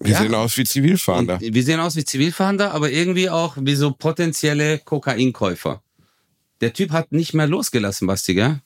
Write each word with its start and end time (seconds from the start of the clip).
Wir 0.00 0.12
ja. 0.12 0.18
sehen 0.18 0.34
aus 0.34 0.56
wie 0.56 0.64
Zivilfahnder. 0.64 1.34
Und 1.34 1.54
wir 1.54 1.62
sehen 1.62 1.80
aus 1.80 1.96
wie 1.96 2.04
Zivilfahnder, 2.04 2.72
aber 2.72 2.90
irgendwie 2.90 3.30
auch 3.30 3.56
wie 3.60 3.74
so 3.74 3.92
potenzielle 3.92 4.78
Kokainkäufer. 4.78 5.82
Der 6.60 6.72
Typ 6.72 6.90
hat 6.90 7.12
nicht 7.12 7.34
mehr 7.34 7.46
losgelassen, 7.46 8.06
Basti, 8.06 8.34
gell? 8.34 8.60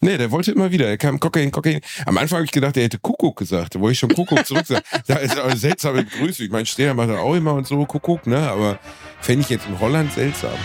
Nee, 0.00 0.18
der 0.18 0.30
wollte 0.30 0.52
immer 0.52 0.70
wieder. 0.70 0.86
Er 0.86 0.98
kam 0.98 1.18
Kokain, 1.18 1.50
Kokain. 1.50 1.80
Am 2.04 2.18
Anfang 2.18 2.36
habe 2.36 2.44
ich 2.44 2.52
gedacht, 2.52 2.76
er 2.76 2.84
hätte 2.84 2.98
Kuckuck 2.98 3.38
gesagt. 3.38 3.74
Da 3.74 3.80
wollte 3.80 3.92
ich 3.92 3.98
schon 3.98 4.14
Kuckuck 4.14 4.46
zurück 4.46 4.66
sagen. 4.66 4.84
Da 5.06 5.16
ist 5.16 5.38
eine 5.38 5.56
seltsame 5.56 6.04
Grüße. 6.04 6.44
Ich 6.44 6.50
meine, 6.50 6.66
Streher 6.66 6.92
macht 6.92 7.08
er 7.08 7.20
auch 7.20 7.34
immer 7.34 7.54
und 7.54 7.66
so 7.66 7.84
Kuckuck, 7.86 8.26
ne? 8.26 8.50
Aber 8.50 8.78
fände 9.20 9.42
ich 9.42 9.48
jetzt 9.48 9.66
in 9.66 9.80
Holland 9.80 10.12
seltsam. 10.12 10.58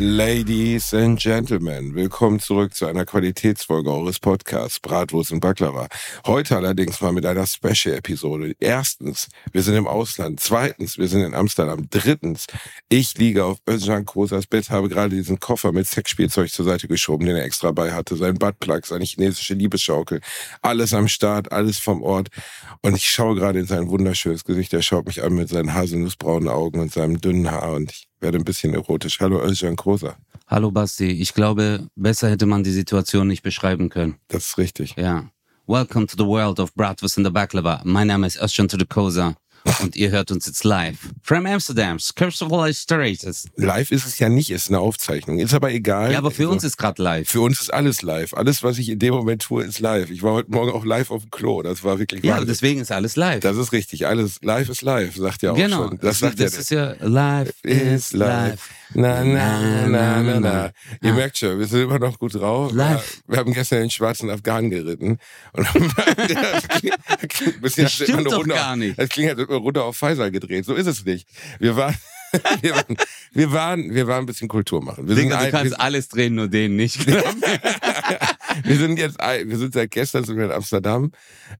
Ladies 0.00 0.94
and 0.94 1.18
Gentlemen, 1.18 1.92
willkommen 1.92 2.38
zurück 2.38 2.72
zu 2.72 2.86
einer 2.86 3.04
Qualitätsfolge 3.04 3.90
eures 3.90 4.20
Podcasts 4.20 4.78
Bratwurst 4.78 5.32
und 5.32 5.40
Baklava. 5.40 5.88
Heute 6.24 6.56
allerdings 6.56 7.00
mal 7.00 7.10
mit 7.10 7.26
einer 7.26 7.44
Special-Episode. 7.44 8.54
Erstens, 8.60 9.26
wir 9.50 9.60
sind 9.64 9.74
im 9.74 9.88
Ausland. 9.88 10.38
Zweitens, 10.38 10.98
wir 10.98 11.08
sind 11.08 11.22
in 11.22 11.34
Amsterdam. 11.34 11.88
Drittens, 11.90 12.46
ich 12.88 13.18
liege 13.18 13.44
auf 13.44 13.58
Özcan 13.68 14.04
Kosas 14.04 14.46
Bett, 14.46 14.70
habe 14.70 14.88
gerade 14.88 15.16
diesen 15.16 15.40
Koffer 15.40 15.72
mit 15.72 15.88
Sexspielzeug 15.88 16.48
zur 16.48 16.64
Seite 16.64 16.86
geschoben, 16.86 17.26
den 17.26 17.34
er 17.34 17.44
extra 17.44 17.72
bei 17.72 17.92
hatte. 17.92 18.14
Sein 18.14 18.34
Buttplug, 18.34 18.86
seine 18.86 19.04
chinesische 19.04 19.54
Liebesschaukel. 19.54 20.20
Alles 20.62 20.94
am 20.94 21.08
Start, 21.08 21.50
alles 21.50 21.80
vom 21.80 22.04
Ort. 22.04 22.28
Und 22.82 22.94
ich 22.94 23.10
schaue 23.10 23.34
gerade 23.34 23.58
in 23.58 23.66
sein 23.66 23.88
wunderschönes 23.88 24.44
Gesicht. 24.44 24.72
Er 24.74 24.82
schaut 24.82 25.06
mich 25.06 25.24
an 25.24 25.34
mit 25.34 25.48
seinen 25.48 25.74
haselnussbraunen 25.74 26.48
Augen 26.48 26.78
und 26.78 26.92
seinem 26.92 27.20
dünnen 27.20 27.50
Haar 27.50 27.72
und 27.72 27.90
ich 27.90 28.07
werde 28.20 28.38
ein 28.38 28.44
bisschen 28.44 28.74
erotisch. 28.74 29.20
Hallo 29.20 29.40
Özcan 29.42 29.76
Kosa. 29.76 30.16
Hallo 30.46 30.70
Basti. 30.70 31.10
Ich 31.10 31.34
glaube, 31.34 31.88
besser 31.94 32.30
hätte 32.30 32.46
man 32.46 32.64
die 32.64 32.70
Situation 32.70 33.28
nicht 33.28 33.42
beschreiben 33.42 33.90
können. 33.90 34.16
Das 34.28 34.46
ist 34.46 34.58
richtig. 34.58 34.94
Ja. 34.96 35.30
Welcome 35.66 36.06
to 36.06 36.16
the 36.16 36.24
world 36.24 36.60
of 36.60 36.74
Bratwurst 36.74 37.18
in 37.18 37.24
the 37.24 37.30
Baklava. 37.30 37.82
Mein 37.84 38.06
Name 38.06 38.26
ist 38.26 38.40
Özcan 38.40 38.68
Kosa 38.88 39.36
und 39.80 39.96
ihr 39.96 40.10
hört 40.10 40.30
uns 40.30 40.46
jetzt 40.46 40.64
live. 40.64 40.96
From 41.22 41.46
Amsterdam, 41.46 41.98
Scriptural 41.98 42.66
Illustrated. 42.66 43.36
Live 43.56 43.90
ist 43.90 44.06
es 44.06 44.18
ja 44.18 44.28
nicht, 44.28 44.50
ist 44.50 44.68
eine 44.68 44.80
Aufzeichnung. 44.80 45.38
Ist 45.38 45.54
aber 45.54 45.70
egal. 45.72 46.12
Ja, 46.12 46.18
aber 46.18 46.30
für 46.30 46.42
also, 46.42 46.52
uns 46.52 46.64
ist 46.64 46.76
gerade 46.76 47.02
live. 47.02 47.28
Für 47.28 47.40
uns 47.40 47.60
ist 47.60 47.72
alles 47.72 48.02
live. 48.02 48.34
Alles, 48.34 48.62
was 48.62 48.78
ich 48.78 48.88
in 48.88 48.98
dem 48.98 49.14
Moment 49.14 49.42
tue, 49.42 49.64
ist 49.64 49.80
live. 49.80 50.10
Ich 50.10 50.22
war 50.22 50.32
heute 50.32 50.50
Morgen 50.50 50.72
auch 50.72 50.84
live 50.84 51.10
auf 51.10 51.22
dem 51.22 51.30
Klo. 51.30 51.62
Das 51.62 51.84
war 51.84 51.98
wirklich 51.98 52.24
Ja, 52.24 52.34
Wahnsinn. 52.34 52.48
deswegen 52.48 52.80
ist 52.80 52.92
alles 52.92 53.16
live. 53.16 53.40
Das 53.40 53.56
ist 53.56 53.72
richtig. 53.72 54.06
Alles 54.06 54.38
live 54.42 54.68
ist 54.68 54.82
live, 54.82 55.16
sagt 55.16 55.42
ja 55.42 55.52
auch 55.52 55.56
genau. 55.56 55.88
schon. 55.88 55.98
Das, 55.98 56.20
das, 56.20 56.34
das 56.34 56.54
ist 56.54 56.70
ja 56.70 56.94
live 57.00 57.52
is 57.62 58.12
live. 58.12 58.60
Na, 58.94 59.22
na, 59.22 59.86
na, 59.86 60.22
na, 60.22 60.40
na. 60.40 60.70
Ihr 61.02 61.12
merkt 61.12 61.36
schon, 61.36 61.58
wir 61.58 61.66
sind 61.66 61.82
immer 61.82 61.98
noch 61.98 62.18
gut 62.18 62.34
drauf. 62.34 62.72
Live. 62.72 63.22
Wir 63.26 63.38
haben 63.38 63.52
gestern 63.52 63.80
den 63.80 63.90
schwarzen 63.90 64.30
Afghan 64.30 64.70
geritten. 64.70 65.18
Und 65.52 65.66
das 66.16 66.68
klingt, 66.68 66.98
das 67.06 67.60
bisschen, 67.60 67.84
das 67.84 67.92
stimmt 67.92 68.26
doch 68.26 68.38
runter, 68.38 68.54
gar 68.54 68.76
nicht. 68.76 68.98
Das 68.98 69.10
klingt, 69.10 69.38
runter 69.48 69.84
auf 69.84 69.96
Pfizer 69.96 70.30
gedreht. 70.30 70.64
So 70.64 70.74
ist 70.74 70.86
es 70.86 71.04
nicht. 71.04 71.28
Wir 71.58 71.76
waren, 71.76 71.96
wir 72.60 72.74
waren, 72.74 72.96
wir 73.32 73.52
waren, 73.52 73.94
wir 73.94 74.06
waren 74.06 74.24
ein 74.24 74.26
bisschen 74.26 74.48
Kultur 74.48 74.82
machen. 74.82 75.08
Wir 75.08 75.14
Digga, 75.14 75.44
du 75.44 75.50
kannst 75.50 75.80
alles 75.80 76.08
drehen, 76.08 76.34
nur 76.34 76.48
den 76.48 76.76
nicht. 76.76 76.98
wir 78.64 78.76
sind 78.76 78.98
jetzt, 78.98 79.18
wir 79.18 79.58
sind 79.58 79.74
seit 79.74 79.90
gestern 79.90 80.24
sind 80.24 80.36
wir 80.36 80.46
in 80.46 80.52
Amsterdam, 80.52 81.12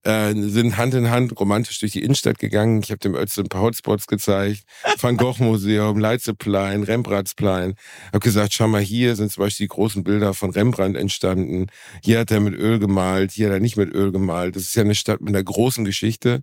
äh, 0.05 0.33
sind 0.35 0.77
Hand 0.77 0.95
in 0.95 1.11
Hand 1.11 1.39
romantisch 1.39 1.81
durch 1.81 1.93
die 1.93 2.03
Innenstadt 2.03 2.39
gegangen. 2.39 2.81
Ich 2.83 2.91
habe 2.91 2.99
dem 2.99 3.15
Özil 3.15 3.45
ein 3.45 3.49
paar 3.49 3.63
Hotspots 3.63 4.07
gezeigt, 4.07 4.63
Van 5.01 5.17
Gogh 5.17 5.43
Museum, 5.43 5.99
Leitzeplein, 5.99 6.83
Rembrandtsplein. 6.83 7.75
Habe 8.09 8.21
gesagt, 8.21 8.53
schau 8.55 8.69
mal, 8.69 8.81
hier 8.81 9.17
sind 9.17 9.33
zum 9.33 9.45
Beispiel 9.45 9.65
die 9.65 9.69
großen 9.69 10.05
Bilder 10.05 10.35
von 10.35 10.51
Rembrandt 10.51 10.97
entstanden. 10.97 11.67
Hier 12.03 12.21
hat 12.21 12.31
er 12.31 12.41
mit 12.41 12.55
Öl 12.55 12.79
gemalt, 12.79 13.33
hier 13.33 13.49
hat 13.49 13.55
er 13.55 13.61
nicht 13.61 13.77
mit 13.77 13.93
Öl 13.93 14.13
gemalt. 14.13 14.57
Das 14.57 14.63
ist 14.63 14.75
ja 14.75 14.83
eine 14.83 14.95
Stadt 14.95 15.21
mit 15.21 15.35
einer 15.35 15.45
großen 15.45 15.85
Geschichte. 15.85 16.43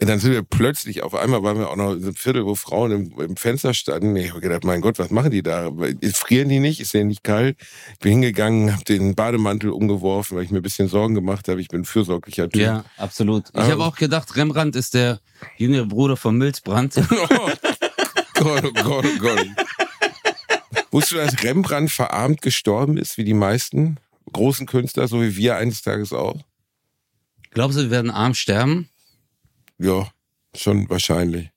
Und 0.00 0.08
dann 0.08 0.18
sind 0.18 0.32
wir 0.32 0.42
plötzlich, 0.42 1.02
auf 1.02 1.14
einmal 1.14 1.42
waren 1.42 1.58
wir 1.58 1.70
auch 1.70 1.76
noch 1.76 1.92
in 1.92 2.02
einem 2.02 2.14
Viertel, 2.14 2.44
wo 2.44 2.54
Frauen 2.54 2.92
im, 2.92 3.20
im 3.20 3.36
Fenster 3.36 3.74
standen. 3.74 4.16
Ich 4.16 4.30
habe 4.30 4.40
gedacht, 4.40 4.64
mein 4.64 4.80
Gott, 4.80 4.98
was 4.98 5.10
machen 5.10 5.30
die 5.30 5.42
da? 5.42 5.70
Frieren 6.12 6.48
die 6.48 6.60
nicht? 6.60 6.80
Ist 6.80 6.94
ja 6.94 7.04
nicht 7.04 7.24
kalt? 7.24 7.56
Ich 7.92 7.98
bin 7.98 8.12
hingegangen, 8.12 8.72
habe 8.72 8.84
den 8.84 9.14
Bademantel 9.14 9.70
umgeworfen, 9.86 10.36
weil 10.36 10.44
ich 10.44 10.50
mir 10.50 10.58
ein 10.58 10.62
bisschen 10.62 10.88
Sorgen 10.88 11.14
gemacht 11.14 11.48
habe. 11.48 11.60
Ich 11.60 11.68
bin 11.68 11.82
ein 11.82 11.84
fürsorglicher 11.84 12.48
Typ. 12.48 12.62
Ja, 12.62 12.84
absolut. 12.96 13.48
Ich 13.54 13.60
habe 13.60 13.84
auch 13.84 13.96
gedacht, 13.96 14.36
Rembrandt 14.36 14.76
ist 14.76 14.94
der 14.94 15.20
jüngere 15.56 15.86
Bruder 15.86 16.16
von 16.16 16.36
Milzbrand. 16.36 16.96
oh 17.10 17.50
Gott, 18.34 18.64
oh 18.64 18.72
Gott, 18.72 19.04
oh 19.04 19.18
Gott. 19.18 19.46
Wusstest 20.90 21.12
du, 21.12 21.16
dass 21.16 21.42
Rembrandt 21.42 21.90
verarmt 21.90 22.42
gestorben 22.42 22.96
ist, 22.96 23.18
wie 23.18 23.24
die 23.24 23.34
meisten 23.34 23.98
großen 24.32 24.66
Künstler, 24.66 25.08
so 25.08 25.20
wie 25.22 25.36
wir 25.36 25.56
eines 25.56 25.82
Tages 25.82 26.12
auch? 26.12 26.40
Glaubst 27.50 27.78
du, 27.78 27.82
wir 27.82 27.90
werden 27.90 28.10
arm 28.10 28.34
sterben? 28.34 28.88
Ja, 29.78 30.10
schon 30.54 30.88
wahrscheinlich. 30.90 31.50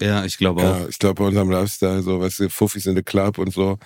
Ja, 0.00 0.24
ich 0.24 0.38
glaube 0.38 0.62
auch. 0.62 0.80
Ja, 0.80 0.88
ich 0.88 0.98
glaube 0.98 1.22
bei 1.22 1.24
unserem 1.28 1.50
Lifestyle, 1.50 2.02
so, 2.02 2.20
was 2.20 2.26
weißt 2.26 2.40
du, 2.40 2.48
Fuffis 2.48 2.86
in 2.86 2.96
the 2.96 3.02
Club 3.02 3.38
und 3.38 3.52
so. 3.52 3.78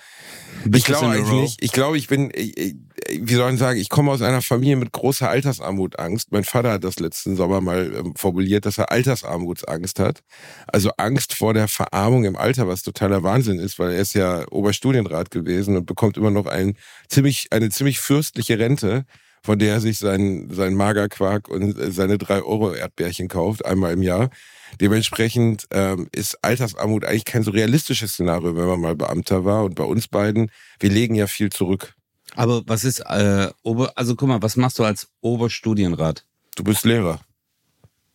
ich 0.71 0.85
glaube 0.85 1.07
eigentlich 1.07 1.41
nicht. 1.41 1.63
Ich 1.63 1.71
glaube, 1.71 1.97
ich 1.97 2.07
bin, 2.07 2.31
ich, 2.33 2.75
wie 3.11 3.33
soll 3.33 3.53
ich 3.53 3.59
sagen, 3.59 3.79
ich 3.79 3.89
komme 3.89 4.11
aus 4.11 4.21
einer 4.21 4.41
Familie 4.41 4.77
mit 4.77 4.91
großer 4.93 5.29
Altersarmutangst. 5.29 6.31
Mein 6.31 6.45
Vater 6.45 6.71
hat 6.71 6.83
das 6.83 6.99
letzten 6.99 7.35
Sommer 7.35 7.59
mal 7.59 7.93
ähm, 7.93 8.13
formuliert, 8.15 8.65
dass 8.65 8.77
er 8.77 8.91
Altersarmutsangst 8.91 9.99
hat. 9.99 10.21
Also 10.67 10.91
Angst 10.97 11.33
vor 11.33 11.53
der 11.53 11.67
Verarmung 11.67 12.23
im 12.23 12.37
Alter, 12.37 12.67
was 12.67 12.83
totaler 12.83 13.23
Wahnsinn 13.23 13.59
ist, 13.59 13.77
weil 13.77 13.91
er 13.91 13.99
ist 13.99 14.13
ja 14.13 14.45
Oberstudienrat 14.51 15.31
gewesen 15.31 15.75
und 15.75 15.85
bekommt 15.85 16.17
immer 16.17 16.31
noch 16.31 16.45
ein 16.45 16.77
ziemlich, 17.09 17.47
eine 17.51 17.69
ziemlich 17.69 17.99
fürstliche 17.99 18.57
Rente 18.57 19.05
von 19.45 19.59
der 19.59 19.73
er 19.75 19.79
sich 19.79 19.99
seinen, 19.99 20.51
seinen 20.51 20.75
Magerquark 20.75 21.47
und 21.47 21.77
äh, 21.77 21.91
seine 21.91 22.17
drei 22.17 22.41
Euro 22.41 22.73
Erdbärchen 22.73 23.27
kauft, 23.27 23.63
einmal 23.63 23.93
im 23.93 24.01
Jahr. 24.01 24.31
Dementsprechend 24.81 25.67
ähm, 25.71 26.09
ist 26.11 26.43
Altersarmut 26.43 27.05
eigentlich 27.05 27.25
kein 27.25 27.43
so 27.43 27.51
realistisches 27.51 28.13
Szenario, 28.13 28.55
wenn 28.55 28.67
man 28.67 28.81
mal 28.81 28.95
Beamter 28.95 29.45
war. 29.45 29.63
Und 29.63 29.75
bei 29.75 29.83
uns 29.83 30.07
beiden, 30.07 30.51
wir 30.79 30.89
legen 30.89 31.15
ja 31.15 31.27
viel 31.27 31.49
zurück. 31.49 31.93
Aber 32.35 32.63
was 32.67 32.83
ist, 32.83 32.99
äh, 32.99 33.49
Ober, 33.63 33.93
also 33.95 34.15
guck 34.15 34.27
mal, 34.27 34.41
was 34.41 34.55
machst 34.55 34.79
du 34.79 34.83
als 34.83 35.07
Oberstudienrat? 35.21 36.25
Du 36.55 36.63
bist 36.63 36.85
Lehrer. 36.85 37.19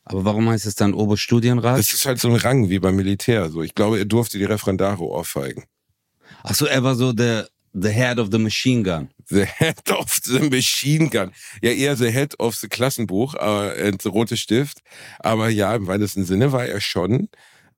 Aber 0.04 0.24
warum 0.24 0.48
heißt 0.48 0.66
es 0.66 0.74
dann 0.74 0.92
Oberstudienrat? 0.92 1.78
Das 1.78 1.92
ist 1.92 2.04
halt 2.04 2.18
so 2.18 2.28
ein 2.28 2.36
Rang 2.36 2.68
wie 2.68 2.78
beim 2.78 2.96
Militär. 2.96 3.48
So, 3.50 3.62
ich 3.62 3.74
glaube, 3.74 3.98
er 3.98 4.04
durfte 4.04 4.38
die 4.38 4.44
Referendare 4.44 5.02
ohrfeigen. 5.02 5.64
Ach 6.42 6.54
so, 6.54 6.66
er 6.66 6.82
war 6.82 6.94
so 6.94 7.12
der 7.12 7.48
The 7.72 7.90
Head 7.90 8.18
of 8.18 8.28
the 8.32 8.38
Machine 8.38 8.82
Gun. 8.82 9.10
The 9.28 9.44
Head 9.44 9.90
of 9.90 10.18
the 10.24 10.40
Machine 10.50 11.08
Gun. 11.08 11.32
Ja, 11.62 11.70
eher 11.70 11.96
The 11.96 12.10
Head 12.10 12.38
of 12.38 12.56
the 12.56 12.68
Klassenbuch, 12.68 13.34
äh, 13.34 13.92
the 14.00 14.08
rote 14.08 14.36
Stift. 14.36 14.78
Aber 15.20 15.48
ja, 15.48 15.74
im 15.74 15.86
weitesten 15.86 16.24
Sinne 16.24 16.52
war 16.52 16.66
er 16.66 16.80
schon. 16.80 17.28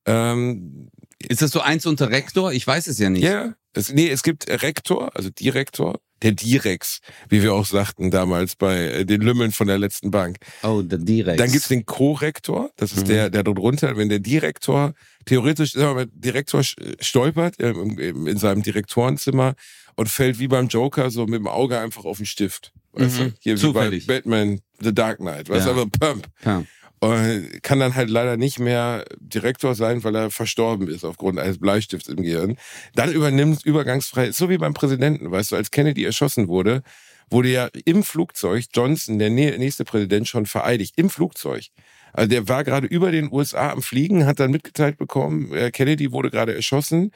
Ähm, 0.06 0.90
ist 1.28 1.42
das 1.42 1.50
so 1.50 1.60
eins 1.60 1.86
unter 1.86 2.10
Rektor? 2.10 2.52
Ich 2.52 2.66
weiß 2.66 2.86
es 2.86 2.98
ja 2.98 3.10
nicht. 3.10 3.22
Ja, 3.22 3.54
es, 3.74 3.92
nee, 3.92 4.08
es 4.08 4.22
gibt 4.22 4.48
Rektor, 4.48 5.14
also 5.16 5.30
Direktor, 5.30 6.00
der 6.22 6.32
Direx, 6.32 7.00
wie 7.28 7.42
wir 7.42 7.52
auch 7.52 7.66
sagten 7.66 8.10
damals 8.10 8.56
bei 8.56 8.86
äh, 8.86 9.04
den 9.04 9.20
Lümmeln 9.20 9.52
von 9.52 9.66
der 9.66 9.78
letzten 9.78 10.10
Bank. 10.10 10.36
Oh, 10.62 10.82
der 10.82 10.98
Direx. 10.98 11.36
Dann 11.36 11.50
gibt's 11.50 11.68
den 11.68 11.84
Co-Rektor, 11.84 12.70
das 12.76 12.92
ist 12.92 13.04
mhm. 13.04 13.08
der, 13.08 13.30
der 13.30 13.42
dort 13.42 13.58
runter, 13.58 13.96
wenn 13.96 14.08
der 14.08 14.20
Direktor, 14.20 14.94
theoretisch, 15.24 15.72
sagen 15.72 15.90
wir 15.90 15.94
mal, 15.94 16.10
Direktor 16.12 16.62
stolpert 16.62 17.60
äh, 17.60 17.70
in 17.70 18.36
seinem 18.36 18.62
Direktorenzimmer, 18.62 19.54
und 19.96 20.08
fällt 20.08 20.38
wie 20.38 20.48
beim 20.48 20.68
Joker 20.68 21.10
so 21.10 21.26
mit 21.26 21.40
dem 21.40 21.46
Auge 21.46 21.78
einfach 21.78 22.04
auf 22.04 22.18
den 22.18 22.26
Stift. 22.26 22.72
Weißt 22.92 23.20
mhm. 23.20 23.24
du? 23.24 23.32
Hier 23.40 23.56
Zufällig. 23.56 24.04
wie 24.04 24.06
bei 24.06 24.14
Batman 24.16 24.60
The 24.80 24.94
Dark 24.94 25.18
Knight. 25.18 25.48
Weißt 25.48 25.66
du, 25.66 25.70
ja. 25.70 25.76
aber 25.76 25.86
Pump. 25.86 26.26
Ja. 26.44 26.64
Und 27.00 27.62
kann 27.62 27.80
dann 27.80 27.96
halt 27.96 28.10
leider 28.10 28.36
nicht 28.36 28.60
mehr 28.60 29.04
Direktor 29.18 29.74
sein, 29.74 30.04
weil 30.04 30.14
er 30.14 30.30
verstorben 30.30 30.86
ist 30.86 31.04
aufgrund 31.04 31.40
eines 31.40 31.58
Bleistifts 31.58 32.08
im 32.08 32.22
Gehirn. 32.22 32.56
Dann 32.94 33.12
übernimmt 33.12 33.64
übergangsfrei, 33.64 34.30
so 34.30 34.48
wie 34.48 34.58
beim 34.58 34.72
Präsidenten, 34.72 35.28
weißt 35.28 35.50
du, 35.50 35.56
als 35.56 35.72
Kennedy 35.72 36.04
erschossen 36.04 36.46
wurde, 36.46 36.82
wurde 37.28 37.48
ja 37.48 37.68
im 37.86 38.04
Flugzeug 38.04 38.66
Johnson, 38.72 39.18
der 39.18 39.30
nächste 39.30 39.84
Präsident, 39.84 40.28
schon 40.28 40.46
vereidigt. 40.46 40.94
Im 40.96 41.10
Flugzeug. 41.10 41.70
Also 42.12 42.28
der 42.28 42.48
war 42.48 42.62
gerade 42.62 42.86
über 42.86 43.10
den 43.10 43.32
USA 43.32 43.70
am 43.70 43.82
Fliegen, 43.82 44.26
hat 44.26 44.38
dann 44.38 44.52
mitgeteilt 44.52 44.96
bekommen, 44.96 45.52
äh, 45.52 45.72
Kennedy 45.72 46.12
wurde 46.12 46.30
gerade 46.30 46.54
erschossen 46.54 47.10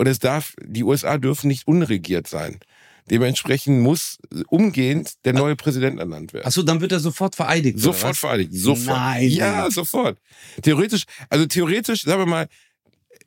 und 0.00 0.06
es 0.06 0.18
darf, 0.18 0.54
die 0.64 0.82
USA 0.82 1.18
dürfen 1.18 1.48
nicht 1.48 1.68
unregiert 1.68 2.26
sein. 2.26 2.58
Dementsprechend 3.10 3.82
muss 3.82 4.16
umgehend 4.48 5.12
der 5.26 5.34
neue 5.34 5.56
Präsident 5.56 6.00
ernannt 6.00 6.32
werden. 6.32 6.46
Achso, 6.46 6.62
dann 6.62 6.80
wird 6.80 6.92
er 6.92 7.00
sofort 7.00 7.36
vereidigt. 7.36 7.78
Sofort 7.78 8.16
vereidigt. 8.16 8.50
Sofort. 8.54 8.96
Nein. 8.96 9.28
Ja, 9.28 9.70
sofort. 9.70 10.18
Theoretisch, 10.62 11.04
also 11.28 11.44
theoretisch, 11.44 12.04
sagen 12.04 12.18
wir 12.18 12.24
mal, 12.26 12.48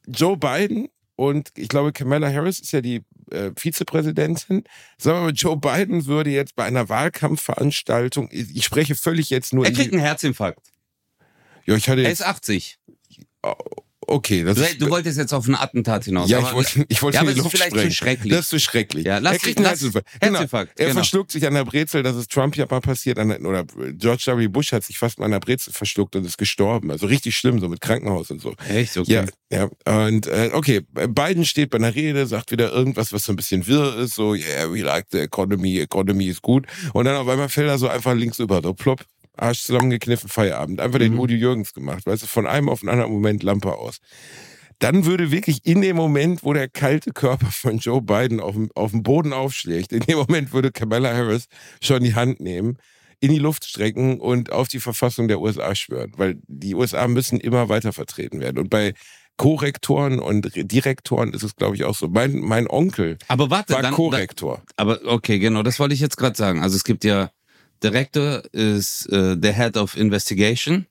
Joe 0.07 0.35
Biden 0.35 0.89
und 1.15 1.51
ich 1.55 1.67
glaube, 1.67 1.93
Kamala 1.93 2.33
Harris 2.33 2.59
ist 2.59 2.71
ja 2.71 2.81
die 2.81 3.03
äh, 3.29 3.51
Vizepräsidentin. 3.55 4.63
Sagen 4.97 5.19
wir 5.19 5.23
mal, 5.25 5.33
Joe 5.33 5.57
Biden 5.57 6.07
würde 6.07 6.31
jetzt 6.31 6.55
bei 6.55 6.63
einer 6.63 6.89
Wahlkampfveranstaltung, 6.89 8.29
ich 8.31 8.65
spreche 8.65 8.95
völlig 8.95 9.29
jetzt 9.29 9.53
nur. 9.53 9.63
Er 9.63 9.73
kriegt 9.73 9.93
einen 9.93 10.01
Herzinfarkt. 10.01 10.59
Ja, 11.67 11.75
ich 11.75 11.87
hatte 11.87 12.01
jetzt, 12.01 12.21
er 12.21 12.25
ist 12.31 12.35
80. 12.35 12.79
okay. 14.07 14.43
Du, 14.43 14.53
du, 14.53 14.89
wolltest 14.89 15.17
jetzt 15.17 15.33
auf 15.33 15.47
ein 15.47 15.55
Attentat 15.55 16.05
hinaus. 16.05 16.29
Ja, 16.29 16.39
ich 16.39 16.53
wollte, 16.53 16.85
ich 16.87 17.01
wollte 17.01 17.17
ja, 17.17 17.21
in 17.23 17.33
die 17.33 17.39
Luft 17.39 17.51
vielleicht 17.51 17.71
sprengen. 17.71 17.89
zu 17.89 17.95
schrecklich. 17.95 18.31
Das 18.31 18.39
ist 18.41 18.49
zu 18.49 18.59
schrecklich. 18.59 19.05
Ja, 19.05 19.17
lass 19.19 19.33
er 19.33 19.39
kriegt 19.39 19.57
einen 19.57 19.65
lass- 19.65 19.81
Herzinfarkt. 19.81 20.07
Genau. 20.19 20.33
Herzinfarkt, 20.33 20.79
Er 20.79 20.85
genau. 20.85 20.95
verschluckt 20.95 21.31
sich 21.31 21.45
an 21.47 21.53
der 21.53 21.65
Brezel, 21.65 22.03
das 22.03 22.15
ist 22.15 22.31
Trump 22.31 22.55
ja 22.57 22.65
mal 22.69 22.81
passiert, 22.81 23.19
an 23.19 23.29
der, 23.29 23.41
oder 23.41 23.65
George 23.93 24.23
W. 24.37 24.47
Bush 24.47 24.71
hat 24.71 24.83
sich 24.83 24.97
fast 24.97 25.19
mal 25.19 25.25
an 25.25 25.31
der 25.31 25.39
Brezel 25.39 25.73
verschluckt 25.73 26.15
und 26.15 26.25
ist 26.25 26.37
gestorben. 26.37 26.91
Also 26.91 27.07
richtig 27.07 27.35
schlimm, 27.35 27.59
so 27.59 27.67
mit 27.69 27.81
Krankenhaus 27.81 28.31
und 28.31 28.41
so. 28.41 28.53
Echt? 28.69 28.97
Okay. 28.97 29.25
Ja, 29.51 29.67
ja. 29.85 30.03
Und 30.05 30.27
äh, 30.27 30.51
okay, 30.53 30.81
Biden 30.81 31.45
steht 31.45 31.69
bei 31.69 31.77
einer 31.77 31.93
Rede, 31.95 32.25
sagt 32.27 32.51
wieder 32.51 32.71
irgendwas, 32.71 33.13
was 33.13 33.23
so 33.23 33.33
ein 33.33 33.35
bisschen 33.35 33.65
wirr 33.67 33.97
ist, 33.97 34.15
so, 34.15 34.33
yeah, 34.33 34.71
we 34.71 34.81
like 34.81 35.05
the 35.11 35.19
economy, 35.19 35.79
economy 35.79 36.27
ist 36.27 36.41
gut. 36.41 36.65
Und 36.93 37.05
dann 37.05 37.15
auf 37.15 37.27
einmal 37.27 37.49
fällt 37.49 37.67
er 37.69 37.77
so 37.77 37.87
einfach 37.87 38.13
links 38.13 38.39
über, 38.39 38.61
so 38.61 38.73
plopp, 38.73 39.05
Arsch 39.37 39.63
zusammengekniffen, 39.63 40.29
Feierabend. 40.29 40.79
Einfach 40.79 40.99
den 40.99 41.13
Mhm. 41.13 41.19
Udi 41.19 41.35
Jürgens 41.35 41.73
gemacht, 41.73 42.05
weißt 42.05 42.23
du, 42.23 42.27
von 42.27 42.45
einem 42.47 42.69
auf 42.69 42.81
den 42.81 42.89
anderen 42.89 43.11
Moment 43.11 43.43
Lampe 43.43 43.73
aus. 43.75 43.97
Dann 44.79 45.05
würde 45.05 45.31
wirklich 45.31 45.65
in 45.65 45.81
dem 45.81 45.95
Moment, 45.95 46.43
wo 46.43 46.51
der 46.53 46.67
kalte 46.67 47.11
Körper 47.11 47.47
von 47.51 47.77
Joe 47.77 48.01
Biden 48.01 48.39
auf 48.39 48.53
dem, 48.53 48.69
auf 48.75 48.91
dem 48.91 49.03
Boden 49.03 49.31
aufschlägt, 49.33 49.91
in 49.93 50.01
dem 50.01 50.17
Moment 50.17 50.51
würde 50.53 50.71
Kamala 50.71 51.13
Harris 51.13 51.47
schon 51.81 52.03
die 52.03 52.15
Hand 52.15 52.39
nehmen, 52.41 52.77
in 53.19 53.31
die 53.31 53.39
Luft 53.39 53.63
strecken 53.65 54.19
und 54.19 54.51
auf 54.51 54.67
die 54.67 54.79
Verfassung 54.81 55.27
der 55.29 55.39
USA 55.39 55.73
schwören. 55.75 56.11
Weil 56.17 56.35
die 56.47 56.75
USA 56.75 57.07
müssen 57.07 57.39
immer 57.39 57.69
weiter 57.69 57.93
vertreten 57.93 58.39
werden. 58.41 58.57
Und 58.57 58.69
bei 58.69 58.93
Korrektoren 59.37 60.19
und 60.19 60.55
Re- 60.55 60.65
Direktoren 60.65 61.33
ist 61.33 61.43
es, 61.43 61.55
glaube 61.55 61.75
ich, 61.75 61.85
auch 61.85 61.95
so. 61.95 62.07
Mein, 62.07 62.39
mein 62.39 62.67
Onkel 62.67 63.17
Aber 63.27 63.49
warte, 63.49 63.73
war 63.73 63.81
dann, 63.81 63.91
dann, 63.91 63.95
Korrektor. 63.95 64.61
aber 64.77 64.99
okay, 65.05 65.39
genau, 65.39 65.63
das 65.63 65.79
wollte 65.79 65.93
ich 65.95 66.01
jetzt 66.01 66.17
gerade 66.17 66.35
sagen. 66.37 66.61
Also 66.61 66.75
es 66.75 66.83
gibt 66.83 67.03
ja, 67.03 67.29
Director 67.83 68.43
ist 68.53 69.07
äh, 69.11 69.15
uh, 69.15 69.35
der 69.35 69.53
Head 69.53 69.77
of 69.77 69.97
Investigation. 69.97 70.85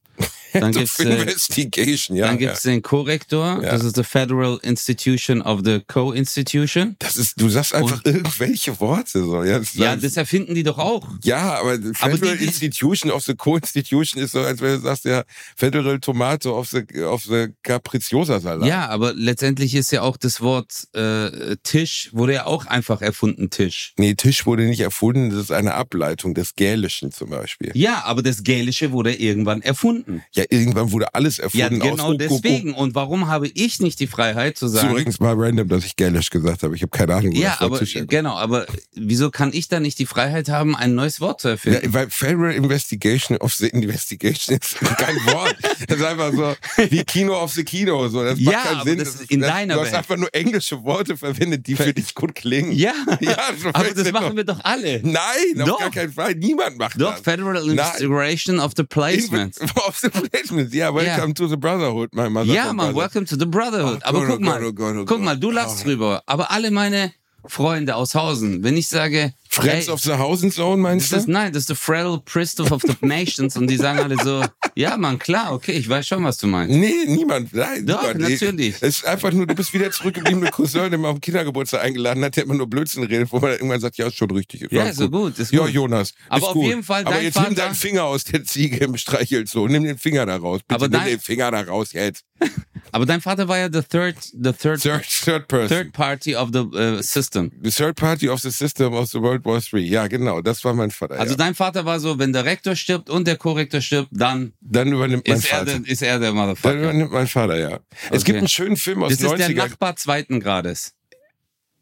Dann 0.52 0.72
gibt's, 0.72 0.98
äh, 1.00 1.20
Investigation, 1.22 2.16
ja. 2.16 2.26
dann 2.26 2.38
ja. 2.38 2.48
gibt's 2.48 2.62
den 2.62 2.82
Korrektor, 2.82 3.60
Ja. 3.62 3.70
das 3.72 3.84
ist 3.84 3.96
the 3.96 4.04
Federal 4.04 4.58
Institution 4.62 5.42
of 5.42 5.60
the 5.64 5.80
Co-Institution. 5.86 6.96
Das 6.98 7.16
ist, 7.16 7.40
du 7.40 7.48
sagst 7.48 7.74
einfach 7.74 8.00
irgendwelche 8.04 8.78
Worte 8.80 9.22
so. 9.24 9.42
Ja, 9.44 9.58
das, 9.58 9.74
Ja, 9.74 9.96
das 9.96 10.16
erfinden 10.16 10.54
die 10.54 10.62
doch 10.62 10.78
auch. 10.78 11.08
ja 11.24 11.58
aber 11.60 11.78
Federal 11.94 12.32
die- 12.36 12.38
die- 12.38 12.44
Institution 12.46 13.10
of 13.10 13.24
the 13.24 13.34
Co-Institution 13.34 14.22
ist 14.22 14.32
so, 14.32 14.40
als 14.40 14.60
wenn 14.60 14.74
du 14.76 14.80
sagst, 14.80 15.04
ja, 15.04 15.24
Federal 15.56 15.98
Tomato 16.00 16.58
of 16.58 16.68
the, 16.68 16.82
of 17.02 17.22
the 17.24 17.48
Capricciosa 17.62 18.40
Salat. 18.40 18.66
Ja, 18.68 18.88
aber 18.88 19.14
letztendlich 19.14 19.74
ist 19.74 19.90
ja 19.92 20.02
auch 20.02 20.16
das 20.16 20.40
Wort 20.40 20.88
äh, 20.94 21.56
Tisch, 21.62 22.10
wurde 22.12 22.34
ja 22.34 22.46
auch 22.46 22.66
einfach 22.66 23.00
erfunden, 23.02 23.50
Tisch. 23.50 23.94
Nee, 23.98 24.14
Tisch 24.14 24.46
wurde 24.46 24.64
nicht 24.64 24.80
erfunden, 24.80 25.30
das 25.30 25.40
ist 25.40 25.52
eine 25.52 25.74
Ableitung 25.74 26.34
des 26.34 26.54
Gälischen 26.54 27.12
zum 27.12 27.30
Beispiel. 27.30 27.70
Ja, 27.74 28.04
aber 28.04 28.22
das 28.22 28.42
Gälische 28.42 28.92
wurde 28.92 29.14
irgendwann 29.14 29.62
erfunden. 29.62 30.22
Ja, 30.34 30.41
irgendwann 30.50 30.92
wurde 30.92 31.14
alles 31.14 31.38
Ja, 31.38 31.44
erfunden. 31.44 31.80
genau 31.80 32.04
aus 32.12 32.16
deswegen. 32.18 32.74
Und 32.74 32.94
warum 32.94 33.28
habe 33.28 33.48
ich 33.48 33.80
nicht 33.80 34.00
die 34.00 34.06
Freiheit 34.06 34.56
zu 34.58 34.66
Das 34.66 34.74
ist 34.74 34.80
sagen, 34.80 34.92
übrigens 34.92 35.20
mal 35.20 35.34
random, 35.36 35.68
dass 35.68 35.84
ich 35.84 35.96
Gälisch 35.96 36.30
gesagt 36.30 36.62
habe. 36.62 36.74
Ich 36.76 36.82
habe 36.82 36.90
keine 36.90 37.14
Ahnung, 37.14 37.34
wo 37.34 37.38
Ja, 37.40 37.50
das 37.50 37.60
aber 37.60 37.80
genau, 38.06 38.36
aber 38.36 38.66
wieso 38.94 39.30
kann 39.30 39.52
ich 39.52 39.68
da 39.68 39.80
nicht 39.80 39.98
die 39.98 40.06
Freiheit 40.06 40.48
haben, 40.48 40.74
ein 40.76 40.94
neues 40.94 41.20
Wort 41.20 41.40
zu 41.40 41.48
Ja, 41.48 41.52
erfinden? 41.52 41.92
weil 41.94 42.10
Federal 42.10 42.52
Investigation 42.52 43.36
of 43.38 43.52
the 43.54 43.68
Investigation 43.68 44.56
ist 44.58 44.76
kein 44.80 45.16
Wort. 45.26 45.56
Das 45.88 45.98
ist 45.98 46.04
einfach 46.04 46.32
so 46.32 46.54
wie 46.90 47.04
Kino 47.04 47.34
of 47.40 47.52
the 47.52 47.64
Kino. 47.64 48.08
So. 48.08 48.22
Das 48.24 48.38
macht 48.40 48.52
Ja, 48.52 48.60
keinen 48.62 48.74
aber 48.76 48.84
Sinn. 48.90 48.98
das 48.98 49.12
Das 49.12 49.20
ist 49.22 49.30
in 49.30 49.40
das, 49.40 49.50
deiner 49.50 49.74
du 49.74 49.80
hast 49.80 49.86
Welt. 49.88 49.96
einfach 49.98 50.16
nur 50.16 50.34
englische 50.34 50.82
Worte 50.84 51.16
verwendet, 51.16 51.66
die 51.66 51.76
für 51.76 51.92
dich 51.92 52.14
gut 52.14 52.34
klingen. 52.34 52.72
Ja, 52.72 52.92
Ja, 53.20 53.36
so 53.60 53.68
aber 53.72 53.90
das 53.90 54.10
machen 54.12 54.28
doch- 54.28 54.36
wir 54.36 54.44
doch 54.44 54.60
alle. 54.64 55.00
Nein, 55.02 55.60
auf 55.60 55.68
Doch. 55.68 55.78
gar 55.78 55.90
keinen 55.90 56.12
Fall. 56.12 56.34
Niemand 56.34 56.78
macht 56.78 57.00
Doch, 57.00 57.12
das. 57.12 57.20
Federal 57.20 57.56
Investigation 57.56 58.58
of 58.60 58.72
the 58.76 58.82
Placement. 58.84 59.56
Of 59.86 59.98
the 59.98 60.08
placement. 60.32 60.72
Ja, 60.74 60.92
welcome 60.94 61.34
to 61.34 61.46
the 61.48 61.56
Brotherhood, 61.56 62.10
my 62.14 62.28
mother. 62.28 62.52
Ja, 62.52 62.72
man, 62.72 62.94
welcome 62.94 63.26
to 63.26 63.36
the 63.38 63.46
Brotherhood. 63.46 64.00
Oh 64.02 64.08
aber 64.08 64.20
Gott, 64.20 64.28
guck 64.28 64.38
oh 64.40 64.44
mal, 64.44 64.60
Gott, 64.60 64.76
Gott, 64.76 64.94
guck 64.96 65.06
Gott. 65.08 65.20
mal, 65.20 65.36
du 65.36 65.50
lachst 65.50 65.80
Oh. 65.80 65.84
drüber. 65.84 66.22
Aber 66.26 66.50
alle 66.50 66.70
meine 66.70 67.12
Freunde 67.46 67.96
aus 67.96 68.14
Hausen, 68.14 68.62
wenn 68.64 68.76
ich 68.76 68.88
sage, 68.88 69.32
Friends 69.54 69.86
hey, 69.86 69.92
of 69.92 70.00
the 70.00 70.12
Housing 70.14 70.50
Zone, 70.50 70.80
meinst 70.80 71.12
das 71.12 71.20
ist, 71.20 71.26
du? 71.28 71.32
nein, 71.32 71.52
das 71.52 71.64
ist 71.64 71.68
the 71.68 71.74
Federal 71.74 72.18
Priesthood 72.24 72.72
of 72.72 72.80
the 72.82 72.96
Nations 73.06 73.54
und 73.54 73.66
die 73.68 73.76
sagen 73.76 73.98
alle 73.98 74.16
so, 74.24 74.42
ja, 74.74 74.96
man, 74.96 75.18
klar, 75.18 75.52
okay, 75.52 75.72
ich 75.72 75.86
weiß 75.86 76.06
schon, 76.06 76.24
was 76.24 76.38
du 76.38 76.46
meinst. 76.46 76.74
Nee, 76.74 77.04
niemand. 77.06 77.52
Nein, 77.52 77.84
Doch, 77.84 78.00
niemand. 78.14 78.20
natürlich. 78.30 78.76
Es 78.80 78.98
ist 79.00 79.04
einfach 79.06 79.30
nur, 79.30 79.46
du 79.46 79.54
bist 79.54 79.74
wieder 79.74 79.90
zurückgebliebene 79.90 80.50
Cousin, 80.50 80.88
der 80.88 80.98
mal 80.98 81.08
auf 81.08 81.16
den 81.16 81.20
Kindergeburtstag 81.20 81.82
eingeladen 81.82 82.24
hat, 82.24 82.34
der 82.36 82.44
immer 82.44 82.54
nur 82.54 82.66
Blödsinn 82.66 83.02
redet, 83.04 83.30
wo 83.30 83.40
man 83.40 83.50
dann 83.50 83.58
irgendwann 83.58 83.80
sagt, 83.80 83.98
ja, 83.98 84.06
ist 84.06 84.16
schon 84.16 84.30
richtig. 84.30 84.62
Ist 84.62 84.72
Ja, 84.72 84.84
ist 84.84 84.96
so 84.96 85.10
gut, 85.10 85.38
ist 85.38 85.52
Ja, 85.52 85.60
gut. 85.66 85.70
Jonas. 85.70 86.14
Aber 86.30 86.38
ist 86.38 86.44
auf 86.44 86.52
gut. 86.54 86.64
jeden 86.64 86.82
Fall, 86.82 87.02
Aber 87.02 87.10
dein 87.16 87.24
jetzt 87.24 87.34
nimm 87.36 87.44
Vater- 87.44 87.56
deinen 87.56 87.74
Finger 87.74 88.04
aus 88.04 88.24
der 88.24 88.44
Ziege 88.44 88.76
im 88.84 88.96
Streichelzoo. 88.96 89.68
Nimm 89.68 89.84
den 89.84 89.98
Finger 89.98 90.24
da 90.24 90.36
raus. 90.36 90.60
Bitte 90.66 90.74
Aber 90.74 90.88
nimm 90.88 90.98
dein- 91.00 91.08
den 91.10 91.20
Finger 91.20 91.50
da 91.50 91.60
raus 91.60 91.92
jetzt. 91.92 92.24
Aber 92.94 93.06
dein 93.06 93.20
Vater 93.20 93.48
war 93.48 93.56
ja 93.58 93.68
the 93.72 93.80
third, 93.82 94.16
the 94.22 94.52
third, 94.52 94.82
Third, 94.82 95.04
third 95.24 95.48
person. 95.48 95.68
third 95.68 95.92
party 95.92 96.34
of 96.34 96.50
the 96.52 96.58
uh, 96.60 97.00
system. 97.02 97.50
The 97.62 97.70
third 97.70 97.96
party 97.96 98.28
of 98.28 98.40
the 98.40 98.50
system 98.50 98.92
of 98.94 99.08
the 99.10 99.20
World 99.20 99.41
War 99.44 99.60
III. 99.72 99.80
Ja, 99.88 100.06
genau. 100.06 100.40
Das 100.40 100.64
war 100.64 100.74
mein 100.74 100.90
Vater. 100.90 101.18
Also 101.18 101.32
ja. 101.34 101.38
dein 101.38 101.54
Vater 101.54 101.84
war 101.84 102.00
so, 102.00 102.18
wenn 102.18 102.32
der 102.32 102.44
Rektor 102.44 102.74
stirbt 102.76 103.10
und 103.10 103.26
der 103.26 103.36
Korrektor 103.36 103.80
stirbt, 103.80 104.08
dann 104.12 104.52
Dann 104.60 104.92
übernimmt 104.92 105.26
mein 105.28 105.38
ist 105.38 105.44
er, 105.50 105.58
Vater. 105.58 105.78
der, 105.78 105.90
ist 105.92 106.02
er 106.02 106.18
der 106.18 106.28
Dann 106.28 106.36
Motherfucker. 106.36 106.74
übernimmt 106.80 107.12
mein 107.12 107.26
Vater, 107.26 107.58
ja. 107.58 107.80
Es 108.10 108.22
Okay. 108.22 108.24
gibt 108.24 108.38
einen 108.38 108.48
schönen 108.48 108.76
Film 108.76 109.02
aus 109.02 109.10
Das 109.10 109.18
den 109.18 109.26
ist 109.32 109.38
der 109.38 109.48
90ern. 109.50 109.68
Nachbar 109.68 109.96
zweiten 109.96 110.40
Grades. 110.40 110.94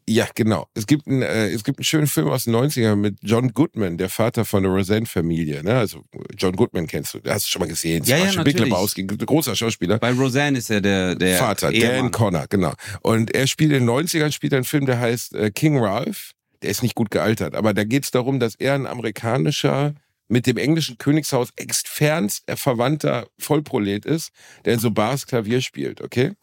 Ja, 0.09 0.27
genau. 0.35 0.67
Es 0.73 0.87
gibt, 0.87 1.07
einen, 1.07 1.21
äh, 1.21 1.49
es 1.49 1.63
gibt 1.63 1.77
einen 1.79 1.85
schönen 1.85 2.07
Film 2.07 2.27
aus 2.27 2.43
den 2.45 2.55
90ern 2.55 2.95
mit 2.95 3.17
John 3.21 3.53
Goodman, 3.53 3.97
der 3.97 4.09
Vater 4.09 4.43
von 4.45 4.63
der 4.63 4.71
Roseanne-Familie. 4.71 5.63
Ne? 5.63 5.75
Also 5.77 6.03
John 6.37 6.53
Goodman 6.55 6.87
kennst 6.87 7.13
du, 7.13 7.19
hast 7.25 7.45
du 7.45 7.51
schon 7.51 7.59
mal 7.61 7.67
gesehen. 7.69 8.03
Ja, 8.05 8.17
ja, 8.17 8.43
Big. 8.43 8.59
Lebowski, 8.59 9.05
großer 9.05 9.55
Schauspieler. 9.55 9.99
Bei 9.99 10.11
Roseanne 10.11 10.57
ist 10.57 10.69
er 10.71 10.81
der, 10.81 11.15
der 11.15 11.37
Vater, 11.37 11.71
Ehemann. 11.71 11.95
Dan 11.97 12.11
Connor, 12.11 12.45
genau. 12.49 12.73
Und 13.03 13.33
er 13.33 13.45
spielt 13.47 13.71
in 13.71 13.85
den 13.85 13.89
90ern, 13.89 14.31
spielt 14.33 14.53
einen 14.53 14.63
Film, 14.65 14.85
der 14.87 14.99
heißt 14.99 15.35
äh, 15.35 15.51
King 15.51 15.77
Ralph. 15.77 16.31
Der 16.61 16.69
ist 16.69 16.83
nicht 16.83 16.95
gut 16.95 17.11
gealtert, 17.11 17.55
aber 17.55 17.73
da 17.73 17.83
geht 17.83 18.03
es 18.03 18.11
darum, 18.11 18.39
dass 18.39 18.55
er 18.55 18.75
ein 18.75 18.87
amerikanischer, 18.87 19.95
mit 20.27 20.47
dem 20.47 20.57
englischen 20.57 20.97
Königshaus 20.97 21.49
externst 21.57 22.43
verwandter 22.55 23.27
Vollprolet 23.37 24.05
ist, 24.05 24.31
der 24.63 24.79
so 24.79 24.89
Bars 24.91 25.27
Klavier 25.27 25.61
spielt, 25.61 25.99
okay? 26.01 26.33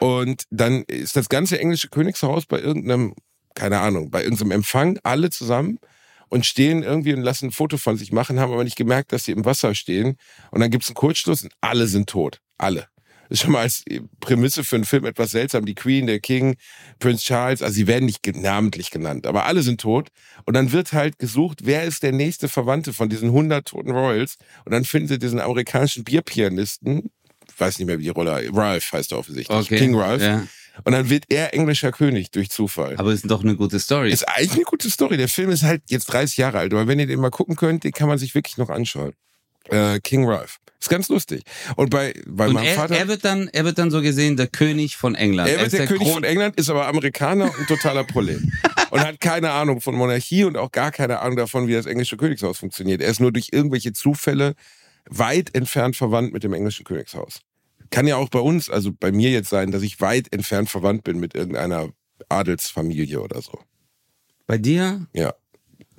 Und 0.00 0.44
dann 0.50 0.82
ist 0.84 1.14
das 1.14 1.28
ganze 1.28 1.60
englische 1.60 1.90
Königshaus 1.90 2.46
bei 2.46 2.58
irgendeinem, 2.58 3.14
keine 3.54 3.78
Ahnung, 3.78 4.10
bei 4.10 4.24
irgendeinem 4.24 4.50
Empfang, 4.50 4.98
alle 5.04 5.30
zusammen 5.30 5.78
und 6.28 6.46
stehen 6.46 6.82
irgendwie 6.82 7.12
und 7.12 7.22
lassen 7.22 7.46
ein 7.46 7.52
Foto 7.52 7.76
von 7.76 7.96
sich 7.96 8.10
machen, 8.10 8.40
haben 8.40 8.52
aber 8.52 8.64
nicht 8.64 8.76
gemerkt, 8.76 9.12
dass 9.12 9.24
sie 9.24 9.32
im 9.32 9.44
Wasser 9.44 9.74
stehen. 9.74 10.16
Und 10.50 10.60
dann 10.60 10.70
gibt's 10.70 10.88
einen 10.88 10.94
Kurzschluss 10.94 11.42
und 11.42 11.52
alle 11.60 11.86
sind 11.86 12.08
tot. 12.08 12.40
Alle. 12.58 12.88
Das 13.30 13.38
ist 13.38 13.44
schon 13.44 13.52
mal 13.52 13.60
als 13.60 13.84
Prämisse 14.18 14.64
für 14.64 14.74
einen 14.74 14.84
Film 14.84 15.04
etwas 15.04 15.30
seltsam. 15.30 15.64
Die 15.64 15.76
Queen, 15.76 16.08
der 16.08 16.18
King, 16.18 16.56
Prince 16.98 17.22
Charles, 17.24 17.62
also 17.62 17.72
sie 17.74 17.86
werden 17.86 18.04
nicht 18.06 18.26
namentlich 18.34 18.90
genannt, 18.90 19.24
aber 19.24 19.46
alle 19.46 19.62
sind 19.62 19.80
tot. 19.80 20.08
Und 20.46 20.54
dann 20.54 20.72
wird 20.72 20.92
halt 20.92 21.20
gesucht, 21.20 21.60
wer 21.62 21.84
ist 21.84 22.02
der 22.02 22.10
nächste 22.10 22.48
Verwandte 22.48 22.92
von 22.92 23.08
diesen 23.08 23.28
100 23.28 23.68
toten 23.68 23.92
Royals. 23.92 24.36
Und 24.64 24.72
dann 24.72 24.84
finden 24.84 25.06
sie 25.06 25.20
diesen 25.20 25.38
amerikanischen 25.38 26.02
Bierpianisten, 26.02 27.12
ich 27.48 27.60
weiß 27.60 27.78
nicht 27.78 27.86
mehr, 27.86 28.00
wie 28.00 28.04
die 28.04 28.08
Rolle, 28.08 28.50
Ralph 28.52 28.92
heißt 28.92 29.12
er 29.12 29.18
offensichtlich, 29.18 29.56
Okay. 29.56 29.78
King 29.78 29.94
Ralph. 29.94 30.22
Ja. 30.22 30.44
Und 30.82 30.92
dann 30.92 31.08
wird 31.08 31.26
er 31.28 31.54
englischer 31.54 31.92
König 31.92 32.32
durch 32.32 32.50
Zufall. 32.50 32.96
Aber 32.96 33.12
ist 33.12 33.30
doch 33.30 33.44
eine 33.44 33.54
gute 33.54 33.78
Story. 33.78 34.10
Ist 34.10 34.28
eigentlich 34.28 34.54
eine 34.54 34.64
gute 34.64 34.90
Story. 34.90 35.16
Der 35.16 35.28
Film 35.28 35.50
ist 35.50 35.62
halt 35.62 35.82
jetzt 35.88 36.06
30 36.06 36.36
Jahre 36.36 36.58
alt, 36.58 36.72
aber 36.72 36.88
wenn 36.88 36.98
ihr 36.98 37.06
den 37.06 37.20
mal 37.20 37.30
gucken 37.30 37.54
könnt, 37.54 37.84
den 37.84 37.92
kann 37.92 38.08
man 38.08 38.18
sich 38.18 38.34
wirklich 38.34 38.56
noch 38.56 38.70
anschauen. 38.70 39.12
Äh, 39.68 40.00
King 40.00 40.26
Ralph. 40.26 40.58
Ist 40.80 40.88
ganz 40.88 41.08
lustig. 41.10 41.42
Und 41.76 41.90
bei, 41.90 42.14
bei 42.26 42.46
und 42.48 42.54
meinem 42.54 42.66
er, 42.66 42.74
Vater. 42.74 42.96
er 42.96 43.06
wird 43.06 43.24
dann, 43.24 43.48
er 43.48 43.64
wird 43.66 43.78
dann 43.78 43.90
so 43.90 44.00
gesehen 44.00 44.38
der 44.38 44.46
König 44.46 44.96
von 44.96 45.14
England. 45.14 45.50
Er 45.50 45.56
wird 45.56 45.66
ist 45.66 45.78
der, 45.78 45.86
König 45.86 46.04
Kron- 46.04 46.14
von 46.14 46.24
England, 46.24 46.56
ist 46.56 46.70
aber 46.70 46.86
Amerikaner 46.88 47.52
und 47.58 47.68
totaler 47.68 48.04
Prolet. 48.04 48.40
und 48.90 49.00
hat 49.00 49.20
keine 49.20 49.50
Ahnung 49.50 49.82
von 49.82 49.94
Monarchie 49.94 50.44
und 50.44 50.56
auch 50.56 50.72
gar 50.72 50.90
keine 50.90 51.20
Ahnung 51.20 51.36
davon, 51.36 51.68
wie 51.68 51.74
das 51.74 51.84
englische 51.84 52.16
Königshaus 52.16 52.58
funktioniert. 52.58 53.02
Er 53.02 53.10
ist 53.10 53.20
nur 53.20 53.30
durch 53.30 53.48
irgendwelche 53.52 53.92
Zufälle 53.92 54.54
weit 55.08 55.54
entfernt 55.54 55.96
verwandt 55.96 56.32
mit 56.32 56.44
dem 56.44 56.54
englischen 56.54 56.84
Königshaus. 56.84 57.40
Kann 57.90 58.06
ja 58.06 58.16
auch 58.16 58.28
bei 58.30 58.38
uns, 58.38 58.70
also 58.70 58.90
bei 58.92 59.12
mir 59.12 59.30
jetzt 59.30 59.50
sein, 59.50 59.72
dass 59.72 59.82
ich 59.82 60.00
weit 60.00 60.32
entfernt 60.32 60.70
verwandt 60.70 61.04
bin 61.04 61.20
mit 61.20 61.34
irgendeiner 61.34 61.90
Adelsfamilie 62.28 63.20
oder 63.20 63.42
so. 63.42 63.58
Bei 64.46 64.56
dir? 64.56 65.06
Ja. 65.12 65.34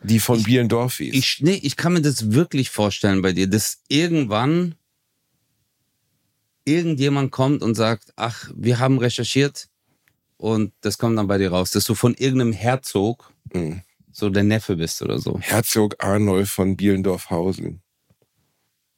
Die 0.03 0.19
von 0.19 0.41
Bielendorfis. 0.41 1.13
Ich, 1.13 1.41
nee, 1.41 1.59
ich 1.61 1.75
kann 1.75 1.93
mir 1.93 2.01
das 2.01 2.31
wirklich 2.31 2.69
vorstellen 2.69 3.21
bei 3.21 3.33
dir, 3.33 3.47
dass 3.47 3.81
irgendwann 3.87 4.75
irgendjemand 6.65 7.31
kommt 7.31 7.61
und 7.61 7.75
sagt, 7.75 8.13
ach, 8.15 8.49
wir 8.55 8.79
haben 8.79 8.97
recherchiert 8.99 9.67
und 10.37 10.73
das 10.81 10.97
kommt 10.97 11.17
dann 11.17 11.27
bei 11.27 11.37
dir 11.37 11.51
raus, 11.51 11.71
dass 11.71 11.85
du 11.85 11.95
von 11.95 12.13
irgendeinem 12.15 12.53
Herzog 12.53 13.31
Mhm. 13.53 13.81
so 14.11 14.29
der 14.29 14.43
Neffe 14.43 14.77
bist 14.77 15.01
oder 15.01 15.19
so. 15.19 15.39
Herzog 15.41 15.95
Arnulf 16.03 16.51
von 16.51 16.77
Bielendorfhausen. 16.77 17.81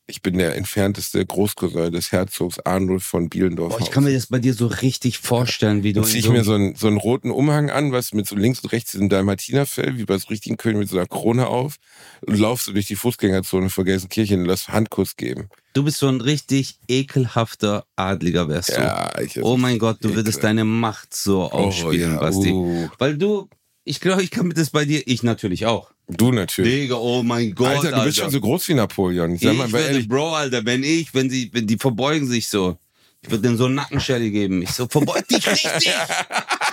Ich 0.06 0.22
bin 0.22 0.38
der 0.38 0.58
entfernteste 0.58 1.26
Großcousin 1.26 1.94
des 1.94 2.12
Herzogs 2.12 2.60
Arnulf 2.60 3.06
von 3.06 3.30
Bielendorf. 3.30 3.78
Boah, 3.78 3.82
ich 3.82 3.90
kann 3.90 4.04
mir 4.04 4.14
das 4.14 4.28
bei 4.28 4.40
dir 4.40 4.54
so 4.54 4.68
richtig 4.68 5.18
vorstellen, 5.18 5.84
wie 5.84 5.94
du. 5.94 6.02
Dann 6.02 6.10
ziehe 6.10 6.20
ich 6.20 6.26
so 6.26 6.34
mir 6.34 6.44
so 6.44 6.56
einen, 6.56 6.76
so 6.76 6.88
einen 6.88 6.98
roten 6.98 7.32
Umhang 7.32 7.70
an, 7.70 7.94
was 7.94 8.14
mit 8.14 8.28
so 8.28 8.36
links 8.36 8.60
und 8.60 8.74
rechts 8.74 8.92
diesem 8.92 9.08
Dalmatinerfell, 9.08 9.98
wie 9.98 10.04
bei 10.04 10.18
so 10.18 10.28
richtigen 10.28 10.58
Königen 10.58 10.82
mit 10.82 10.90
so 10.90 10.98
einer 10.98 11.08
Krone 11.08 11.48
auf 11.48 11.78
und 12.20 12.38
laufst 12.38 12.68
du 12.68 12.74
durch 12.74 12.88
die 12.88 12.98
Fußgängerzone 12.98 13.70
von 13.70 13.86
Gelsenkirchen 13.86 14.42
und 14.42 14.46
lass 14.48 14.68
Handkuss 14.68 15.16
geben. 15.16 15.48
Du 15.74 15.84
bist 15.84 16.00
so 16.00 16.10
ein 16.10 16.20
richtig 16.20 16.80
ekelhafter 16.90 17.86
Adliger, 17.96 18.50
wärst 18.50 18.70
du. 18.76 18.82
Ja, 18.82 19.18
ich 19.22 19.42
Oh 19.42 19.56
mein 19.56 19.80
Gott, 19.80 20.00
du 20.02 20.14
würdest 20.16 20.44
deine 20.44 20.66
Macht 20.66 21.16
so 21.16 21.50
ausspielen, 21.50 22.12
oh, 22.12 22.16
ja. 22.16 22.20
Basti. 22.20 22.52
Uh. 22.52 22.90
Weil 22.98 23.18
du, 23.18 23.48
ich 23.86 24.02
glaube, 24.02 24.22
ich 24.22 24.32
kann 24.32 24.48
mit 24.48 24.58
das 24.58 24.72
bei 24.72 24.84
dir, 24.84 25.02
ich 25.06 25.24
natürlich 25.24 25.66
auch. 25.66 25.93
Du 26.08 26.32
natürlich. 26.32 26.82
Digga, 26.82 26.96
oh 26.96 27.24
mein 27.24 27.56
Gott. 27.56 27.70
Alter, 27.70 27.82
du 27.82 27.94
Alter. 27.94 28.06
bist 28.06 28.18
schon 28.18 28.30
so 28.30 28.42
groß 28.42 28.68
wie 28.68 28.74
Napoleon. 28.74 29.36
Ich, 29.36 29.42
sag 29.42 29.56
mal, 29.56 29.68
ich 29.68 29.74
würde, 29.74 30.04
Bro, 30.04 30.36
Alter, 30.36 30.66
wenn 30.66 30.84
ich, 30.84 31.14
wenn 31.14 31.30
sie, 31.30 31.50
wenn 31.54 31.66
die 31.66 31.78
verbeugen 31.78 32.28
sich 32.28 32.48
so, 32.48 32.78
ich 33.22 33.32
würde 33.32 33.44
denen 33.44 33.58
so 33.58 33.66
einen 33.66 33.76
Nackenschelle 33.76 34.30
geben. 34.30 34.62
Ich 34.62 34.72
so, 34.72 34.88
verbeug 34.88 35.26
dich 35.28 35.48
richtig. 35.48 35.94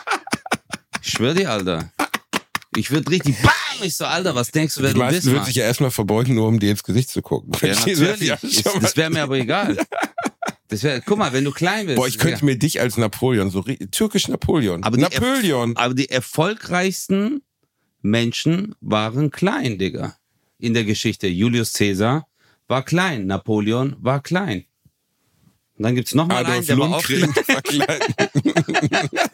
ich 1.03 1.09
schwör 1.09 1.35
dir, 1.35 1.51
Alter. 1.51 1.93
Ich 2.77 2.91
würde 2.91 3.11
richtig, 3.11 3.41
bam! 3.41 3.53
Ich 3.83 3.97
so, 3.97 4.05
Alter, 4.05 4.35
was 4.35 4.51
denkst 4.51 4.75
du, 4.75 4.83
wer 4.83 4.93
die 4.93 5.01
du 5.01 5.07
bist? 5.07 5.27
Du 5.27 5.31
würdest 5.31 5.49
dich 5.49 5.57
ja 5.57 5.65
erstmal 5.65 5.91
verbeugen, 5.91 6.35
nur 6.35 6.49
um 6.49 6.59
dir 6.59 6.71
ins 6.73 6.83
Gesicht 6.83 7.11
zu 7.11 7.23
gucken. 7.23 7.53
Ja, 7.63 7.69
natürlich. 7.87 8.33
das 8.81 8.97
wäre 8.97 9.11
mir 9.11 9.23
aber 9.23 9.39
egal. 9.39 9.77
Das 10.69 10.83
wär, 10.85 11.01
guck 11.01 11.19
mal, 11.19 11.33
wenn 11.33 11.45
du 11.45 11.51
klein 11.51 11.87
bist. 11.87 11.97
Boah, 11.97 12.07
ich 12.07 12.19
könnte 12.19 12.41
ja. 12.41 12.45
mir 12.45 12.57
dich 12.57 12.81
als 12.81 12.97
Napoleon, 12.97 13.51
so 13.51 13.63
türkisch 13.63 14.29
Napoleon. 14.29 14.85
Aber 14.85 14.97
Napoleon. 14.99 15.77
aber 15.77 15.95
die 15.95 16.11
erfolgreichsten 16.11 17.43
Menschen 18.03 18.75
waren 18.81 19.31
klein, 19.31 19.79
Digga. 19.79 20.17
In 20.59 20.75
der 20.75 20.85
Geschichte. 20.85 21.27
Julius 21.27 21.73
Caesar 21.73 22.27
war 22.69 22.85
klein, 22.85 23.27
Napoleon 23.27 23.97
war 23.99 24.23
klein. 24.23 24.65
Und 25.77 25.85
dann 25.85 25.95
gibt's 25.95 26.15
noch 26.15 26.27
mal 26.27 26.45
Adolf 26.45 26.57
einen, 26.57 26.67
der 26.67 26.77
Lundgren 26.77 27.35
war. 27.35 29.09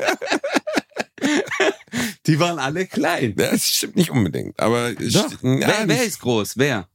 Die 2.26 2.38
waren 2.38 2.58
alle 2.58 2.86
klein. 2.86 3.34
Das 3.36 3.68
stimmt 3.68 3.96
nicht 3.96 4.10
unbedingt, 4.10 4.58
aber 4.58 4.92
Doch. 4.92 5.32
wer, 5.42 5.84
wer 5.86 6.04
ist 6.04 6.20
groß? 6.20 6.56
Wer? 6.56 6.88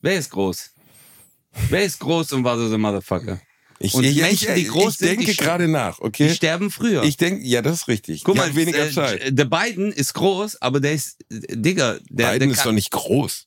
Wer 0.00 0.18
ist 0.18 0.30
groß? 0.30 0.70
Wer 1.68 1.84
ist 1.84 2.00
groß 2.00 2.32
und 2.32 2.44
war 2.44 2.58
so 2.58 2.68
der 2.68 2.78
Motherfucker? 2.78 3.40
Ich, 3.78 3.94
und 3.94 4.04
ich, 4.04 4.16
Menschen, 4.16 4.54
die 4.54 4.66
groß 4.66 4.92
ich 4.92 4.98
sind, 4.98 5.20
denke 5.20 5.34
gerade 5.34 5.68
nach, 5.68 5.98
okay? 5.98 6.28
Die 6.28 6.34
sterben 6.34 6.70
früher. 6.70 7.02
Ich 7.02 7.16
denke, 7.16 7.44
ja, 7.44 7.60
das 7.60 7.80
ist 7.80 7.88
richtig. 7.88 8.24
Guck 8.24 8.36
mal, 8.36 8.54
weniger 8.54 8.86
äh, 8.86 8.92
Zeit. 8.92 9.38
Der 9.38 9.44
Biden 9.44 9.92
ist 9.92 10.14
groß, 10.14 10.62
aber 10.62 10.80
der 10.80 10.92
ist, 10.92 11.16
Digga, 11.28 11.98
der, 12.08 12.32
Biden 12.32 12.48
der 12.50 12.58
ist 12.58 12.64
doch 12.64 12.72
nicht 12.72 12.90
groß. 12.90 13.46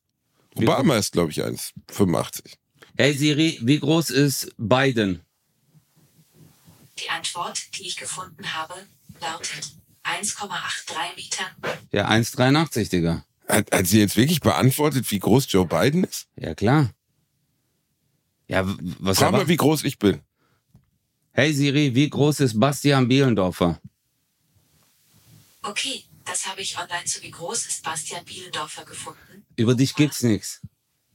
Obama 0.55 0.97
ist, 0.97 1.13
glaube 1.13 1.31
ich, 1.31 1.43
1,85. 1.43 2.55
Hey 2.97 3.13
Siri, 3.13 3.59
wie 3.61 3.79
groß 3.79 4.09
ist 4.09 4.53
Biden? 4.57 5.21
Die 6.99 7.09
Antwort, 7.09 7.61
die 7.77 7.87
ich 7.87 7.95
gefunden 7.95 8.53
habe, 8.53 8.73
lautet 9.21 9.71
1,83 10.03 11.15
Meter. 11.15 11.77
Ja, 11.91 12.09
1,83, 12.09 12.89
Digga. 12.89 13.23
Hat, 13.47 13.71
hat 13.71 13.87
sie 13.87 13.99
jetzt 13.99 14.17
wirklich 14.17 14.41
beantwortet, 14.41 15.09
wie 15.11 15.19
groß 15.19 15.45
Joe 15.49 15.65
Biden 15.65 16.03
ist? 16.03 16.27
Ja, 16.35 16.55
klar. 16.55 16.89
Ja, 18.47 18.65
was 18.99 19.19
Frag 19.19 19.31
mal, 19.31 19.47
wie 19.47 19.57
groß 19.57 19.83
ich 19.83 19.99
bin. 19.99 20.21
Hey 21.31 21.53
Siri, 21.53 21.93
wie 21.93 22.09
groß 22.09 22.39
ist 22.39 22.59
Bastian 22.59 23.07
Bielendorfer? 23.07 23.79
Okay, 25.61 26.03
das 26.25 26.47
habe 26.47 26.61
ich 26.61 26.77
online 26.77 27.05
zu 27.05 27.21
wie 27.21 27.31
groß 27.31 27.67
ist 27.67 27.83
Bastian 27.83 28.23
Bielendorfer 28.25 28.85
gefunden. 28.85 29.45
Über 29.55 29.75
dich 29.75 29.95
gibt's 29.95 30.23
nichts. 30.23 30.61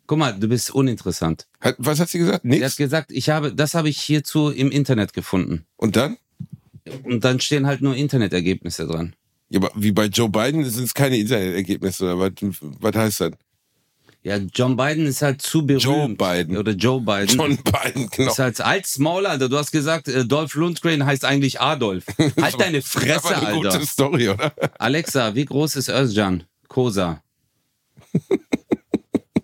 Guck 0.06 0.18
mal, 0.18 0.38
du 0.38 0.46
bist 0.46 0.70
uninteressant. 0.70 1.46
Hat, 1.60 1.76
was 1.78 1.98
hat 1.98 2.10
sie 2.10 2.18
gesagt? 2.18 2.44
Nichts? 2.44 2.60
Sie 2.60 2.64
hat 2.66 2.76
gesagt, 2.76 3.12
ich 3.12 3.30
habe, 3.30 3.54
das 3.54 3.74
habe 3.74 3.88
ich 3.88 4.00
hierzu 4.00 4.50
im 4.50 4.70
Internet 4.70 5.12
gefunden. 5.12 5.64
Und 5.76 5.96
dann? 5.96 6.18
Und 7.04 7.24
dann 7.24 7.40
stehen 7.40 7.66
halt 7.66 7.80
nur 7.80 7.96
Internetergebnisse 7.96 8.86
dran. 8.86 9.16
Ja, 9.48 9.60
aber 9.60 9.70
wie 9.74 9.92
bei 9.92 10.06
Joe 10.06 10.28
Biden 10.28 10.64
sind 10.68 10.84
es 10.84 10.94
keine 10.94 11.16
Internetergebnisse, 11.16 12.04
oder 12.04 12.18
was, 12.18 12.32
was 12.60 12.94
heißt 12.94 13.20
das? 13.22 13.32
Ja, 14.24 14.36
John 14.36 14.76
Biden 14.76 15.06
ist 15.06 15.20
halt 15.20 15.42
zu 15.42 15.66
berühmt. 15.66 15.82
Joe 15.82 16.08
Biden. 16.08 16.56
Oder 16.56 16.72
Joe 16.72 17.00
Biden. 17.00 17.36
John 17.36 17.56
Biden, 17.56 18.08
genau. 18.08 18.30
Ist 18.30 18.38
halt 18.38 18.60
als 18.60 18.98
Maul, 18.98 19.26
Alter. 19.26 19.48
Du 19.48 19.58
hast 19.58 19.72
gesagt, 19.72 20.06
äh, 20.06 20.24
Dolph 20.24 20.54
Lundgren 20.54 21.04
heißt 21.04 21.24
eigentlich 21.24 21.60
Adolf. 21.60 22.04
Halt 22.40 22.60
deine 22.60 22.82
Fresse, 22.82 23.06
das 23.06 23.24
eine 23.24 23.46
Alter. 23.48 23.70
Gute 23.78 23.86
Story, 23.86 24.28
oder? 24.28 24.52
Alexa, 24.78 25.34
wie 25.34 25.44
groß 25.44 25.74
ist 25.74 25.88
Özcan 25.88 26.44
Kosa? 26.68 27.22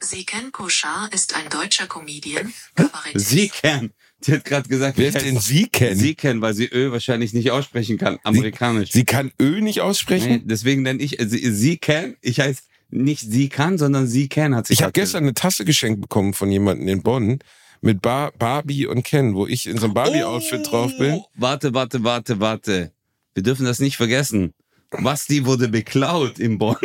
Siken 0.00 0.52
Koschar 0.52 1.08
ist 1.12 1.34
ein 1.34 1.48
deutscher 1.50 1.86
Comedian, 1.86 2.52
Kabarettist. 2.76 3.28
Siken. 3.28 3.92
Die 4.26 4.32
hat 4.32 4.44
gerade 4.44 4.68
gesagt, 4.68 4.98
wer 4.98 5.08
ist 5.08 5.20
denn 5.20 5.38
sie 5.38 5.66
kennen? 5.66 5.96
Sie 5.96 6.14
kennen, 6.14 6.40
weil 6.40 6.54
sie 6.54 6.66
Ö 6.66 6.90
wahrscheinlich 6.90 7.32
nicht 7.34 7.50
aussprechen 7.50 7.98
kann, 7.98 8.18
amerikanisch. 8.24 8.90
Sie, 8.90 9.00
sie 9.00 9.04
kann 9.04 9.32
Ö 9.40 9.60
nicht 9.60 9.80
aussprechen? 9.80 10.28
Nee, 10.28 10.42
deswegen 10.44 10.82
nenne 10.82 11.02
ich 11.02 11.20
äh, 11.20 11.28
sie, 11.28 11.52
sie 11.52 11.78
kennen. 11.78 12.16
Ich 12.20 12.40
heiße 12.40 12.62
nicht 12.90 13.20
sie 13.20 13.48
kann, 13.48 13.78
sondern 13.78 14.06
sie 14.06 14.28
Ken 14.28 14.54
hat 14.54 14.66
sich. 14.66 14.78
Ich 14.78 14.82
habe 14.82 14.92
gestern 14.92 15.24
eine 15.24 15.34
Tasse 15.34 15.64
geschenkt 15.64 16.00
bekommen 16.00 16.34
von 16.34 16.50
jemandem 16.50 16.88
in 16.88 17.02
Bonn 17.02 17.38
mit 17.80 18.02
Bar 18.02 18.32
Barbie 18.38 18.86
und 18.86 19.04
Ken, 19.04 19.34
wo 19.34 19.46
ich 19.46 19.66
in 19.66 19.78
so 19.78 19.86
einem 19.86 19.94
Barbie-Outfit 19.94 20.60
oh, 20.66 20.70
drauf 20.70 20.92
bin. 20.98 21.22
Warte, 21.34 21.74
warte, 21.74 22.02
warte, 22.02 22.40
warte. 22.40 22.92
Wir 23.34 23.42
dürfen 23.42 23.66
das 23.66 23.78
nicht 23.78 23.96
vergessen. 23.96 24.54
Basti 24.90 25.44
wurde 25.44 25.68
beklaut 25.68 26.38
in 26.38 26.58
Bonn. 26.58 26.76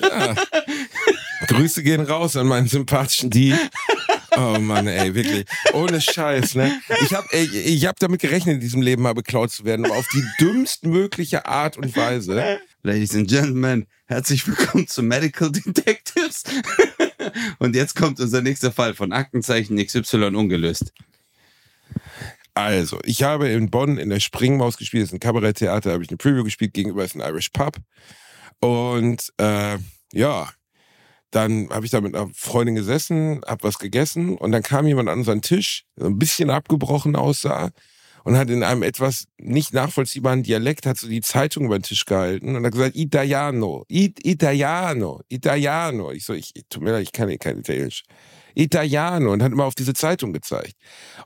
Ja. 0.00 0.34
Grüße 1.46 1.82
gehen 1.82 2.02
raus 2.02 2.36
an 2.36 2.46
meinen 2.46 2.68
sympathischen 2.68 3.30
Die. 3.30 3.54
Oh 4.36 4.58
Mann, 4.58 4.86
ey, 4.86 5.14
wirklich. 5.14 5.44
Ohne 5.72 6.00
Scheiß, 6.00 6.54
ne? 6.54 6.80
Ich 7.02 7.14
habe 7.14 7.26
ich 7.36 7.86
hab 7.86 7.98
damit 7.98 8.20
gerechnet, 8.20 8.56
in 8.56 8.60
diesem 8.60 8.82
Leben 8.82 9.02
mal 9.02 9.14
beklaut 9.14 9.50
zu 9.50 9.64
werden, 9.64 9.84
aber 9.84 9.96
auf 9.96 10.08
die 10.08 10.24
dümmstmögliche 10.40 11.46
Art 11.46 11.76
und 11.76 11.94
Weise. 11.96 12.58
Ladies 12.84 13.14
and 13.14 13.28
Gentlemen, 13.28 13.86
herzlich 14.06 14.44
willkommen 14.44 14.88
zu 14.88 15.04
Medical 15.04 15.52
Detectives. 15.52 16.42
und 17.60 17.76
jetzt 17.76 17.94
kommt 17.94 18.18
unser 18.18 18.42
nächster 18.42 18.72
Fall 18.72 18.94
von 18.94 19.12
Aktenzeichen 19.12 19.76
XY 19.76 20.34
ungelöst. 20.34 20.92
Also, 22.54 22.98
ich 23.04 23.22
habe 23.22 23.48
in 23.50 23.70
Bonn 23.70 23.98
in 23.98 24.10
der 24.10 24.18
Springmaus 24.18 24.78
gespielt, 24.78 25.04
das 25.04 25.10
ist 25.10 25.14
ein 25.14 25.20
Kabaretttheater, 25.20 25.92
habe 25.92 26.02
ich 26.02 26.10
eine 26.10 26.16
Preview 26.16 26.42
gespielt, 26.42 26.74
gegenüber 26.74 27.04
ist 27.04 27.14
ein 27.14 27.20
Irish 27.20 27.50
Pub. 27.50 27.76
Und 28.58 29.32
äh, 29.36 29.78
ja, 30.12 30.50
dann 31.30 31.70
habe 31.70 31.86
ich 31.86 31.92
da 31.92 32.00
mit 32.00 32.16
einer 32.16 32.30
Freundin 32.34 32.74
gesessen, 32.74 33.42
habe 33.46 33.62
was 33.62 33.78
gegessen 33.78 34.36
und 34.36 34.50
dann 34.50 34.64
kam 34.64 34.88
jemand 34.88 35.08
an 35.08 35.20
unseren 35.20 35.40
Tisch, 35.40 35.84
der 35.96 36.06
ein 36.06 36.18
bisschen 36.18 36.50
abgebrochen 36.50 37.14
aussah 37.14 37.70
und 38.24 38.36
hat 38.36 38.50
in 38.50 38.62
einem 38.62 38.82
etwas 38.82 39.26
nicht 39.38 39.72
nachvollziehbaren 39.72 40.42
Dialekt 40.42 40.86
hat 40.86 40.98
so 40.98 41.08
die 41.08 41.20
Zeitung 41.20 41.66
über 41.66 41.78
den 41.78 41.82
Tisch 41.82 42.04
gehalten 42.04 42.56
und 42.56 42.64
hat 42.64 42.72
gesagt 42.72 42.96
Italiano, 42.96 43.84
It 43.88 44.24
Italiano, 44.24 45.22
Italiano. 45.28 46.12
Ich 46.12 46.24
so, 46.24 46.32
ich 46.32 46.52
tut 46.68 46.82
mir 46.82 46.92
leid, 46.92 47.02
ich 47.02 47.12
kann 47.12 47.28
hier 47.28 47.38
kein 47.38 47.58
Italienisch. 47.58 48.04
Italiano 48.54 49.32
und 49.32 49.42
hat 49.42 49.52
immer 49.52 49.64
auf 49.64 49.74
diese 49.74 49.94
Zeitung 49.94 50.32
gezeigt. 50.32 50.74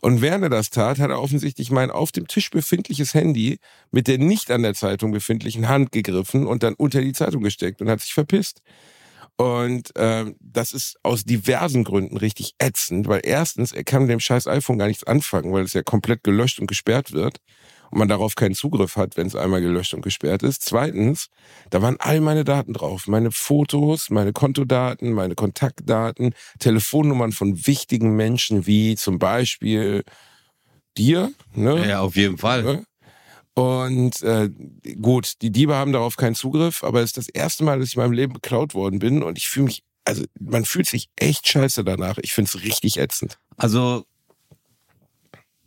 Und 0.01 0.23
während 0.23 0.45
er 0.45 0.51
das 0.51 0.71
tat, 0.71 0.99
hat 0.99 1.11
er 1.11 1.21
offensichtlich 1.21 1.71
mein 1.71 1.91
auf 1.91 2.13
dem 2.13 2.29
Tisch 2.29 2.51
befindliches 2.51 3.15
Handy 3.15 3.59
mit 3.91 4.07
der 4.07 4.19
nicht 4.19 4.51
an 4.51 4.63
der 4.63 4.75
Zeitung 4.75 5.11
befindlichen 5.11 5.69
Hand 5.69 5.93
gegriffen 5.93 6.47
und 6.47 6.63
dann 6.63 6.75
unter 6.75 7.01
die 7.01 7.13
Zeitung 7.13 7.43
gesteckt 7.43 7.81
und 7.81 7.91
hat 7.91 8.01
sich 8.01 8.15
verpisst. 8.15 8.63
Und 9.37 9.95
äh, 9.97 10.33
das 10.41 10.73
ist 10.73 10.97
aus 11.03 11.25
diversen 11.25 11.85
Gründen 11.85 12.17
richtig 12.17 12.55
ätzend, 12.59 13.07
weil 13.07 13.21
erstens, 13.23 13.73
er 13.73 13.85
kann 13.85 14.03
mit 14.03 14.11
dem 14.11 14.21
scheiß 14.21 14.47
iPhone 14.47 14.79
gar 14.79 14.87
nichts 14.87 15.05
anfangen, 15.05 15.53
weil 15.53 15.65
es 15.65 15.75
ja 15.75 15.83
komplett 15.83 16.25
gelöscht 16.25 16.59
und 16.59 16.67
gesperrt 16.67 17.13
wird 17.13 17.39
und 17.91 17.99
man 17.99 18.09
darauf 18.09 18.35
keinen 18.35 18.55
Zugriff 18.55 18.97
hat, 18.97 19.17
wenn 19.17 19.27
es 19.27 19.37
einmal 19.37 19.61
gelöscht 19.61 19.93
und 19.93 20.01
gesperrt 20.01 20.43
ist. 20.43 20.63
Zweitens, 20.65 21.29
da 21.71 21.83
waren 21.83 21.97
all 21.99 22.21
meine 22.21 22.45
Daten 22.45 22.73
drauf. 22.73 23.07
Meine 23.09 23.31
Fotos, 23.31 24.09
meine 24.09 24.33
Kontodaten, 24.33 25.13
meine 25.13 25.35
Kontaktdaten, 25.35 26.35
Telefonnummern 26.59 27.33
von 27.33 27.67
wichtigen 27.67 28.17
Menschen 28.17 28.67
wie 28.67 28.97
zum 28.97 29.19
Beispiel 29.19 30.03
dir. 30.97 31.33
Ne? 31.55 31.87
Ja, 31.87 32.01
auf 32.01 32.17
jeden 32.17 32.39
Fall. 32.39 32.85
Und 33.59 34.21
äh, 34.21 34.51
gut, 35.01 35.41
die 35.41 35.51
Diebe 35.51 35.75
haben 35.75 35.95
darauf 35.95 36.19
keinen 36.19 36.35
Zugriff, 36.35 36.85
aber 36.85 37.01
es 37.01 37.07
ist 37.07 37.17
das 37.17 37.29
erste 37.31 37.65
Mal, 37.65 37.79
dass 37.79 37.89
ich 37.89 37.97
in 37.97 38.03
meinem 38.03 38.13
Leben 38.13 38.35
beklaut 38.35 38.75
worden 38.75 38.99
bin 38.99 39.23
und 39.23 39.39
ich 39.39 39.49
fühle 39.49 39.65
mich, 39.65 39.83
also 40.05 40.25
man 40.39 40.67
fühlt 40.67 40.87
sich 40.87 41.09
echt 41.17 41.49
scheiße 41.49 41.83
danach. 41.83 42.19
Ich 42.19 42.35
finde 42.35 42.51
es 42.55 42.63
richtig 42.63 42.99
ätzend. 42.99 43.39
Also 43.57 44.05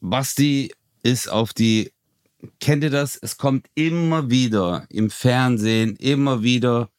Basti 0.01 0.71
ist 1.01 1.31
auf 1.31 1.51
die, 1.51 1.91
kennt 2.59 2.83
ihr 2.83 2.91
das? 2.91 3.17
Es 3.19 3.37
kommt 3.37 3.65
immer 3.73 4.29
wieder 4.29 4.85
im 4.89 5.09
Fernsehen, 5.09 5.95
immer 5.95 6.43
wieder 6.43 6.91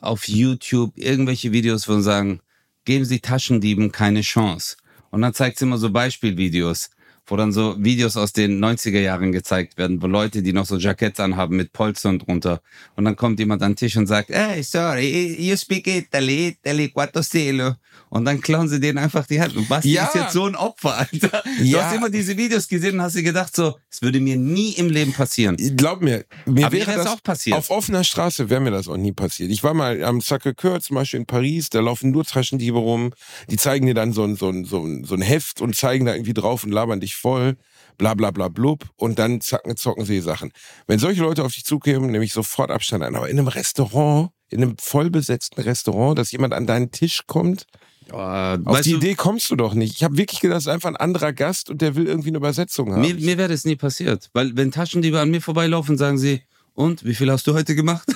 auf 0.00 0.28
YouTube 0.28 0.96
irgendwelche 0.96 1.52
Videos, 1.52 1.90
wo 1.90 2.00
sagen, 2.00 2.40
geben 2.86 3.04
Sie 3.04 3.20
Taschendieben 3.20 3.92
keine 3.92 4.22
Chance. 4.22 4.78
Und 5.10 5.20
dann 5.20 5.34
zeigt 5.34 5.56
es 5.56 5.62
immer 5.62 5.76
so 5.76 5.90
Beispielvideos 5.90 6.88
wo 7.28 7.36
dann 7.36 7.52
so 7.52 7.76
Videos 7.78 8.16
aus 8.16 8.32
den 8.32 8.58
90er 8.62 9.00
Jahren 9.00 9.32
gezeigt 9.32 9.78
werden, 9.78 10.02
wo 10.02 10.06
Leute, 10.06 10.42
die 10.42 10.52
noch 10.52 10.66
so 10.66 10.76
Jackets 10.76 11.20
anhaben 11.20 11.56
mit 11.56 11.72
Polstern 11.72 12.18
drunter. 12.18 12.60
Und 12.96 13.04
dann 13.04 13.16
kommt 13.16 13.38
jemand 13.38 13.62
an 13.62 13.72
den 13.72 13.76
Tisch 13.76 13.96
und 13.96 14.06
sagt, 14.06 14.30
hey, 14.30 14.62
sorry, 14.62 15.36
you 15.38 15.56
speak 15.56 15.86
Italy, 15.86 16.56
Italy, 16.62 16.88
quattro 16.90 17.22
stelo. 17.22 17.74
Und 18.10 18.24
dann 18.24 18.40
klauen 18.40 18.68
sie 18.68 18.80
denen 18.80 18.98
einfach 18.98 19.26
die 19.26 19.40
Hand. 19.40 19.56
Und 19.56 19.68
Basti 19.68 19.92
Ja. 19.92 20.04
ist 20.06 20.14
jetzt 20.14 20.32
so 20.32 20.46
ein 20.46 20.54
Opfer, 20.56 20.96
Alter. 20.98 21.42
Du 21.58 21.64
Ja. 21.64 21.84
hast 21.84 21.94
immer 21.96 22.08
diese 22.10 22.36
Videos 22.36 22.66
gesehen 22.68 22.94
und 22.94 23.02
hast 23.02 23.16
dir 23.16 23.22
gedacht 23.22 23.54
so, 23.54 23.76
es 23.90 24.00
würde 24.02 24.20
mir 24.20 24.36
nie 24.36 24.72
im 24.72 24.88
Leben 24.88 25.12
passieren. 25.12 25.56
Glaub 25.76 26.00
mir, 26.00 26.24
mir 26.46 26.66
Aber 26.66 26.76
wäre 26.76 26.94
das 26.94 27.06
auch 27.06 27.22
passiert. 27.22 27.56
Auf 27.56 27.70
offener 27.70 28.04
Straße 28.04 28.48
wäre 28.48 28.60
mir 28.60 28.70
das 28.70 28.88
auch 28.88 28.96
nie 28.96 29.12
passiert. 29.12 29.50
Ich 29.50 29.62
war 29.62 29.74
mal 29.74 30.02
am 30.04 30.20
Sacré-Cœur 30.20 30.80
zum 30.80 30.94
Beispiel 30.96 31.20
in 31.20 31.26
Paris, 31.26 31.68
da 31.70 31.80
laufen 31.80 32.10
nur 32.10 32.24
Taschendiebe 32.24 32.78
rum, 32.78 33.12
die 33.50 33.56
zeigen 33.56 33.86
dir 33.86 33.94
dann 33.94 34.12
so 34.12 34.22
ein, 34.24 34.36
so 34.36 34.48
ein, 34.48 34.64
so 34.64 34.82
ein, 34.84 35.04
so 35.04 35.14
ein 35.14 35.20
Heft 35.22 35.60
und 35.60 35.76
zeigen 35.76 36.06
da 36.06 36.14
irgendwie 36.14 36.34
drauf 36.34 36.64
und 36.64 36.70
labern 36.70 37.00
dich 37.00 37.16
voll, 37.18 37.56
bla 37.98 38.14
bla 38.14 38.30
bla 38.30 38.48
blub 38.48 38.84
und 38.96 39.18
dann 39.18 39.40
zacken, 39.40 39.76
zocken 39.76 40.04
sie 40.04 40.20
Sachen. 40.20 40.52
Wenn 40.86 40.98
solche 40.98 41.22
Leute 41.22 41.44
auf 41.44 41.52
dich 41.52 41.64
zukämen, 41.64 42.10
nehme 42.10 42.24
ich 42.24 42.32
sofort 42.32 42.70
Abstand 42.70 43.02
ein. 43.02 43.16
Aber 43.16 43.28
in 43.28 43.38
einem 43.38 43.48
Restaurant, 43.48 44.30
in 44.48 44.62
einem 44.62 44.76
vollbesetzten 44.78 45.62
Restaurant, 45.62 46.18
dass 46.18 46.32
jemand 46.32 46.54
an 46.54 46.66
deinen 46.66 46.90
Tisch 46.90 47.22
kommt, 47.26 47.66
Äh, 48.10 48.14
auf 48.14 48.80
die 48.80 48.92
du, 48.92 48.96
Idee 48.96 49.14
kommst 49.14 49.50
du 49.50 49.56
doch 49.56 49.74
nicht. 49.74 49.96
Ich 49.96 50.02
habe 50.02 50.16
wirklich 50.16 50.40
gedacht, 50.40 50.56
das 50.56 50.64
ist 50.64 50.72
einfach 50.72 50.88
ein 50.88 50.96
anderer 50.96 51.34
Gast 51.34 51.68
und 51.68 51.82
der 51.82 51.94
will 51.94 52.06
irgendwie 52.06 52.28
eine 52.28 52.38
Übersetzung 52.38 52.92
haben. 52.92 53.02
Mir, 53.02 53.14
mir 53.14 53.36
wäre 53.36 53.50
das 53.50 53.66
nie 53.66 53.76
passiert. 53.76 54.30
Weil 54.32 54.56
wenn 54.56 54.70
Taschendiebe 54.70 55.20
an 55.20 55.30
mir 55.30 55.42
vorbeilaufen, 55.42 55.98
sagen 55.98 56.16
sie, 56.16 56.40
und 56.72 57.04
wie 57.04 57.14
viel 57.14 57.30
hast 57.30 57.46
du 57.46 57.52
heute 57.52 57.74
gemacht? 57.74 58.08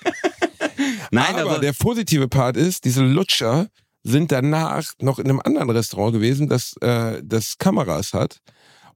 Nein, 1.12 1.36
aber, 1.36 1.52
aber, 1.52 1.60
der 1.60 1.74
positive 1.74 2.28
Part 2.28 2.58
ist, 2.58 2.86
diese 2.86 3.04
Lutscher 3.04 3.68
sind 4.08 4.32
danach 4.32 4.94
noch 5.02 5.20
in 5.20 5.26
einem 5.26 5.42
anderen 5.44 5.70
Restaurant 5.70 6.14
gewesen, 6.14 6.48
das, 6.48 6.76
äh, 6.82 7.22
das 7.24 7.58
Kameras 7.58 8.14
hat 8.14 8.40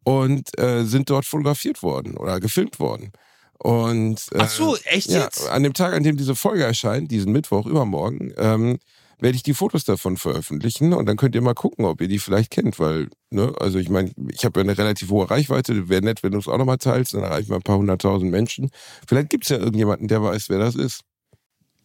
und 0.03 0.57
äh, 0.57 0.83
sind 0.83 1.09
dort 1.09 1.25
fotografiert 1.25 1.83
worden 1.83 2.15
oder 2.17 2.39
gefilmt 2.39 2.79
worden. 2.79 3.11
Und 3.57 4.19
äh, 4.31 4.39
ach 4.39 4.49
so, 4.49 4.77
echt 4.85 5.09
ja, 5.09 5.25
jetzt? 5.25 5.47
an 5.49 5.63
dem 5.63 5.73
Tag, 5.73 5.93
an 5.93 6.03
dem 6.03 6.17
diese 6.17 6.35
Folge 6.35 6.63
erscheint, 6.63 7.11
diesen 7.11 7.31
Mittwoch, 7.31 7.67
übermorgen, 7.67 8.33
ähm, 8.37 8.79
werde 9.19 9.35
ich 9.35 9.43
die 9.43 9.53
Fotos 9.53 9.83
davon 9.83 10.17
veröffentlichen 10.17 10.93
und 10.93 11.05
dann 11.05 11.17
könnt 11.17 11.35
ihr 11.35 11.41
mal 11.41 11.53
gucken, 11.53 11.85
ob 11.85 12.01
ihr 12.01 12.07
die 12.07 12.17
vielleicht 12.17 12.49
kennt, 12.49 12.79
weil, 12.79 13.09
ne, 13.29 13.53
also 13.59 13.77
ich 13.77 13.89
meine, 13.89 14.11
ich 14.31 14.45
habe 14.45 14.59
ja 14.59 14.63
eine 14.63 14.77
relativ 14.77 15.11
hohe 15.11 15.29
Reichweite, 15.29 15.89
wäre 15.89 16.01
nett, 16.01 16.23
wenn 16.23 16.31
du 16.31 16.39
es 16.39 16.47
auch 16.47 16.57
nochmal 16.57 16.77
teilst, 16.77 17.13
dann 17.13 17.21
erreichen 17.21 17.49
wir 17.49 17.57
ein 17.57 17.61
paar 17.61 17.77
hunderttausend 17.77 18.31
Menschen. 18.31 18.71
Vielleicht 19.07 19.29
gibt's 19.29 19.49
ja 19.49 19.57
irgendjemanden, 19.57 20.07
der 20.07 20.23
weiß, 20.23 20.49
wer 20.49 20.57
das 20.57 20.73
ist. 20.73 21.01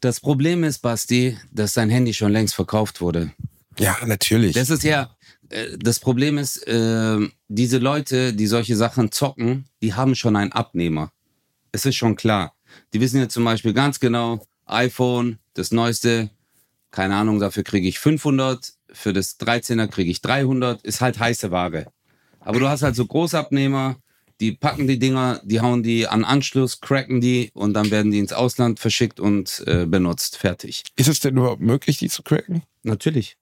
Das 0.07 0.21
Problem 0.21 0.63
ist, 0.63 0.83
Basti, 0.83 1.37
dass 1.51 1.73
dein 1.73 1.91
Handy 1.91 2.15
schon 2.15 2.31
längst 2.31 2.55
verkauft 2.55 3.01
wurde. 3.01 3.33
Ja, 3.77 3.97
natürlich. 4.07 4.55
Das 4.55 4.71
ist 4.71 4.85
ja, 4.85 5.11
äh, 5.49 5.77
das 5.79 5.99
Problem 5.99 6.39
ist, 6.39 6.59
äh, 6.69 7.19
diese 7.49 7.79
Leute, 7.79 8.33
die 8.33 8.47
solche 8.47 8.77
Sachen 8.77 9.11
zocken, 9.11 9.65
die 9.83 9.95
haben 9.95 10.15
schon 10.15 10.37
einen 10.37 10.53
Abnehmer. 10.53 11.11
Es 11.73 11.87
ist 11.87 11.97
schon 11.97 12.15
klar. 12.15 12.55
Die 12.95 13.01
wissen 13.01 13.19
ja 13.19 13.29
zum 13.29 13.43
Beispiel 13.43 13.73
ganz 13.73 13.99
genau, 13.99 14.47
iPhone, 14.67 15.41
das 15.55 15.73
neueste, 15.73 16.31
keine 16.93 17.17
Ahnung, 17.17 17.41
dafür 17.41 17.65
kriege 17.65 17.89
ich 17.89 17.99
500, 17.99 18.75
für 18.93 19.13
das 19.13 19.41
13er 19.41 19.89
kriege 19.89 20.13
ich 20.13 20.23
300, 20.23 20.83
ist 20.83 21.01
halt 21.01 21.19
heiße 21.19 21.51
Ware. 21.51 21.87
Aber 22.39 22.61
du 22.61 22.69
hast 22.69 22.83
halt 22.83 22.95
so 22.95 23.05
Großabnehmer, 23.07 23.97
die 24.41 24.53
packen 24.53 24.87
die 24.87 24.99
Dinger, 24.99 25.41
die 25.45 25.61
hauen 25.61 25.83
die 25.83 26.07
an 26.07 26.25
Anschluss, 26.25 26.81
cracken 26.81 27.21
die 27.21 27.51
und 27.55 27.75
dann 27.75 27.91
werden 27.91 28.11
die 28.13 28.19
ins 28.19 28.33
Ausland 28.33 28.79
verschickt 28.81 29.19
und 29.21 29.63
äh, 29.67 29.87
benutzt. 29.87 30.37
Fertig. 30.37 30.83
Ist 30.97 31.09
es 31.09 31.21
denn 31.21 31.37
überhaupt 31.37 31.63
möglich, 31.63 31.99
die 31.99 32.09
zu 32.09 32.23
cracken? 32.23 32.63
Natürlich. 32.83 33.37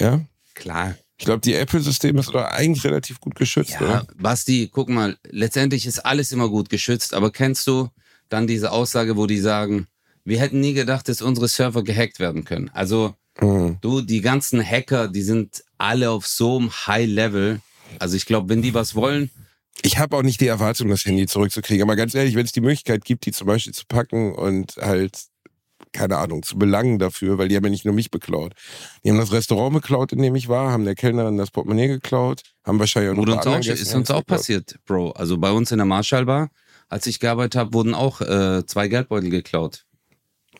Ja. 0.00 0.20
Klar. 0.54 0.96
Ich 1.18 1.26
glaube, 1.26 1.40
die 1.40 1.54
Apple-System 1.54 2.16
ist 2.16 2.30
doch 2.30 2.42
eigentlich 2.44 2.82
relativ 2.84 3.20
gut 3.20 3.34
geschützt, 3.34 3.72
Ja, 3.72 3.80
oder? 3.82 4.06
Basti, 4.16 4.70
guck 4.72 4.88
mal, 4.88 5.18
letztendlich 5.28 5.84
ist 5.86 5.98
alles 5.98 6.32
immer 6.32 6.48
gut 6.48 6.70
geschützt, 6.70 7.12
aber 7.12 7.30
kennst 7.30 7.66
du 7.66 7.90
dann 8.30 8.46
diese 8.46 8.70
Aussage, 8.72 9.16
wo 9.18 9.26
die 9.26 9.38
sagen, 9.38 9.86
wir 10.24 10.40
hätten 10.40 10.60
nie 10.60 10.72
gedacht, 10.72 11.08
dass 11.08 11.20
unsere 11.20 11.48
Server 11.48 11.84
gehackt 11.84 12.20
werden 12.20 12.44
können. 12.44 12.70
Also, 12.72 13.14
Hm. 13.38 13.76
du, 13.82 14.00
die 14.00 14.22
ganzen 14.22 14.64
Hacker, 14.64 15.08
die 15.08 15.22
sind 15.22 15.62
alle 15.78 16.10
auf 16.10 16.26
so 16.26 16.58
einem 16.58 16.70
High-Level. 16.70 17.60
Also 17.98 18.16
ich 18.16 18.24
glaube, 18.26 18.48
wenn 18.48 18.60
die 18.62 18.74
was 18.74 18.94
wollen, 18.94 19.30
Ich 19.82 19.98
habe 19.98 20.16
auch 20.16 20.22
nicht 20.22 20.40
die 20.40 20.46
Erwartung, 20.46 20.88
das 20.88 21.04
Handy 21.04 21.26
zurückzukriegen. 21.26 21.82
Aber 21.82 21.96
ganz 21.96 22.14
ehrlich, 22.14 22.34
wenn 22.34 22.44
es 22.44 22.52
die 22.52 22.60
Möglichkeit 22.60 23.04
gibt, 23.04 23.26
die 23.26 23.32
zum 23.32 23.46
Beispiel 23.46 23.72
zu 23.72 23.84
packen 23.86 24.34
und 24.34 24.76
halt, 24.76 25.18
keine 25.92 26.18
Ahnung, 26.18 26.42
zu 26.42 26.58
belangen 26.58 26.98
dafür, 26.98 27.38
weil 27.38 27.48
die 27.48 27.56
haben 27.56 27.64
ja 27.64 27.70
nicht 27.70 27.84
nur 27.84 27.94
mich 27.94 28.10
beklaut. 28.10 28.52
Die 29.04 29.10
haben 29.10 29.18
das 29.18 29.32
Restaurant 29.32 29.74
beklaut, 29.74 30.12
in 30.12 30.22
dem 30.22 30.34
ich 30.34 30.48
war, 30.48 30.70
haben 30.70 30.84
der 30.84 30.94
Kellnerin 30.94 31.36
das 31.36 31.50
Portemonnaie 31.50 31.88
geklaut, 31.88 32.42
haben 32.64 32.78
wahrscheinlich 32.78 33.12
auch 33.12 33.16
noch 33.16 33.22
wurde 33.22 33.36
uns 33.36 33.46
auch, 33.46 33.72
ist 33.72 33.94
uns 33.94 34.10
auch 34.10 34.24
passiert, 34.24 34.76
Bro. 34.86 35.12
Also 35.12 35.38
bei 35.38 35.50
uns 35.50 35.72
in 35.72 35.78
der 35.78 35.86
Marshall-Bar, 35.86 36.50
als 36.88 37.06
ich 37.06 37.18
gearbeitet 37.18 37.56
habe, 37.56 37.72
wurden 37.72 37.94
auch 37.94 38.20
äh, 38.20 38.64
zwei 38.66 38.88
Geldbeutel 38.88 39.30
geklaut. 39.30 39.84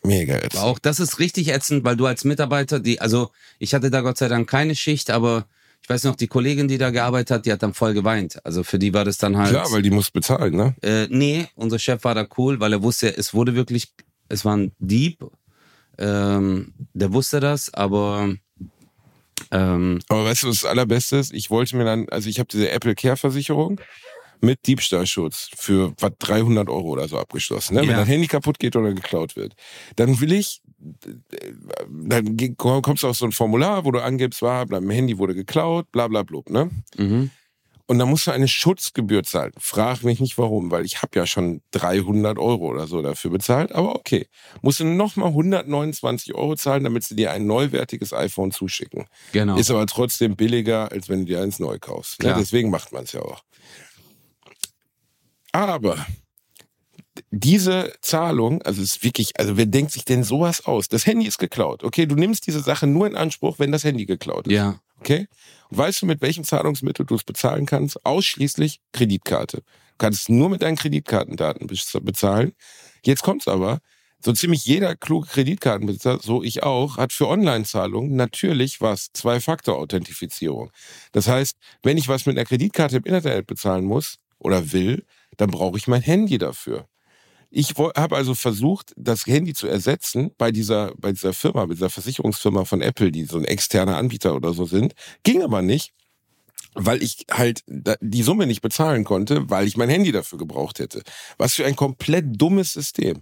Mega. 0.03 0.39
Aber 0.43 0.63
auch 0.63 0.79
das 0.79 0.99
ist 0.99 1.19
richtig 1.19 1.49
ätzend, 1.49 1.83
weil 1.83 1.95
du 1.95 2.07
als 2.07 2.23
Mitarbeiter, 2.23 2.79
die, 2.79 2.99
also 2.99 3.31
ich 3.59 3.73
hatte 3.73 3.91
da 3.91 4.01
Gott 4.01 4.17
sei 4.17 4.27
Dank 4.27 4.49
keine 4.49 4.75
Schicht, 4.75 5.11
aber 5.11 5.45
ich 5.83 5.89
weiß 5.89 6.03
noch, 6.05 6.15
die 6.15 6.27
Kollegin, 6.27 6.67
die 6.67 6.77
da 6.77 6.89
gearbeitet 6.91 7.31
hat, 7.31 7.45
die 7.45 7.51
hat 7.51 7.63
dann 7.63 7.73
voll 7.73 7.93
geweint. 7.93 8.43
Also 8.45 8.63
für 8.63 8.77
die 8.79 8.93
war 8.93 9.03
das 9.05 9.17
dann 9.17 9.37
halt. 9.37 9.49
Klar, 9.49 9.71
weil 9.71 9.81
die 9.81 9.89
muss 9.91 10.11
bezahlen, 10.11 10.55
ne? 10.55 10.75
äh, 10.81 11.07
nee, 11.09 11.47
unser 11.55 11.79
Chef 11.79 12.03
war 12.03 12.15
da 12.15 12.25
cool, 12.37 12.59
weil 12.59 12.73
er 12.73 12.83
wusste, 12.83 13.15
es 13.17 13.33
wurde 13.33 13.55
wirklich, 13.55 13.91
es 14.29 14.45
war 14.45 14.55
ein 14.57 14.71
Dieb. 14.79 15.25
Ähm, 15.97 16.73
der 16.93 17.11
wusste 17.13 17.39
das, 17.39 17.73
aber 17.73 18.33
ähm, 19.51 19.99
Aber 20.07 20.25
weißt 20.25 20.43
du, 20.43 20.47
was 20.49 20.61
das 20.61 20.69
Allerbeste 20.69 21.17
ist? 21.17 21.33
Ich 21.33 21.49
wollte 21.49 21.75
mir 21.75 21.83
dann, 21.85 22.07
also 22.09 22.29
ich 22.29 22.39
habe 22.39 22.47
diese 22.51 22.69
Apple 22.69 22.95
Care 22.95 23.17
Versicherung 23.17 23.79
mit 24.39 24.65
Diebstahlschutz 24.65 25.49
für 25.55 25.93
was 25.99 26.11
300 26.19 26.69
Euro 26.69 26.89
oder 26.89 27.07
so 27.07 27.19
abgeschlossen. 27.19 27.75
Ne? 27.75 27.81
Wenn 27.81 27.89
Ja. 27.89 27.97
dein 27.97 28.07
Handy 28.07 28.27
kaputt 28.27 28.57
geht 28.59 28.75
oder 28.75 28.93
geklaut 28.93 29.35
wird, 29.35 29.53
dann 29.97 30.19
will 30.21 30.31
ich, 30.31 30.61
dann 31.89 32.37
kommst 32.57 33.03
du 33.03 33.07
auf 33.07 33.17
so 33.17 33.25
ein 33.25 33.31
Formular, 33.31 33.85
wo 33.85 33.91
du 33.91 34.01
angibst, 34.01 34.41
war, 34.41 34.65
mein 34.69 34.89
Handy 34.89 35.17
wurde 35.17 35.35
geklaut, 35.35 35.91
bla 35.91 36.07
bla 36.07 36.23
blub, 36.23 36.49
ne? 36.49 36.69
mhm. 36.97 37.31
Und 37.91 37.99
dann 37.99 38.09
musst 38.09 38.25
du 38.25 38.31
eine 38.31 38.47
Schutzgebühr 38.47 39.23
zahlen. 39.23 39.51
Frag 39.59 40.03
mich 40.03 40.21
nicht 40.21 40.37
warum, 40.37 40.71
weil 40.71 40.85
ich 40.85 41.01
habe 41.01 41.19
ja 41.19 41.27
schon 41.27 41.61
300 41.71 42.39
Euro 42.39 42.69
oder 42.69 42.87
so 42.87 43.01
dafür 43.01 43.31
bezahlt. 43.31 43.73
Aber 43.73 43.95
okay, 43.95 44.27
musst 44.61 44.79
du 44.79 44.85
nochmal 44.85 45.27
129 45.27 46.33
Euro 46.33 46.55
zahlen, 46.55 46.85
damit 46.85 47.03
sie 47.03 47.17
dir 47.17 47.31
ein 47.31 47.45
neuwertiges 47.45 48.13
iPhone 48.13 48.51
zuschicken. 48.51 49.07
genau. 49.33 49.57
Ist 49.57 49.71
aber 49.71 49.85
trotzdem 49.87 50.37
billiger, 50.37 50.89
als 50.89 51.09
wenn 51.09 51.19
du 51.19 51.25
dir 51.25 51.41
eins 51.41 51.59
neu 51.59 51.79
kaufst. 51.79 52.23
Ne? 52.23 52.33
Deswegen 52.39 52.69
macht 52.69 52.93
man 52.93 53.03
es 53.03 53.11
ja 53.11 53.23
auch. 53.23 53.43
Aber 55.51 56.05
diese 57.31 57.93
Zahlung, 58.01 58.61
also 58.63 58.81
es 58.81 58.95
ist 58.97 59.03
wirklich, 59.03 59.39
also 59.39 59.55
wer 59.57 59.65
denkt 59.65 59.91
sich 59.93 60.03
denn 60.05 60.23
sowas 60.23 60.65
aus? 60.65 60.89
Das 60.89 61.05
Handy 61.05 61.25
ist 61.27 61.37
geklaut. 61.39 61.83
Okay, 61.83 62.05
du 62.05 62.15
nimmst 62.15 62.45
diese 62.45 62.59
Sache 62.59 62.87
nur 62.87 63.07
in 63.07 63.15
Anspruch, 63.15 63.57
wenn 63.57 63.71
das 63.71 63.83
Handy 63.85 64.05
geklaut 64.05 64.47
ist. 64.47 64.53
ja, 64.53 64.79
Okay? 64.99 65.27
Und 65.69 65.77
weißt 65.77 66.01
du, 66.01 66.05
mit 66.05 66.21
welchem 66.21 66.43
Zahlungsmittel 66.43 67.05
du 67.05 67.15
es 67.15 67.23
bezahlen 67.23 67.65
kannst? 67.65 68.05
Ausschließlich 68.05 68.81
Kreditkarte. 68.91 69.57
Du 69.57 69.63
kannst 69.97 70.29
nur 70.29 70.49
mit 70.49 70.61
deinen 70.61 70.75
Kreditkartendaten 70.75 71.67
bez- 71.67 71.97
bezahlen. 72.01 72.51
Jetzt 73.03 73.23
kommt's 73.23 73.47
aber. 73.47 73.79
So 74.23 74.33
ziemlich 74.33 74.65
jeder 74.65 74.95
kluge 74.95 75.25
Kreditkartenbesitzer, 75.27 76.19
so 76.21 76.43
ich 76.43 76.61
auch, 76.61 76.97
hat 76.97 77.11
für 77.13 77.27
Online-Zahlungen 77.27 78.15
natürlich 78.15 78.79
was? 78.79 79.07
Zwei-Faktor-Authentifizierung. 79.13 80.71
Das 81.11 81.27
heißt, 81.27 81.57
wenn 81.81 81.97
ich 81.97 82.07
was 82.07 82.25
mit 82.27 82.37
einer 82.37 82.45
Kreditkarte 82.45 82.97
im 82.97 83.03
Internet 83.03 83.47
bezahlen 83.47 83.85
muss 83.85 84.17
oder 84.37 84.71
will, 84.73 85.05
dann 85.37 85.49
brauche 85.49 85.77
ich 85.77 85.87
mein 85.87 86.01
Handy 86.03 86.37
dafür. 86.37 86.87
Ich 87.53 87.73
habe 87.77 88.15
also 88.15 88.33
versucht, 88.33 88.93
das 88.95 89.25
Handy 89.27 89.53
zu 89.53 89.67
ersetzen 89.67 90.31
bei 90.37 90.53
dieser, 90.53 90.93
bei 90.97 91.11
dieser 91.11 91.33
Firma, 91.33 91.65
bei 91.65 91.73
dieser 91.73 91.89
Versicherungsfirma 91.89 92.63
von 92.63 92.81
Apple, 92.81 93.11
die 93.11 93.25
so 93.25 93.37
ein 93.37 93.43
externer 93.43 93.97
Anbieter 93.97 94.35
oder 94.35 94.53
so 94.53 94.65
sind. 94.65 94.93
Ging 95.23 95.43
aber 95.43 95.61
nicht, 95.61 95.93
weil 96.75 97.03
ich 97.03 97.25
halt 97.29 97.63
die 97.67 98.23
Summe 98.23 98.47
nicht 98.47 98.61
bezahlen 98.61 99.03
konnte, 99.03 99.49
weil 99.49 99.67
ich 99.67 99.75
mein 99.75 99.89
Handy 99.89 100.13
dafür 100.13 100.37
gebraucht 100.37 100.79
hätte. 100.79 101.03
Was 101.37 101.55
für 101.55 101.65
ein 101.65 101.75
komplett 101.75 102.41
dummes 102.41 102.71
System. 102.71 103.21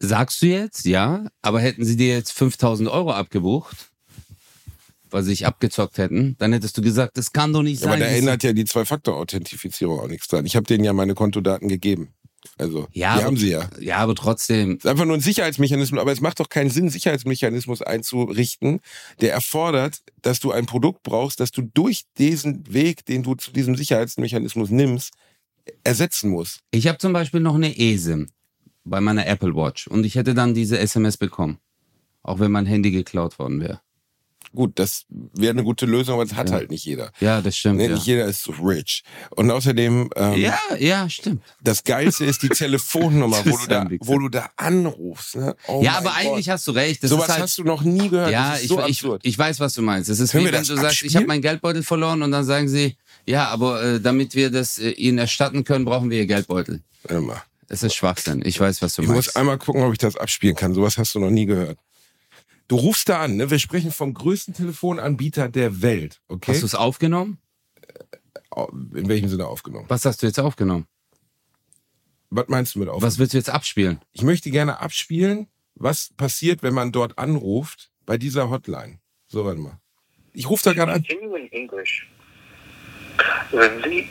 Sagst 0.00 0.42
du 0.42 0.46
jetzt, 0.46 0.86
ja, 0.86 1.28
aber 1.40 1.60
hätten 1.60 1.84
sie 1.84 1.96
dir 1.96 2.14
jetzt 2.14 2.32
5000 2.32 2.88
Euro 2.88 3.12
abgebucht, 3.12 3.92
weil 5.10 5.22
sie 5.22 5.30
sich 5.30 5.46
abgezockt 5.46 5.98
hätten, 5.98 6.36
dann 6.38 6.52
hättest 6.52 6.76
du 6.78 6.82
gesagt, 6.82 7.16
das 7.16 7.32
kann 7.32 7.52
doch 7.52 7.62
nicht 7.62 7.82
Aber 7.82 7.92
sein. 7.92 8.00
da 8.00 8.06
Das- 8.06 8.16
ändert 8.18 8.42
ja 8.42 8.52
die 8.52 8.64
Zwei-Faktor-Authentifizierung 8.64 10.00
auch 10.00 10.08
nichts 10.08 10.28
dran. 10.28 10.46
Ich 10.46 10.56
habe 10.56 10.66
denen 10.66 10.84
ja 10.84 10.92
meine 10.92 11.14
Kontodaten 11.14 11.68
gegeben. 11.68 12.14
Also, 12.56 12.86
ja, 12.92 13.14
die 13.14 13.20
aber, 13.20 13.24
haben 13.24 13.36
sie 13.36 13.50
ja. 13.50 13.68
Ja, 13.80 13.96
aber 13.98 14.14
trotzdem, 14.14 14.72
Es 14.72 14.84
ist 14.84 14.86
einfach 14.86 15.04
nur 15.04 15.14
ein 15.16 15.20
Sicherheitsmechanismus, 15.20 16.00
aber 16.00 16.12
es 16.12 16.20
macht 16.20 16.38
doch 16.40 16.48
keinen 16.48 16.70
Sinn, 16.70 16.88
Sicherheitsmechanismus 16.88 17.82
einzurichten, 17.82 18.80
der 19.20 19.32
erfordert, 19.32 20.00
dass 20.22 20.38
du 20.40 20.52
ein 20.52 20.66
Produkt 20.66 21.02
brauchst, 21.02 21.40
das 21.40 21.50
du 21.50 21.62
durch 21.62 22.04
diesen 22.16 22.72
Weg, 22.72 23.04
den 23.06 23.22
du 23.24 23.34
zu 23.34 23.50
diesem 23.52 23.74
Sicherheitsmechanismus 23.76 24.70
nimmst, 24.70 25.12
ersetzen 25.84 26.30
musst. 26.30 26.60
ich 26.70 26.86
habe 26.86 26.98
zum 26.98 27.12
Beispiel 27.12 27.40
noch 27.40 27.54
eine 27.56 27.76
ESIM 27.76 28.28
bei 28.84 29.00
meiner 29.00 29.26
Apple 29.26 29.54
Watch 29.54 29.86
und 29.88 30.04
ich 30.06 30.14
hätte 30.14 30.32
dann 30.32 30.54
diese 30.54 30.78
SMS 30.78 31.16
bekommen, 31.18 31.58
auch 32.22 32.38
wenn 32.38 32.50
mein 32.52 32.66
Handy 32.66 32.90
geklaut 32.90 33.38
worden 33.38 33.60
wäre. 33.60 33.80
Gut, 34.54 34.78
das 34.78 35.04
wäre 35.08 35.52
eine 35.52 35.64
gute 35.64 35.86
Lösung, 35.86 36.14
aber 36.14 36.24
das 36.24 36.34
hat 36.34 36.48
ja. 36.50 36.56
halt 36.56 36.70
nicht 36.70 36.84
jeder. 36.84 37.12
Ja, 37.20 37.40
das 37.40 37.56
stimmt. 37.56 37.80
Ja. 37.80 37.88
Nicht 37.88 38.06
jeder 38.06 38.26
ist 38.26 38.42
so 38.42 38.52
rich. 38.52 39.02
Und 39.30 39.50
außerdem. 39.50 40.10
Ähm, 40.16 40.40
ja, 40.40 40.58
ja, 40.78 41.08
stimmt. 41.08 41.42
Das 41.62 41.84
Geilste 41.84 42.24
ist 42.24 42.42
die 42.42 42.48
Telefonnummer, 42.48 43.44
wo, 43.44 43.56
du 43.56 43.66
da, 43.66 43.88
wo 44.00 44.18
du 44.18 44.28
da 44.28 44.50
anrufst. 44.56 45.36
Ne? 45.36 45.54
Oh 45.66 45.80
ja, 45.82 45.98
aber 45.98 46.10
Gott. 46.10 46.18
eigentlich 46.18 46.50
hast 46.50 46.66
du 46.66 46.72
recht. 46.72 47.02
Das 47.02 47.10
Sowas 47.10 47.28
halt, 47.28 47.42
hast 47.42 47.58
du 47.58 47.64
noch 47.64 47.82
nie 47.82 48.08
gehört. 48.08 48.30
Ja, 48.30 48.56
ich, 48.60 48.68
so 48.68 48.84
ich, 48.86 49.04
ich, 49.22 49.38
weiß, 49.38 49.60
was 49.60 49.74
du 49.74 49.82
meinst. 49.82 50.10
Es 50.10 50.20
ist 50.20 50.32
Können 50.32 50.44
wie 50.44 50.48
wenn 50.48 50.54
du 50.54 50.58
abspielen? 50.58 50.82
sagst, 50.82 51.02
ich 51.02 51.16
habe 51.16 51.26
meinen 51.26 51.42
Geldbeutel 51.42 51.82
verloren 51.82 52.22
und 52.22 52.30
dann 52.30 52.44
sagen 52.44 52.68
sie, 52.68 52.96
ja, 53.26 53.48
aber 53.48 53.82
äh, 53.82 54.00
damit 54.00 54.34
wir 54.34 54.50
das 54.50 54.78
äh, 54.78 54.90
ihnen 54.90 55.18
erstatten 55.18 55.64
können, 55.64 55.84
brauchen 55.84 56.10
wir 56.10 56.18
ihr 56.18 56.26
Geldbeutel. 56.26 56.82
Immer. 57.08 57.42
Es 57.68 57.82
ist 57.82 57.94
Schwachsinn. 57.94 58.42
Ich 58.44 58.58
weiß, 58.58 58.80
was 58.80 58.94
du 58.94 59.02
ich 59.02 59.08
meinst. 59.08 59.20
Ich 59.20 59.26
muss 59.34 59.36
einmal 59.36 59.58
gucken, 59.58 59.82
ob 59.82 59.92
ich 59.92 59.98
das 59.98 60.16
abspielen 60.16 60.56
kann. 60.56 60.74
Sowas 60.74 60.96
hast 60.96 61.14
du 61.14 61.20
noch 61.20 61.30
nie 61.30 61.44
gehört. 61.44 61.78
Du 62.68 62.76
rufst 62.76 63.08
da 63.08 63.22
an, 63.22 63.36
ne? 63.36 63.50
Wir 63.50 63.58
sprechen 63.58 63.90
vom 63.90 64.12
größten 64.12 64.52
Telefonanbieter 64.52 65.48
der 65.48 65.80
Welt, 65.80 66.20
okay? 66.28 66.52
Hast 66.52 66.60
du 66.60 66.66
es 66.66 66.74
aufgenommen? 66.74 67.38
Äh, 68.54 68.66
in 68.94 69.08
welchem 69.08 69.30
Sinne 69.30 69.46
aufgenommen? 69.46 69.86
Was 69.88 70.04
hast 70.04 70.22
du 70.22 70.26
jetzt 70.26 70.38
aufgenommen? 70.38 70.86
Was 72.28 72.48
meinst 72.48 72.74
du 72.74 72.80
mit 72.80 72.88
aufgenommen? 72.88 73.06
Was 73.06 73.18
willst 73.18 73.32
du 73.32 73.38
jetzt 73.38 73.48
abspielen? 73.48 74.00
Ich 74.12 74.22
möchte 74.22 74.50
gerne 74.50 74.80
abspielen, 74.80 75.48
was 75.76 76.12
passiert, 76.18 76.62
wenn 76.62 76.74
man 76.74 76.92
dort 76.92 77.18
anruft, 77.18 77.90
bei 78.04 78.18
dieser 78.18 78.50
Hotline. 78.50 78.98
So, 79.28 79.46
warte 79.46 79.60
mal. 79.60 79.80
Ich 80.34 80.48
rufe 80.50 80.64
da 80.64 80.74
gerade 80.74 80.92
an. 80.92 81.06
Wenn 83.50 83.82
Sie 83.82 84.08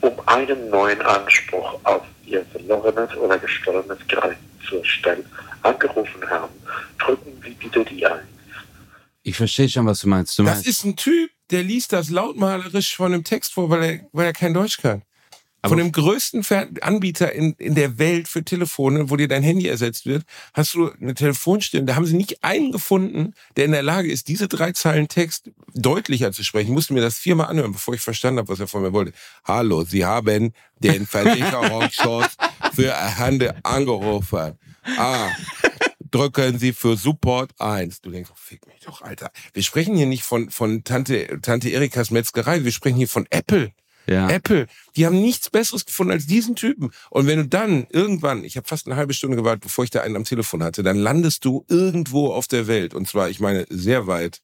um 0.00 0.12
einen 0.26 0.70
neuen 0.70 1.00
Anspruch 1.02 1.78
auf 1.84 2.02
Ihr 2.26 2.44
verlorenes 2.46 3.16
oder 3.16 3.38
gestohlenes 3.38 3.98
Gerät 4.08 4.38
zur 4.68 4.84
Stelle 4.84 5.24
angerufen 5.64 6.28
haben, 6.28 6.52
drücken 6.98 7.32
Sie 7.42 7.50
bitte 7.50 7.84
die 7.84 8.06
1. 8.06 8.20
Ich 9.22 9.36
verstehe 9.36 9.68
schon, 9.68 9.86
was 9.86 10.00
du 10.00 10.08
meinst. 10.08 10.38
Du 10.38 10.42
das 10.44 10.56
meinst. 10.56 10.68
ist 10.68 10.84
ein 10.84 10.96
Typ, 10.96 11.30
der 11.50 11.62
liest 11.62 11.92
das 11.92 12.10
lautmalerisch 12.10 12.94
von 12.96 13.12
einem 13.12 13.24
Text 13.24 13.54
vor, 13.54 13.70
weil 13.70 13.82
er, 13.82 14.00
weil 14.12 14.26
er 14.26 14.32
kein 14.32 14.54
Deutsch 14.54 14.78
kann. 14.78 15.02
von 15.66 15.78
dem 15.78 15.92
größten 15.92 16.44
Anbieter 16.82 17.32
in, 17.32 17.54
in 17.54 17.74
der 17.74 17.96
Welt 17.98 18.28
für 18.28 18.44
Telefone, 18.44 19.08
wo 19.08 19.16
dir 19.16 19.28
dein 19.28 19.42
Handy 19.42 19.66
ersetzt 19.66 20.04
wird, 20.04 20.24
hast 20.52 20.74
du 20.74 20.90
eine 20.90 21.14
Telefonstimme. 21.14 21.86
Da 21.86 21.94
haben 21.94 22.04
sie 22.04 22.16
nicht 22.16 22.44
einen 22.44 22.70
gefunden, 22.70 23.32
der 23.56 23.64
in 23.64 23.72
der 23.72 23.82
Lage 23.82 24.12
ist, 24.12 24.28
diese 24.28 24.46
drei 24.46 24.72
Zeilen 24.72 25.08
Text 25.08 25.50
deutlicher 25.72 26.32
zu 26.32 26.44
sprechen. 26.44 26.66
Ich 26.66 26.74
musste 26.74 26.92
mir 26.92 27.00
das 27.00 27.16
viermal 27.16 27.46
anhören, 27.46 27.72
bevor 27.72 27.94
ich 27.94 28.02
verstanden 28.02 28.40
habe, 28.40 28.48
was 28.50 28.60
er 28.60 28.68
von 28.68 28.82
mir 28.82 28.92
wollte. 28.92 29.14
Hallo, 29.44 29.84
Sie 29.84 30.04
haben 30.04 30.52
den 30.80 31.06
Versicherungsschutz 31.14 32.36
für 32.74 32.92
Hände 32.92 33.56
angerufen. 33.62 34.58
Ah, 34.96 35.30
drücken 36.10 36.58
Sie 36.58 36.72
für 36.72 36.96
Support 36.96 37.52
1. 37.58 38.00
Du 38.00 38.10
denkst, 38.10 38.30
oh, 38.32 38.36
fick 38.36 38.66
mich 38.66 38.80
doch, 38.80 39.02
Alter. 39.02 39.30
Wir 39.52 39.62
sprechen 39.62 39.96
hier 39.96 40.06
nicht 40.06 40.22
von, 40.22 40.50
von 40.50 40.84
Tante, 40.84 41.40
Tante 41.42 41.70
Erikas 41.70 42.10
Metzgerei, 42.10 42.64
wir 42.64 42.72
sprechen 42.72 42.96
hier 42.96 43.08
von 43.08 43.26
Apple. 43.30 43.72
Ja. 44.06 44.28
Apple, 44.28 44.66
die 44.96 45.06
haben 45.06 45.20
nichts 45.20 45.48
Besseres 45.50 45.86
gefunden 45.86 46.12
als 46.12 46.26
diesen 46.26 46.56
Typen. 46.56 46.90
Und 47.10 47.26
wenn 47.26 47.38
du 47.38 47.46
dann 47.46 47.86
irgendwann, 47.90 48.44
ich 48.44 48.56
habe 48.56 48.68
fast 48.68 48.86
eine 48.86 48.96
halbe 48.96 49.14
Stunde 49.14 49.36
gewartet, 49.36 49.62
bevor 49.62 49.84
ich 49.84 49.90
da 49.90 50.02
einen 50.02 50.16
am 50.16 50.24
Telefon 50.24 50.62
hatte, 50.62 50.82
dann 50.82 50.98
landest 50.98 51.44
du 51.44 51.64
irgendwo 51.68 52.32
auf 52.32 52.46
der 52.46 52.66
Welt. 52.66 52.94
Und 52.94 53.08
zwar, 53.08 53.30
ich 53.30 53.40
meine, 53.40 53.66
sehr 53.70 54.06
weit 54.06 54.42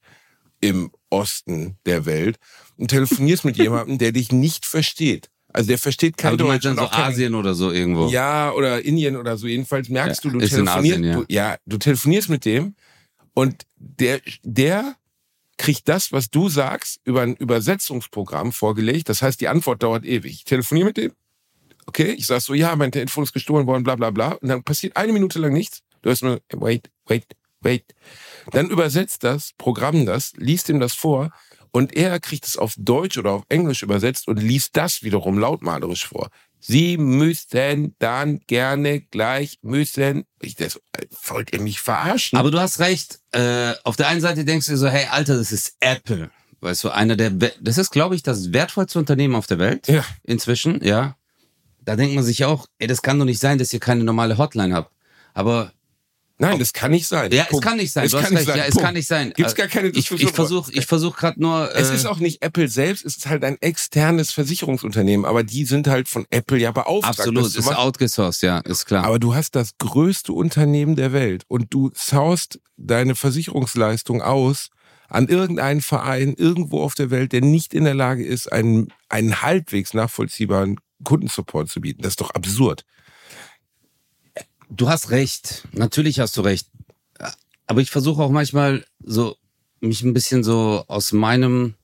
im 0.61 0.91
Osten 1.11 1.79
der 1.87 2.07
Welt 2.07 2.39
und 2.77 2.89
telefonierst 2.89 3.45
mit 3.45 3.57
jemandem, 3.59 3.99
der 3.99 4.13
dich 4.13 4.33
nicht 4.33 4.67
versteht. 4.67 5.31
Also 5.53 5.69
der 5.69 5.79
versteht 5.79 6.17
kein 6.17 6.29
Aber 6.29 6.37
du 6.37 6.45
Deutsch. 6.45 6.65
meinst 6.65 6.65
dann 6.67 6.77
so 6.77 6.93
Asien 6.93 7.35
oder 7.35 7.55
so 7.55 7.73
irgendwo? 7.73 8.09
Ja, 8.09 8.53
oder 8.53 8.85
Indien 8.85 9.17
oder 9.17 9.37
so. 9.37 9.47
Jedenfalls 9.47 9.89
merkst 9.89 10.25
ja, 10.25 10.31
du, 10.31 10.39
du 10.39 10.47
telefonierst, 10.47 10.79
Asien, 10.79 11.05
ja. 11.05 11.15
Du, 11.15 11.25
ja, 11.29 11.57
du 11.67 11.79
telefonierst 11.79 12.29
mit 12.29 12.45
dem 12.45 12.75
und 13.35 13.67
der, 13.77 14.21
der 14.43 14.97
kriegt 15.61 15.89
das, 15.89 16.13
was 16.13 16.31
du 16.31 16.49
sagst, 16.49 17.01
über 17.05 17.23
ein 17.23 17.35
Übersetzungsprogramm 17.37 18.53
vorgelegt. 18.53 19.09
Das 19.09 19.23
heißt, 19.23 19.41
die 19.41 19.49
Antwort 19.49 19.83
dauert 19.83 20.05
ewig. 20.05 20.33
Ich 20.33 20.45
telefoniere 20.45 20.87
mit 20.87 20.97
dem. 20.97 21.13
Okay, 21.87 22.13
ich 22.13 22.27
sag 22.27 22.41
so, 22.41 22.55
ja, 22.55 22.75
mein 22.77 22.93
Telefon 22.93 23.25
ist 23.25 23.33
gestohlen 23.33 23.67
worden, 23.67 23.83
bla 23.83 23.97
bla 23.97 24.11
bla. 24.11 24.33
Und 24.33 24.49
dann 24.49 24.63
passiert 24.63 24.97
eine 24.97 25.13
Minute 25.13 25.39
lang 25.39 25.53
nichts. 25.53 25.83
Du 26.03 26.11
hast 26.11 26.23
nur, 26.23 26.41
wait, 26.53 26.91
wait, 27.07 27.27
wait. 27.61 27.85
Dann 28.53 28.71
übersetzt 28.71 29.25
das 29.25 29.53
Programm 29.59 30.07
das, 30.07 30.33
liest 30.37 30.69
ihm 30.69 30.81
das 30.81 30.95
vor 30.95 31.31
und 31.73 31.95
er 31.95 32.21
kriegt 32.21 32.47
es 32.47 32.57
auf 32.57 32.75
Deutsch 32.77 33.19
oder 33.19 33.33
auf 33.33 33.43
Englisch 33.49 33.83
übersetzt 33.83 34.29
und 34.29 34.41
liest 34.41 34.77
das 34.77 35.03
wiederum 35.03 35.39
lautmalerisch 35.39 36.07
vor. 36.07 36.29
Sie 36.59 36.99
müssen 36.99 37.95
dann 37.99 38.41
gerne 38.47 39.01
gleich 39.01 39.59
müssen. 39.63 40.25
Ich 40.43 40.57
das, 40.57 40.77
äh, 40.77 41.07
wollt 41.27 41.53
ihr 41.55 41.61
mich 41.61 41.81
verarschen? 41.81 42.39
Aber 42.39 42.51
du 42.51 42.61
hast 42.61 42.81
recht. 42.81 43.21
Äh, 43.33 43.73
auf 43.85 43.97
der 43.97 44.09
einen 44.09 44.21
Seite 44.21 44.45
denkst 44.45 44.67
du 44.67 44.77
so, 44.77 44.89
hey, 44.89 45.07
Alter, 45.11 45.39
das 45.39 45.53
ist 45.53 45.77
Apple. 45.81 46.31
Weißt 46.61 46.85
du, 46.85 46.91
einer 46.91 47.17
der, 47.17 47.31
das 47.31 47.79
ist, 47.79 47.91
glaube 47.91 48.15
ich, 48.15 48.23
das 48.23 48.53
wertvollste 48.53 48.99
Unternehmen 48.99 49.35
auf 49.35 49.47
der 49.47 49.59
Welt. 49.59 49.89
Ja. 49.89 50.05
Inzwischen, 50.25 50.85
ja. 50.85 51.17
Da 51.81 51.97
denkt 51.97 52.15
man 52.15 52.25
sich 52.25 52.45
auch, 52.45 52.67
ey, 52.79 52.87
das 52.87 53.01
kann 53.01 53.19
doch 53.19 53.25
nicht 53.25 53.41
sein, 53.41 53.57
dass 53.57 53.73
ihr 53.73 53.81
keine 53.81 54.05
normale 54.05 54.37
Hotline 54.37 54.75
habt. 54.75 54.95
Aber 55.33 55.73
Nein, 56.41 56.59
das 56.59 56.73
kann 56.73 56.91
nicht 56.91 57.07
sein. 57.07 57.31
Ja, 57.33 57.47
es 57.51 57.61
kann 57.61 57.77
nicht 57.77 57.93
sein. 57.93 58.07
Es 58.07 58.15
hast 58.15 58.33
recht. 58.33 58.47
Sein. 58.47 58.57
Ja, 58.59 58.65
es 58.65 58.77
kann 58.77 58.95
nicht 58.95 59.07
sein. 59.07 59.33
Gibt's 59.37 59.55
gar 59.55 59.67
keine 59.69 59.93
Diskussion. 59.93 60.21
Ich, 60.21 60.31
ich 60.31 60.35
versuche 60.35 60.73
ich 60.73 60.87
versuch 60.87 61.17
gerade 61.17 61.41
nur. 61.41 61.75
Äh 61.75 61.81
es 61.81 61.91
ist 61.91 62.07
auch 62.07 62.19
nicht 62.19 62.43
Apple 62.43 62.69
selbst, 62.69 63.05
es 63.05 63.19
ist 63.19 63.27
halt 63.27 63.45
ein 63.45 63.59
externes 63.61 64.33
Versicherungsunternehmen, 64.33 65.27
aber 65.27 65.45
die 65.45 65.67
sind 65.67 65.87
halt 65.87 66.09
von 66.09 66.25
Apple 66.31 66.57
ja 66.57 66.73
beauftragt. 66.73 67.21
Absolut, 67.21 67.55
ist 67.55 67.69
outgesourced, 67.69 68.43
ja, 68.43 68.59
ist 68.61 68.87
klar. 68.87 69.05
Aber 69.05 69.19
du 69.19 69.35
hast 69.35 69.55
das 69.55 69.77
größte 69.77 70.33
Unternehmen 70.33 70.97
der 70.97 71.13
Welt 71.13 71.45
und 71.47 71.75
du 71.75 71.91
saust 71.95 72.59
deine 72.79 73.15
Versicherungsleistung 73.15 74.23
aus 74.23 74.71
an 75.11 75.29
irgendeinen 75.29 75.83
Verein 75.83 76.35
irgendwo 76.39 76.83
auf 76.83 76.95
der 76.95 77.11
Welt, 77.11 77.33
der 77.33 77.43
nicht 77.43 77.75
in 77.75 77.85
der 77.85 77.95
Lage 77.95 78.25
ist, 78.25 78.51
einen, 78.51 78.89
einen 79.11 79.43
halbwegs 79.43 79.93
nachvollziehbaren 79.93 80.77
Kundensupport 81.05 81.69
zu 81.69 81.81
bieten. 81.81 82.03
Das 82.03 82.13
ist 82.13 82.21
doch 82.21 82.31
absurd. 82.31 82.85
Du 84.71 84.89
hast 84.89 85.11
recht. 85.11 85.67
Natürlich 85.73 86.21
hast 86.21 86.37
du 86.37 86.43
recht. 86.43 86.69
Aber 87.67 87.81
ich 87.81 87.91
versuche 87.91 88.23
auch 88.23 88.31
manchmal 88.31 88.85
so, 89.01 89.37
mich 89.81 90.03
ein 90.03 90.15
bisschen 90.15 90.45
so 90.45 90.85
aus 90.87 91.13
meinem, 91.13 91.75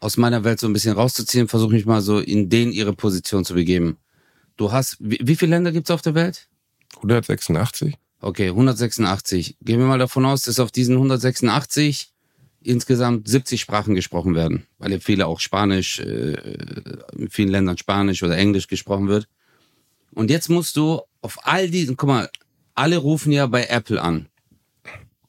aus 0.00 0.16
meiner 0.16 0.44
Welt 0.44 0.60
so 0.60 0.66
ein 0.66 0.72
bisschen 0.72 0.94
rauszuziehen, 0.94 1.48
versuche 1.48 1.72
mich 1.72 1.86
mal 1.86 2.00
so 2.00 2.18
in 2.18 2.48
denen 2.48 2.72
ihre 2.72 2.92
Position 2.92 3.44
zu 3.44 3.54
begeben. 3.54 3.98
Du 4.56 4.72
hast, 4.72 4.96
wie, 5.00 5.18
wie 5.22 5.36
viele 5.36 5.50
Länder 5.50 5.72
gibt's 5.72 5.90
auf 5.90 6.02
der 6.02 6.14
Welt? 6.14 6.48
186. 6.96 7.94
Okay, 8.20 8.48
186. 8.48 9.56
Gehen 9.60 9.78
wir 9.78 9.86
mal 9.86 9.98
davon 9.98 10.24
aus, 10.24 10.42
dass 10.42 10.60
auf 10.60 10.70
diesen 10.70 10.94
186 10.94 12.12
insgesamt 12.62 13.28
70 13.28 13.60
Sprachen 13.60 13.94
gesprochen 13.94 14.34
werden, 14.34 14.66
weil 14.78 14.92
ja 14.92 14.98
viele 14.98 15.26
auch 15.26 15.40
Spanisch, 15.40 16.00
äh, 16.00 16.32
in 17.16 17.30
vielen 17.30 17.48
Ländern 17.48 17.78
Spanisch 17.78 18.22
oder 18.22 18.36
Englisch 18.36 18.66
gesprochen 18.66 19.08
wird. 19.08 19.28
Und 20.16 20.30
jetzt 20.30 20.48
musst 20.48 20.78
du 20.78 21.02
auf 21.20 21.46
all 21.46 21.68
diesen, 21.68 21.98
guck 21.98 22.08
mal, 22.08 22.30
alle 22.74 22.96
rufen 22.96 23.32
ja 23.32 23.46
bei 23.46 23.64
Apple 23.64 24.00
an. 24.00 24.28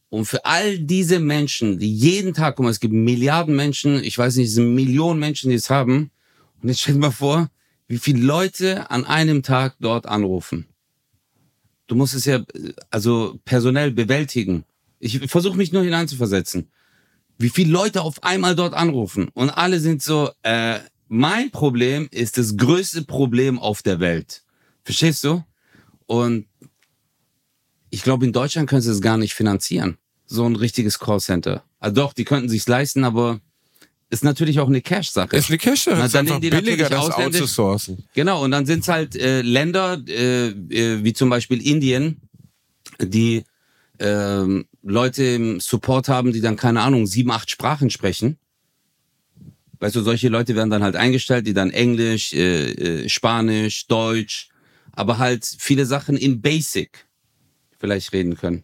Und 0.07 0.23
für 0.23 0.45
all 0.45 0.79
diese 0.79 1.19
Menschen, 1.19 1.77
die 1.77 1.93
jeden 1.93 2.33
Tag, 2.33 2.55
guck 2.55 2.63
mal, 2.63 2.69
es 2.69 2.79
gibt 2.79 2.93
Milliarden 2.93 3.53
Menschen, 3.53 4.01
ich 4.01 4.17
weiß 4.17 4.37
nicht, 4.37 4.47
es 4.47 4.53
sind 4.53 4.73
Millionen 4.73 5.19
Menschen, 5.19 5.49
die 5.49 5.57
es 5.57 5.69
haben. 5.69 6.09
Und 6.61 6.69
jetzt 6.69 6.79
stell 6.79 6.93
dir 6.93 7.01
mal 7.01 7.11
vor, 7.11 7.49
wie 7.89 7.97
viele 7.97 8.21
Leute 8.21 8.89
an 8.89 9.03
einem 9.03 9.43
Tag 9.43 9.75
dort 9.81 10.05
anrufen. 10.05 10.67
Du 11.87 11.95
musst 11.95 12.13
es 12.13 12.23
ja, 12.23 12.45
also 12.89 13.41
personell 13.43 13.91
bewältigen. 13.91 14.63
Ich 14.99 15.19
versuche 15.29 15.57
mich 15.57 15.73
nur 15.73 15.83
hineinzuversetzen. 15.83 16.71
Wie 17.37 17.49
viele 17.49 17.73
Leute 17.73 18.03
auf 18.03 18.23
einmal 18.23 18.55
dort 18.55 18.73
anrufen. 18.73 19.27
Und 19.33 19.49
alle 19.49 19.81
sind 19.81 20.01
so, 20.01 20.29
äh, 20.43 20.79
mein 21.09 21.51
Problem 21.51 22.07
ist 22.09 22.37
das 22.37 22.55
größte 22.55 23.03
Problem 23.03 23.59
auf 23.59 23.81
der 23.81 23.99
Welt. 23.99 24.45
Verstehst 24.87 25.25
du? 25.25 25.43
Und 26.05 26.45
ich 27.89 28.03
glaube, 28.03 28.23
in 28.25 28.31
Deutschland 28.31 28.69
können 28.69 28.81
sie 28.81 28.89
es 28.89 29.01
gar 29.01 29.17
nicht 29.17 29.33
finanzieren. 29.33 29.97
So 30.25 30.45
ein 30.45 30.55
richtiges 30.55 30.97
Callcenter. 30.97 31.61
Also 31.81 31.95
doch, 31.95 32.13
die 32.13 32.23
könnten 32.23 32.47
sich's 32.47 32.69
leisten, 32.69 33.03
aber 33.03 33.41
ist 34.09 34.23
natürlich 34.23 34.61
auch 34.61 34.69
eine 34.69 34.79
Cash-Sache. 34.79 35.35
Ist 35.35 35.49
eine 35.49 35.57
Cash-Sache. 35.57 36.01
Ist 36.01 36.15
einfach 36.15 36.39
billiger, 36.39 36.87
das 36.87 37.11
outzusourcen. 37.11 38.05
Genau, 38.13 38.41
und 38.41 38.51
dann 38.51 38.65
sind 38.65 38.79
es 38.79 38.87
halt 38.87 39.17
äh, 39.17 39.41
Länder, 39.41 40.01
äh, 40.07 40.51
äh, 40.51 41.03
wie 41.03 41.11
zum 41.11 41.29
Beispiel 41.29 41.61
Indien, 41.67 42.21
die 43.01 43.43
äh, 43.97 44.63
Leute 44.83 45.23
im 45.25 45.59
Support 45.59 46.07
haben, 46.07 46.31
die 46.31 46.39
dann, 46.39 46.55
keine 46.55 46.79
Ahnung, 46.79 47.07
sieben, 47.07 47.31
acht 47.31 47.51
Sprachen 47.51 47.89
sprechen. 47.89 48.37
Weißt 49.81 49.97
du, 49.97 50.01
solche 50.01 50.29
Leute 50.29 50.55
werden 50.55 50.69
dann 50.69 50.83
halt 50.83 50.95
eingestellt, 50.95 51.45
die 51.45 51.53
dann 51.53 51.71
Englisch, 51.71 52.31
äh, 52.31 53.03
äh, 53.03 53.09
Spanisch, 53.09 53.87
Deutsch, 53.87 54.47
aber 54.97 55.19
halt 55.19 55.45
viele 55.59 55.85
Sachen 55.85 56.17
in 56.17 56.41
Basic 56.41 57.05
vielleicht 57.79 58.11
reden 58.13 58.35
können. 58.35 58.63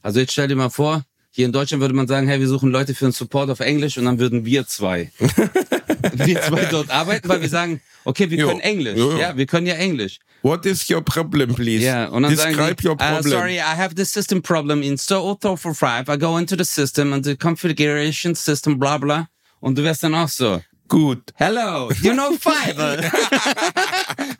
Also 0.00 0.20
jetzt 0.20 0.32
stell 0.32 0.48
dir 0.48 0.56
mal 0.56 0.70
vor, 0.70 1.04
Hier 1.34 1.46
in 1.46 1.52
Deutschland 1.52 1.80
würde 1.80 1.94
man 1.94 2.06
sagen, 2.06 2.28
hey, 2.28 2.38
wir 2.40 2.46
suchen 2.46 2.70
Leute 2.70 2.94
für 2.94 3.06
einen 3.06 3.12
Support 3.12 3.48
auf 3.48 3.60
Englisch 3.60 3.96
und 3.96 4.04
dann 4.04 4.18
würden 4.18 4.44
wir 4.44 4.66
zwei, 4.66 5.10
wir 6.12 6.42
zwei 6.42 6.66
dort 6.66 6.90
arbeiten, 6.90 7.26
weil 7.26 7.40
wir 7.40 7.48
sagen, 7.48 7.80
okay, 8.04 8.28
wir 8.28 8.38
Jo. 8.38 8.48
können 8.48 8.60
Englisch. 8.60 8.98
Jo, 8.98 9.12
jo. 9.12 9.18
Ja, 9.18 9.34
wir 9.34 9.46
können 9.46 9.66
ja 9.66 9.74
Englisch. 9.74 10.18
What 10.42 10.66
is 10.66 10.90
your 10.90 11.00
problem, 11.02 11.54
please? 11.54 11.82
Ja, 11.84 12.08
und 12.08 12.24
dann 12.24 12.36
sagen 12.36 12.54
Describe 12.54 12.76
die, 12.82 12.86
your 12.86 12.94
uh, 12.94 12.98
problem. 12.98 13.32
sorry, 13.32 13.56
I 13.56 13.76
have 13.76 13.94
the 13.96 14.04
system 14.04 14.42
problem 14.42 14.82
in 14.82 14.98
so 14.98 15.38
5. 15.40 16.08
I 16.08 16.18
go 16.18 16.36
into 16.36 16.54
the 16.54 16.64
system 16.64 17.12
and 17.14 17.24
the 17.24 17.34
configuration 17.36 18.34
system, 18.34 18.78
bla 18.78 18.98
bla. 18.98 19.28
Und 19.60 19.78
du 19.78 19.82
wärst 19.84 20.02
dann 20.02 20.14
auch 20.14 20.28
so, 20.28 20.60
Gut. 20.88 21.32
hello, 21.36 21.90
you 22.02 22.12
know 22.12 22.32
Fiverr. 22.38 23.02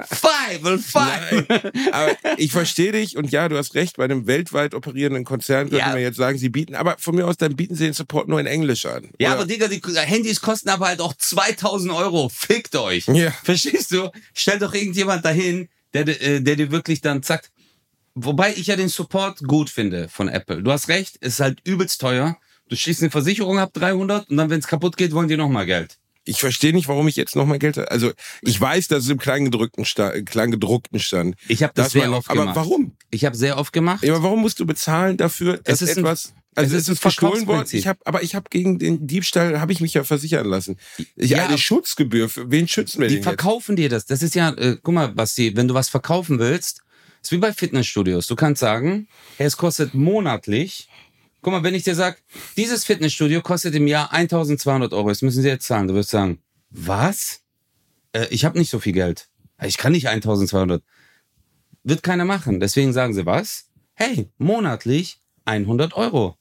Fiverr, 0.05 0.79
Fiverr. 0.79 1.73
aber 1.93 2.13
ich 2.37 2.53
verstehe 2.53 2.93
dich 2.93 3.17
und 3.17 3.31
ja, 3.31 3.49
du 3.49 3.57
hast 3.57 3.75
recht, 3.75 3.97
bei 3.97 4.05
einem 4.05 4.27
weltweit 4.27 4.75
operierenden 4.75 5.25
Konzern 5.25 5.71
könnte 5.71 5.79
Ja. 5.79 5.89
man 5.89 6.01
jetzt 6.01 6.17
sagen, 6.17 6.37
sie 6.37 6.51
bieten, 6.51 6.75
aber 6.75 6.97
von 6.99 7.15
mir 7.15 7.27
aus, 7.27 7.39
dann 7.39 7.57
bieten 7.57 7.75
sie 7.75 7.85
den 7.85 7.95
Support 7.95 8.29
nur 8.29 8.39
in 8.39 8.47
Englisch 8.47 8.85
an. 8.85 9.09
Ja, 9.19 9.31
Oder- 9.31 9.39
aber 9.41 9.47
Digga, 9.47 9.69
die 9.69 9.81
Handys 10.01 10.41
kosten 10.43 10.69
aber 10.69 10.89
halt 10.89 11.01
auch 11.01 11.15
2000 11.17 11.91
Euro. 11.93 12.29
Fickt 12.29 12.77
euch. 12.77 13.07
Ja. 13.09 13.31
Verstehst 13.45 13.91
du? 13.93 14.11
Stell 14.35 14.59
doch 14.59 14.75
irgendjemand 14.75 15.25
dahin, 15.25 15.69
der, 15.95 16.07
äh, 16.23 16.41
der 16.41 16.57
dir 16.57 16.71
wirklich 16.71 17.01
dann 17.01 17.23
sagt, 17.23 17.51
wobei 18.15 18.53
ich 18.55 18.67
ja 18.67 18.77
den 18.77 18.89
Support 18.89 19.39
gut 19.47 19.71
finde 19.71 20.09
von 20.11 20.29
Apple. 20.29 20.63
Du 20.63 20.71
hast 20.71 20.89
recht, 20.89 21.17
es 21.21 21.35
ist 21.35 21.41
halt 21.41 21.61
übelst 21.65 22.01
teuer. 22.01 22.37
Du 22.69 22.77
schließt 22.77 23.01
eine 23.03 23.11
Versicherung 23.11 23.59
ab 23.59 23.73
300 23.73 24.29
und 24.31 24.37
dann, 24.37 24.51
wenn 24.51 24.59
es 24.61 24.67
kaputt 24.67 24.97
geht, 24.99 25.13
wollen 25.13 25.29
die 25.29 25.37
nochmal 25.37 25.67
Geld. 25.67 25.99
Ich 26.25 26.39
verstehe 26.41 26.73
nicht, 26.73 26.89
warum 26.89 27.09
ich 27.09 27.17
jetzt 27.17 27.35
nochmal 27.37 27.59
Geld, 27.59 27.79
also 27.79 28.13
ich 28.43 28.61
weiß, 28.61 28.89
dass 28.89 29.05
es 29.05 29.11
im 29.11 29.19
Kleingedruckten 29.19 29.85
stand, 29.85 30.27
Kleingedruckten 30.27 31.01
stand. 31.01 31.35
Ich 31.49 31.63
habe 31.63 31.73
das, 31.75 31.87
Dass 31.87 31.93
sehr 31.93 32.09
man- 32.09 32.15
oft 32.19 32.31
aber 32.31 32.41
gemacht. 32.43 32.57
warum? 32.57 32.97
Ich 33.11 33.25
habe 33.25 33.37
sehr 33.37 33.59
oft 33.59 33.73
gemacht. 33.73 34.03
Ja, 34.05 34.15
aber 34.15 34.23
warum 34.23 34.41
musst 34.41 34.61
du 34.61 34.67
bezahlen 34.67 35.17
dafür, 35.17 35.59
dass 35.59 35.83
Es 35.83 35.97
etwas, 35.97 36.33
also 36.55 36.77
es 36.77 36.83
es 36.83 36.83
ist 36.85 36.89
ein 36.89 36.93
ist 36.95 37.03
gestohlen 37.03 37.47
worden? 37.47 37.69
Ich 37.73 37.87
habe, 37.87 37.99
aber 38.05 38.23
ich 38.23 38.35
habe 38.35 38.47
gegen 38.51 38.79
den 38.79 39.07
Diebstahl 39.07 39.61
habe 39.61 39.73
ich 39.73 39.81
mich 39.81 39.95
ja 39.95 40.05
versichern 40.05 40.47
lassen. 40.47 40.77
Ich 41.17 41.31
Ja, 41.31 41.39
eine 41.39 41.47
aber- 41.49 41.59
Schutzgebühr. 41.59 42.29
Für 42.29 42.51
wen 42.51 42.69
schützen 42.69 43.01
wir 43.01 43.09
Die 43.09 43.15
denn 43.15 43.23
jetzt? 43.23 43.25
verkaufen 43.29 43.75
dir 43.77 43.89
das. 43.89 44.07
Das 44.07 44.23
ist 44.23 44.35
ja, 44.35 44.51
äh, 44.51 44.77
guck 44.83 44.95
mal, 44.95 45.09
Basti, 45.09 45.57
wenn 45.57 45.67
du 45.69 45.75
was 45.75 45.89
verkaufen 45.89 46.39
willst, 46.39 46.83
ist 47.23 47.33
wie 47.33 47.39
bei 47.39 47.53
Fitnessstudios. 47.53 48.27
Du 48.27 48.37
kannst 48.37 48.61
sagen, 48.61 49.09
hey, 49.39 49.47
es 49.47 49.57
kostet 49.57 49.95
monatlich. 49.95 50.89
Guck 51.43 51.53
mal, 51.53 51.63
wenn 51.65 51.75
ich 51.75 51.83
dir 51.83 51.97
sag, 51.97 52.23
dieses 52.57 52.85
Fitnessstudio 52.85 53.43
kostet 53.43 53.75
im 53.75 53.89
Jahr 53.89 54.13
1200 54.13 54.93
Euro, 54.93 55.09
das 55.09 55.23
müssen 55.23 55.43
sie 55.43 55.49
jetzt 55.49 55.67
zahlen. 55.67 55.89
Du 55.89 55.95
wirst 55.95 56.11
sagen, 56.11 56.39
was? 56.71 57.41
Äh, 58.13 58.29
ich 58.31 58.45
habe 58.45 58.59
nicht 58.59 58.71
so 58.71 58.79
viel 58.79 58.93
Geld. 58.93 59.29
Ich 59.61 59.77
kann 59.77 59.93
nicht 59.93 60.09
1200. 60.09 60.83
Wird 61.83 62.03
keiner 62.05 62.25
machen. 62.25 62.61
Deswegen 62.61 62.93
sagen 62.93 63.13
sie, 63.13 63.27
was? 63.27 63.67
Hey, 63.95 64.31
monatlich 64.39 65.19
100 65.45 65.95
Euro. 65.95 66.37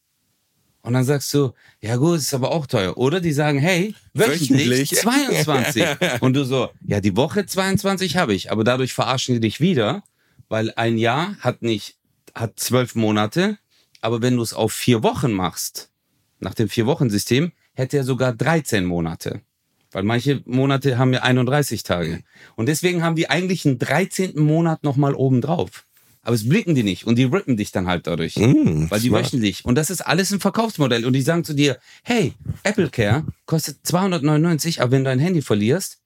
Und 0.83 0.93
dann 0.93 1.03
sagst 1.03 1.33
du, 1.33 1.53
ja 1.79 1.95
gut, 1.95 2.17
ist 2.17 2.33
aber 2.33 2.51
auch 2.51 2.67
teuer. 2.67 2.95
Oder 2.97 3.21
die 3.21 3.33
sagen, 3.33 3.57
hey, 3.59 3.95
wöchentlich 4.13 4.69
Wöchentlich. 4.69 4.89
22. 4.99 6.21
Und 6.21 6.33
du 6.33 6.43
so, 6.43 6.69
ja, 6.85 6.99
die 6.99 7.15
Woche 7.15 7.45
22 7.45 8.17
habe 8.17 8.35
ich. 8.35 8.51
Aber 8.51 8.63
dadurch 8.63 8.93
verarschen 8.93 9.33
die 9.35 9.41
dich 9.41 9.59
wieder, 9.59 10.03
weil 10.47 10.71
ein 10.75 10.97
Jahr 10.97 11.37
hat 11.39 11.63
nicht, 11.63 11.97
hat 12.35 12.59
zwölf 12.59 12.93
Monate. 12.93 13.57
Aber 14.01 14.21
wenn 14.21 14.35
du 14.35 14.41
es 14.41 14.53
auf 14.53 14.73
vier 14.73 15.03
Wochen 15.03 15.31
machst, 15.31 15.91
nach 16.39 16.55
dem 16.55 16.67
Vier-Wochen-System, 16.67 17.51
hätte 17.73 17.97
er 17.97 18.03
sogar 18.03 18.33
13 18.33 18.83
Monate. 18.83 19.41
Weil 19.91 20.03
manche 20.03 20.41
Monate 20.45 20.97
haben 20.97 21.13
ja 21.13 21.21
31 21.21 21.83
Tage. 21.83 22.23
Und 22.55 22.67
deswegen 22.67 23.03
haben 23.03 23.15
die 23.15 23.29
eigentlich 23.29 23.65
einen 23.65 23.77
13. 23.77 24.39
Monat 24.39 24.83
nochmal 24.83 25.13
oben 25.13 25.41
drauf. 25.41 25.85
Aber 26.23 26.35
es 26.35 26.47
blicken 26.47 26.75
die 26.75 26.83
nicht 26.83 27.07
und 27.07 27.15
die 27.15 27.23
rippen 27.23 27.57
dich 27.57 27.71
dann 27.71 27.87
halt 27.87 28.05
dadurch. 28.05 28.35
Mm, 28.37 28.89
weil 28.89 28.99
die 28.99 29.07
smart. 29.07 29.25
wöchentlich. 29.25 29.65
Und 29.65 29.75
das 29.75 29.89
ist 29.89 30.01
alles 30.01 30.31
ein 30.31 30.39
Verkaufsmodell. 30.39 31.05
Und 31.05 31.13
die 31.13 31.21
sagen 31.21 31.43
zu 31.43 31.53
dir, 31.53 31.79
hey, 32.03 32.33
Apple 32.63 32.89
Care 32.89 33.25
kostet 33.45 33.79
299, 33.83 34.81
aber 34.81 34.91
wenn 34.91 35.03
du 35.03 35.09
ein 35.09 35.19
Handy 35.19 35.41
verlierst, 35.41 35.99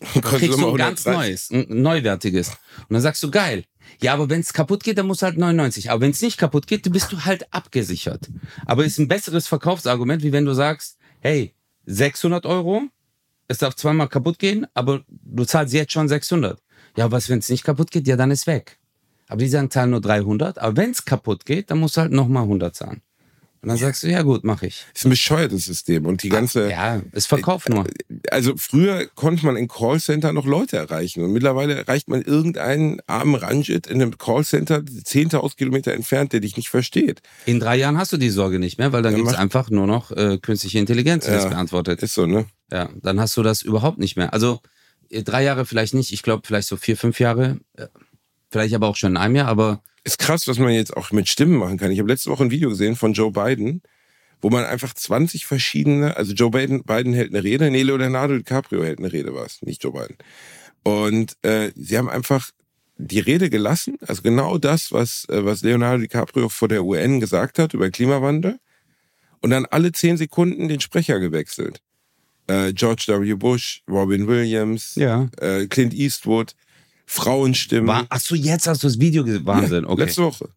kriegst 0.22 0.58
du 0.58 0.70
ein 0.70 0.76
ganz 0.76 1.06
130. 1.06 1.06
neues, 1.06 1.50
ein 1.50 1.82
neuwertiges. 1.82 2.48
Und 2.48 2.94
dann 2.94 3.02
sagst 3.02 3.22
du, 3.22 3.30
geil. 3.30 3.64
Ja, 4.00 4.14
aber 4.14 4.30
wenn 4.30 4.40
es 4.40 4.52
kaputt 4.52 4.84
geht, 4.84 4.98
dann 4.98 5.06
musst 5.06 5.22
du 5.22 5.26
halt 5.26 5.38
99. 5.38 5.90
Aber 5.90 6.00
wenn 6.00 6.10
es 6.10 6.22
nicht 6.22 6.38
kaputt 6.38 6.66
geht, 6.66 6.86
dann 6.86 6.92
bist 6.92 7.12
du 7.12 7.24
halt 7.24 7.52
abgesichert. 7.52 8.28
Aber 8.66 8.84
ist 8.84 8.98
ein 8.98 9.08
besseres 9.08 9.46
Verkaufsargument, 9.46 10.22
wie 10.22 10.32
wenn 10.32 10.44
du 10.44 10.54
sagst, 10.54 10.98
hey, 11.20 11.54
600 11.86 12.46
Euro, 12.46 12.82
es 13.48 13.58
darf 13.58 13.74
zweimal 13.74 14.08
kaputt 14.08 14.38
gehen, 14.38 14.66
aber 14.74 15.04
du 15.08 15.44
zahlst 15.44 15.74
jetzt 15.74 15.92
schon 15.92 16.08
600. 16.08 16.60
Ja, 16.96 17.10
was, 17.10 17.28
wenn 17.28 17.40
es 17.40 17.48
nicht 17.48 17.64
kaputt 17.64 17.90
geht? 17.90 18.06
Ja, 18.06 18.16
dann 18.16 18.30
ist 18.30 18.46
weg. 18.46 18.78
Aber 19.28 19.38
die 19.38 19.48
sagen, 19.48 19.70
zahlen 19.70 19.90
nur 19.90 20.00
300. 20.00 20.58
Aber 20.58 20.76
wenn 20.76 20.90
es 20.90 21.04
kaputt 21.04 21.44
geht, 21.44 21.70
dann 21.70 21.78
musst 21.78 21.96
du 21.96 22.00
halt 22.02 22.12
nochmal 22.12 22.44
100 22.44 22.74
zahlen. 22.74 23.02
Und 23.62 23.68
dann 23.68 23.76
sagst 23.76 24.02
du, 24.02 24.06
ja 24.08 24.22
gut, 24.22 24.42
mach 24.42 24.62
ich. 24.62 24.86
ist 24.94 25.04
ein 25.04 25.10
bescheuertes 25.10 25.66
System 25.66 26.06
und 26.06 26.22
die 26.22 26.30
ganze, 26.30 26.70
Ja, 26.70 27.02
es 27.12 27.26
verkauft 27.26 27.68
nur. 27.68 27.84
also 28.30 28.54
früher 28.56 29.06
konnte 29.14 29.44
man 29.44 29.56
in 29.56 29.68
Callcenter 29.68 30.32
noch 30.32 30.46
Leute 30.46 30.78
erreichen 30.78 31.22
und 31.22 31.32
mittlerweile 31.32 31.74
erreicht 31.74 32.08
man 32.08 32.22
irgendeinen 32.22 33.00
armen 33.06 33.34
Ranjit 33.34 33.86
in 33.86 34.00
einem 34.00 34.16
Callcenter 34.16 34.78
10.000 34.78 35.56
Kilometer 35.56 35.92
entfernt, 35.92 36.32
der 36.32 36.40
dich 36.40 36.56
nicht 36.56 36.70
versteht. 36.70 37.20
In 37.44 37.60
drei 37.60 37.76
Jahren 37.76 37.98
hast 37.98 38.12
du 38.12 38.16
die 38.16 38.30
Sorge 38.30 38.58
nicht 38.58 38.78
mehr, 38.78 38.92
weil 38.92 39.02
dann 39.02 39.12
Ja, 39.12 39.18
gibt's 39.18 39.32
mach- 39.32 39.38
einfach 39.40 39.68
nur 39.68 39.86
noch 39.86 40.10
äh, 40.12 40.38
künstliche 40.38 40.78
Intelligenz, 40.78 41.26
die 41.26 41.30
das 41.32 41.44
Ja. 41.44 41.50
beantwortet. 41.50 42.02
Ist 42.02 42.14
so, 42.14 42.24
ne? 42.24 42.46
Ja, 42.72 42.88
dann 43.02 43.20
hast 43.20 43.36
du 43.36 43.42
das 43.42 43.60
überhaupt 43.60 43.98
nicht 43.98 44.16
mehr. 44.16 44.32
Also 44.32 44.60
äh, 45.10 45.22
drei 45.22 45.42
Jahre 45.44 45.66
vielleicht 45.66 45.92
nicht, 45.92 46.12
ich 46.14 46.22
glaube 46.22 46.44
vielleicht 46.46 46.68
so 46.68 46.78
vier, 46.78 46.96
fünf 46.96 47.20
Jahre, 47.20 47.58
äh, 47.76 47.88
vielleicht 48.50 48.74
aber 48.74 48.88
auch 48.88 48.96
schon 48.96 49.12
in 49.12 49.16
einem 49.18 49.36
Jahr, 49.36 49.48
aber 49.48 49.82
Ist 50.04 50.18
krass, 50.18 50.46
was 50.48 50.58
man 50.58 50.70
jetzt 50.72 50.96
auch 50.96 51.10
mit 51.10 51.28
Stimmen 51.28 51.56
machen 51.56 51.76
kann. 51.76 51.90
Ich 51.90 51.98
habe 51.98 52.08
letzte 52.08 52.30
Woche 52.30 52.44
ein 52.44 52.50
Video 52.50 52.70
gesehen 52.70 52.96
von 52.96 53.12
Joe 53.12 53.30
Biden, 53.30 53.82
wo 54.40 54.48
man 54.48 54.64
einfach 54.64 54.94
20 54.94 55.44
verschiedene, 55.44 56.16
also 56.16 56.32
Joe 56.32 56.50
Biden, 56.50 56.82
Biden 56.84 57.12
hält 57.12 57.34
eine 57.34 57.44
Rede, 57.44 57.70
nee, 57.70 57.82
Leonardo 57.82 58.36
DiCaprio 58.36 58.82
hält 58.82 58.98
eine 58.98 59.12
Rede, 59.12 59.34
was, 59.34 59.60
nicht 59.62 59.84
Joe 59.84 59.92
Biden. 59.92 60.16
Und 60.82 61.36
äh, 61.42 61.72
sie 61.76 61.98
haben 61.98 62.08
einfach 62.08 62.50
die 62.96 63.20
Rede 63.20 63.50
gelassen, 63.50 63.96
also 64.06 64.22
genau 64.22 64.58
das, 64.58 64.92
was, 64.92 65.26
äh, 65.28 65.44
was 65.44 65.62
Leonardo 65.62 66.00
DiCaprio 66.00 66.48
vor 66.48 66.68
der 66.68 66.84
UN 66.84 67.20
gesagt 67.20 67.58
hat 67.58 67.74
über 67.74 67.90
Klimawandel, 67.90 68.58
und 69.40 69.50
dann 69.50 69.66
alle 69.66 69.92
zehn 69.92 70.16
Sekunden 70.16 70.68
den 70.68 70.80
Sprecher 70.80 71.18
gewechselt. 71.18 71.80
Äh, 72.46 72.72
George 72.72 73.04
W. 73.08 73.34
Bush, 73.34 73.82
Robin 73.88 74.26
Williams, 74.26 74.94
ja. 74.96 75.28
äh, 75.40 75.66
Clint 75.66 75.94
Eastwood, 75.94 76.54
Frauenstimmen. 77.10 77.88
War, 77.88 78.06
ach 78.08 78.20
so, 78.20 78.36
jetzt 78.36 78.68
hast 78.68 78.84
du 78.84 78.86
das 78.86 79.00
Video 79.00 79.24
gesehen. 79.24 79.44
Wahnsinn, 79.44 79.82
Ja, 79.82 79.90
okay. 79.90 80.04
Letzte 80.04 80.22
Woche. 80.22 80.50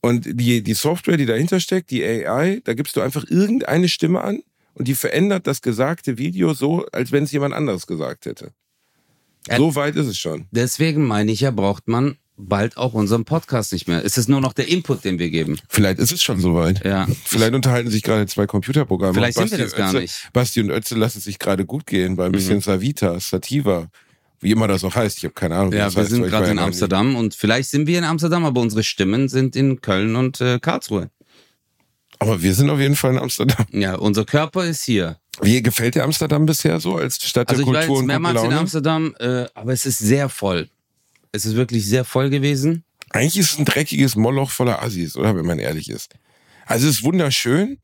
Und 0.00 0.26
die, 0.26 0.60
die 0.62 0.74
Software, 0.74 1.16
die 1.16 1.26
dahinter 1.26 1.60
steckt, 1.60 1.92
die 1.92 2.02
AI, 2.02 2.60
da 2.64 2.74
gibst 2.74 2.96
du 2.96 3.00
einfach 3.00 3.24
irgendeine 3.28 3.88
Stimme 3.88 4.22
an 4.22 4.42
und 4.74 4.88
die 4.88 4.96
verändert 4.96 5.46
das 5.46 5.62
gesagte 5.62 6.18
Video 6.18 6.52
so, 6.52 6.84
als 6.90 7.12
wenn 7.12 7.22
es 7.24 7.30
jemand 7.30 7.54
anderes 7.54 7.86
gesagt 7.86 8.26
hätte. 8.26 8.52
So 9.56 9.76
weit 9.76 9.94
ist 9.94 10.06
es 10.06 10.18
schon. 10.18 10.46
Deswegen 10.50 11.06
meine 11.06 11.30
ich 11.30 11.40
ja, 11.40 11.52
braucht 11.52 11.86
man 11.86 12.16
bald 12.36 12.76
auch 12.76 12.92
unseren 12.92 13.24
Podcast 13.24 13.72
nicht 13.72 13.86
mehr. 13.86 14.04
Es 14.04 14.18
ist 14.18 14.28
nur 14.28 14.40
noch 14.40 14.52
der 14.52 14.66
Input, 14.66 15.04
den 15.04 15.20
wir 15.20 15.30
geben. 15.30 15.58
Vielleicht 15.68 16.00
ist 16.00 16.10
es 16.10 16.22
schon 16.22 16.40
soweit. 16.40 16.84
Ja. 16.84 17.06
Vielleicht 17.24 17.54
unterhalten 17.54 17.90
sich 17.90 18.02
gerade 18.02 18.26
zwei 18.26 18.46
Computerprogramme. 18.46 19.14
Vielleicht 19.14 19.38
sind 19.38 19.52
wir 19.52 19.58
das 19.58 19.76
gar 19.76 19.90
Ötze, 19.90 20.00
nicht. 20.00 20.24
Mhm. 20.24 20.28
Basti 20.32 20.60
und 20.60 20.70
Ötze 20.70 20.96
lassen 20.96 21.20
sich 21.20 21.38
gerade 21.38 21.64
gut 21.66 21.86
gehen 21.86 22.16
bei 22.16 22.26
ein 22.26 22.32
bisschen 22.32 22.60
Savita, 22.60 23.20
Sativa, 23.20 23.88
wie 24.40 24.50
immer 24.50 24.68
das 24.68 24.84
auch 24.84 24.94
heißt. 24.94 25.18
Ich 25.18 25.24
habe 25.24 25.34
keine 25.34 25.56
Ahnung. 25.56 25.72
wie 25.72 25.76
Ja, 25.76 25.86
das 25.86 25.96
wir 25.96 26.02
heißt, 26.02 26.10
sind 26.10 26.26
gerade 26.26 26.50
in 26.50 26.58
Amsterdam 26.58 27.16
und 27.16 27.34
vielleicht 27.34 27.70
sind 27.70 27.86
wir 27.86 27.98
in 27.98 28.04
Amsterdam, 28.04 28.44
aber 28.44 28.60
unsere 28.60 28.82
Stimmen 28.82 29.28
sind 29.28 29.56
in 29.56 29.80
Köln 29.80 30.16
und 30.16 30.40
äh, 30.40 30.58
Karlsruhe. 30.60 31.10
Aber 32.18 32.42
wir 32.42 32.54
sind 32.54 32.68
auf 32.68 32.78
jeden 32.78 32.96
Fall 32.96 33.12
in 33.12 33.18
Amsterdam. 33.18 33.66
Ja, 33.72 33.94
unser 33.94 34.24
Körper 34.24 34.64
ist 34.64 34.84
hier. 34.84 35.18
Wie 35.40 35.62
gefällt 35.62 35.94
dir 35.94 36.04
Amsterdam 36.04 36.44
bisher 36.44 36.78
so 36.80 36.96
als 36.96 37.16
Stadt 37.24 37.48
Also 37.48 37.62
der 37.62 37.70
ich 37.70 37.74
war 37.74 37.80
Kultur 37.86 38.02
jetzt 38.02 38.06
mehrmals 38.06 38.42
in? 38.42 38.52
Amsterdam, 38.52 39.14
äh, 39.18 39.46
aber 39.54 39.72
es 39.72 39.86
ist 39.86 39.98
sehr 39.98 40.28
voll. 40.28 40.68
Es 41.32 41.46
ist 41.46 41.56
wirklich 41.56 41.86
sehr 41.86 42.04
voll 42.04 42.28
gewesen. 42.28 42.84
Eigentlich 43.10 43.38
ist 43.38 43.52
es 43.52 43.58
ein 43.58 43.64
dreckiges 43.64 44.16
Moloch 44.16 44.50
voller 44.50 44.82
Assis, 44.82 45.16
oder 45.16 45.34
wenn 45.34 45.46
man 45.46 45.58
ehrlich 45.58 45.88
ist. 45.88 46.14
Also 46.66 46.88
es 46.88 46.96
ist 46.96 47.04
wunderschön. 47.04 47.78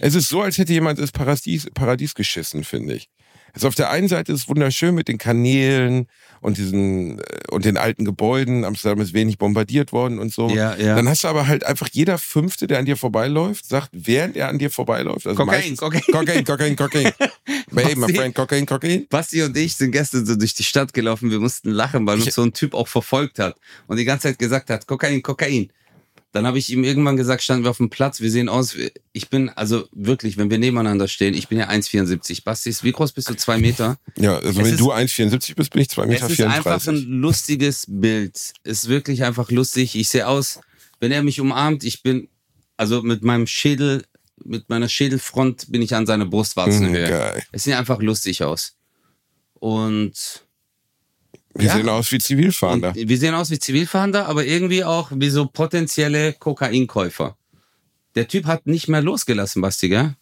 Es 0.00 0.14
ist 0.14 0.28
so, 0.28 0.42
als 0.42 0.58
hätte 0.58 0.72
jemand 0.72 0.98
ins 0.98 1.10
Paradies, 1.10 1.68
Paradies 1.74 2.14
geschissen, 2.14 2.64
finde 2.64 2.94
ich. 2.94 3.08
Also 3.54 3.68
auf 3.68 3.74
der 3.74 3.90
einen 3.90 4.08
Seite 4.08 4.32
ist 4.32 4.42
es 4.42 4.48
wunderschön 4.48 4.94
mit 4.94 5.08
den 5.08 5.18
Kanälen 5.18 6.06
und 6.40 6.58
diesen 6.58 7.18
äh, 7.18 7.22
und 7.50 7.64
den 7.64 7.76
alten 7.76 8.04
Gebäuden. 8.04 8.64
Amsterdam 8.64 9.00
ist 9.00 9.14
wenig 9.14 9.38
bombardiert 9.38 9.92
worden 9.92 10.18
und 10.18 10.32
so. 10.32 10.48
Ja, 10.48 10.76
ja. 10.76 10.94
Dann 10.94 11.08
hast 11.08 11.24
du 11.24 11.28
aber 11.28 11.46
halt 11.46 11.64
einfach 11.64 11.88
jeder 11.90 12.18
Fünfte, 12.18 12.66
der 12.66 12.78
an 12.78 12.84
dir 12.84 12.96
vorbeiläuft, 12.96 13.66
sagt, 13.66 13.90
während 13.92 14.36
er 14.36 14.48
an 14.48 14.58
dir 14.58 14.70
vorbeiläuft. 14.70 15.26
Also 15.26 15.36
Kokain, 15.36 15.76
Kokain. 15.76 16.02
Kokain, 16.10 16.44
Kokain, 16.44 16.76
Kokain. 16.76 17.12
Hey, 17.74 17.94
my 17.96 18.12
friend, 18.12 18.34
Kokain, 18.34 18.66
Kokain. 18.66 19.06
Basti 19.08 19.42
und 19.42 19.56
ich 19.56 19.76
sind 19.76 19.92
gestern 19.92 20.24
so 20.24 20.36
durch 20.36 20.54
die 20.54 20.64
Stadt 20.64 20.92
gelaufen. 20.94 21.30
Wir 21.30 21.38
mussten 21.38 21.70
lachen, 21.70 22.06
weil 22.06 22.20
uns 22.20 22.34
so 22.34 22.42
ein 22.42 22.52
Typ 22.52 22.74
auch 22.74 22.88
verfolgt 22.88 23.38
hat 23.38 23.56
und 23.86 23.98
die 23.98 24.04
ganze 24.04 24.28
Zeit 24.28 24.38
gesagt 24.38 24.70
hat, 24.70 24.86
Kokain, 24.86 25.22
Kokain. 25.22 25.70
Dann 26.32 26.46
habe 26.46 26.58
ich 26.58 26.70
ihm 26.70 26.84
irgendwann 26.84 27.16
gesagt, 27.16 27.42
standen 27.42 27.64
wir 27.64 27.70
auf 27.70 27.78
dem 27.78 27.88
Platz, 27.88 28.20
wir 28.20 28.30
sehen 28.30 28.48
aus, 28.50 28.76
ich 29.12 29.30
bin, 29.30 29.48
also 29.48 29.88
wirklich, 29.92 30.36
wenn 30.36 30.50
wir 30.50 30.58
nebeneinander 30.58 31.08
stehen, 31.08 31.32
ich 31.32 31.48
bin 31.48 31.56
ja 31.58 31.68
1,74. 31.70 32.44
Basti, 32.44 32.74
wie 32.82 32.92
groß 32.92 33.12
bist 33.12 33.30
du? 33.30 33.34
Zwei 33.34 33.56
Meter? 33.58 33.98
Ja, 34.18 34.36
also 34.36 34.50
Es 34.50 34.56
wenn 34.56 34.66
ist- 34.66 34.80
du 34.80 34.92
1,74 34.92 35.54
bist, 35.56 35.70
bin 35.70 35.80
ich 35.82 35.88
2,34 35.88 36.06
Meter. 36.06 36.26
Es 36.26 36.32
ist 36.32 36.40
einfach 36.42 36.86
ein 36.86 36.96
lustiges 37.20 37.86
Bild. 37.88 38.36
Es 38.62 38.82
ist 38.84 38.88
wirklich 38.88 39.24
einfach 39.24 39.50
lustig. 39.50 39.96
Ich 39.96 40.10
sehe 40.10 40.26
aus, 40.28 40.60
wenn 41.00 41.12
er 41.12 41.22
mich 41.22 41.40
umarmt, 41.40 41.82
ich 41.84 42.02
bin 42.02 42.28
Also 42.76 43.02
mit 43.02 43.24
meinem 43.24 43.46
Schädel, 43.48 44.04
mit 44.44 44.68
meiner 44.68 44.88
Schädelfront 44.88 45.72
bin 45.72 45.82
ich 45.82 45.96
an 45.96 46.06
seine 46.06 46.26
Brustwarzenhöhe. 46.26 47.06
Mhm, 47.06 47.10
geil. 47.10 47.42
Es 47.50 47.64
sieht 47.64 47.74
einfach 47.74 48.00
lustig 48.00 48.44
aus. 48.44 48.76
Und 49.54 50.46
Wir 51.54 51.66
Ja. 51.68 51.74
sehen 51.76 51.88
aus 51.88 52.12
wie 52.12 52.18
Zivilfahnder. 52.18 52.90
Und 52.96 53.08
wir 53.08 53.18
sehen 53.18 53.34
aus 53.34 53.50
wie 53.50 53.58
Zivilfahnder, 53.58 54.26
aber 54.28 54.44
irgendwie 54.44 54.84
auch 54.84 55.10
wie 55.14 55.30
so 55.30 55.46
potenzielle 55.46 56.32
Kokainkäufer. 56.34 57.36
Der 58.14 58.28
Typ 58.28 58.46
hat 58.46 58.66
nicht 58.66 58.88
mehr 58.88 59.00
losgelassen, 59.02 59.62
Basti, 59.62 59.88
gell? 59.88 60.14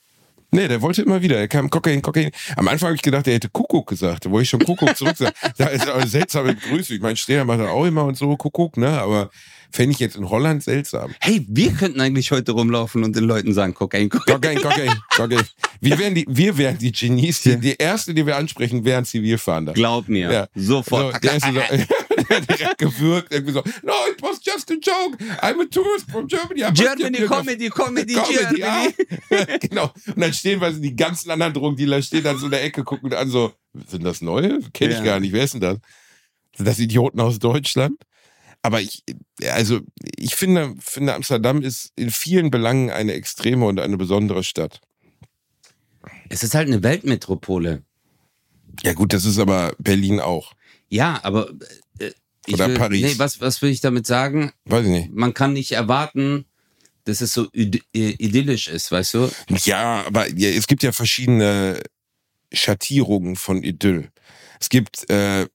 Nee, 0.52 0.68
der 0.68 0.80
wollte 0.80 1.02
immer 1.02 1.20
wieder. 1.22 1.38
Er 1.38 1.48
kam 1.48 1.68
Kokain, 1.70 2.00
Kokain. 2.02 2.30
Am 2.56 2.68
Anfang 2.68 2.88
habe 2.88 2.96
ich 2.96 3.02
gedacht, 3.02 3.26
er 3.26 3.34
hätte 3.34 3.48
Kuckuck 3.48 3.88
gesagt. 3.88 4.30
Wo 4.30 4.38
ich 4.40 4.48
schon 4.48 4.60
Kuckuck 4.64 4.96
zurück 4.96 5.16
sage. 5.16 5.32
Da 5.58 5.66
ist 5.66 5.88
eine 5.88 6.06
seltsame 6.06 6.54
Begrüßung. 6.54 6.96
Ich 6.96 7.02
meine, 7.02 7.16
Steher 7.16 7.44
macht 7.44 7.60
das 7.60 7.68
auch 7.68 7.84
immer 7.84 8.04
und 8.04 8.16
so 8.16 8.36
Kuckuck, 8.36 8.76
ne? 8.76 8.88
Aber 9.00 9.30
fände 9.70 9.92
ich 9.92 9.98
jetzt 9.98 10.16
in 10.16 10.28
Holland 10.30 10.62
seltsam. 10.62 11.14
Hey, 11.20 11.44
wir 11.48 11.72
könnten 11.72 12.00
eigentlich 12.00 12.30
heute 12.30 12.52
rumlaufen 12.52 13.04
und 13.04 13.14
den 13.16 13.24
Leuten 13.24 13.52
sagen, 13.52 13.74
Kokain, 13.74 14.08
Kokain. 14.08 14.34
Kokain, 14.34 14.60
Kokain, 14.60 15.02
Kokain. 15.16 15.44
Wir 15.80 15.98
wären 15.98 16.14
die, 16.14 16.24
wir 16.28 16.56
wären 16.56 16.78
die 16.78 16.92
Genies. 16.92 17.42
Die, 17.42 17.58
die 17.58 17.74
erste, 17.76 18.14
die 18.14 18.24
wir 18.26 18.36
ansprechen, 18.36 18.84
wären 18.84 19.04
Zivilfahnder. 19.04 19.72
Glaub 19.74 20.08
mir. 20.08 20.32
Ja. 20.32 20.48
Sofort. 20.54 21.14
So, 21.14 21.20
der 21.20 21.36
ist 21.36 21.44
so, 21.44 21.52
direkt 22.48 22.78
gewürgt, 22.78 23.32
irgendwie 23.32 23.52
so, 23.52 23.62
no, 23.82 23.92
it 24.10 24.20
was 24.22 24.40
just 24.44 24.70
a 24.70 24.74
joke. 24.74 25.16
I'm 25.42 25.60
a 25.60 25.66
tourist 25.70 26.10
from 26.10 26.26
Germany. 26.26 26.62
I 26.62 26.70
must 26.70 26.76
Germany, 26.82 27.18
Comedy, 27.26 27.68
Comedy, 27.68 28.14
Comedy, 28.14 28.58
Germany. 28.60 29.58
genau. 29.60 29.92
Und 30.06 30.20
dann 30.20 30.32
stehen, 30.32 30.60
weil 30.60 30.74
die 30.74 30.96
ganzen 30.96 31.30
anderen 31.30 31.52
Drogendealer 31.52 32.02
stehen 32.02 32.24
dann 32.24 32.38
so 32.38 32.46
in 32.46 32.52
der 32.52 32.64
Ecke, 32.64 32.84
gucken 32.84 33.12
an 33.12 33.28
so, 33.28 33.52
sind 33.88 34.04
das 34.04 34.22
neue? 34.22 34.60
Kenne 34.72 34.92
ich 34.92 34.98
Ja. 34.98 35.04
gar 35.04 35.20
nicht. 35.20 35.32
Wer 35.32 35.44
ist 35.44 35.54
denn 35.54 35.60
das? 35.60 35.78
Sind 36.56 36.66
das 36.66 36.78
Idioten 36.78 37.20
aus 37.20 37.38
Deutschland? 37.38 38.00
Aber 38.66 38.80
ich, 38.80 39.04
also, 39.48 39.78
ich 40.16 40.34
finde, 40.34 40.74
finde, 40.80 41.14
Amsterdam 41.14 41.62
ist 41.62 41.92
in 41.94 42.10
vielen 42.10 42.50
Belangen 42.50 42.90
eine 42.90 43.12
extreme 43.12 43.64
und 43.64 43.78
eine 43.78 43.96
besondere 43.96 44.42
Stadt. 44.42 44.80
Es 46.30 46.42
ist 46.42 46.56
halt 46.56 46.66
eine 46.66 46.82
Weltmetropole. 46.82 47.84
Ja, 48.82 48.92
gut, 48.94 49.12
das 49.12 49.24
ist 49.24 49.38
aber 49.38 49.72
Berlin 49.78 50.18
auch. 50.18 50.52
Ja, 50.88 51.20
aber 51.22 51.48
äh, 52.00 52.10
ich 52.46 52.54
Oder 52.54 52.66
will, 52.66 52.76
Paris. 52.76 53.02
Nee, 53.02 53.18
was, 53.18 53.40
was 53.40 53.62
will 53.62 53.70
ich 53.70 53.80
damit 53.80 54.04
sagen? 54.04 54.50
Weiß 54.64 54.84
ich 54.84 54.90
nicht. 54.90 55.12
Man 55.12 55.32
kann 55.32 55.52
nicht 55.52 55.70
erwarten, 55.70 56.44
dass 57.04 57.20
es 57.20 57.32
so 57.32 57.46
äh, 57.52 57.70
idyllisch 57.92 58.66
ist, 58.66 58.90
weißt 58.90 59.14
du? 59.14 59.30
Ja, 59.62 60.02
aber 60.08 60.28
ja, 60.32 60.48
es 60.48 60.66
gibt 60.66 60.82
ja 60.82 60.90
verschiedene 60.90 61.80
Schattierungen 62.52 63.36
von 63.36 63.62
Idyll. 63.62 64.10
Es 64.58 64.70
gibt 64.70 65.08
äh, 65.08 65.46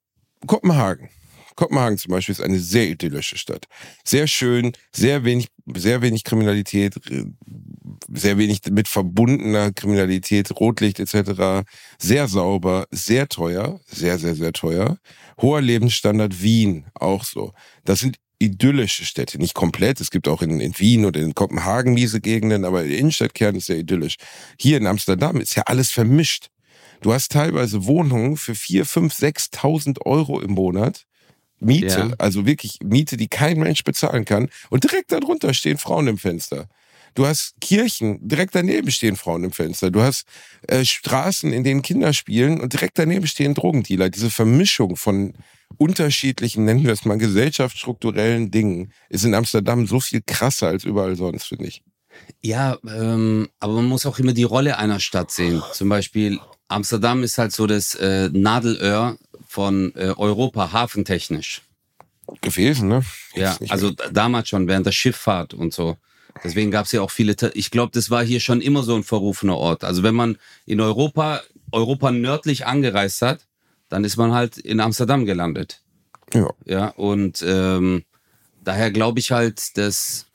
Kopenhagen. 0.47 1.09
Kopenhagen 1.61 1.99
zum 1.99 2.09
Beispiel 2.09 2.33
ist 2.33 2.41
eine 2.41 2.59
sehr 2.59 2.89
idyllische 2.89 3.37
Stadt. 3.37 3.67
Sehr 4.03 4.25
schön, 4.25 4.71
sehr 4.91 5.25
wenig, 5.25 5.45
sehr 5.75 6.01
wenig 6.01 6.23
Kriminalität, 6.23 6.95
äh, 7.11 7.25
sehr 8.11 8.39
wenig 8.39 8.61
mit 8.71 8.87
verbundener 8.87 9.71
Kriminalität, 9.71 10.49
Rotlicht 10.59 10.99
etc. 10.99 11.63
Sehr 11.99 12.27
sauber, 12.27 12.87
sehr 12.89 13.29
teuer, 13.29 13.79
sehr, 13.85 14.17
sehr, 14.17 14.33
sehr 14.33 14.53
teuer. 14.53 14.97
Hoher 15.39 15.61
Lebensstandard, 15.61 16.41
Wien 16.41 16.85
auch 16.95 17.23
so. 17.25 17.53
Das 17.85 17.99
sind 17.99 18.17
idyllische 18.39 19.05
Städte, 19.05 19.37
nicht 19.37 19.53
komplett. 19.53 20.01
Es 20.01 20.09
gibt 20.09 20.27
auch 20.27 20.41
in, 20.41 20.59
in 20.59 20.73
Wien 20.79 21.05
oder 21.05 21.19
in 21.19 21.35
Kopenhagen 21.35 21.93
miese 21.93 22.21
Gegenden, 22.21 22.65
aber 22.65 22.81
der 22.81 22.97
Innenstadtkern 22.97 23.55
ist 23.55 23.67
sehr 23.67 23.77
idyllisch. 23.77 24.15
Hier 24.59 24.77
in 24.77 24.87
Amsterdam 24.87 25.39
ist 25.39 25.55
ja 25.55 25.61
alles 25.67 25.91
vermischt. 25.91 26.47
Du 27.01 27.13
hast 27.13 27.31
teilweise 27.31 27.85
Wohnungen 27.85 28.35
für 28.35 28.55
4, 28.55 28.83
5, 28.83 29.13
6.000 29.13 30.01
Euro 30.07 30.41
im 30.41 30.53
Monat. 30.53 31.05
Miete, 31.61 31.87
Ja. 31.87 32.13
also 32.17 32.45
wirklich 32.45 32.79
Miete, 32.83 33.15
die 33.17 33.27
kein 33.27 33.59
Mensch 33.59 33.83
bezahlen 33.83 34.25
kann. 34.25 34.49
Und 34.69 34.83
direkt 34.83 35.11
darunter 35.11 35.53
stehen 35.53 35.77
Frauen 35.77 36.07
im 36.07 36.17
Fenster. 36.17 36.67
Du 37.13 37.25
hast 37.25 37.55
Kirchen, 37.59 38.25
direkt 38.25 38.55
daneben 38.55 38.89
stehen 38.89 39.17
Frauen 39.17 39.43
im 39.43 39.51
Fenster. 39.51 39.91
Du 39.91 40.01
hast 40.01 40.25
äh, 40.67 40.85
Straßen, 40.85 41.51
in 41.51 41.63
denen 41.63 41.81
Kinder 41.81 42.13
spielen 42.13 42.61
und 42.61 42.71
direkt 42.73 42.97
daneben 42.97 43.27
stehen 43.27 43.53
Drogendealer. 43.53 44.09
Diese 44.09 44.29
Vermischung 44.29 44.95
von 44.95 45.33
unterschiedlichen, 45.77 46.63
nennen 46.65 46.83
wir 46.83 46.93
es 46.93 47.03
mal, 47.05 47.17
gesellschaftsstrukturellen 47.17 48.49
Dingen 48.51 48.93
ist 49.09 49.25
in 49.25 49.33
Amsterdam 49.33 49.87
so 49.87 49.99
viel 49.99 50.21
krasser 50.25 50.67
als 50.67 50.83
überall 50.83 51.15
sonst, 51.15 51.45
finde 51.45 51.67
ich. 51.67 51.83
Ja, 52.41 52.77
ähm, 52.87 53.49
aber 53.59 53.73
man 53.73 53.85
muss 53.85 54.05
auch 54.05 54.19
immer 54.19 54.33
die 54.33 54.43
Rolle 54.43 54.77
einer 54.77 54.99
Stadt 54.99 55.31
sehen. 55.31 55.61
Zum 55.73 55.89
Beispiel 55.89 56.39
Amsterdam 56.71 57.23
ist 57.23 57.37
halt 57.37 57.51
so 57.51 57.67
das 57.67 57.95
äh, 57.95 58.29
Nadelöhr 58.31 59.17
von 59.47 59.93
äh, 59.95 60.13
Europa, 60.17 60.71
hafentechnisch. 60.71 61.61
Gewesen, 62.41 62.87
ne? 62.87 63.03
Ja, 63.35 63.57
also 63.69 63.91
damals 64.11 64.47
schon 64.49 64.67
während 64.67 64.85
der 64.85 64.91
Schifffahrt 64.93 65.53
und 65.53 65.73
so. 65.73 65.97
Deswegen 66.43 66.71
gab 66.71 66.85
es 66.85 66.91
ja 66.93 67.01
auch 67.01 67.11
viele. 67.11 67.35
Te- 67.35 67.51
Ich 67.55 67.71
glaube, 67.71 67.91
das 67.93 68.09
war 68.09 68.23
hier 68.23 68.39
schon 68.39 68.61
immer 68.61 68.83
so 68.83 68.95
ein 68.95 69.03
verrufener 69.03 69.57
Ort. 69.57 69.83
Also 69.83 70.01
wenn 70.01 70.15
man 70.15 70.37
in 70.65 70.79
Europa, 70.79 71.41
Europa 71.71 72.11
nördlich 72.11 72.65
angereist 72.65 73.21
hat, 73.21 73.45
dann 73.89 74.05
ist 74.05 74.15
man 74.15 74.31
halt 74.31 74.57
in 74.57 74.79
Amsterdam 74.79 75.25
gelandet. 75.25 75.81
Ja. 76.33 76.49
Ja, 76.65 76.87
und 76.89 77.43
ähm, 77.45 78.05
daher 78.63 78.91
glaube 78.91 79.19
ich 79.19 79.31
halt, 79.33 79.77
dass 79.77 80.27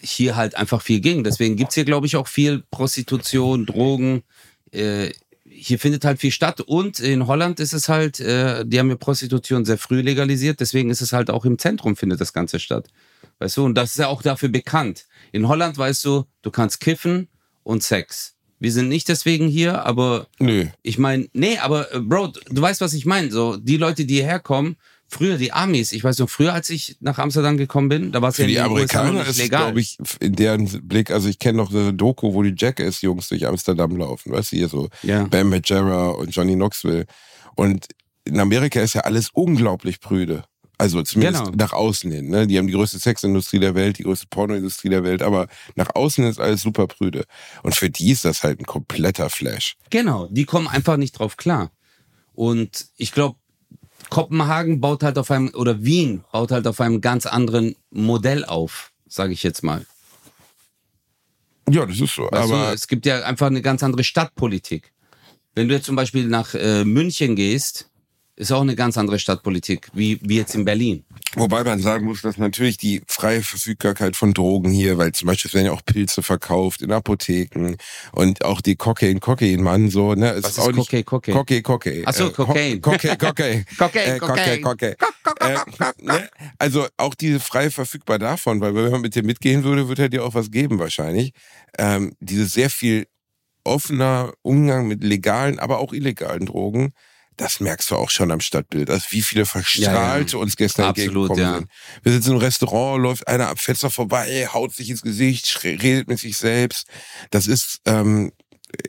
hier 0.00 0.36
halt 0.36 0.54
einfach 0.56 0.82
viel 0.82 1.00
ging. 1.00 1.24
Deswegen 1.24 1.56
gibt's 1.56 1.74
hier, 1.74 1.84
glaube 1.84 2.06
ich, 2.06 2.14
auch 2.14 2.28
viel 2.28 2.62
Prostitution, 2.70 3.66
Drogen. 3.66 4.22
Äh, 4.70 5.10
hier 5.58 5.78
findet 5.78 6.04
halt 6.04 6.20
viel 6.20 6.30
statt. 6.30 6.60
Und 6.60 7.00
in 7.00 7.26
Holland 7.26 7.60
ist 7.60 7.72
es 7.72 7.88
halt, 7.88 8.20
äh, 8.20 8.64
die 8.64 8.78
haben 8.78 8.88
ja 8.90 8.96
Prostitution 8.96 9.64
sehr 9.64 9.78
früh 9.78 10.00
legalisiert. 10.00 10.60
Deswegen 10.60 10.90
ist 10.90 11.00
es 11.00 11.12
halt 11.12 11.30
auch 11.30 11.44
im 11.44 11.58
Zentrum 11.58 11.96
findet 11.96 12.20
das 12.20 12.32
Ganze 12.32 12.60
statt. 12.60 12.88
Weißt 13.38 13.56
du, 13.56 13.64
und 13.64 13.74
das 13.74 13.90
ist 13.90 13.98
ja 13.98 14.08
auch 14.08 14.22
dafür 14.22 14.48
bekannt. 14.48 15.06
In 15.32 15.48
Holland 15.48 15.76
weißt 15.76 16.04
du, 16.04 16.24
du 16.42 16.50
kannst 16.50 16.80
kiffen 16.80 17.28
und 17.62 17.82
Sex. 17.82 18.34
Wir 18.60 18.72
sind 18.72 18.88
nicht 18.88 19.08
deswegen 19.08 19.46
hier, 19.46 19.84
aber 19.84 20.26
Nö. 20.38 20.66
ich 20.82 20.98
meine, 20.98 21.28
nee, 21.32 21.58
aber 21.58 21.94
äh, 21.94 22.00
Bro, 22.00 22.32
du 22.50 22.62
weißt, 22.62 22.80
was 22.80 22.92
ich 22.92 23.06
meine. 23.06 23.30
So, 23.30 23.56
die 23.56 23.76
Leute, 23.76 24.04
die 24.04 24.14
hierher 24.14 24.40
kommen, 24.40 24.76
früher 25.08 25.38
die 25.38 25.52
Amis, 25.52 25.92
ich 25.92 26.04
weiß 26.04 26.18
noch, 26.18 26.28
früher, 26.28 26.52
als 26.52 26.70
ich 26.70 26.96
nach 27.00 27.18
Amsterdam 27.18 27.56
gekommen 27.56 27.88
bin, 27.88 28.12
da 28.12 28.20
war 28.22 28.28
es 28.28 28.36
ja 28.36 28.44
in 28.44 28.48
die 28.48 28.54
den 28.56 28.64
USA 28.66 29.00
Amerikaner 29.00 29.24
nicht 29.26 29.38
ist 29.38 29.48
glaube 29.48 29.80
ich, 29.80 29.98
in 30.20 30.34
deren 30.34 30.66
Blick, 30.86 31.10
also 31.10 31.28
ich 31.28 31.38
kenne 31.38 31.58
noch 31.58 31.70
eine 31.72 31.94
Doku, 31.94 32.34
wo 32.34 32.42
die 32.42 32.54
Jackass-Jungs 32.56 33.28
durch 33.28 33.46
Amsterdam 33.46 33.96
laufen, 33.96 34.32
weißt 34.32 34.52
du, 34.52 34.56
hier 34.56 34.68
so 34.68 34.88
Ja. 35.02 35.24
Bam 35.24 35.48
Margera 35.50 36.08
und 36.10 36.30
Johnny 36.30 36.54
Knoxville. 36.54 37.06
Und 37.56 37.86
in 38.24 38.38
Amerika 38.38 38.80
ist 38.80 38.94
ja 38.94 39.00
alles 39.02 39.30
unglaublich 39.32 40.00
prüde. 40.00 40.44
Also 40.80 41.02
zumindest 41.02 41.44
Genau. 41.46 41.56
nach 41.56 41.72
außen 41.72 42.12
hin. 42.12 42.28
Ne? 42.28 42.46
Die 42.46 42.56
haben 42.56 42.68
die 42.68 42.72
größte 42.74 43.00
Sexindustrie 43.00 43.58
der 43.58 43.74
Welt, 43.74 43.98
die 43.98 44.04
größte 44.04 44.26
Pornoindustrie 44.30 44.88
der 44.90 45.02
Welt, 45.02 45.22
aber 45.22 45.48
nach 45.74 45.92
außen 45.94 46.24
ist 46.24 46.38
alles 46.38 46.60
super 46.62 46.86
prüde. 46.86 47.24
Und 47.64 47.74
für 47.74 47.90
die 47.90 48.12
ist 48.12 48.24
das 48.24 48.44
halt 48.44 48.60
ein 48.60 48.64
kompletter 48.66 49.28
Flash. 49.28 49.74
Genau, 49.90 50.28
die 50.30 50.44
kommen 50.44 50.68
einfach 50.68 50.96
nicht 50.96 51.18
drauf 51.18 51.36
klar. 51.36 51.72
Und 52.32 52.86
ich 52.96 53.10
glaube, 53.10 53.36
Kopenhagen 54.10 54.80
baut 54.80 55.02
halt 55.02 55.18
auf 55.18 55.30
einem, 55.30 55.48
oder 55.54 55.82
Wien 55.82 56.24
baut 56.32 56.50
halt 56.50 56.66
auf 56.66 56.80
einem 56.80 57.00
ganz 57.00 57.26
anderen 57.26 57.76
Modell 57.90 58.44
auf, 58.44 58.92
sage 59.06 59.32
ich 59.32 59.42
jetzt 59.42 59.62
mal. 59.62 59.86
Ja, 61.70 61.84
das 61.84 62.00
ist 62.00 62.14
so. 62.14 62.22
Weißt 62.22 62.50
aber 62.50 62.68
du, 62.68 62.74
es 62.74 62.88
gibt 62.88 63.04
ja 63.06 63.22
einfach 63.24 63.48
eine 63.48 63.62
ganz 63.62 63.82
andere 63.82 64.04
Stadtpolitik. 64.04 64.92
Wenn 65.54 65.68
du 65.68 65.74
jetzt 65.74 65.86
zum 65.86 65.96
Beispiel 65.96 66.26
nach 66.26 66.54
äh, 66.54 66.84
München 66.84 67.36
gehst, 67.36 67.87
ist 68.38 68.52
auch 68.52 68.60
eine 68.60 68.76
ganz 68.76 68.96
andere 68.96 69.18
Stadtpolitik, 69.18 69.88
wie, 69.94 70.20
wie 70.22 70.36
jetzt 70.36 70.54
in 70.54 70.64
Berlin. 70.64 71.04
Wobei 71.34 71.64
man 71.64 71.80
sagen 71.80 72.04
muss, 72.04 72.22
dass 72.22 72.38
natürlich 72.38 72.76
die 72.76 73.02
freie 73.08 73.42
Verfügbarkeit 73.42 74.14
von 74.14 74.32
Drogen 74.32 74.70
hier, 74.70 74.96
weil 74.96 75.10
zum 75.12 75.26
Beispiel 75.26 75.48
es 75.48 75.54
werden 75.54 75.66
ja 75.66 75.72
auch 75.72 75.84
Pilze 75.84 76.22
verkauft 76.22 76.80
in 76.82 76.92
Apotheken 76.92 77.76
und 78.12 78.44
auch 78.44 78.60
die 78.60 78.76
Cocaine, 78.76 79.18
Cocaine, 79.18 79.60
Mann, 79.62 79.90
so, 79.90 80.14
ne? 80.14 80.30
Es 80.34 80.44
Was 80.44 80.50
ist 80.52 80.58
auch 80.60 80.66
nicht- 80.68 80.76
Cocaine, 80.76 81.04
Cocaine? 81.04 81.36
Cocaine, 81.36 81.62
Cocaine. 81.62 82.02
Ach 82.06 82.14
so, 82.14 82.26
Äh, 82.28 82.30
Co- 82.30 82.46
Cocaine. 82.46 82.80
Cocaine, 82.80 83.16
Cocaine. 83.18 83.64
Cocaine, 83.76 84.14
Äh, 84.14 84.18
Cocaine, 84.20 84.60
Cocaine. 84.60 84.96
Äh, 85.40 85.56
ne? 86.02 86.30
Also 86.58 86.86
auch 86.96 87.14
diese 87.16 87.40
frei 87.40 87.70
verfügbar 87.70 88.18
davon, 88.20 88.60
weil 88.60 88.74
wenn 88.74 88.90
man 88.92 89.00
mit 89.00 89.14
dir 89.16 89.24
mitgehen 89.24 89.64
würde, 89.64 89.88
würde 89.88 90.02
er 90.02 90.08
dir 90.08 90.24
auch 90.24 90.34
was 90.34 90.50
geben 90.52 90.78
wahrscheinlich. 90.78 91.32
Ähm, 91.76 92.12
dieses 92.20 92.52
sehr 92.52 92.70
viel 92.70 93.06
offener 93.64 94.32
Umgang 94.42 94.86
mit 94.86 95.02
legalen, 95.02 95.58
aber 95.58 95.78
auch 95.78 95.92
illegalen 95.92 96.46
Drogen, 96.46 96.92
das 97.38 97.60
merkst 97.60 97.90
du 97.90 97.96
auch 97.96 98.10
schon 98.10 98.30
am 98.30 98.40
Stadtbild. 98.40 98.90
Also 98.90 99.06
wie 99.10 99.22
viele 99.22 99.46
Verstrahlte 99.46 100.32
Ja, 100.32 100.38
ja. 100.38 100.42
uns 100.42 100.56
gestern 100.56 100.86
Absolut, 100.86 101.30
entgegengekommen 101.30 101.42
ja. 101.42 101.58
sind. 101.58 102.02
Wir 102.02 102.12
sitzen 102.12 102.32
im 102.32 102.38
Restaurant, 102.38 103.02
läuft 103.02 103.26
einer 103.26 103.48
am 103.48 103.56
Fenster 103.56 103.90
vorbei, 103.90 104.48
haut 104.52 104.74
sich 104.74 104.90
ins 104.90 105.02
Gesicht, 105.02 105.60
redet 105.64 106.08
mit 106.08 106.18
sich 106.18 106.36
selbst. 106.36 106.86
Das 107.30 107.46
ist 107.46 107.80
ähm, 107.86 108.32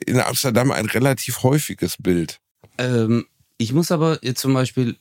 in 0.05 0.19
Amsterdam 0.19 0.71
ein 0.71 0.87
relativ 0.87 1.43
häufiges 1.43 1.95
Bild. 1.97 2.39
Ähm, 2.77 3.27
ich 3.57 3.71
muss 3.71 3.91
aber 3.91 4.19
jetzt 4.23 4.41
zum 4.41 4.53
Beispiel, 4.53 4.97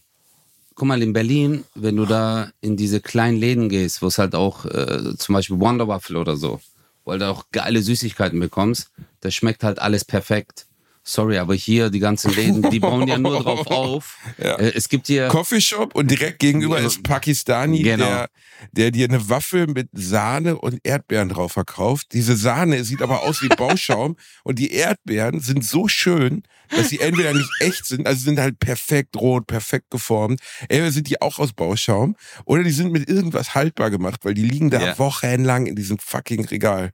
guck 0.75 0.87
mal, 0.87 1.03
in 1.03 1.13
Berlin, 1.13 1.65
wenn 1.75 1.97
du 1.97 2.05
da 2.05 2.51
in 2.61 2.77
diese 2.77 3.01
kleinen 3.01 3.39
Läden 3.39 3.69
gehst, 3.69 4.03
wo 4.03 4.07
es 4.07 4.19
halt 4.19 4.35
auch 4.35 4.67
äh, 4.67 5.17
zum 5.17 5.35
Beispiel 5.35 5.59
Wonder 5.59 5.89
Waffle 5.89 6.19
oder 6.19 6.37
so, 6.37 6.61
weil 7.05 7.19
du 7.19 7.29
auch 7.29 7.47
geile 7.51 7.83
Süßigkeiten 7.83 8.39
bekommst, 8.39 8.91
das 9.21 9.35
schmeckt 9.35 9.65
halt 9.65 9.79
alles 9.79 10.05
perfekt. 10.05 10.67
Sorry, 11.11 11.39
aber 11.39 11.55
hier 11.55 11.89
die 11.89 12.01
ganzen 12.01 12.35
Läden, 12.35 12.69
die 12.71 12.81
bauen 12.81 13.09
ja 13.09 13.17
nur 13.17 13.43
drauf 13.43 13.67
auf. 13.69 14.19
Ja. 14.37 14.57
Äh, 14.57 14.73
Es 14.75 14.91
gibt 14.91 15.07
hier. 15.07 15.29
Coffeeshop 15.29 15.95
und 15.95 16.11
direkt 16.11 16.39
gegenüber 16.39 16.79
ist 16.81 17.03
Pakistani, 17.03 17.83
Genau. 17.83 18.05
der, 18.05 18.29
der 18.73 18.91
dir 18.91 19.07
eine 19.09 19.27
Waffel 19.31 19.69
mit 19.69 19.89
Sahne 19.95 20.59
und 20.59 20.81
Erdbeeren 20.83 21.31
drauf 21.31 21.53
verkauft. 21.53 22.09
Diese 22.13 22.37
Sahne 22.37 22.85
sieht 22.85 23.01
aber 23.01 23.23
aus 23.23 23.41
wie 23.41 23.49
Bauschaum 23.49 24.17
und 24.45 24.59
die 24.59 24.71
Erdbeeren 24.73 25.41
sind 25.41 25.65
so 25.65 25.89
schön, 25.89 26.43
dass 26.77 26.91
sie 26.91 27.01
entweder 27.01 27.33
nicht 27.33 27.49
echt 27.61 27.87
sind, 27.87 28.07
also 28.07 28.23
sind 28.23 28.39
halt 28.39 28.59
perfekt 28.59 29.17
rot, 29.17 29.47
perfekt 29.47 29.91
geformt. 29.91 30.41
Entweder 30.69 30.91
sind 30.93 31.09
die 31.09 31.23
auch 31.23 31.39
aus 31.39 31.55
Bauschaum 31.55 32.17
oder 32.45 32.63
die 32.65 32.71
sind 32.71 32.93
mit 32.93 33.09
irgendwas 33.09 33.55
haltbar 33.55 33.91
gemacht, 33.91 34.21
weil 34.27 34.35
die 34.35 34.45
liegen 34.45 34.69
da 34.69 34.79
Ja. 34.79 34.99
wochenlang 34.99 35.65
in 35.65 35.75
diesem 35.75 35.99
fucking 35.99 36.45
Regal. 36.45 36.91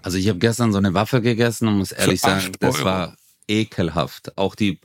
Also 0.00 0.16
ich 0.16 0.28
habe 0.30 0.38
gestern 0.38 0.72
so 0.72 0.78
eine 0.78 0.94
Waffe 0.94 1.20
gegessen 1.20 1.68
und 1.68 1.76
muss 1.76 1.92
ehrlich 1.92 2.22
sagen, 2.22 2.52
das 2.60 2.76
Euro. 2.76 2.84
war 2.86 3.16
ekelhaft. 3.48 4.36
Auch 4.36 4.54
die, 4.54 4.78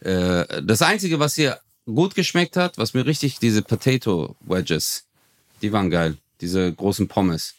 äh, 0.00 0.62
das 0.62 0.82
Einzige, 0.82 1.18
was 1.18 1.34
hier 1.34 1.60
gut 1.86 2.14
geschmeckt 2.14 2.56
hat, 2.56 2.78
was 2.78 2.94
mir 2.94 3.06
richtig, 3.06 3.38
diese 3.38 3.62
Potato 3.62 4.36
Wedges, 4.40 5.04
die 5.62 5.72
waren 5.72 5.90
geil. 5.90 6.16
Diese 6.40 6.72
großen 6.72 7.08
Pommes. 7.08 7.54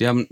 Die 0.00 0.08
haben, 0.08 0.26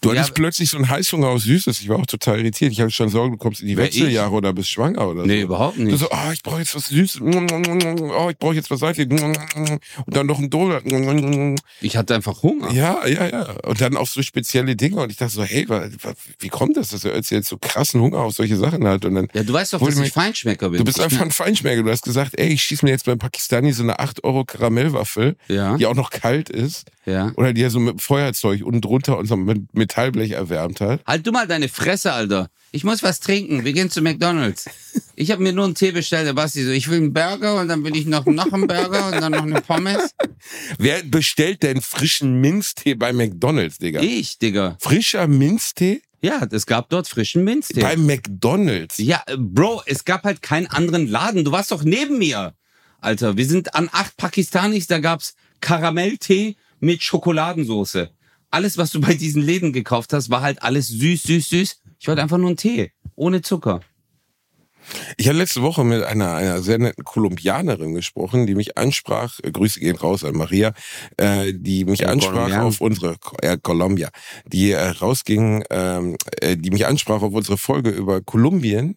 Du 0.00 0.10
Ja, 0.12 0.16
hattest 0.20 0.34
plötzlich 0.34 0.70
so 0.70 0.76
einen 0.76 0.88
Heißhunger 0.88 1.28
auf 1.28 1.40
Süßes. 1.42 1.80
Ich 1.80 1.88
war 1.88 1.98
auch 1.98 2.06
total 2.06 2.38
irritiert. 2.40 2.72
Ich 2.72 2.80
hatte 2.80 2.90
schon 2.90 3.08
Sorgen, 3.08 3.32
du 3.32 3.38
kommst 3.38 3.60
in 3.62 3.68
die 3.68 3.76
Wer, 3.76 3.88
ich? 3.88 3.94
Wechseljahre 3.96 4.32
oder 4.32 4.52
bist 4.52 4.68
schwanger 4.70 5.08
oder 5.08 5.24
nee, 5.26 5.38
so. 5.40 5.44
überhaupt 5.44 5.78
Du 5.78 5.82
nicht. 5.82 5.98
so, 5.98 6.10
ah, 6.10 6.30
ich 6.32 6.42
brauche 6.42 6.58
jetzt 6.58 6.74
was 6.74 6.86
Süßes. 6.88 7.20
Oh, 7.22 8.28
ich 8.30 8.38
brauche 8.38 8.54
jetzt 8.54 8.70
was 8.70 8.80
Salziges. 8.80 9.20
Und 9.22 9.80
dann 10.06 10.26
noch 10.26 10.38
ein 10.38 10.50
Donut. 10.50 10.82
Ich 11.80 11.96
hatte 11.96 12.14
einfach 12.14 12.42
Hunger. 12.42 12.70
Ja, 12.72 13.06
ja, 13.06 13.26
ja. 13.28 13.42
Und 13.64 13.80
dann 13.80 13.96
auf 13.96 14.10
so 14.10 14.22
spezielle 14.22 14.76
Dinge. 14.76 14.96
Und 15.02 15.10
ich 15.10 15.16
dachte 15.16 15.32
so, 15.32 15.42
hey, 15.42 15.66
wie 16.38 16.48
kommt 16.48 16.76
das, 16.76 16.88
dass 16.88 17.04
er 17.04 17.14
jetzt 17.16 17.30
so 17.48 17.56
krassen 17.58 18.00
Hunger 18.00 18.18
auf 18.18 18.34
solche 18.34 18.56
Sachen 18.56 18.86
hat? 18.86 19.04
Und 19.04 19.14
dann, 19.14 19.28
Ja, 19.34 19.42
du 19.42 19.52
weißt 19.52 19.72
doch, 19.74 19.80
dass 19.84 19.98
ich 19.98 20.12
Feinschmecker 20.12 20.68
bin. 20.70 20.78
du 20.78 20.84
bist 20.84 21.00
einfach 21.00 21.20
ein 21.22 21.30
Feinschmecker. 21.30 21.82
Du 21.82 21.90
hast 21.90 22.02
gesagt, 22.04 22.32
ey, 22.38 22.48
ich 22.48 22.62
schieße 22.62 22.84
mir 22.84 22.90
jetzt 22.92 23.06
beim 23.06 23.18
Pakistani 23.18 23.72
so 23.72 23.82
eine 23.82 23.98
8 23.98 24.24
Euro 24.24 24.44
Karamellwaffel, 24.44 25.36
Ja. 25.48 25.76
die 25.76 25.86
auch 25.86 25.94
noch 25.94 26.10
kalt 26.10 26.50
ist. 26.50 26.86
Ja. 27.06 27.32
Oder 27.36 27.52
die 27.52 27.62
er 27.62 27.70
so 27.70 27.80
mit 27.80 28.00
Feuerzeug 28.00 28.62
unten 28.64 28.80
drunter 28.80 29.18
und 29.18 29.26
so 29.26 29.36
mit 29.36 29.73
Metallblech 29.76 30.32
erwärmt 30.32 30.80
hat. 30.80 31.00
Halt 31.06 31.26
du 31.26 31.32
mal 31.32 31.46
deine 31.46 31.68
Fresse, 31.68 32.12
Alter. 32.12 32.48
Ich 32.72 32.82
muss 32.84 33.02
was 33.02 33.20
trinken. 33.20 33.64
Wir 33.64 33.72
gehen 33.72 33.88
zu 33.90 34.02
McDonalds. 34.02 34.64
Ich 35.14 35.30
habe 35.30 35.42
mir 35.42 35.52
nur 35.52 35.64
einen 35.64 35.74
Tee 35.76 35.92
bestellt. 35.92 36.26
Der 36.26 36.32
Basti 36.32 36.64
so, 36.64 36.70
ich 36.70 36.88
will 36.90 36.98
einen 36.98 37.12
Burger 37.12 37.60
und 37.60 37.68
dann 37.68 37.84
will 37.84 37.94
ich 37.96 38.06
noch, 38.06 38.26
noch 38.26 38.52
einen 38.52 38.66
Burger 38.66 39.06
und 39.06 39.20
dann 39.20 39.30
noch 39.32 39.42
eine 39.42 39.60
Pommes. 39.60 40.10
Wer 40.78 41.02
bestellt 41.04 41.62
denn 41.62 41.80
frischen 41.80 42.40
Minztee 42.40 42.94
bei 42.94 43.12
McDonalds, 43.12 43.78
Digga? 43.78 44.00
Ich, 44.00 44.38
Digga. 44.38 44.76
Frischer 44.80 45.28
Minztee 45.28 46.02
Ja, 46.20 46.44
es 46.50 46.66
gab 46.66 46.88
dort 46.90 47.06
frischen 47.06 47.44
Minztee. 47.44 47.80
bei 47.80 47.96
McDonalds. 47.96 48.98
Ja, 48.98 49.22
äh, 49.26 49.36
Bro, 49.38 49.82
es 49.86 50.04
gab 50.04 50.24
halt 50.24 50.42
keinen 50.42 50.66
anderen 50.66 51.06
Laden. 51.06 51.44
Du 51.44 51.52
warst 51.52 51.70
doch 51.70 51.84
neben 51.84 52.18
mir. 52.18 52.54
Alter, 53.00 53.36
wir 53.36 53.46
sind 53.46 53.74
an 53.76 53.88
acht 53.92 54.16
Pakistanis, 54.16 54.86
da 54.88 54.98
gab's 54.98 55.34
Karamelltee 55.60 56.56
mit 56.80 57.02
Schokoladensoße. 57.02 58.10
Alles, 58.54 58.78
was 58.78 58.92
du 58.92 59.00
bei 59.00 59.14
diesen 59.14 59.42
Läden 59.42 59.72
gekauft 59.72 60.12
hast, 60.12 60.30
war 60.30 60.40
halt 60.40 60.62
alles 60.62 60.86
süß, 60.86 61.24
süß, 61.24 61.48
süß. 61.48 61.80
Ich 61.98 62.06
wollte 62.06 62.22
einfach 62.22 62.38
nur 62.38 62.46
einen 62.50 62.56
Tee. 62.56 62.92
Ohne 63.16 63.42
Zucker. 63.42 63.80
Ich 65.16 65.26
habe 65.26 65.38
letzte 65.38 65.60
Woche 65.62 65.82
mit 65.82 66.04
einer, 66.04 66.34
einer 66.34 66.62
sehr 66.62 66.78
netten 66.78 67.02
Kolumbianerin 67.02 67.94
gesprochen, 67.94 68.46
die 68.46 68.54
mich 68.54 68.78
ansprach, 68.78 69.40
äh, 69.42 69.50
Grüße 69.50 69.80
gehen 69.80 69.96
raus 69.96 70.22
an 70.22 70.36
Maria, 70.36 70.72
äh, 71.16 71.52
die 71.52 71.84
mich 71.84 72.00
Ja, 72.00 72.10
ansprach 72.10 72.32
Kolumbian. 72.34 72.60
auf 72.60 72.80
unsere, 72.80 73.16
äh, 73.42 73.58
Colombia, 73.60 74.10
die 74.46 74.70
äh, 74.70 74.78
rausging, 74.88 75.64
ähm, 75.70 76.16
äh, 76.40 76.56
die 76.56 76.70
mich 76.70 76.86
ansprach 76.86 77.22
auf 77.22 77.32
unsere 77.32 77.58
Folge 77.58 77.90
über 77.90 78.20
Kolumbien 78.20 78.96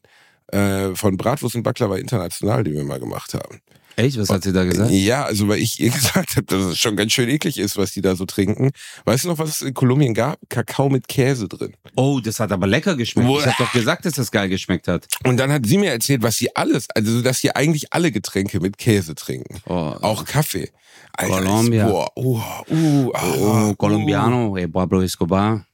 äh, 0.52 0.94
von 0.94 1.18
Bratwurst 1.18 1.56
und 1.56 1.64
Baklava 1.64 1.98
International, 1.98 2.64
die 2.64 2.74
wir 2.74 2.84
mal 2.84 3.00
gemacht 3.00 3.34
haben. 3.34 3.62
Echt? 3.98 4.18
Was 4.20 4.30
hat 4.30 4.44
sie 4.44 4.54
da 4.54 4.64
gesagt? 4.64 4.92
Ja, 4.92 5.26
also 5.26 5.48
weil 5.48 5.58
ich 5.60 5.80
ihr 5.80 5.90
gesagt 5.92 6.36
habe, 6.38 6.44
dass 6.46 6.64
es 6.66 6.78
schon 6.78 6.96
ganz 6.96 7.12
schön 7.12 7.28
eklig 7.30 7.58
ist, 7.58 7.78
was 7.78 7.92
die 7.92 8.02
da 8.02 8.16
so 8.16 8.26
trinken. 8.26 8.72
Weißt 9.06 9.24
du 9.26 9.28
noch, 9.30 9.40
was 9.40 9.50
es 9.50 9.62
in 9.64 9.74
Kolumbien 9.74 10.14
gab? 10.14 10.38
Kakao 10.50 10.88
mit 10.90 11.08
Käse 11.08 11.48
drin. 11.48 11.74
Oh, 11.96 12.20
das 12.24 12.40
hat 12.40 12.52
aber 12.52 12.68
lecker 12.68 12.96
geschmeckt. 12.96 13.28
Wo- 13.28 13.40
Ich 13.40 13.46
hab 13.46 13.58
doch 13.58 13.72
gesagt, 13.74 14.06
dass 14.06 14.14
das 14.14 14.32
geil 14.32 14.50
geschmeckt 14.50 14.88
hat. 14.88 15.08
Und 15.26 15.38
dann 15.38 15.52
hat 15.52 15.66
sie 15.66 15.78
mir 15.78 15.92
erzählt, 15.92 16.22
was 16.22 16.38
sie 16.38 16.56
alles, 16.56 16.88
also 16.92 17.22
dass 17.22 17.40
sie 17.42 17.56
eigentlich 17.56 17.92
alle 17.92 18.12
Getränke 18.12 18.60
mit 18.60 18.78
Käse 18.78 19.16
trinken. 19.16 19.60
Oh, 19.66 19.74
Auch 20.02 20.26
Kaffee. 20.26 20.70
Alter, 21.14 21.34
Colombia. 21.44 21.86
Ist, 21.88 21.92
boah, 21.92 22.12
uh, 22.16 22.42
uh, 22.70 23.12
ah, 23.16 23.34
oh, 23.36 23.70
uh. 23.72 23.76
Colombiano, 23.76 24.56
eh, 24.58 24.68
Pablo 24.68 25.02
Escobar. 25.02 25.66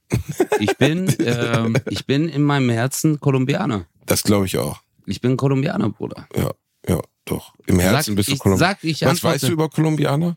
Ich 0.60 0.74
bin, 0.78 1.14
ähm, 1.24 1.76
ich 1.90 2.06
bin 2.06 2.28
in 2.30 2.42
meinem 2.42 2.70
Herzen 2.70 3.20
Kolumbianer. 3.20 3.86
Das 4.06 4.22
glaube 4.22 4.46
ich 4.46 4.56
auch. 4.56 4.80
Ich 5.06 5.20
bin 5.20 5.36
Kolumbianer, 5.36 5.90
Bruder. 5.90 6.26
Ja, 6.34 6.50
ja, 6.88 7.00
doch. 7.24 7.54
Im 7.66 7.78
Herzen 7.80 8.12
Sag- 8.12 8.16
bist 8.16 8.28
du 8.30 8.36
Kolumbianer. 8.36 8.72
sag, 8.74 8.84
ich 8.84 9.00
Was 9.02 9.08
antworte. 9.10 9.34
weißt 9.34 9.44
du 9.44 9.52
über 9.52 9.68
Kolumbianer? 9.68 10.36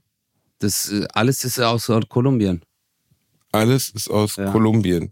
Das 0.60 0.92
äh, 0.92 1.06
alles 1.14 1.44
ist 1.44 1.60
aus 1.60 1.92
Kolumbien. 2.10 2.62
Alles 3.52 3.90
ist 3.90 4.10
aus 4.10 4.36
Ja. 4.38 4.52
Kolumbien. 4.52 5.12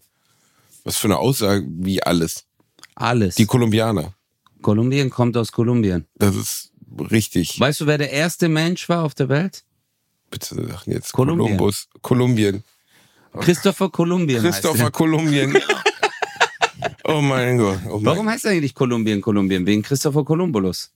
Was 0.84 0.98
für 0.98 1.08
eine 1.08 1.18
Aussage, 1.18 1.66
wie 1.68 2.02
alles. 2.04 2.46
Alles. 2.96 3.36
Die 3.36 3.46
Kolumbianer. 3.46 4.14
Kolumbien 4.62 5.10
kommt 5.10 5.36
aus 5.38 5.52
Kolumbien. 5.52 6.06
Das 6.16 6.36
ist 6.36 6.72
richtig. 7.12 7.60
Weißt 7.60 7.82
du, 7.82 7.88
wer 7.88 7.98
der 7.98 8.12
erste 8.12 8.48
Mensch 8.50 8.88
war 8.90 9.04
auf 9.04 9.14
der 9.14 9.30
Welt? 9.30 9.64
Bitte 10.32 10.56
sag 10.56 10.88
jetzt 10.88 11.12
Kolumbien. 11.14 11.58
Kolumbus. 11.58 11.88
Kolumbien. 12.02 12.64
Christopher 13.40 13.90
Kolumbien. 13.90 14.42
Christopher 14.42 14.92
Kolumbien. 14.92 15.56
oh 17.04 17.22
mein 17.22 17.58
Gott. 17.58 17.80
Oh 17.88 17.96
Heißt 17.96 18.02
mein. 18.02 18.06
Warum 18.06 18.30
heißt 18.30 18.46
eigentlich 18.48 18.74
Kolumbien 18.74 19.22
Kolumbien? 19.22 19.66
Wegen 19.66 19.82
Christopher 19.84 20.24
Kolumbulus. 20.24 20.92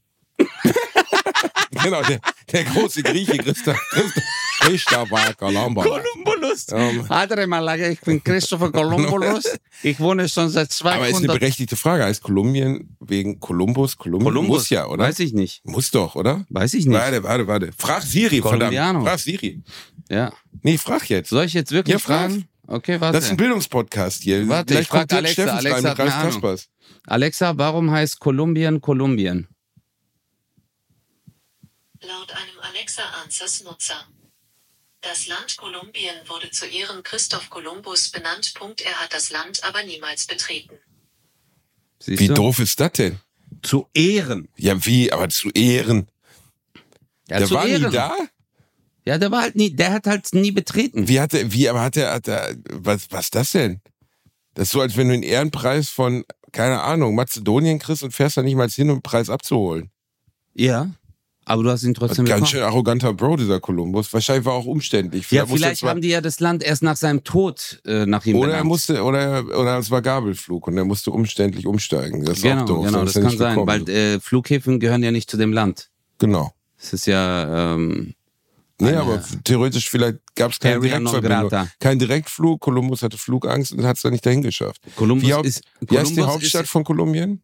Genau, 1.83 2.01
der, 2.01 2.19
der 2.51 2.63
große 2.63 3.03
Grieche 3.03 3.37
Christoph, 3.37 3.79
Christoph, 3.91 4.23
Christopher 4.61 5.33
Columbus. 5.35 5.85
Kolumbulus. 5.85 6.67
Ähm. 6.71 7.05
Alter, 7.09 7.45
Malaga, 7.47 7.87
ich 7.89 8.01
bin 8.01 8.23
Christopher 8.23 8.71
Kolumbulus. 8.71 9.43
Ich 9.81 9.97
wohne 10.01 10.27
schon 10.27 10.49
seit 10.49 10.75
Aber 10.81 11.07
ist 11.07 11.15
eine 11.15 11.27
200 11.27 11.39
berechtigte 11.39 11.77
Frage. 11.77 12.03
Heißt 12.03 12.21
Kolumbien 12.21 12.97
wegen 12.99 13.39
Kolumbus? 13.39 13.97
Kolumbus, 13.97 14.33
muss 14.33 14.69
ja, 14.69 14.87
oder? 14.87 15.05
Weiß 15.05 15.19
ich 15.19 15.31
nicht. 15.31 15.65
Muss 15.65 15.89
doch, 15.91 16.15
oder? 16.15 16.45
Weiß 16.49 16.73
ich 16.73 16.85
nicht. 16.85 16.97
Warte, 16.99 17.23
warte, 17.23 17.47
warte. 17.47 17.71
Frag 17.77 18.01
Siri, 18.03 18.41
verdammt. 18.41 18.75
Frag 18.75 19.19
Siri. 19.19 19.63
Ja. 20.09 20.33
Nee, 20.63 20.77
frag 20.77 21.09
jetzt. 21.09 21.29
Soll 21.29 21.45
ich 21.45 21.53
jetzt 21.53 21.71
wirklich 21.71 21.93
Ja, 21.93 21.99
frag. 21.99 22.29
fragen? 22.31 22.49
Okay, 22.67 22.99
warte. 22.99 23.17
Das 23.17 23.25
ist 23.25 23.31
ein 23.31 23.37
Bildungspodcast 23.37 24.21
hier. 24.23 24.47
Warte, 24.49 24.73
Gleich 24.73 24.81
ich 24.83 24.87
frag 24.89 25.07
kommt 25.09 25.11
Dirk 25.11 25.39
Alexa. 25.39 25.55
Alexa. 25.55 25.93
Kaspers. 25.95 26.67
Alexa, 27.07 27.57
warum 27.57 27.89
heißt 27.91 28.19
Kolumbien 28.19 28.81
Kolumbien? 28.81 29.47
Laut 32.01 32.31
einem 32.31 32.59
Alexa 32.61 33.03
Answers 33.23 33.63
Nutzer. 33.63 34.07
Das 35.01 35.27
Land 35.27 35.57
Kolumbien 35.57 36.15
wurde 36.27 36.49
zu 36.51 36.65
Ehren 36.65 37.03
Christoph 37.03 37.49
Kolumbus 37.49 38.09
benannt. 38.09 38.53
Punkt. 38.55 38.81
Er 38.81 38.93
hat 39.01 39.13
das 39.13 39.29
Land 39.29 39.63
aber 39.63 39.83
niemals 39.83 40.25
betreten. 40.25 40.75
Siehst 41.99 42.19
Wie 42.21 42.27
du? 42.27 42.33
doof 42.33 42.59
ist 42.59 42.79
das 42.79 42.93
denn? 42.93 43.19
Zu 43.61 43.87
Ehren. 43.93 44.47
Ja, 44.55 44.85
wie? 44.85 45.11
Aber 45.11 45.29
zu 45.29 45.49
Ehren. 45.49 46.09
Ja, 47.29 47.39
der 47.39 47.47
zu 47.47 47.55
war 47.55 47.67
Ehren. 47.67 47.83
nie 47.83 47.91
da? 47.91 48.15
Ja, 49.05 49.17
der 49.17 49.31
war 49.31 49.41
halt 49.41 49.55
nie, 49.55 49.75
der 49.75 49.91
hat 49.91 50.07
halt 50.07 50.33
nie 50.33 50.51
betreten. 50.51 51.07
Wie 51.07 51.19
hat 51.19 51.33
er, 51.33 51.51
wie, 51.51 51.67
aber 51.67 51.81
hat 51.81 51.97
er, 51.97 52.13
hat 52.13 52.27
er, 52.27 52.55
was, 52.71 53.11
was 53.11 53.25
ist 53.25 53.35
das 53.35 53.51
denn? 53.51 53.81
Das 54.53 54.67
ist 54.67 54.71
so, 54.71 54.81
als 54.81 54.95
wenn 54.97 55.07
du 55.07 55.13
einen 55.13 55.23
Ehrenpreis 55.23 55.89
von, 55.89 56.25
keine 56.51 56.81
Ahnung, 56.81 57.15
Mazedonien 57.15 57.79
kriegst 57.79 58.03
und 58.03 58.11
fährst 58.11 58.37
da 58.37 58.41
nicht 58.41 58.55
mal 58.55 58.69
hin, 58.69 58.89
um 58.89 58.97
den 58.97 59.01
Preis 59.01 59.29
abzuholen. 59.29 59.91
Ja. 60.53 60.91
Aber 61.49 61.63
du 61.63 61.71
hast 61.71 61.81
ihn 61.81 61.95
trotzdem 61.95 62.25
Ganz 62.25 62.41
bekommen. 62.41 62.45
schön 62.45 62.61
arroganter 62.61 63.11
Bro, 63.11 63.37
dieser 63.37 63.59
Kolumbus. 63.59 64.13
Wahrscheinlich 64.13 64.45
war 64.45 64.53
auch 64.53 64.65
umständlich. 64.67 65.31
Ja, 65.31 65.41
musste 65.41 65.55
er 65.55 65.57
vielleicht 65.57 65.81
haben 65.81 65.99
die 66.01 66.09
ja 66.09 66.21
das 66.21 66.39
Land 66.39 66.61
erst 66.63 66.83
nach 66.83 66.95
seinem 66.95 67.23
Tod 67.23 67.81
äh, 67.85 68.05
nach 68.05 68.23
ihm 68.27 68.35
Oder 68.35 68.53
er 68.53 68.63
musste, 68.63 69.03
oder, 69.03 69.43
oder 69.59 69.79
es 69.79 69.89
war 69.89 70.03
Gabelflug 70.03 70.67
und 70.67 70.77
er 70.77 70.85
musste 70.85 71.09
umständlich 71.09 71.65
umsteigen. 71.65 72.23
Das 72.23 72.37
ist 72.37 72.43
genau, 72.43 72.65
doof. 72.65 72.85
genau, 72.85 73.03
das 73.03 73.15
kann 73.15 73.35
sein, 73.35 73.55
gekommen. 73.55 73.67
weil 73.67 73.89
äh, 73.89 74.19
Flughäfen 74.19 74.79
gehören 74.79 75.01
ja 75.01 75.09
nicht 75.09 75.27
zu 75.31 75.37
dem 75.37 75.51
Land. 75.51 75.89
Genau. 76.19 76.53
Es 76.77 76.93
ist 76.93 77.07
ja, 77.07 77.73
ähm, 77.73 78.13
Nee, 78.81 78.89
Eine- 78.89 78.99
aber 79.01 79.23
theoretisch 79.43 79.89
vielleicht 79.89 80.19
gab 80.35 80.51
es 80.51 80.59
keine 80.59 80.75
Area 80.75 80.99
non 80.99 81.11
Direktverbindung. 81.19 81.67
Kein 81.79 81.97
Direktflug. 81.99 82.61
Kolumbus 82.61 83.01
hatte 83.01 83.17
Flugangst 83.17 83.73
und 83.73 83.83
hat 83.85 83.97
es 83.97 84.03
dann 84.03 84.11
nicht 84.11 84.25
dahin 84.25 84.41
geschafft. 84.43 84.79
Kolumbus 84.95 85.27
Wie, 85.27 85.47
ist, 85.47 85.61
wie 85.81 85.97
heißt 85.97 86.15
die 86.15 86.21
Hauptstadt 86.21 86.63
ist, 86.65 86.69
von 86.69 86.83
Kolumbien? 86.85 87.41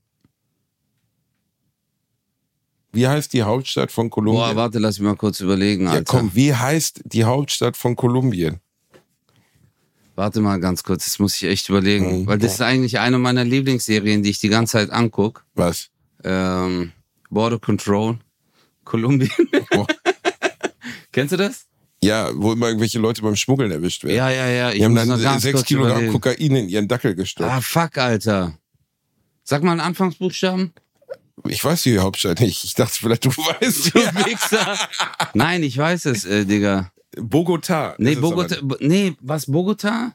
Wie 2.95 3.07
heißt 3.07 3.33
die 3.33 3.43
Hauptstadt 3.43 3.91
von 3.91 4.09
Kolumbien? 4.09 4.43
Boah, 4.43 4.55
warte, 4.55 4.79
lass 4.79 4.99
mich 4.99 5.07
mal 5.07 5.15
kurz 5.15 5.41
überlegen, 5.41 5.87
Alter. 5.87 6.13
ja, 6.13 6.19
komm, 6.19 6.31
wie 6.33 6.53
heißt 6.53 7.01
die 7.05 7.25
Hauptstadt 7.25 7.75
von 7.75 7.95
Kolumbien? 7.95 8.59
Warte 10.15 10.39
mal 10.39 10.59
ganz 10.61 10.81
kurz, 10.83 11.03
das 11.03 11.19
muss 11.19 11.35
ich 11.35 11.43
echt 11.43 11.67
überlegen. 11.67 12.21
Mhm. 12.21 12.27
Weil 12.27 12.37
das 12.37 12.53
ist 12.53 12.61
eigentlich 12.61 12.99
eine 12.99 13.19
meiner 13.19 13.43
Lieblingsserien, 13.43 14.23
die 14.23 14.29
ich 14.29 14.39
die 14.39 14.47
ganze 14.47 14.73
Zeit 14.73 14.91
anguck. 14.91 15.43
Was? 15.55 15.89
Ähm, 16.23 16.93
Border 17.29 17.59
Control, 17.59 18.17
Kolumbien. 18.85 19.29
Boah. 19.71 19.87
Kennst 21.11 21.33
du 21.33 21.37
das? 21.37 21.65
Ja, 22.01 22.29
wo 22.33 22.53
immer 22.53 22.67
irgendwelche 22.67 22.99
Leute 22.99 23.21
beim 23.21 23.35
Schmuggeln 23.35 23.71
erwischt 23.71 24.03
werden. 24.03 24.15
Ja, 24.15 24.29
ja, 24.29 24.47
ja. 24.47 24.69
Ich 24.69 24.77
die 24.77 24.85
haben 24.85 24.95
dann 24.95 25.39
sechs 25.39 25.65
Kilogramm 25.65 25.91
überlegen. 25.91 26.13
Kokain 26.13 26.55
in 26.55 26.69
ihren 26.69 26.87
Dackel 26.87 27.15
gestopft. 27.15 27.51
Ah, 27.51 27.61
fuck, 27.61 27.97
Alter. 27.97 28.57
Sag 29.43 29.63
mal 29.63 29.71
einen 29.71 29.81
Anfangsbuchstaben. 29.81 30.73
Ich 31.47 31.63
weiß 31.63 31.83
die 31.83 31.99
Hauptstadt 31.99 32.39
nicht. 32.39 32.63
Ich 32.63 32.73
dachte 32.73 32.93
vielleicht, 32.99 33.25
du 33.25 33.29
weißt. 33.31 33.93
Du 33.93 33.99
Wichser. 34.25 34.77
Nein, 35.33 35.63
ich 35.63 35.77
weiß 35.77 36.05
es, 36.05 36.25
äh, 36.25 36.45
Digga. 36.45 36.91
Bogota. 37.17 37.95
Nee, 37.97 38.15
Bogota. 38.15 38.57
Nee, 38.79 39.15
was, 39.21 39.45
Bogota? 39.45 40.13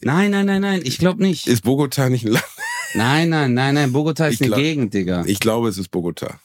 Nein, 0.00 0.32
nein, 0.32 0.46
nein, 0.46 0.60
nein. 0.62 0.80
Ich 0.84 0.98
glaube 0.98 1.22
nicht. 1.22 1.46
Ist 1.46 1.62
Bogota 1.62 2.08
nicht 2.08 2.24
ein 2.24 2.32
Land? 2.32 2.44
Nein, 2.94 3.28
nein, 3.28 3.54
nein, 3.54 3.74
nein. 3.74 3.92
Bogota 3.92 4.26
ist 4.26 4.34
Ich 4.34 4.40
eine 4.40 4.48
glaub- 4.48 4.58
Gegend, 4.60 4.94
Digga. 4.94 5.24
Ich 5.26 5.38
glaube, 5.40 5.68
es 5.68 5.78
ist 5.78 5.88
Bogota. 5.90 6.40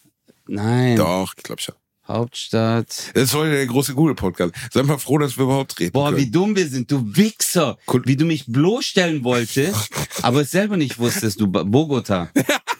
Nein. 0.47 0.95
Doch, 0.95 1.33
ich 1.35 1.43
glaube 1.43 1.61
schon. 1.61 1.75
Hauptstadt. 2.07 3.11
Das 3.15 3.23
ist 3.23 3.33
heute 3.33 3.51
der 3.51 3.65
große 3.65 3.93
Google-Podcast. 3.93 4.53
Sei 4.71 4.81
mal 4.83 4.97
froh, 4.97 5.17
dass 5.17 5.35
wir 5.37 5.43
überhaupt 5.43 5.77
reden 5.77 5.91
Boah, 5.91 6.11
können. 6.11 6.17
wie 6.25 6.31
dumm 6.31 6.55
wir 6.55 6.65
sind, 6.67 6.89
du 6.89 7.03
Wichser. 7.17 7.77
Wie 8.05 8.15
du 8.15 8.23
mich 8.23 8.45
bloßstellen 8.47 9.25
wolltest, 9.25 9.89
aber 10.21 10.41
es 10.41 10.51
selber 10.51 10.77
nicht 10.77 10.99
wusstest, 10.99 11.41
du 11.41 11.47
Bogota. 11.47 12.29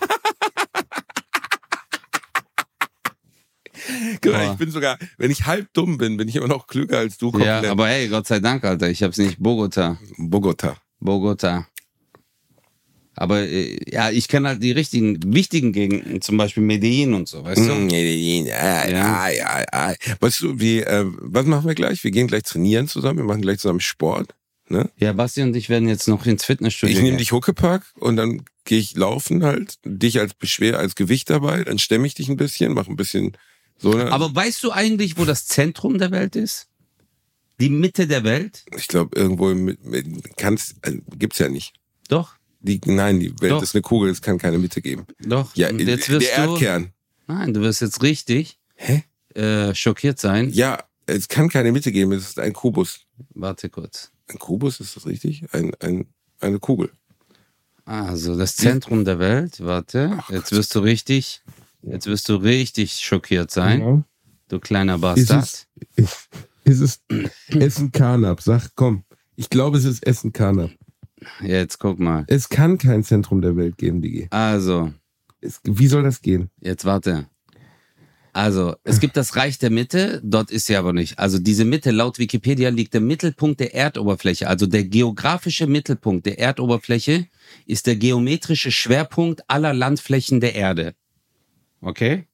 Boah. 4.21 4.51
ich 4.51 4.57
bin 4.57 4.71
sogar, 4.71 4.97
wenn 5.17 5.31
ich 5.31 5.45
halb 5.45 5.71
dumm 5.73 5.97
bin, 5.97 6.17
bin 6.17 6.27
ich 6.27 6.35
immer 6.35 6.47
noch 6.47 6.67
klüger 6.67 6.99
als 6.99 7.17
du 7.17 7.31
komplett. 7.31 7.63
Ja, 7.63 7.71
aber 7.71 7.87
hey, 7.87 8.07
Gott 8.07 8.27
sei 8.27 8.39
Dank, 8.39 8.63
Alter. 8.63 8.89
Ich 8.89 9.03
hab's 9.03 9.17
nicht. 9.17 9.37
Bogota. 9.39 9.97
Bogota. 10.17 10.77
Bogota. 10.99 11.67
Aber 13.17 13.39
äh, 13.41 13.77
ja, 13.91 14.11
ich 14.11 14.27
kenne 14.27 14.49
halt 14.49 14.63
die 14.63 14.71
richtigen, 14.71 15.17
wichtigen 15.33 15.73
Gegenden, 15.73 16.21
zum 16.21 16.37
Beispiel 16.37 16.61
Medellin 16.61 17.15
und 17.15 17.27
so, 17.27 17.43
weißt 17.43 17.67
du? 17.67 17.73
Mm, 17.73 17.89
Ja, 17.89 18.87
ja, 18.87 19.29
ja, 19.29 19.65
ja. 19.73 19.95
Weißt 20.19 20.41
du, 20.41 20.59
wie, 20.59 20.81
äh, 20.81 21.05
was 21.21 21.45
machen 21.47 21.67
wir 21.67 21.73
gleich? 21.73 22.03
Wir 22.03 22.11
gehen 22.11 22.27
gleich 22.27 22.43
trainieren 22.43 22.87
zusammen, 22.87 23.17
wir 23.17 23.25
machen 23.25 23.41
gleich 23.41 23.57
zusammen 23.57 23.79
Sport. 23.79 24.35
Ne? 24.69 24.89
Ja, 24.97 25.13
Basti 25.13 25.41
und 25.41 25.55
ich 25.55 25.69
werden 25.69 25.87
jetzt 25.87 26.07
noch 26.07 26.25
ins 26.25 26.45
Fitnessstudio 26.45 26.95
Ich 26.95 27.01
nehme 27.01 27.17
dich 27.17 27.31
Huckepack 27.31 27.83
und 27.99 28.17
dann 28.17 28.43
gehe 28.65 28.77
ich 28.79 28.95
laufen 28.95 29.43
halt, 29.43 29.75
dich 29.83 30.19
als 30.19 30.33
Beschwer, 30.33 30.77
als 30.77 30.95
Gewicht 30.95 31.29
dabei, 31.29 31.63
dann 31.63 31.79
stemme 31.79 32.05
ich 32.05 32.15
dich 32.15 32.27
ein 32.27 32.37
bisschen, 32.37 32.73
mache 32.73 32.91
ein 32.91 32.97
bisschen 32.97 33.37
so. 33.77 33.93
Ne? 33.93 34.11
Aber 34.11 34.33
weißt 34.33 34.63
du 34.63 34.71
eigentlich, 34.71 35.17
wo 35.17 35.25
das 35.25 35.45
Zentrum 35.45 35.97
der 35.97 36.11
Welt 36.11 36.35
ist? 36.35 36.67
Die 37.59 37.69
Mitte 37.69 38.07
der 38.07 38.23
Welt? 38.23 38.63
ich 38.75 38.87
glaube, 38.87 39.17
irgendwo 39.17 39.53
mit, 39.53 39.83
mit, 39.83 40.37
kann's, 40.37 40.75
äh, 40.83 40.97
gibt's 41.17 41.39
ja 41.39 41.49
nicht. 41.49 41.73
Doch, 42.07 42.35
Die, 42.59 42.79
nein, 42.85 43.19
die 43.19 43.33
Welt 43.41 43.51
Doch. 43.51 43.63
ist 43.63 43.73
eine 43.75 43.81
Kugel, 43.81 44.09
es 44.11 44.21
kann 44.21 44.37
keine 44.37 44.57
Mitte 44.59 44.81
geben. 44.81 45.05
doch. 45.19 45.55
Ja, 45.55 45.69
und 45.69 45.79
jetzt 45.79 46.09
wirst 46.09 46.27
der 46.27 46.45
du, 46.45 46.51
Erdkern. 46.53 46.91
Nein, 47.27 47.53
du 47.53 47.61
wirst 47.61 47.81
jetzt 47.81 48.01
richtig 48.03 48.59
Hä? 48.75 49.03
äh, 49.33 49.73
schockiert 49.75 50.19
sein. 50.19 50.49
Ja, 50.51 50.83
es 51.07 51.27
kann 51.27 51.49
keine 51.49 51.71
Mitte 51.71 51.91
geben, 51.91 52.11
es 52.13 52.27
ist 52.29 52.39
ein 52.39 52.53
Kubus. 52.53 53.01
Warte 53.33 53.69
kurz. 53.69 54.11
Ein 54.27 54.39
Kubus, 54.39 54.79
ist 54.79 54.95
das 54.95 55.05
richtig? 55.07 55.45
Ein, 55.53 55.71
ein, 55.79 56.05
eine 56.39 56.59
Kugel. 56.59 56.91
Also 57.85 58.37
das 58.37 58.55
Zentrum 58.57 59.05
der 59.05 59.17
Welt, 59.17 59.61
warte, 59.61 60.19
jetzt 60.29 60.51
wirst 60.51 60.75
du 60.75 60.79
richtig, 60.79 61.41
jetzt 61.91 62.07
wirst 62.07 62.29
du 62.29 62.35
richtig 62.35 62.93
schockiert 62.99 63.51
sein, 63.51 64.05
du 64.49 64.59
kleiner 64.59 64.97
Bastard. 64.99 65.67
Ist 66.63 66.81
es 66.81 67.01
Essen 67.47 67.93
Karnap? 67.93 68.41
Sag, 68.41 68.71
komm. 68.75 69.05
Ich 69.37 69.49
glaube, 69.49 69.77
es 69.77 69.85
ist 69.85 70.05
Essen 70.05 70.33
Karnap. 70.33 70.71
Jetzt 71.41 71.79
guck 71.79 71.97
mal. 71.97 72.25
Es 72.27 72.49
kann 72.49 72.77
kein 72.77 73.05
Zentrum 73.05 73.41
der 73.41 73.55
Welt 73.55 73.77
geben, 73.77 74.01
Digi. 74.01 74.27
Also, 74.31 74.91
Es, 75.39 75.61
wie 75.63 75.87
soll 75.87 76.03
das 76.03 76.21
gehen? 76.21 76.49
jetzt 76.59 76.83
warte. 76.83 77.27
Also, 78.33 78.75
es 78.83 78.99
gibt 78.99 79.15
das 79.17 79.35
Reich 79.35 79.57
der 79.57 79.69
Mitte, 79.71 80.21
dort 80.23 80.51
ist 80.51 80.67
sie 80.67 80.75
aber 80.75 80.91
nicht. 80.93 81.17
Also 81.17 81.39
diese 81.39 81.65
Mitte 81.65 81.89
laut 81.91 82.19
Wikipedia 82.19 82.69
liegt 82.69 82.93
der 82.93 83.01
Mittelpunkt 83.01 83.59
der 83.61 83.73
Erdoberfläche. 83.73 84.47
Also 84.47 84.67
der 84.67 84.83
geografische 84.83 85.65
Mittelpunkt 85.67 86.25
der 86.27 86.37
Erdoberfläche 86.37 87.27
ist 87.65 87.87
der 87.87 87.95
geometrische 87.95 88.71
Schwerpunkt 88.71 89.41
aller 89.47 89.73
Landflächen 89.73 90.39
der 90.39 90.53
Erde. 90.53 90.93
Okay? 91.81 92.25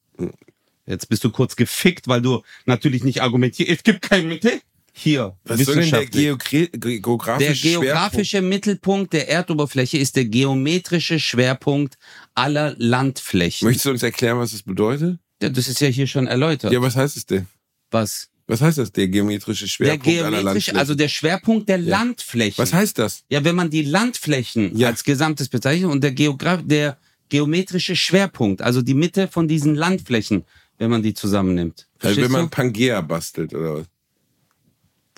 Jetzt 0.85 1.07
bist 1.09 1.23
du 1.23 1.29
kurz 1.29 1.55
gefickt, 1.55 2.07
weil 2.07 2.21
du 2.21 2.43
natürlich 2.65 3.03
nicht 3.03 3.21
argumentierst. 3.21 3.71
Es 3.71 3.83
gibt 3.83 4.01
keine 4.01 4.27
Mitte. 4.27 4.61
Hier, 4.95 5.35
Was 5.45 5.59
soll 5.61 5.75
denn 5.75 5.89
der 5.89 6.01
wissenschaftlich. 6.01 6.23
Geogre 6.23 6.67
Der 6.69 6.99
geografische 7.01 7.67
geografische 7.67 8.41
Mittelpunkt 8.43 9.13
der 9.13 9.27
Erdoberfläche 9.27 9.97
ist 9.97 10.15
der 10.15 10.25
geometrische 10.25 11.19
Schwerpunkt 11.19 11.97
aller 12.35 12.75
Landflächen. 12.77 13.65
Möchtest 13.67 13.85
du 13.85 13.89
uns 13.89 14.03
erklären, 14.03 14.37
was 14.37 14.51
das 14.51 14.61
bedeutet? 14.61 15.17
Ja, 15.41 15.49
das 15.49 15.67
ist 15.67 15.81
ja 15.81 15.87
hier 15.87 16.05
schon 16.05 16.27
erläutert. 16.27 16.71
Ja, 16.71 16.79
was 16.81 16.95
heißt 16.95 17.17
es 17.17 17.25
denn? 17.25 17.47
Was? 17.89 18.29
Was 18.45 18.61
heißt 18.61 18.77
das, 18.77 18.91
der 18.91 19.07
geometrische 19.07 19.63
Der 19.65 19.69
Schwerpunkt 19.71 20.05
aller 20.05 20.13
geometrische, 20.29 20.43
Landflächen? 20.45 20.77
also 20.77 20.95
der 20.95 21.07
Schwerpunkt 21.07 21.69
der 21.69 21.79
Ja. 21.79 21.89
Landflächen. 21.97 22.57
was 22.61 22.73
heißt 22.73 22.99
das? 22.99 23.23
Ja, 23.29 23.43
wenn 23.43 23.55
man 23.55 23.69
die 23.71 23.83
Landflächen 23.83 24.77
Ja. 24.77 24.89
als 24.89 25.03
Gesamtes 25.03 25.49
bezeichnet 25.49 25.89
und 25.89 26.03
der, 26.03 26.11
Geograf 26.11 26.59
der 26.63 26.97
geometrische 27.29 27.95
Schwerpunkt, 27.95 28.61
also 28.61 28.81
die 28.81 28.93
Mitte 28.93 29.27
von 29.27 29.47
diesen 29.47 29.75
Landflächen, 29.75 30.45
wenn 30.77 30.89
man 30.91 31.01
die 31.03 31.13
zusammennimmt. 31.13 31.87
Also 31.95 32.15
Verstehst 32.15 32.25
wenn 32.25 32.31
man 32.31 32.41
du? 32.43 32.49
Pangea 32.49 33.01
bastelt 33.01 33.53
oder 33.53 33.75
was? 33.75 33.85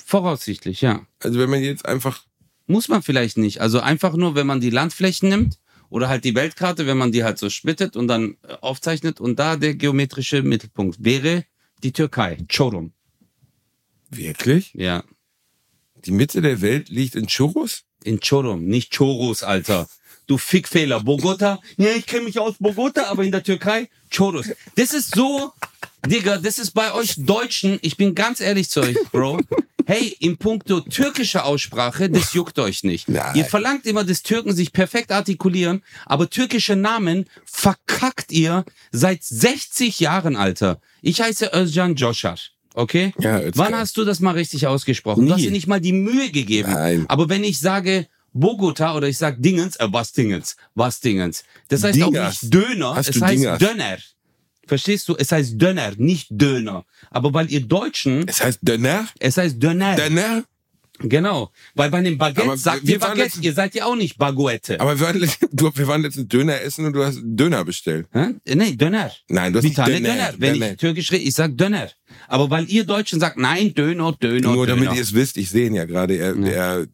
Voraussichtlich, 0.03 0.81
ja. 0.81 1.05
Also 1.19 1.39
wenn 1.39 1.49
man 1.49 1.61
jetzt 1.63 1.85
einfach 1.85 2.23
Muss 2.67 2.87
man 2.89 3.01
vielleicht 3.01 3.37
nicht. 3.37 3.61
Also 3.61 3.79
einfach 3.79 4.15
nur, 4.15 4.35
wenn 4.35 4.47
man 4.47 4.59
die 4.61 4.69
Landflächen 4.69 5.29
nimmt 5.29 5.59
oder 5.89 6.09
halt 6.09 6.23
die 6.23 6.35
Weltkarte, 6.35 6.85
wenn 6.87 6.97
man 6.97 7.11
die 7.11 7.23
halt 7.23 7.37
so 7.37 7.49
splittet 7.49 7.95
und 7.95 8.07
dann 8.07 8.37
äh, 8.47 8.53
aufzeichnet 8.61 9.19
und 9.19 9.37
da 9.39 9.55
der 9.55 9.75
geometrische 9.75 10.41
Mittelpunkt 10.43 11.03
wäre 11.03 11.45
die 11.83 11.91
Türkei, 11.91 12.37
Çorum. 12.47 12.93
wirklich 14.09 14.73
Ja, 14.73 15.03
die 16.05 16.11
Mitte 16.11 16.41
der 16.41 16.61
Welt 16.61 16.89
liegt 16.89 17.15
in 17.15 17.27
Churros? 17.27 17.83
in 18.03 18.19
Çorum, 18.19 18.65
nicht 18.65 18.95
Choros, 18.95 19.41
Alter. 19.43 19.87
Du 20.27 20.37
Fickfehler. 20.37 21.01
Bogota? 21.01 21.59
Ja, 21.77 21.89
ich 21.91 22.05
kenne 22.05 22.23
mich 22.23 22.39
aus 22.39 22.55
Bogota, 22.59 23.05
aber 23.05 23.23
in 23.23 23.31
der 23.31 23.43
Türkei 23.43 23.89
Choros. 24.13 24.47
Das 24.75 24.93
ist 24.93 25.13
so, 25.13 25.51
Digga, 26.07 26.37
das 26.37 26.57
ist 26.57 26.71
bei 26.71 26.93
euch 26.93 27.15
Deutschen, 27.17 27.79
ich 27.81 27.97
bin 27.97 28.15
ganz 28.15 28.39
ehrlich 28.39 28.69
zu 28.69 28.81
euch, 28.81 28.97
Bro. 29.11 29.39
Hey, 29.87 30.15
in 30.19 30.37
puncto 30.37 30.79
türkischer 30.79 31.45
Aussprache, 31.45 32.09
das 32.09 32.33
juckt 32.33 32.57
euch 32.57 32.83
nicht. 32.83 33.07
Nein. 33.07 33.35
Ihr 33.35 33.45
verlangt 33.45 33.85
immer, 33.85 34.03
dass 34.03 34.23
Türken 34.23 34.55
sich 34.55 34.73
perfekt 34.73 35.11
artikulieren, 35.11 35.83
aber 36.07 36.27
türkische 36.27 36.75
Namen 36.75 37.25
verkackt 37.45 38.31
ihr 38.31 38.65
seit 38.91 39.23
60 39.23 39.99
Jahren, 39.99 40.35
Alter. 40.37 40.81
Ich 41.03 41.21
heiße 41.21 41.51
Özcan 41.53 41.93
Joshar. 41.95 42.39
Okay? 42.73 43.13
Ja. 43.19 43.41
Wann 43.55 43.75
hast 43.75 43.95
du 43.97 44.03
das 44.03 44.19
mal 44.19 44.31
richtig 44.31 44.65
ausgesprochen? 44.65 45.27
Du 45.27 45.31
hast 45.31 45.37
Nie. 45.37 45.45
dir 45.45 45.51
nicht 45.51 45.67
mal 45.67 45.79
die 45.79 45.93
Mühe 45.93 46.31
gegeben. 46.31 46.71
Nein. 46.73 47.05
Aber 47.07 47.29
wenn 47.29 47.43
ich 47.43 47.59
sage 47.59 48.07
Bogota 48.35 48.95
oder 48.95 49.07
ich 49.07 49.17
sage 49.17 49.37
Dingens, 49.39 49.77
äh, 49.77 49.87
was 49.89 50.11
Dingens, 50.11 50.55
was 50.75 50.99
Dingens. 50.99 51.43
Das 51.69 51.83
heißt 51.83 52.01
auch 52.03 52.11
Dingers. 52.11 52.43
nicht 52.43 52.53
Döner, 52.53 52.95
Hast 52.95 53.09
es 53.09 53.21
heißt 53.21 53.33
Dingers? 53.33 53.59
Döner. 53.59 53.97
Verstehst 54.67 55.07
du? 55.07 55.15
Es 55.17 55.31
heißt 55.31 55.59
Döner, 55.61 55.93
nicht 55.97 56.27
Döner. 56.31 56.85
Aber 57.11 57.33
weil 57.33 57.49
ihr 57.51 57.61
Deutschen, 57.61 58.27
Es 58.27 58.43
heißt 58.43 58.59
Döner? 58.61 59.07
es 59.19 59.37
heißt 59.37 59.61
Döner. 59.61 59.95
Döner? 59.95 60.43
Genau. 60.99 61.51
Weil 61.75 61.89
bei 61.91 62.01
dem 62.01 62.17
Baguette 62.17 62.43
Aber 62.47 62.57
sagt 62.57 62.87
wir 62.87 62.93
ihr 62.95 62.99
Baguette, 62.99 63.19
letztens- 63.23 63.45
ihr 63.45 63.53
seid 63.53 63.75
ja 63.75 63.85
auch 63.85 63.95
nicht 63.97 64.17
Baguette. 64.17 64.79
Aber 64.79 64.97
wir 64.97 65.05
waren, 65.05 65.17
letzt- 65.19 65.45
du, 65.51 65.69
wir 65.75 65.87
waren 65.87 66.01
letztens 66.01 66.29
Döner 66.29 66.61
essen 66.61 66.85
und 66.85 66.93
du 66.93 67.03
hast 67.03 67.19
Döner 67.21 67.65
bestellt. 67.65 68.07
Hä? 68.13 68.27
Nee, 68.53 68.75
Döner. 68.77 69.11
Nein, 69.27 69.51
du 69.51 69.59
hast 69.59 69.65
Vitale 69.65 69.95
Döner. 69.95 70.07
Döner. 70.13 70.33
Wenn 70.37 70.53
Döner. 70.53 70.71
ich 70.71 70.77
türkisch 70.77 71.11
rede, 71.11 71.23
ich 71.25 71.33
sag 71.35 71.57
Döner. 71.57 71.89
Aber 72.27 72.49
weil 72.49 72.69
ihr 72.69 72.83
Deutschen 72.85 73.19
sagt, 73.19 73.37
nein, 73.37 73.73
Döner, 73.73 74.13
Döner, 74.13 74.53
Nur 74.53 74.65
Döner. 74.67 74.79
damit 74.81 74.95
ihr 74.97 75.01
es 75.01 75.13
wisst, 75.13 75.37
ich 75.37 75.49
sehe 75.49 75.67
ihn 75.67 75.75
ja 75.75 75.85
gerade. 75.85 76.15
Er, 76.15 76.35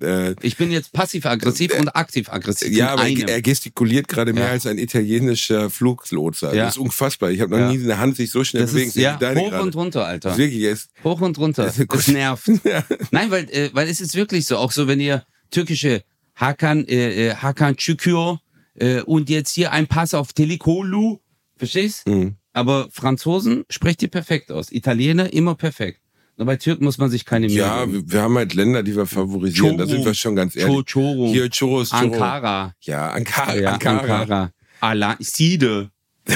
er, 0.02 0.30
äh, 0.30 0.36
ich 0.42 0.58
bin 0.58 0.72
jetzt 0.72 0.92
passiv-aggressiv 0.94 1.78
und 1.80 1.96
aktiv-aggressiv. 1.96 2.70
ja, 2.76 2.90
aber 2.94 3.04
einem. 3.04 3.22
er, 3.28 3.30
er 3.36 3.42
gestikuliert 3.42 4.08
gerade 4.08 4.34
mehr 4.34 4.46
Ja. 4.46 4.52
als 4.52 4.66
ein 4.66 4.78
italienischer 4.78 5.70
Fluglotser. 5.70 6.54
Ja. 6.54 6.66
Das 6.66 6.76
ist 6.76 6.80
unfassbar. 6.82 7.32
Ich 7.32 7.42
habe 7.42 7.52
noch 7.52 7.60
Ja. 7.60 7.72
nie 7.72 7.84
eine 7.84 7.98
Hand 7.98 8.16
sich 8.18 8.32
so 8.32 8.44
schnell 8.44 8.64
das 8.64 8.72
bewegen 8.74 8.90
ist, 8.90 8.96
ja, 8.96 9.16
wie 9.16 9.20
deine 9.20 9.40
hoch 9.42 9.50
gerade. 9.50 9.64
und 9.64 9.76
runter, 9.76 10.06
Alter. 10.06 10.30
Das 10.30 10.38
ist 10.38 10.44
wirklich 10.44 10.62
jetzt. 10.62 10.90
Hoch 11.04 11.22
und 11.22 11.38
runter. 11.38 11.72
Das 11.90 12.08
nervt. 12.08 12.48
Nein, 13.12 13.32
weil, 13.32 13.50
äh, 13.52 13.70
weil 13.74 13.88
es 13.88 14.02
ist 14.02 14.16
wirklich 14.16 14.46
so, 14.46 14.58
auch 14.58 14.72
so, 14.72 14.88
wenn 14.88 15.00
ihr 15.00 15.24
türkische 15.52 16.04
Hakan, 16.36 16.86
äh, 16.88 17.28
äh, 17.30 17.36
Hakan 17.36 17.76
Çükür 17.78 18.40
äh, 18.76 19.02
und 19.02 19.30
jetzt 19.30 19.54
hier 19.54 19.72
ein 19.72 19.88
Pass 19.88 20.14
auf 20.14 20.34
Telikolu, 20.34 21.20
verstehst? 21.58 22.08
Mhm. 22.08 22.36
Aber 22.54 22.90
Franzosen 22.92 23.64
sprecht 23.70 24.02
ihr 24.04 24.10
perfekt 24.10 24.52
aus. 24.52 24.72
Italiener 24.72 25.32
immer 25.34 25.56
perfekt. 25.56 26.00
Nur 26.38 26.46
bei 26.48 26.56
Türken 26.56 26.84
muss 26.86 26.98
man 26.98 27.10
sich 27.10 27.26
keine 27.26 27.48
Mühe 27.48 27.58
Ja, 27.58 27.86
geben. 27.86 28.12
wir, 28.12 28.22
haben 28.22 28.36
halt 28.38 28.54
Länder, 28.54 28.84
die 28.84 28.96
wir 28.96 29.06
favorisieren. 29.06 29.78
Da 29.78 29.84
Choro. 29.86 29.96
sind 29.96 30.06
wir 30.06 30.14
schon 30.14 30.36
ganz 30.36 30.56
ehrlich. 30.56 30.76
Cho- 30.76 30.84
Choro. 30.84 31.28
Hier 31.32 31.50
Churros, 31.50 31.90
Churros. 31.90 32.14
Ankara. 32.14 32.74
Ja, 32.82 33.10
Ankara. 33.12 33.56
Ja, 33.56 33.72
Ankara. 33.74 34.00
Ankara. 34.22 34.52
Ala 34.80 35.16
Side. 35.20 35.92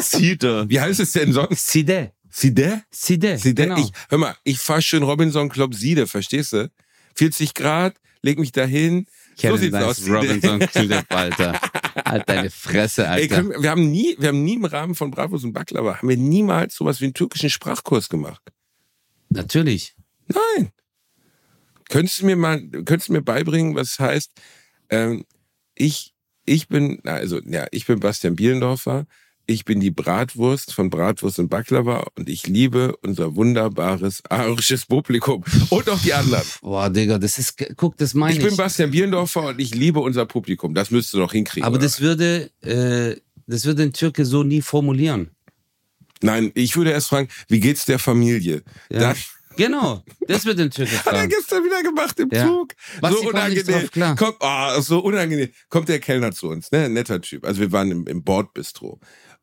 Side. 0.00 0.64
Wie 0.68 0.80
heißt 0.80 1.00
es 1.00 1.12
denn 1.12 1.32
sonst? 1.32 1.66
Side. 1.66 2.12
Side? 2.30 2.82
Side. 2.90 3.38
Side. 3.38 3.54
Genau. 3.54 3.76
Ich, 3.78 3.92
hör 4.08 4.18
mal, 4.18 4.34
ich 4.44 4.58
fahr 4.58 4.80
schön 4.80 5.02
Robinson 5.02 5.48
Club 5.48 5.74
Side, 5.74 6.06
verstehst 6.06 6.52
du? 6.52 6.70
40 7.16 7.54
Grad, 7.54 7.96
leg 8.22 8.38
mich 8.38 8.52
dahin. 8.52 9.06
So 9.36 9.42
Kenne 9.48 9.58
sieht's 9.58 9.76
aus. 9.76 10.08
Robinson 10.08 10.58
Clip, 10.60 11.04
Alter. 11.08 11.60
Halt 12.04 12.28
deine 12.28 12.50
Fresse, 12.50 13.08
Alter. 13.08 13.22
Ey, 13.22 13.28
können, 13.28 13.62
wir- 13.62 13.70
haben 13.70 13.90
nie, 13.90 14.16
wir 14.18 14.28
haben 14.28 14.44
nie 14.44 14.54
im 14.54 14.64
Rahmen 14.64 14.94
von 14.94 15.10
Bravos 15.10 15.44
und 15.44 15.52
Baklava, 15.52 15.96
haben 15.98 16.08
wir 16.08 16.16
niemals 16.16 16.74
sowas 16.74 17.00
wie 17.00 17.04
einen 17.04 17.14
türkischen 17.14 17.50
Sprachkurs 17.50 18.08
gemacht. 18.08 18.42
Natürlich. 19.28 19.94
Nein. 20.26 20.70
Könntest 21.88 22.20
du 22.20 22.26
mir 22.26 22.36
mal, 22.36 22.60
könntest 22.68 23.08
du 23.08 23.12
mir 23.14 23.22
beibringen, 23.22 23.74
was 23.74 23.98
heißt, 23.98 24.30
ähm, 24.90 25.24
ich, 25.74 26.14
ich 26.46 26.68
bin, 26.68 27.00
also 27.04 27.40
ja, 27.44 27.66
ich 27.72 27.86
bin 27.86 28.00
Bastian 28.00 28.36
Bielendorfer. 28.36 29.06
Ich 29.50 29.64
bin 29.64 29.80
die 29.80 29.90
Bratwurst 29.90 30.72
von 30.72 30.90
Bratwurst 30.90 31.40
und 31.40 31.48
Baklava 31.48 32.06
und 32.14 32.28
ich 32.28 32.46
liebe 32.46 32.94
unser 33.02 33.34
wunderbares 33.34 34.22
arisches 34.28 34.86
Publikum 34.86 35.42
und 35.70 35.90
auch 35.90 35.98
die 35.98 36.14
anderen. 36.14 36.44
Boah, 36.62 36.88
Digga, 36.88 37.18
das 37.18 37.36
ist, 37.36 37.56
guck, 37.76 37.96
das 37.96 38.14
meine 38.14 38.34
ich. 38.34 38.38
Ich 38.38 38.46
bin 38.46 38.56
Bastian 38.56 38.92
Bielendorfer 38.92 39.48
und 39.48 39.60
ich 39.60 39.74
liebe 39.74 39.98
unser 39.98 40.24
Publikum. 40.24 40.72
Das 40.72 40.92
müsstest 40.92 41.14
du 41.14 41.18
noch 41.18 41.32
hinkriegen. 41.32 41.66
Aber 41.66 41.74
oder? 41.74 41.82
das 41.82 42.00
würde, 42.00 42.52
äh, 42.60 43.20
das 43.48 43.64
würde 43.64 43.82
ein 43.82 43.92
Türke 43.92 44.24
so 44.24 44.44
nie 44.44 44.62
formulieren. 44.62 45.30
Nein, 46.22 46.52
ich 46.54 46.76
würde 46.76 46.92
erst 46.92 47.08
fragen, 47.08 47.26
wie 47.48 47.58
geht's 47.58 47.86
der 47.86 47.98
Familie? 47.98 48.62
Ja. 48.88 49.00
Dann, 49.00 49.16
Genau, 49.56 50.04
das 50.28 50.46
wird 50.46 50.60
in 50.60 50.70
Türkei. 50.70 50.96
Hat 51.04 51.12
er 51.12 51.26
gestern 51.26 51.64
wieder 51.64 51.82
gemacht 51.82 52.18
im 52.20 52.30
ja. 52.32 52.46
Zug. 52.46 52.72
Was 53.00 53.12
so 53.12 53.28
unangenehm. 53.28 53.88
Drauf, 53.92 54.16
Kommt, 54.16 54.36
oh, 54.40 54.80
so 54.80 55.00
unangenehm. 55.00 55.48
Kommt 55.68 55.88
der 55.88 55.98
Kellner 55.98 56.32
zu 56.32 56.48
uns, 56.48 56.70
ne? 56.70 56.88
Netter 56.88 57.20
Typ. 57.20 57.44
Also 57.44 57.60
wir 57.60 57.72
waren 57.72 57.90
im, 57.90 58.06
im 58.06 58.22
Bordbistro. 58.22 59.00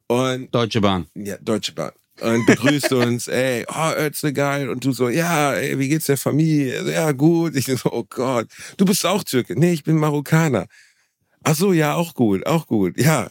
Und 0.08 0.54
Deutsche 0.54 0.82
Bahn. 0.82 1.08
Ja, 1.16 1.38
Deutsche 1.42 1.74
Bahn. 1.74 1.92
Und 2.22 2.46
begrüßt 2.46 2.92
uns, 2.94 3.28
ey, 3.28 3.66
oh, 3.68 3.92
Özle 3.98 4.34
geil. 4.34 4.70
Und 4.70 4.84
du 4.84 4.92
so, 4.92 5.10
ja, 5.10 5.54
ey, 5.54 5.78
wie 5.78 5.90
geht's 5.90 6.08
der 6.08 6.18
Familie? 6.18 6.90
Ja, 6.92 7.12
gut. 7.12 7.56
Ich 7.56 7.66
so, 7.66 7.92
oh 7.92 8.06
Gott. 8.10 8.48
Du 8.78 8.86
bist 8.86 9.06
auch 9.06 9.24
Türke. 9.24 9.60
Nee, 9.60 9.74
ich 9.74 9.84
bin 9.84 9.98
Marokkaner. 9.98 10.68
Ach 11.44 11.56
so, 11.56 11.74
ja, 11.74 11.94
auch 11.94 12.14
gut, 12.14 12.46
auch 12.46 12.68
gut. 12.68 13.00
Ja, 13.00 13.30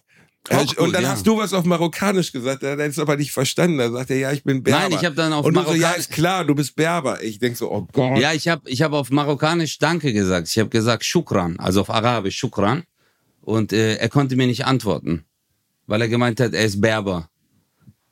Gut, 0.49 0.79
und 0.79 0.93
dann 0.93 1.03
ja. 1.03 1.11
hast 1.11 1.27
du 1.27 1.37
was 1.37 1.53
auf 1.53 1.65
Marokkanisch 1.65 2.31
gesagt, 2.31 2.63
er 2.63 2.73
hat 2.73 2.79
es 2.79 2.99
aber 2.99 3.17
nicht 3.17 3.33
verstanden. 3.33 3.79
Da 3.79 3.91
sagt 3.91 4.11
er, 4.11 4.19
ja, 4.19 4.33
ich 4.33 4.45
bin 4.45 4.63
Berber. 4.63 4.81
Nein, 4.81 4.93
ich 4.93 5.05
habe 5.05 5.17
dann 5.17 5.33
auf 5.33 5.45
Und 5.45 5.55
du 5.55 5.63
so, 5.63 5.75
ja, 5.75 5.93
ist 5.93 6.11
klar, 6.11 6.45
du 6.45 6.55
bist 6.55 6.77
Berber. 6.77 7.23
Ich 7.23 7.39
denk 7.39 7.57
so, 7.57 7.71
oh 7.71 7.87
Gott. 7.93 8.19
Ja, 8.19 8.33
ich 8.33 8.47
habe 8.49 8.69
ich 8.69 8.83
hab 8.83 8.93
auf 8.93 9.11
Marokkanisch 9.11 9.79
Danke 9.79 10.13
gesagt. 10.13 10.49
Ich 10.49 10.59
habe 10.59 10.71
gesagt 10.71 11.05
Shukran, 11.05 11.59
also 11.59 11.81
auf 11.81 11.91
Arabisch 11.91 12.37
Shukran. 12.37 12.85
Und 13.41 13.73
äh, 13.73 13.97
er 13.97 14.09
konnte 14.09 14.37
mir 14.37 14.47
nicht 14.47 14.67
antworten, 14.67 15.25
weil 15.87 16.01
er 16.01 16.09
gemeint 16.09 16.41
hat, 16.41 16.53
er 16.53 16.65
ist 16.65 16.81
Berber. 16.81 17.29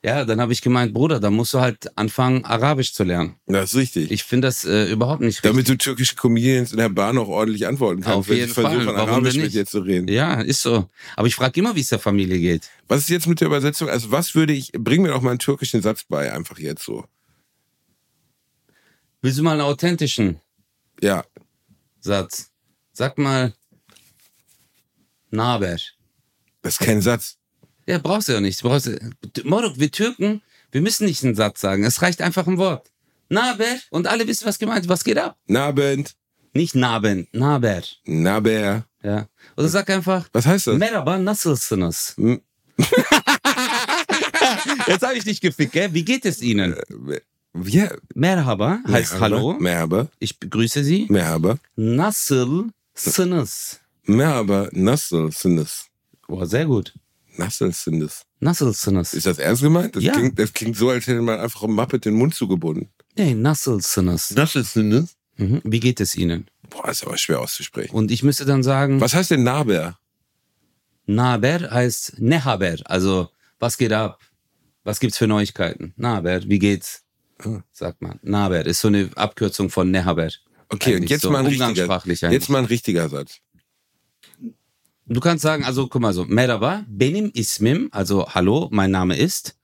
Ja, 0.05 0.27
dann 0.27 0.39
habe 0.39 0.53
ich 0.53 0.61
gemeint, 0.61 0.93
Bruder, 0.93 1.18
da 1.18 1.31
musst 1.31 1.55
du 1.55 1.61
halt 1.61 1.97
anfangen, 1.97 2.45
Arabisch 2.45 2.93
zu 2.93 3.05
lernen. 3.05 3.37
Das 3.47 3.70
ist 3.70 3.77
richtig. 3.77 4.11
Ich 4.11 4.22
finde 4.22 4.49
das 4.49 4.62
äh, 4.66 4.93
überhaupt 4.93 5.22
nicht 5.22 5.37
richtig. 5.37 5.51
Damit 5.51 5.66
du 5.66 5.79
türkische 5.79 6.14
Comedians 6.14 6.72
in 6.72 6.77
der 6.77 6.91
Bahn 6.91 7.16
auch 7.16 7.29
ordentlich 7.29 7.66
antworten 7.66 8.03
kannst, 8.03 8.18
Auf 8.18 8.29
jeden 8.29 8.53
Fall. 8.53 8.64
versuchen, 8.64 8.87
Warum 8.87 9.09
Arabisch 9.09 9.37
mit 9.37 9.55
dir 9.55 9.64
zu 9.64 9.79
reden. 9.79 10.09
Ja, 10.09 10.43
ist 10.43 10.61
so. 10.61 10.91
Aber 11.16 11.27
ich 11.27 11.35
frage 11.35 11.59
immer, 11.59 11.75
wie 11.75 11.81
es 11.81 11.89
der 11.89 11.99
Familie 11.99 12.39
geht. 12.39 12.68
Was 12.87 13.01
ist 13.01 13.09
jetzt 13.09 13.27
mit 13.27 13.41
der 13.41 13.47
Übersetzung? 13.47 13.89
Also 13.89 14.11
was 14.11 14.35
würde 14.35 14.53
ich, 14.53 14.72
bring 14.72 15.01
mir 15.01 15.09
doch 15.09 15.22
mal 15.22 15.31
einen 15.31 15.39
türkischen 15.39 15.81
Satz 15.81 16.05
bei, 16.05 16.31
einfach 16.31 16.59
jetzt 16.59 16.85
so. 16.85 17.07
Willst 19.22 19.39
du 19.39 19.43
mal 19.43 19.53
einen 19.53 19.62
authentischen? 19.62 20.39
Ja. 21.01 21.25
Satz. 22.01 22.51
Sag 22.93 23.16
mal, 23.16 23.55
Naber. 25.31 25.77
Das 26.61 26.75
ist 26.75 26.79
kein 26.79 27.01
Satz. 27.01 27.39
Ja, 27.87 27.99
brauchst 27.99 28.28
du 28.28 28.32
ja 28.32 28.41
nicht. 28.41 28.62
Brauchst 28.62 28.87
du. 28.87 28.99
Morok, 29.45 29.78
wir 29.78 29.91
Türken, 29.91 30.43
wir 30.72 30.80
müssen 30.80 31.07
nicht 31.07 31.24
einen 31.24 31.35
Satz 31.35 31.61
sagen. 31.61 31.85
Es 31.85 32.03
reicht 32.03 32.22
einfach 32.22 32.47
ein 32.47 32.59
Wort. 32.59 32.91
Naber. 33.28 33.64
Und 33.91 34.07
alle 34.07 34.26
wissen, 34.26 34.47
was 34.47 34.59
gemeint 34.59 34.82
ist. 34.82 34.89
Was 34.89 35.05
geht 35.05 35.18
ab? 35.18 35.37
Nabend. 35.47 36.14
Nicht 36.53 36.74
Nabend, 36.74 37.32
Naber. 37.35 37.82
Naber. 38.05 38.85
Ja. 39.03 39.28
Oder 39.57 39.68
sag 39.68 39.91
einfach. 39.91 40.28
Was 40.32 40.47
heißt 40.47 40.68
das? 40.68 40.78
Merhaba, 40.78 41.18
nasılsınız? 41.18 42.14
Jetzt 44.87 45.03
habe 45.03 45.14
ich 45.16 45.24
dich 45.24 45.41
gefickt, 45.41 45.72
gell? 45.72 45.93
Wie 45.93 46.05
geht 46.05 46.24
es 46.24 46.43
Ihnen? 46.43 46.74
Ja. 47.64 47.89
Merhaba 48.14 48.80
heißt 48.89 49.14
Merhaba. 49.14 49.37
Hallo. 49.37 49.57
Merhaba. 49.59 50.09
Ich 50.18 50.39
begrüße 50.39 50.85
Sie. 50.85 51.07
Merhaba. 51.09 51.59
Nasılsınız? 51.76 53.80
Merhaba, 54.07 54.68
nasılsınız? 54.72 55.89
Boah, 56.28 56.47
sehr 56.47 56.66
gut. 56.66 56.93
Nasselsinnes. 57.37 58.24
Nasselsinnes. 58.41 59.14
Ist 59.14 59.26
das 59.26 59.39
ernst 59.39 59.62
gemeint? 59.62 59.97
Das, 59.97 60.03
ja. 60.03 60.12
klingt, 60.12 60.39
das 60.39 60.53
klingt 60.53 60.76
so, 60.76 60.91
als 60.91 61.07
hätte 61.07 61.22
man 61.22 61.41
einfach 61.41 61.62
im 61.62 61.72
Muppet 61.74 62.05
den 62.05 62.14
Mund 62.14 62.35
zugebunden. 62.35 62.89
Nee, 63.16 63.35
Nasselsinnes. 63.35 64.32
Nasselsinnes? 64.32 65.16
Mhm. 65.37 65.61
Wie 65.64 65.80
geht 65.80 66.01
es 66.01 66.16
Ihnen? 66.16 66.49
Boah, 66.70 66.89
ist 66.89 67.05
aber 67.05 67.16
schwer 67.16 67.41
auszusprechen. 67.41 67.95
Und 67.95 68.11
ich 68.11 68.22
müsste 68.22 68.45
dann 68.45 68.62
sagen. 68.62 69.01
Was 69.01 69.14
heißt 69.14 69.30
denn 69.30 69.43
Naber? 69.43 69.99
Naber 71.07 71.70
heißt 71.70 72.20
Nehaber. 72.20 72.76
Also, 72.85 73.28
was 73.59 73.76
geht 73.76 73.93
ab? 73.93 74.20
Was 74.85 75.01
gibt's 75.01 75.18
für 75.18 75.26
Neuigkeiten? 75.26 75.95
Naber, 75.97 76.43
wie 76.45 76.59
geht's? 76.59 77.03
Hm. 77.43 77.62
Sagt 77.72 78.01
man. 78.03 78.18
Naber 78.22 78.64
ist 78.64 78.80
so 78.80 78.89
eine 78.89 79.11
Abkürzung 79.16 79.70
von 79.70 79.91
Nehaber. 79.91 80.28
Okay, 80.68 80.91
Eigentlich 80.91 81.01
und 81.03 81.11
jetzt 81.11 81.22
so 81.22 81.30
mal 81.30 81.41
ein 81.41 81.47
richtiger, 81.47 82.30
jetzt 82.30 82.49
mal 82.49 82.59
ein 82.59 82.64
richtiger 82.64 83.09
Satz. 83.09 83.41
Du 85.07 85.21
kannst 85.21 85.43
sagen, 85.43 85.65
also 85.65 85.87
guck 85.87 86.01
mal 86.01 86.15
so, 86.15 86.25
Merhaba, 86.25 86.87
benim 86.89 87.31
ismim, 87.35 87.91
also 87.93 88.27
hallo, 88.27 88.69
mein 88.73 88.91
Name 88.91 89.15
ist 89.15 89.55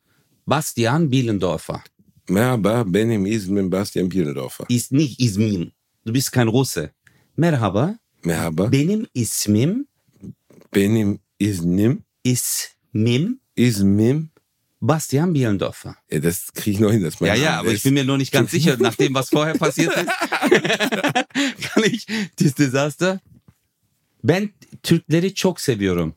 Bastian 0.45 1.09
Bielendorfer. 1.09 1.82
Merhaba, 2.28 2.84
benim 2.84 3.24
ismim 3.24 3.70
Bastian 3.70 4.11
Bielendorfer. 4.11 4.66
Ist 4.68 4.93
nicht 4.93 5.18
ismim. 5.18 5.72
Du 6.05 6.12
bist 6.12 6.30
kein 6.30 6.49
Russe. 6.49 6.91
Merhaba. 7.36 7.97
Merhaba. 8.22 8.66
Benim 8.66 9.07
ismim. 9.14 9.86
Benim 10.70 11.20
ismim. 11.38 12.05
Ismim. 12.22 13.41
Ismim. 13.55 14.30
Bastian 14.78 15.32
Bielendorfer. 15.32 15.97
Ja, 16.11 16.20
das 16.20 16.53
kriege 16.53 16.72
ich 16.72 16.80
noch 16.80 16.91
hin. 16.91 17.11
Mein 17.20 17.28
ja, 17.28 17.34
ja, 17.34 17.59
aber 17.61 17.70
ist. 17.70 17.78
ich 17.78 17.82
bin 17.84 17.95
mir 17.95 18.05
nur 18.05 18.18
nicht 18.18 18.32
ganz 18.32 18.51
sicher, 18.51 18.76
nach 18.78 18.95
dem, 18.95 19.14
was 19.14 19.30
vorher 19.30 19.55
passiert 19.55 19.95
ist, 19.97 20.07
kann 21.72 21.84
ich 21.84 22.07
dieses 22.38 22.55
Desaster 22.55 23.20
Ben 24.24 24.50
Türkleri 24.82 25.34
çok 25.34 25.60
seviyorum. 25.60 26.14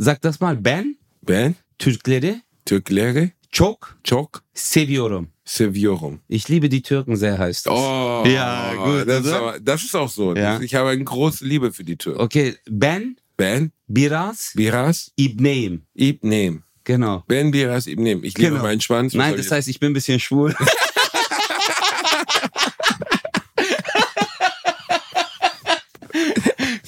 Sag 0.00 0.22
das 0.22 0.40
mal. 0.40 0.64
Ben 0.64 0.96
Ben 1.28 1.54
Türkleri 1.78 2.42
Türkleri 2.66 3.30
çok 3.52 3.98
çok 4.04 4.42
seviyorum. 4.54 5.28
seviyorum. 5.44 6.20
Ich 6.28 6.50
liebe 6.50 6.70
die 6.70 6.82
Türken 6.82 7.14
sehr 7.14 7.38
heißt 7.38 7.66
das. 7.66 7.72
Oh, 7.72 8.26
Ja, 8.26 8.74
gut, 8.74 9.06
Das 9.08 9.20
ist, 9.24 9.26
oder? 9.32 9.38
aber, 9.42 9.66
das 9.66 9.84
ist 9.84 9.94
auch 9.94 10.10
so. 10.10 10.34
Ja. 10.34 10.60
Ich 10.62 10.74
habe 10.74 10.90
eine 10.90 11.04
große 11.04 11.44
Liebe 11.48 11.72
für 11.72 11.84
die 11.86 11.96
Türken. 11.96 12.20
Okay, 12.20 12.54
ben 12.68 13.16
Ben 13.38 13.70
biraz 13.88 14.54
Biras 14.56 15.10
ibneyim. 15.16 15.82
ibnem. 15.94 16.62
Genau. 16.84 17.22
Ben 17.28 17.52
Biras 17.52 17.86
ibnem. 17.86 18.24
Ich 18.24 18.38
liebe 18.38 18.50
Genau. 18.50 18.62
meinen 18.62 18.80
Schwanz. 18.80 19.14
Nein, 19.14 19.36
das 19.36 19.50
heißt, 19.50 19.68
ich 19.68 19.78
bin 19.80 19.90
ein 19.90 19.94
bisschen 19.94 20.18
schwul. 20.20 20.54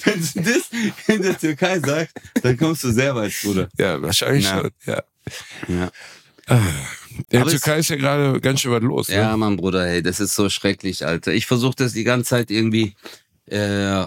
Wenn 0.03 0.19
du 0.21 0.41
das 0.51 0.69
in 1.07 1.18
der 1.29 1.37
Türkei 1.39 1.79
sagst, 1.79 2.15
dann 2.41 2.57
kommst 2.57 2.83
du 2.83 2.91
sehr 2.91 3.15
weit, 3.15 3.33
Bruder. 3.43 3.69
Ja, 3.77 4.01
wahrscheinlich 4.01 4.45
Ja. 4.45 4.59
schon. 4.59 4.69
Ja. 4.85 5.03
Ja. 5.67 5.91
Der 7.31 7.41
Aber 7.41 7.51
Türkei 7.51 7.79
ist 7.79 7.89
ja 7.89 7.95
gerade 7.95 8.39
ganz 8.41 8.61
schön 8.61 8.71
was 8.71 8.81
los. 8.81 9.07
Ne? 9.09 9.15
Ja, 9.15 9.37
Mann, 9.37 9.57
Bruder, 9.57 9.85
hey, 9.85 10.01
das 10.01 10.19
ist 10.19 10.35
so 10.35 10.49
schrecklich, 10.49 11.05
Alter. 11.05 11.31
Ich 11.33 11.45
versuche 11.45 11.75
das 11.75 11.93
die 11.93 12.03
ganze 12.03 12.29
Zeit 12.29 12.49
irgendwie. 12.49 12.95
Äh, 13.45 14.05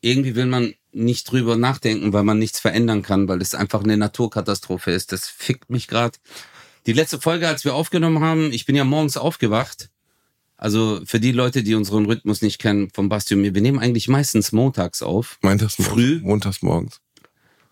irgendwie 0.00 0.34
will 0.34 0.46
man 0.46 0.74
nicht 0.92 1.30
drüber 1.30 1.56
nachdenken, 1.56 2.12
weil 2.12 2.22
man 2.24 2.38
nichts 2.38 2.60
verändern 2.60 3.02
kann, 3.02 3.28
weil 3.28 3.40
es 3.42 3.54
einfach 3.54 3.82
eine 3.82 3.96
Naturkatastrophe 3.96 4.90
ist. 4.92 5.12
Das 5.12 5.28
fickt 5.28 5.70
mich 5.70 5.88
gerade. 5.88 6.16
Die 6.86 6.92
letzte 6.92 7.20
Folge, 7.20 7.48
als 7.48 7.64
wir 7.64 7.74
aufgenommen 7.74 8.20
haben, 8.22 8.52
ich 8.52 8.66
bin 8.66 8.76
ja 8.76 8.84
morgens 8.84 9.16
aufgewacht. 9.16 9.90
Also 10.58 11.00
für 11.04 11.20
die 11.20 11.32
Leute, 11.32 11.62
die 11.62 11.74
unseren 11.74 12.06
Rhythmus 12.06 12.40
nicht 12.42 12.58
kennen, 12.58 12.88
vom 12.94 13.08
Basti 13.08 13.34
und 13.34 13.42
mir, 13.42 13.54
wir 13.54 13.60
nehmen 13.62 13.78
eigentlich 13.78 14.08
meistens 14.08 14.52
montags 14.52 15.02
auf. 15.02 15.38
Montags 15.42 15.74
Früh. 15.74 16.20
Montags 16.22 16.62
morgens. 16.62 17.00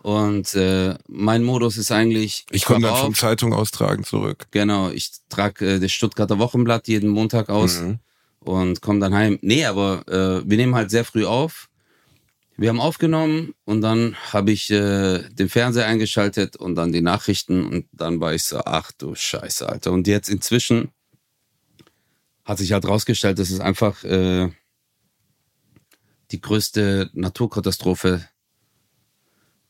Und 0.03 0.55
äh, 0.55 0.97
mein 1.09 1.43
Modus 1.45 1.79
ist 1.79 1.91
eigentlich, 1.91 2.45
Ich 2.51 2.67
komme 2.67 2.87
wach 2.87 2.93
dann 2.93 3.01
vom 3.05 3.13
auf, 3.13 3.19
Zeitung 3.19 3.55
austragen 3.55 4.05
zurück. 4.05 4.47
Genau, 4.51 4.91
ich 4.91 5.13
trage 5.31 5.77
äh, 5.77 5.81
das 5.81 5.93
Stuttgarter 5.93 6.39
Wochenblatt 6.39 6.89
jeden 6.89 7.09
Montag 7.09 7.49
aus 7.49 7.81
Mhm. 7.81 8.01
und 8.41 8.83
komme 8.83 9.01
dann 9.01 9.15
heim. 9.15 9.39
Nee, 9.41 9.65
aber 9.65 10.07
äh, 10.07 10.43
wir 10.47 10.57
nehmen 10.59 10.75
halt 10.75 10.91
sehr 10.91 11.07
früh 11.07 11.25
auf. 11.25 11.71
Wir 12.59 12.69
haben 12.69 12.81
aufgenommen 12.81 13.55
und 13.65 13.81
dann 13.81 14.15
habe 14.33 14.53
ich 14.53 14.71
äh, 14.71 15.23
den 15.31 15.49
Fernseher 15.49 15.87
eingeschaltet 15.87 16.55
und 16.57 16.75
dann 16.75 16.93
die 16.93 17.01
Nachrichten 17.01 17.65
und 17.65 17.87
dann 17.93 18.21
war 18.21 18.35
ich 18.35 18.45
so, 18.45 18.59
ach 18.59 18.93
du 18.93 19.15
Scheiße, 19.15 19.67
Alter. 19.67 19.91
Und 19.91 20.07
jetzt 20.07 20.29
inzwischen 20.29 20.91
hat 22.45 22.59
sich 22.59 22.73
halt 22.73 22.87
rausgestellt, 22.87 23.39
dass 23.39 23.51
es 23.51 23.61
einfach 23.61 24.05
äh, 24.05 24.51
die 26.31 26.41
größte 26.41 27.11
Naturkatastrophe 27.15 28.27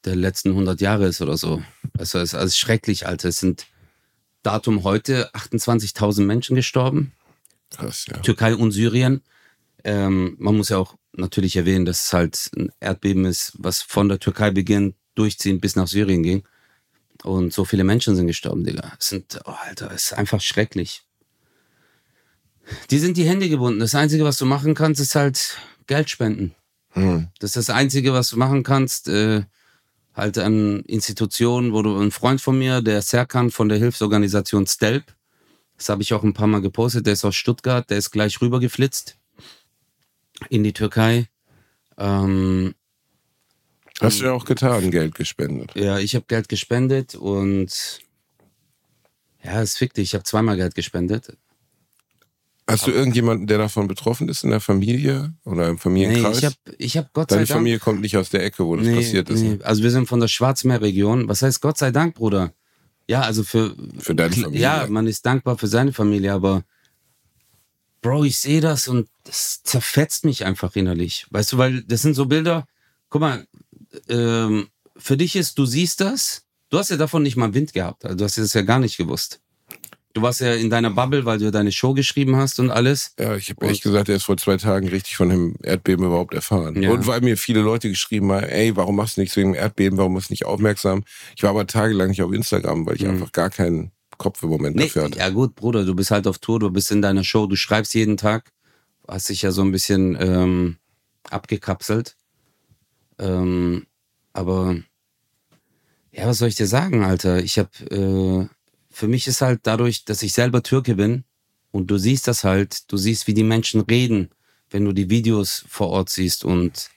der 0.05 0.17
letzten 0.17 0.51
100 0.51 0.81
Jahre 0.81 1.07
ist 1.07 1.21
oder 1.21 1.37
so. 1.37 1.63
Also 1.97 2.19
es 2.19 2.33
ist 2.33 2.35
alles 2.35 2.59
schrecklich, 2.59 3.07
Alter. 3.07 3.29
Es 3.29 3.39
sind 3.39 3.67
Datum 4.43 4.85
heute 4.85 5.33
28.000 5.35 6.23
Menschen 6.25 6.57
gestorben. 6.57 7.13
Krass, 7.71 8.07
ja. 8.09 8.19
Türkei 8.19 8.55
und 8.55 8.73
Syrien. 8.73 9.23
Ähm, 9.85 10.37
man 10.39 10.57
muss 10.57 10.69
ja 10.69 10.79
auch 10.79 10.97
natürlich 11.13 11.57
erwähnen, 11.57 11.85
dass 11.85 12.07
es 12.07 12.13
halt 12.13 12.51
ein 12.57 12.71
Erdbeben 12.81 13.25
ist, 13.25 13.53
was 13.59 13.83
von 13.83 14.09
der 14.09 14.19
Türkei 14.19 14.51
beginnt, 14.51 14.97
durchziehend 15.15 15.61
bis 15.61 15.77
nach 15.77 15.89
Syrien 15.89 16.23
ging. 16.23 16.45
Und 17.23 17.53
so 17.53 17.65
viele 17.65 17.85
Menschen 17.85 18.17
sind 18.17 18.27
gestorben, 18.27 18.65
Digga. 18.65 18.93
Es 18.99 19.09
sind, 19.09 19.41
oh, 19.45 19.55
Alter, 19.67 19.91
es 19.93 20.07
ist 20.07 20.13
einfach 20.15 20.41
schrecklich. 20.41 21.05
Die 22.91 22.99
sind 22.99 23.17
die 23.17 23.29
Hände 23.29 23.49
gebunden. 23.49 23.81
Das 23.81 23.95
Einzige, 23.95 24.25
was 24.25 24.39
du 24.39 24.47
machen 24.47 24.75
kannst, 24.75 25.01
ist 25.01 25.15
halt 25.15 25.59
Geld 25.87 26.11
spenden. 26.11 26.55
Hm. 26.91 27.29
Das 27.39 27.57
ist 27.57 27.69
das 27.69 27.75
Einzige, 27.75 28.13
was 28.13 28.31
du 28.31 28.37
machen 28.37 28.63
kannst. 28.63 29.09
Äh, 29.09 29.43
halt 30.15 30.39
an 30.39 30.81
Institutionen, 30.81 31.73
wo 31.73 31.83
du 31.83 31.99
ein 31.99 32.11
Freund 32.11 32.41
von 32.41 32.59
mir, 32.59 32.81
der 32.81 33.03
Serkan 33.03 33.51
von 33.51 33.69
der 33.69 33.79
Hilfsorganisation 33.79 34.67
Stelp, 34.67 35.05
das 35.77 35.89
habe 35.89 36.03
ich 36.03 36.15
auch 36.15 36.23
ein 36.23 36.35
paar 36.35 36.47
Mal 36.47 36.61
gepostet, 36.61 37.07
der 37.07 37.15
ist 37.15 37.25
aus 37.25 37.35
Stuttgart, 37.35 37.89
der 37.91 37.99
ist 37.99 38.11
gleich 38.11 38.41
rübergeflitzt 38.41 39.19
in 40.49 40.63
die 40.63 40.73
Türkei. 40.73 41.29
Ähm, 41.99 42.75
Hast 44.01 44.21
du 44.21 44.25
ja 44.25 44.33
auch 44.33 44.45
getan, 44.45 44.91
Geld 44.91 45.15
gespendet. 45.15 45.73
Ja, 45.75 45.99
ich 45.99 46.15
habe 46.15 46.27
Geld 46.27 46.49
gespendet 46.49 47.15
und 47.15 48.01
ja, 49.43 49.63
es 49.63 49.77
fickt 49.77 49.97
dich. 49.97 50.11
Ich 50.11 50.15
habe 50.15 50.25
zweimal 50.25 50.57
Geld 50.57 50.75
gespendet. 50.75 51.37
Hast 52.67 52.87
du 52.87 52.91
irgendjemanden, 52.91 53.47
der 53.47 53.59
davon 53.59 53.89
betroffen 53.89 54.29
ist 54.29 54.43
in 54.43 54.51
der 54.51 54.61
Familie 54.61 55.35
oder 55.45 55.69
im 55.69 55.79
Familienkreis? 55.79 56.33
Nee, 56.33 56.39
ich 56.39 56.45
habe 56.45 56.77
ich 56.79 56.97
hab 56.97 57.13
Gott 57.13 57.31
Deine 57.31 57.45
sei 57.45 57.53
Dank. 57.53 57.59
Familie 57.59 57.79
kommt 57.79 58.01
nicht 58.01 58.17
aus 58.17 58.31
der 58.31 58.43
Ecke, 58.43 58.65
wo 58.65 58.75
das 58.77 58.87
nee, 58.87 58.97
passiert 58.97 59.29
ist. 59.29 59.41
Nee. 59.41 59.59
Also 59.63 59.83
wir 59.83 59.91
sind 59.91 60.09
von 60.09 60.21
der 60.21 60.29
Schwarzmeerregion. 60.29 61.29
Was 61.29 61.43
heißt 61.43 61.61
Gott 61.61 61.77
sei 61.77 61.91
Dank, 61.91 62.15
Bruder? 62.15 62.55
Ja, 63.07 63.21
also 63.21 63.45
für. 63.45 63.75
Für 63.99 64.15
deine 64.15 64.35
Familie. 64.35 64.61
Ja, 64.61 64.87
man 64.89 65.07
ist 65.07 65.27
dankbar 65.27 65.59
für 65.59 65.67
seine 65.67 65.93
Familie, 65.93 66.33
aber 66.33 66.65
Bro, 68.01 68.25
ich 68.25 68.39
sehe 68.39 68.61
das 68.61 68.89
und 68.89 69.09
das 69.25 69.63
zerfetzt 69.63 70.25
mich 70.25 70.45
einfach 70.45 70.77
innerlich. 70.77 71.27
Weißt 71.31 71.53
du, 71.53 71.59
weil 71.59 71.83
das 71.83 72.03
sind 72.03 72.15
so 72.15 72.27
Bilder. 72.27 72.67
Guck 73.09 73.21
mal, 73.21 73.47
ähm, 74.09 74.69
für 74.97 75.17
dich 75.17 75.37
ist, 75.37 75.59
du 75.59 75.67
siehst 75.67 76.01
das, 76.01 76.45
du 76.71 76.79
hast 76.79 76.91
ja 76.91 76.97
davon 76.97 77.23
nicht 77.23 77.37
mal 77.37 77.55
Wind 77.55 77.73
gehabt. 77.73 78.05
Also 78.05 78.17
du 78.17 78.25
hast 78.25 78.37
das 78.37 78.53
ja 78.53 78.63
gar 78.63 78.79
nicht 78.79 78.97
gewusst. 78.97 79.41
Du 80.15 80.23
warst 80.23 80.41
ja 80.41 80.55
in 80.55 80.71
deiner 80.71 80.91
Bubble, 80.91 81.25
weil 81.25 81.39
du 81.39 81.51
deine 81.51 81.73
Show 81.73 81.93
geschrieben 81.93 82.37
hast 82.37 82.61
und 82.61 82.71
alles. 82.71 83.15
Ja, 83.19 83.35
ich 83.35 83.51
habe 83.51 83.67
echt 83.67 83.83
gesagt, 83.83 84.09
er 84.09 84.15
ist 84.15 84.23
vor 84.23 84.37
zwei 84.37 84.57
Tagen 84.57 84.87
richtig 84.87 85.17
von 85.17 85.29
dem 85.29 85.57
Erdbeben 85.61 86.07
überhaupt 86.07 86.35
erfahren. 86.35 86.81
Ja. 86.81 86.93
Und 86.93 87.09
weil 87.09 87.21
mir 87.21 87.37
viele 87.37 87.63
Leute 87.63 87.89
geschrieben 87.89 88.31
haben, 88.31 88.45
ey, 88.45 88.77
warum 88.77 88.95
machst 88.95 89.17
du 89.17 89.23
nichts 89.23 89.37
wegen 89.37 89.53
dem 89.53 89.59
Erdbeben, 89.61 89.99
warum 89.99 90.15
bist 90.15 90.31
du 90.31 90.33
nicht 90.33 90.47
aufmerksam? 90.47 91.03
Ich 91.37 91.43
war 91.43 91.51
aber 91.51 91.67
tagelang 91.67 92.11
nicht 92.11 92.23
auf 92.23 92.33
Instagram, 92.33 92.87
weil 92.87 92.95
ich 92.95 93.03
mhm. 93.03 93.11
einfach 93.11 93.33
gar 93.33 93.51
keinen 93.51 93.91
Kopf 94.17 94.41
im 94.45 94.51
Moment 94.51 94.77
nee, 94.77 94.85
dafür 94.85 95.05
hatte. 95.05 95.19
Ja 95.19 95.31
gut, 95.31 95.57
Bruder, 95.57 95.85
du 95.85 95.97
bist 95.97 96.13
halt 96.13 96.29
auf 96.29 96.39
Tour, 96.39 96.61
du 96.61 96.71
bist 96.71 96.93
in 96.93 97.03
deiner 97.03 97.25
Show, 97.25 97.49
du 97.49 97.57
schreibst 97.57 97.93
jeden 97.95 98.17
Tag, 98.17 98.53
hast 99.09 99.29
dich 99.29 99.43
ja 99.43 99.51
so 99.51 99.63
ein 99.63 99.73
bisschen 99.73 100.17
ähm, 100.21 100.77
abgekapselt. 101.29 102.17
Ähm, 103.19 103.87
aber 104.33 104.77
ja, 106.13 106.29
was 106.29 106.39
soll 106.39 106.49
ich 106.49 106.55
dir 106.55 106.69
sagen, 106.69 107.03
Alter? 107.03 107.43
Ich 107.43 107.59
habe 107.59 107.71
äh, 107.91 108.47
für 108.95 109.09
mich 109.09 109.27
ist 109.27 109.41
halt 109.41 109.61
dadurch, 109.65 110.05
dass 110.05 110.23
ich 110.23 110.33
selber 110.33 110.63
Türke 110.63 110.95
bin 110.95 111.25
und 111.73 111.91
du 111.91 111.99
siehst 111.99 112.29
das 112.29 112.45
halt, 112.45 112.91
du 112.93 112.97
siehst, 112.97 113.27
wie 113.27 113.35
die 113.35 113.43
Menschen 113.43 113.81
reden, 113.81 114.31
wenn 114.71 114.85
du 114.85 114.93
die 114.93 115.11
Videos 115.11 115.65
vor 115.69 115.89
Ort 115.89 116.11
siehst 116.11 116.45
und 116.45 116.91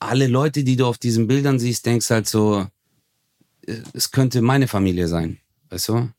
alle 0.00 0.26
Leute, 0.26 0.64
die 0.64 0.74
du 0.74 0.86
auf 0.86 0.98
diesen 0.98 1.28
Bildern 1.28 1.60
siehst, 1.60 1.86
denkst 1.86 2.10
halt 2.10 2.28
so, 2.28 2.66
äh, 3.66 3.76
es 3.92 4.10
könnte 4.10 4.42
meine 4.42 4.66
Familie 4.66 5.06
sein, 5.06 5.38
weißt 5.70 5.88
du? 5.90 6.10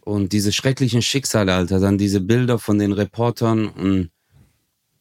Und 0.00 0.32
diese 0.32 0.52
schrecklichen 0.52 1.02
Schicksale, 1.02 1.52
Alter, 1.52 1.78
dann 1.78 1.98
diese 1.98 2.20
Bilder 2.20 2.58
von 2.58 2.78
den 2.78 2.92
Reportern 2.92 3.68
und 3.68 4.10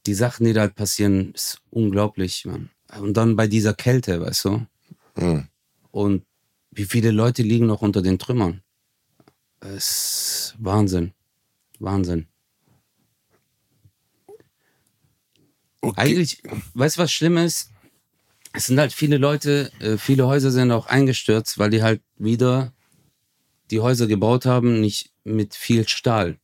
die 0.05 0.13
Sachen, 0.13 0.45
die 0.45 0.53
da 0.53 0.61
halt 0.61 0.75
passieren, 0.75 1.33
ist 1.33 1.61
unglaublich, 1.69 2.45
man. 2.45 2.69
Und 2.99 3.15
dann 3.15 3.37
bei 3.37 3.47
dieser 3.47 3.73
Kälte, 3.73 4.19
weißt 4.19 4.45
du? 4.45 4.67
Mhm. 5.15 5.47
Und 5.91 6.25
wie 6.71 6.85
viele 6.85 7.11
Leute 7.11 7.43
liegen 7.43 7.67
noch 7.67 7.81
unter 7.81 8.01
den 8.01 8.19
Trümmern? 8.19 8.61
Es 9.61 10.51
ist 10.51 10.55
Wahnsinn. 10.59 11.13
Wahnsinn. 11.79 12.27
Okay. 15.81 16.01
Eigentlich, 16.01 16.41
weißt 16.73 16.97
du, 16.97 17.01
was 17.01 17.11
schlimm 17.11 17.37
ist? 17.37 17.69
Es 18.53 18.65
sind 18.65 18.79
halt 18.79 18.91
viele 18.91 19.17
Leute, 19.17 19.71
äh, 19.79 19.97
viele 19.97 20.27
Häuser 20.27 20.51
sind 20.51 20.71
auch 20.71 20.87
eingestürzt, 20.87 21.57
weil 21.57 21.69
die 21.69 21.81
halt 21.81 22.01
wieder 22.17 22.73
die 23.71 23.79
Häuser 23.79 24.07
gebaut 24.07 24.45
haben, 24.45 24.81
nicht 24.81 25.11
mit 25.23 25.55
viel 25.55 25.87
Stahl. 25.87 26.37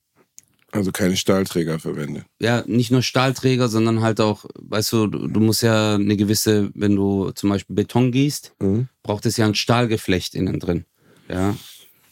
Also 0.72 0.92
keine 0.92 1.18
Stahlträger 1.18 1.80
verwende. 1.80 2.26
Ja, 2.40 2.64
nicht 2.68 2.92
nur 2.92 3.02
Stahlträger, 3.02 3.68
sondern 3.68 4.02
halt 4.02 4.20
auch, 4.22 4.46
weißt 4.56 4.94
du, 4.94 5.08
du 5.08 5.40
musst 5.40 5.64
ja 5.64 5.96
eine 5.96 6.18
gewisse, 6.18 6.72
wenn 6.74 6.96
du 6.96 7.32
zum 7.32 7.50
Beispiel 7.50 7.76
Beton 7.76 8.12
gießt, 8.12 8.56
mhm. 8.60 8.88
braucht 9.04 9.26
es 9.26 9.38
ja 9.38 9.46
ein 9.46 9.56
Stahlgeflecht 9.56 10.36
innen 10.36 10.60
drin. 10.60 10.86
Ja. 11.30 11.56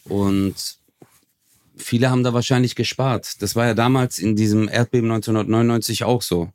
Und 0.05 0.55
viele 1.77 2.09
haben 2.09 2.23
da 2.23 2.33
wahrscheinlich 2.33 2.75
gespart. 2.75 3.41
Das 3.41 3.55
war 3.55 3.65
ja 3.65 3.73
damals 3.73 4.19
in 4.19 4.35
diesem 4.35 4.67
Erdbeben 4.67 5.11
1999 5.11 6.03
auch 6.03 6.21
so. 6.21 6.49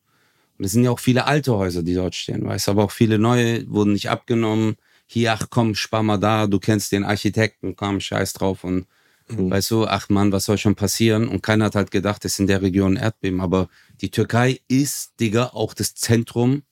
Und 0.58 0.64
es 0.64 0.72
sind 0.72 0.84
ja 0.84 0.90
auch 0.90 0.98
viele 0.98 1.26
alte 1.26 1.56
Häuser, 1.56 1.82
die 1.82 1.94
dort 1.94 2.14
stehen, 2.14 2.44
weißt 2.44 2.66
du, 2.66 2.72
aber 2.72 2.84
auch 2.84 2.90
viele 2.90 3.18
neue 3.18 3.68
wurden 3.70 3.94
nicht 3.94 4.10
abgenommen. 4.10 4.76
Hier, 5.06 5.32
ach 5.32 5.46
komm, 5.50 5.74
spar 5.74 6.02
mal 6.02 6.18
da, 6.18 6.46
du 6.46 6.58
kennst 6.58 6.92
den 6.92 7.04
Architekten, 7.04 7.76
komm, 7.76 8.00
scheiß 8.00 8.34
drauf 8.34 8.62
und 8.62 8.86
mhm. 9.28 9.50
weißt 9.50 9.70
du, 9.70 9.86
ach 9.86 10.08
Mann, 10.10 10.32
was 10.32 10.44
soll 10.44 10.58
schon 10.58 10.74
passieren? 10.74 11.28
Und 11.28 11.42
keiner 11.42 11.66
hat 11.66 11.76
halt 11.76 11.90
gedacht, 11.90 12.24
es 12.24 12.32
ist 12.32 12.40
in 12.40 12.46
der 12.46 12.62
Region 12.62 12.96
Erdbeben, 12.96 13.40
aber 13.40 13.68
die 14.02 14.10
Türkei 14.10 14.60
ist, 14.68 15.14
Digga, 15.18 15.46
auch 15.54 15.72
das 15.72 15.94
Zentrum 15.94 16.62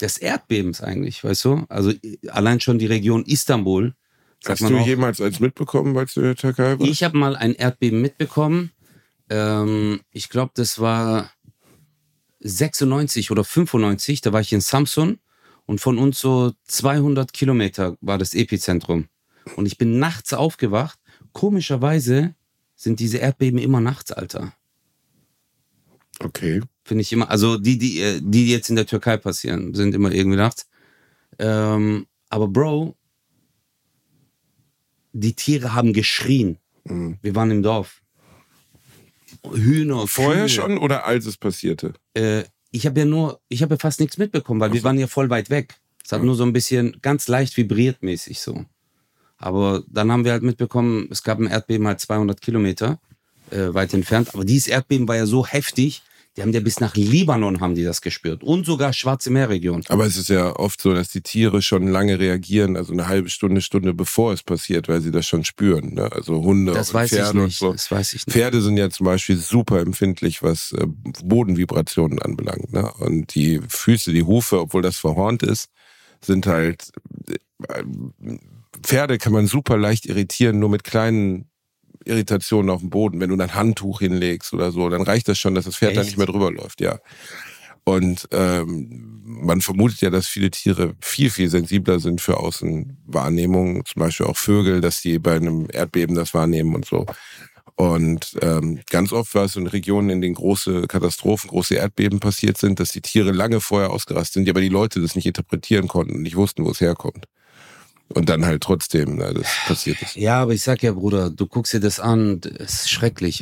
des 0.00 0.18
Erdbebens 0.18 0.80
eigentlich, 0.80 1.24
weißt 1.24 1.44
du? 1.44 1.66
Also 1.68 1.92
allein 2.28 2.60
schon 2.60 2.78
die 2.78 2.86
Region 2.86 3.24
Istanbul 3.24 3.94
Hast 4.46 4.62
du 4.62 4.78
auch, 4.78 4.86
jemals 4.86 5.20
eins 5.20 5.40
mitbekommen, 5.40 5.94
weil 5.94 6.06
du 6.06 6.20
in 6.20 6.26
der 6.26 6.36
Türkei 6.36 6.78
warst? 6.78 6.90
Ich 6.90 7.02
habe 7.02 7.18
mal 7.18 7.36
ein 7.36 7.54
Erdbeben 7.54 8.00
mitbekommen. 8.00 8.70
Ähm, 9.30 10.00
ich 10.12 10.28
glaube, 10.28 10.52
das 10.54 10.78
war 10.78 11.30
96 12.40 13.30
oder 13.30 13.44
95. 13.44 14.20
Da 14.20 14.32
war 14.32 14.40
ich 14.40 14.52
in 14.52 14.60
Samsun 14.60 15.18
und 15.66 15.80
von 15.80 15.98
uns 15.98 16.20
so 16.20 16.52
200 16.64 17.32
Kilometer 17.32 17.96
war 18.00 18.18
das 18.18 18.34
Epizentrum. 18.34 19.08
Und 19.56 19.66
ich 19.66 19.76
bin 19.76 19.98
nachts 19.98 20.32
aufgewacht. 20.32 20.98
Komischerweise 21.32 22.34
sind 22.74 23.00
diese 23.00 23.18
Erdbeben 23.18 23.58
immer 23.58 23.80
nachts, 23.80 24.12
Alter. 24.12 24.52
Okay. 26.20 26.60
Finde 26.84 27.02
ich 27.02 27.12
immer, 27.12 27.30
also 27.30 27.58
die, 27.58 27.78
die, 27.78 28.00
äh, 28.00 28.20
die 28.22 28.50
jetzt 28.50 28.70
in 28.70 28.76
der 28.76 28.86
Türkei 28.86 29.16
passieren, 29.16 29.74
sind 29.74 29.94
immer 29.94 30.10
irgendwie 30.12 30.38
nachts. 30.38 30.66
Ähm, 31.38 32.06
aber 32.28 32.48
Bro, 32.48 32.96
die 35.20 35.34
Tiere 35.34 35.74
haben 35.74 35.92
geschrien. 35.92 36.58
Mhm. 36.84 37.18
Wir 37.22 37.34
waren 37.34 37.50
im 37.50 37.62
Dorf. 37.62 38.02
Hühner. 39.52 40.06
Vorher 40.06 40.46
Kühe. 40.46 40.48
schon 40.48 40.78
oder 40.78 41.06
als 41.06 41.26
es 41.26 41.36
passierte? 41.36 41.94
Äh, 42.14 42.44
ich 42.70 42.86
habe 42.86 43.00
ja 43.00 43.06
nur, 43.06 43.40
ich 43.48 43.62
habe 43.62 43.74
ja 43.74 43.78
fast 43.78 44.00
nichts 44.00 44.18
mitbekommen, 44.18 44.60
weil 44.60 44.70
also. 44.70 44.80
wir 44.80 44.84
waren 44.84 44.98
ja 44.98 45.06
voll 45.06 45.30
weit 45.30 45.50
weg. 45.50 45.74
Es 46.04 46.12
hat 46.12 46.20
ja. 46.20 46.24
nur 46.24 46.34
so 46.34 46.44
ein 46.44 46.52
bisschen 46.52 46.98
ganz 47.02 47.28
leicht 47.28 47.56
vibriert 47.56 48.02
mäßig 48.02 48.40
so. 48.40 48.64
Aber 49.36 49.84
dann 49.88 50.10
haben 50.10 50.24
wir 50.24 50.32
halt 50.32 50.42
mitbekommen, 50.42 51.08
es 51.10 51.22
gab 51.22 51.38
ein 51.38 51.46
Erdbeben 51.46 51.86
halt 51.86 52.00
200 52.00 52.40
Kilometer 52.40 52.98
äh, 53.50 53.72
weit 53.72 53.94
entfernt. 53.94 54.34
Aber 54.34 54.44
dieses 54.44 54.68
Erdbeben 54.68 55.06
war 55.06 55.16
ja 55.16 55.26
so 55.26 55.46
heftig, 55.46 56.02
die 56.38 56.42
haben 56.42 56.52
ja 56.52 56.60
bis 56.60 56.78
nach 56.78 56.94
Libanon 56.94 57.60
haben 57.60 57.74
die 57.74 57.82
das 57.82 58.00
gespürt 58.00 58.44
und 58.44 58.64
sogar 58.64 58.92
Schwarze 58.92 59.28
Meerregion. 59.28 59.82
Aber 59.88 60.06
es 60.06 60.16
ist 60.16 60.28
ja 60.28 60.54
oft 60.54 60.80
so, 60.80 60.94
dass 60.94 61.08
die 61.08 61.20
Tiere 61.20 61.62
schon 61.62 61.88
lange 61.88 62.20
reagieren, 62.20 62.76
also 62.76 62.92
eine 62.92 63.08
halbe 63.08 63.28
Stunde, 63.28 63.60
Stunde 63.60 63.92
bevor 63.92 64.32
es 64.32 64.44
passiert, 64.44 64.88
weil 64.88 65.00
sie 65.00 65.10
das 65.10 65.26
schon 65.26 65.42
spüren. 65.42 65.94
Ne? 65.94 66.12
Also 66.12 66.40
Hunde 66.44 66.72
das 66.72 66.94
und 66.94 67.08
Pferde 67.08 67.42
und 67.42 67.52
so. 67.52 67.72
Das 67.72 67.90
weiß 67.90 68.12
ich 68.12 68.24
nicht. 68.24 68.32
Pferde 68.32 68.60
sind 68.60 68.76
ja 68.76 68.88
zum 68.88 69.06
Beispiel 69.06 69.36
super 69.36 69.80
empfindlich, 69.80 70.40
was 70.40 70.70
äh, 70.70 70.86
Bodenvibrationen 71.24 72.22
anbelangt. 72.22 72.72
Ne? 72.72 72.88
Und 73.00 73.34
die 73.34 73.60
Füße, 73.66 74.12
die 74.12 74.22
Hufe, 74.22 74.60
obwohl 74.60 74.82
das 74.82 74.96
verhornt 74.96 75.42
ist, 75.42 75.70
sind 76.20 76.46
halt 76.46 76.92
äh, 77.28 77.82
Pferde 78.80 79.18
kann 79.18 79.32
man 79.32 79.48
super 79.48 79.76
leicht 79.76 80.06
irritieren, 80.06 80.60
nur 80.60 80.68
mit 80.68 80.84
kleinen 80.84 81.50
Irritationen 82.04 82.70
auf 82.70 82.80
dem 82.80 82.90
Boden. 82.90 83.20
Wenn 83.20 83.30
du 83.30 83.36
ein 83.36 83.54
Handtuch 83.54 84.00
hinlegst 84.00 84.52
oder 84.52 84.72
so, 84.72 84.88
dann 84.88 85.02
reicht 85.02 85.28
das 85.28 85.38
schon, 85.38 85.54
dass 85.54 85.64
das 85.64 85.76
Pferd 85.76 85.92
Echt? 85.92 86.00
da 86.00 86.04
nicht 86.04 86.16
mehr 86.16 86.26
drüber 86.26 86.50
läuft, 86.50 86.80
ja. 86.80 86.98
Und 87.84 88.28
ähm, 88.32 89.22
man 89.24 89.62
vermutet 89.62 90.02
ja, 90.02 90.10
dass 90.10 90.26
viele 90.26 90.50
Tiere 90.50 90.94
viel, 91.00 91.30
viel 91.30 91.48
sensibler 91.48 92.00
sind 92.00 92.20
für 92.20 92.36
Außenwahrnehmungen, 92.36 93.84
zum 93.86 94.00
Beispiel 94.00 94.26
auch 94.26 94.36
Vögel, 94.36 94.82
dass 94.82 95.00
die 95.00 95.18
bei 95.18 95.36
einem 95.36 95.68
Erdbeben 95.72 96.14
das 96.14 96.34
wahrnehmen 96.34 96.74
und 96.74 96.84
so. 96.84 97.06
Und 97.76 98.36
ähm, 98.42 98.80
ganz 98.90 99.12
oft 99.12 99.34
war 99.34 99.44
es 99.44 99.56
in 99.56 99.68
Regionen, 99.68 100.10
in 100.10 100.20
denen 100.20 100.34
große 100.34 100.88
Katastrophen, 100.88 101.48
große 101.48 101.76
Erdbeben 101.76 102.18
passiert 102.20 102.58
sind, 102.58 102.80
dass 102.80 102.90
die 102.90 103.00
Tiere 103.00 103.30
lange 103.30 103.60
vorher 103.60 103.90
ausgerastet 103.90 104.34
sind, 104.34 104.50
aber 104.50 104.60
die 104.60 104.68
Leute 104.68 105.00
das 105.00 105.14
nicht 105.14 105.26
interpretieren 105.26 105.86
konnten 105.86 106.16
und 106.16 106.22
nicht 106.22 106.36
wussten, 106.36 106.64
wo 106.64 106.70
es 106.70 106.80
herkommt. 106.80 107.26
Und 108.08 108.28
dann 108.28 108.46
halt 108.46 108.62
trotzdem, 108.62 109.16
na, 109.16 109.32
das 109.32 109.46
passiert 109.66 110.00
ist. 110.00 110.16
Ja, 110.16 110.40
aber 110.42 110.54
ich 110.54 110.62
sag 110.62 110.82
ja, 110.82 110.92
Bruder, 110.92 111.30
du 111.30 111.46
guckst 111.46 111.74
dir 111.74 111.80
das 111.80 112.00
an, 112.00 112.40
es 112.58 112.82
ist 112.82 112.90
schrecklich. 112.90 113.40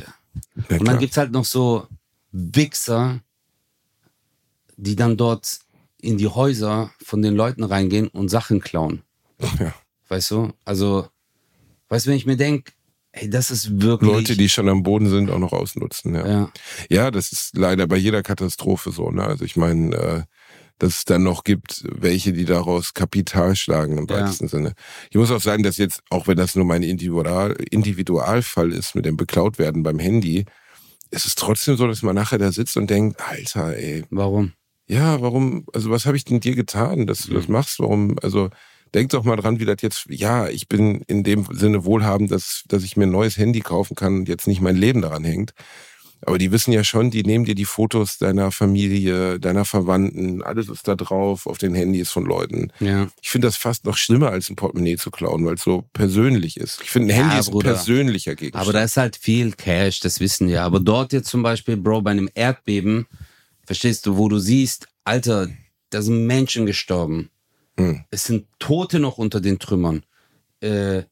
Ja, 0.68 0.78
und 0.78 0.88
dann 0.88 0.98
gibt's 0.98 1.16
halt 1.16 1.32
noch 1.32 1.44
so 1.44 1.86
Wichser, 2.32 3.20
die 4.76 4.96
dann 4.96 5.16
dort 5.16 5.60
in 6.00 6.18
die 6.18 6.28
Häuser 6.28 6.90
von 7.02 7.22
den 7.22 7.34
Leuten 7.34 7.64
reingehen 7.64 8.08
und 8.08 8.28
Sachen 8.28 8.60
klauen. 8.60 9.02
Ja. 9.58 9.74
Weißt 10.08 10.30
du? 10.30 10.52
Also, 10.64 11.08
weißt 11.88 12.06
du, 12.06 12.10
wenn 12.10 12.16
ich 12.16 12.26
mir 12.26 12.36
denke, 12.36 12.72
ey, 13.12 13.30
das 13.30 13.50
ist 13.50 13.80
wirklich. 13.80 14.10
Leute, 14.10 14.36
die 14.36 14.48
schon 14.48 14.68
am 14.68 14.82
Boden 14.82 15.08
sind, 15.08 15.30
auch 15.30 15.38
noch 15.38 15.52
ausnutzen, 15.52 16.14
ja. 16.14 16.26
Ja, 16.26 16.52
ja 16.88 17.10
das 17.10 17.32
ist 17.32 17.56
leider 17.56 17.86
bei 17.86 17.96
jeder 17.96 18.22
Katastrophe 18.22 18.92
so, 18.92 19.10
ne? 19.10 19.24
Also 19.24 19.44
ich 19.44 19.56
meine, 19.56 19.96
äh, 19.96 20.22
dass 20.78 20.98
es 20.98 21.04
dann 21.04 21.22
noch 21.22 21.44
gibt, 21.44 21.84
welche, 21.88 22.32
die 22.32 22.44
daraus 22.44 22.94
Kapital 22.94 23.56
schlagen 23.56 23.98
im 23.98 24.08
weitesten 24.08 24.44
ja. 24.44 24.50
Sinne. 24.50 24.72
Ich 25.10 25.16
muss 25.16 25.30
auch 25.30 25.40
sagen, 25.40 25.62
dass 25.62 25.78
jetzt, 25.78 26.02
auch 26.10 26.26
wenn 26.26 26.36
das 26.36 26.54
nur 26.54 26.64
mein 26.64 26.82
Individual, 26.82 27.52
Individualfall 27.70 28.72
ist 28.72 28.94
mit 28.94 29.06
dem 29.06 29.16
beklaut 29.16 29.58
werden 29.58 29.82
beim 29.82 29.98
Handy, 29.98 30.44
ist 31.10 31.26
es 31.26 31.34
trotzdem 31.34 31.76
so, 31.76 31.86
dass 31.86 32.02
man 32.02 32.14
nachher 32.14 32.38
da 32.38 32.52
sitzt 32.52 32.76
und 32.76 32.90
denkt, 32.90 33.20
Alter, 33.20 33.76
ey. 33.76 34.04
Warum? 34.10 34.52
Ja, 34.86 35.20
warum, 35.20 35.66
also 35.72 35.90
was 35.90 36.06
habe 36.06 36.16
ich 36.16 36.24
denn 36.24 36.40
dir 36.40 36.54
getan, 36.54 37.06
dass 37.06 37.22
du 37.22 37.34
das 37.34 37.48
mhm. 37.48 37.54
machst? 37.54 37.80
Warum, 37.80 38.16
also 38.22 38.50
denk 38.94 39.10
doch 39.10 39.24
mal 39.24 39.36
dran, 39.36 39.58
wie 39.58 39.64
das 39.64 39.78
jetzt, 39.80 40.06
ja, 40.08 40.48
ich 40.48 40.68
bin 40.68 41.02
in 41.06 41.24
dem 41.24 41.46
Sinne 41.50 41.84
wohlhabend, 41.84 42.30
dass, 42.30 42.64
dass 42.68 42.84
ich 42.84 42.96
mir 42.96 43.04
ein 43.04 43.10
neues 43.10 43.36
Handy 43.36 43.60
kaufen 43.60 43.94
kann 43.94 44.16
und 44.16 44.28
jetzt 44.28 44.46
nicht 44.46 44.60
mein 44.60 44.76
Leben 44.76 45.02
daran 45.02 45.24
hängt. 45.24 45.52
Aber 46.22 46.38
die 46.38 46.50
wissen 46.50 46.72
ja 46.72 46.82
schon, 46.82 47.10
die 47.10 47.22
nehmen 47.22 47.44
dir 47.44 47.54
die 47.54 47.64
Fotos 47.64 48.18
deiner 48.18 48.50
Familie, 48.50 49.38
deiner 49.38 49.64
Verwandten, 49.64 50.42
alles 50.42 50.68
ist 50.68 50.88
da 50.88 50.94
drauf 50.94 51.46
auf 51.46 51.58
den 51.58 51.74
Handys 51.74 52.10
von 52.10 52.24
Leuten. 52.24 52.72
Ja. 52.80 53.08
Ich 53.20 53.28
finde 53.28 53.48
das 53.48 53.56
fast 53.56 53.84
noch 53.84 53.96
schlimmer, 53.96 54.30
als 54.30 54.48
ein 54.48 54.56
Portemonnaie 54.56 54.96
zu 54.96 55.10
klauen, 55.10 55.44
weil 55.44 55.54
es 55.54 55.62
so 55.62 55.84
persönlich 55.92 56.56
ist. 56.56 56.80
Ich 56.82 56.90
finde, 56.90 57.12
ein 57.12 57.20
Handy 57.20 57.34
ja, 57.34 57.40
ist 57.40 57.52
ein 57.52 57.58
persönlicher 57.58 58.34
Gegenstand. 58.34 58.62
Aber 58.62 58.72
da 58.72 58.82
ist 58.82 58.96
halt 58.96 59.16
viel 59.16 59.52
Cash, 59.52 60.00
das 60.00 60.20
wissen 60.20 60.48
wir. 60.48 60.62
Aber 60.62 60.80
dort 60.80 61.12
jetzt 61.12 61.28
zum 61.28 61.42
Beispiel, 61.42 61.76
Bro, 61.76 62.02
bei 62.02 62.12
einem 62.12 62.30
Erdbeben, 62.34 63.06
verstehst 63.64 64.06
du, 64.06 64.16
wo 64.16 64.28
du 64.28 64.38
siehst, 64.38 64.88
Alter, 65.04 65.48
da 65.90 66.02
sind 66.02 66.26
Menschen 66.26 66.66
gestorben. 66.66 67.30
Hm. 67.78 68.04
Es 68.10 68.24
sind 68.24 68.46
Tote 68.58 68.98
noch 68.98 69.18
unter 69.18 69.40
den 69.40 69.58
Trümmern. 69.58 70.02
Äh, 70.60 71.02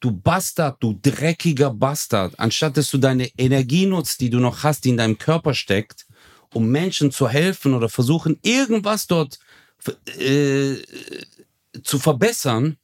du 0.00 0.12
Bastard, 0.12 0.82
du 0.82 0.98
dreckiger 1.00 1.70
Bastard, 1.70 2.38
anstatt 2.38 2.76
dass 2.76 2.90
du 2.90 2.98
deine 2.98 3.28
Energie 3.38 3.86
nutzt, 3.86 4.20
die 4.20 4.30
du 4.30 4.38
noch 4.38 4.62
hast, 4.62 4.84
die 4.84 4.90
in 4.90 4.96
deinem 4.96 5.18
Körper 5.18 5.54
steckt, 5.54 6.06
um 6.52 6.68
Menschen 6.68 7.10
zu 7.10 7.28
helfen 7.28 7.74
oder 7.74 7.88
versuchen, 7.88 8.38
irgendwas 8.42 9.06
dort 9.06 9.38
äh, 10.18 10.76
zu 11.82 11.98
verbessern, 11.98 12.76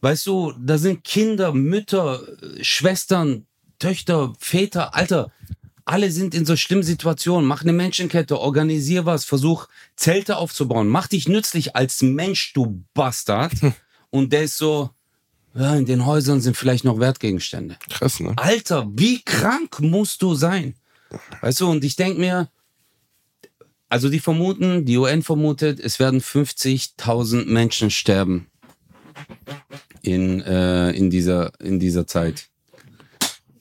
weißt 0.00 0.26
du, 0.26 0.52
da 0.58 0.78
sind 0.78 1.04
Kinder, 1.04 1.52
Mütter, 1.52 2.20
Schwestern, 2.60 3.46
Töchter, 3.78 4.32
Väter, 4.38 4.94
Alter, 4.94 5.32
alle 5.84 6.10
sind 6.10 6.34
in 6.34 6.44
so 6.44 6.56
schlimmen 6.56 6.82
Situationen. 6.82 7.46
Mach 7.46 7.62
eine 7.62 7.72
Menschenkette, 7.72 8.38
organisier 8.38 9.06
was, 9.06 9.24
versuch 9.24 9.68
Zelte 9.94 10.36
aufzubauen, 10.36 10.88
mach 10.88 11.06
dich 11.06 11.28
nützlich 11.28 11.76
als 11.76 12.02
Mensch, 12.02 12.52
du 12.52 12.84
Bastard. 12.92 13.52
Und 14.10 14.32
der 14.32 14.44
ist 14.44 14.58
so, 14.58 14.90
ja, 15.56 15.74
in 15.74 15.86
den 15.86 16.06
Häusern 16.06 16.40
sind 16.40 16.56
vielleicht 16.56 16.84
noch 16.84 16.98
Wertgegenstände. 16.98 17.76
Krass, 17.90 18.20
ne? 18.20 18.34
Alter, 18.36 18.88
wie 18.94 19.22
krank 19.22 19.80
musst 19.80 20.22
du 20.22 20.34
sein? 20.34 20.74
Weißt 21.40 21.60
du, 21.60 21.70
und 21.70 21.84
ich 21.84 21.96
denke 21.96 22.20
mir, 22.20 22.50
also 23.88 24.08
die 24.08 24.20
vermuten, 24.20 24.84
die 24.84 24.96
UN 24.96 25.22
vermutet, 25.22 25.80
es 25.80 25.98
werden 25.98 26.20
50.000 26.20 27.46
Menschen 27.46 27.90
sterben 27.90 28.48
in, 30.02 30.42
äh, 30.42 30.90
in, 30.90 31.10
dieser, 31.10 31.52
in 31.60 31.78
dieser 31.78 32.06
Zeit. 32.06 32.48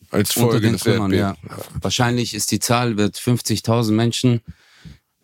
Als 0.09 0.33
Folge 0.33 0.55
Unter 0.55 0.59
den 0.61 0.77
Trümmern, 0.77 1.13
ja. 1.13 1.35
Wahrscheinlich 1.81 2.33
ist 2.33 2.51
die 2.51 2.59
Zahl, 2.59 2.97
wird 2.97 3.17
50.000 3.17 3.91
Menschen 3.91 4.41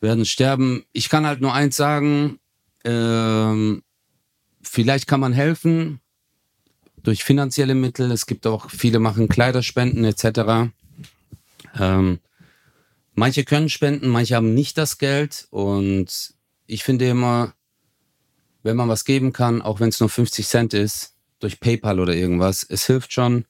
werden 0.01 0.26
sterben. 0.26 0.84
Ich 0.91 1.09
kann 1.09 1.26
halt 1.26 1.41
nur 1.41 1.53
eins 1.53 1.78
sagen, 1.78 2.39
ähm, 2.84 3.84
vielleicht 4.61 5.07
kann 5.07 5.19
man 5.19 5.34
helfen, 5.34 6.01
durch 7.04 7.24
finanzielle 7.24 7.76
Mittel. 7.76 8.12
Es 8.12 8.26
gibt 8.26 8.47
auch 8.47 8.70
viele 8.70 8.99
machen 8.99 9.28
Kleiderspenden 9.28 10.04
etc. 10.06 10.72
Ähm, 11.80 12.20
manche 13.14 13.43
können 13.43 13.70
spenden, 13.70 14.10
manche 14.10 14.36
haben 14.36 14.54
nicht 14.54 14.78
das 14.78 14.97
Geld 14.97 15.47
und 15.52 16.34
ich 16.68 16.84
finde 16.84 17.08
immer, 17.08 17.54
wenn 18.64 18.78
man 18.78 18.89
was 18.89 19.06
geben 19.06 19.34
kann, 19.34 19.62
auch 19.62 19.80
wenn 19.80 19.89
es 19.89 19.99
nur 19.99 20.10
50 20.10 20.47
Cent 20.47 20.74
ist, 20.74 21.16
durch 21.39 21.60
PayPal 21.60 21.99
oder 21.99 22.14
irgendwas, 22.14 22.66
es 22.68 22.86
hilft 22.86 23.12
schon. 23.14 23.45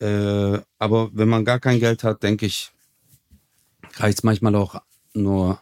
Äh, 0.00 0.58
aber 0.78 1.10
wenn 1.12 1.28
man 1.28 1.44
gar 1.44 1.60
kein 1.60 1.78
Geld 1.78 2.02
hat, 2.02 2.22
denke 2.22 2.46
ich, 2.46 2.72
reicht 3.96 4.18
es 4.18 4.24
manchmal 4.24 4.56
auch 4.56 4.82
nur 5.12 5.60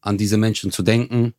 an 0.00 0.18
diese 0.18 0.36
Menschen 0.36 0.72
zu 0.72 0.82
denken 0.82 1.34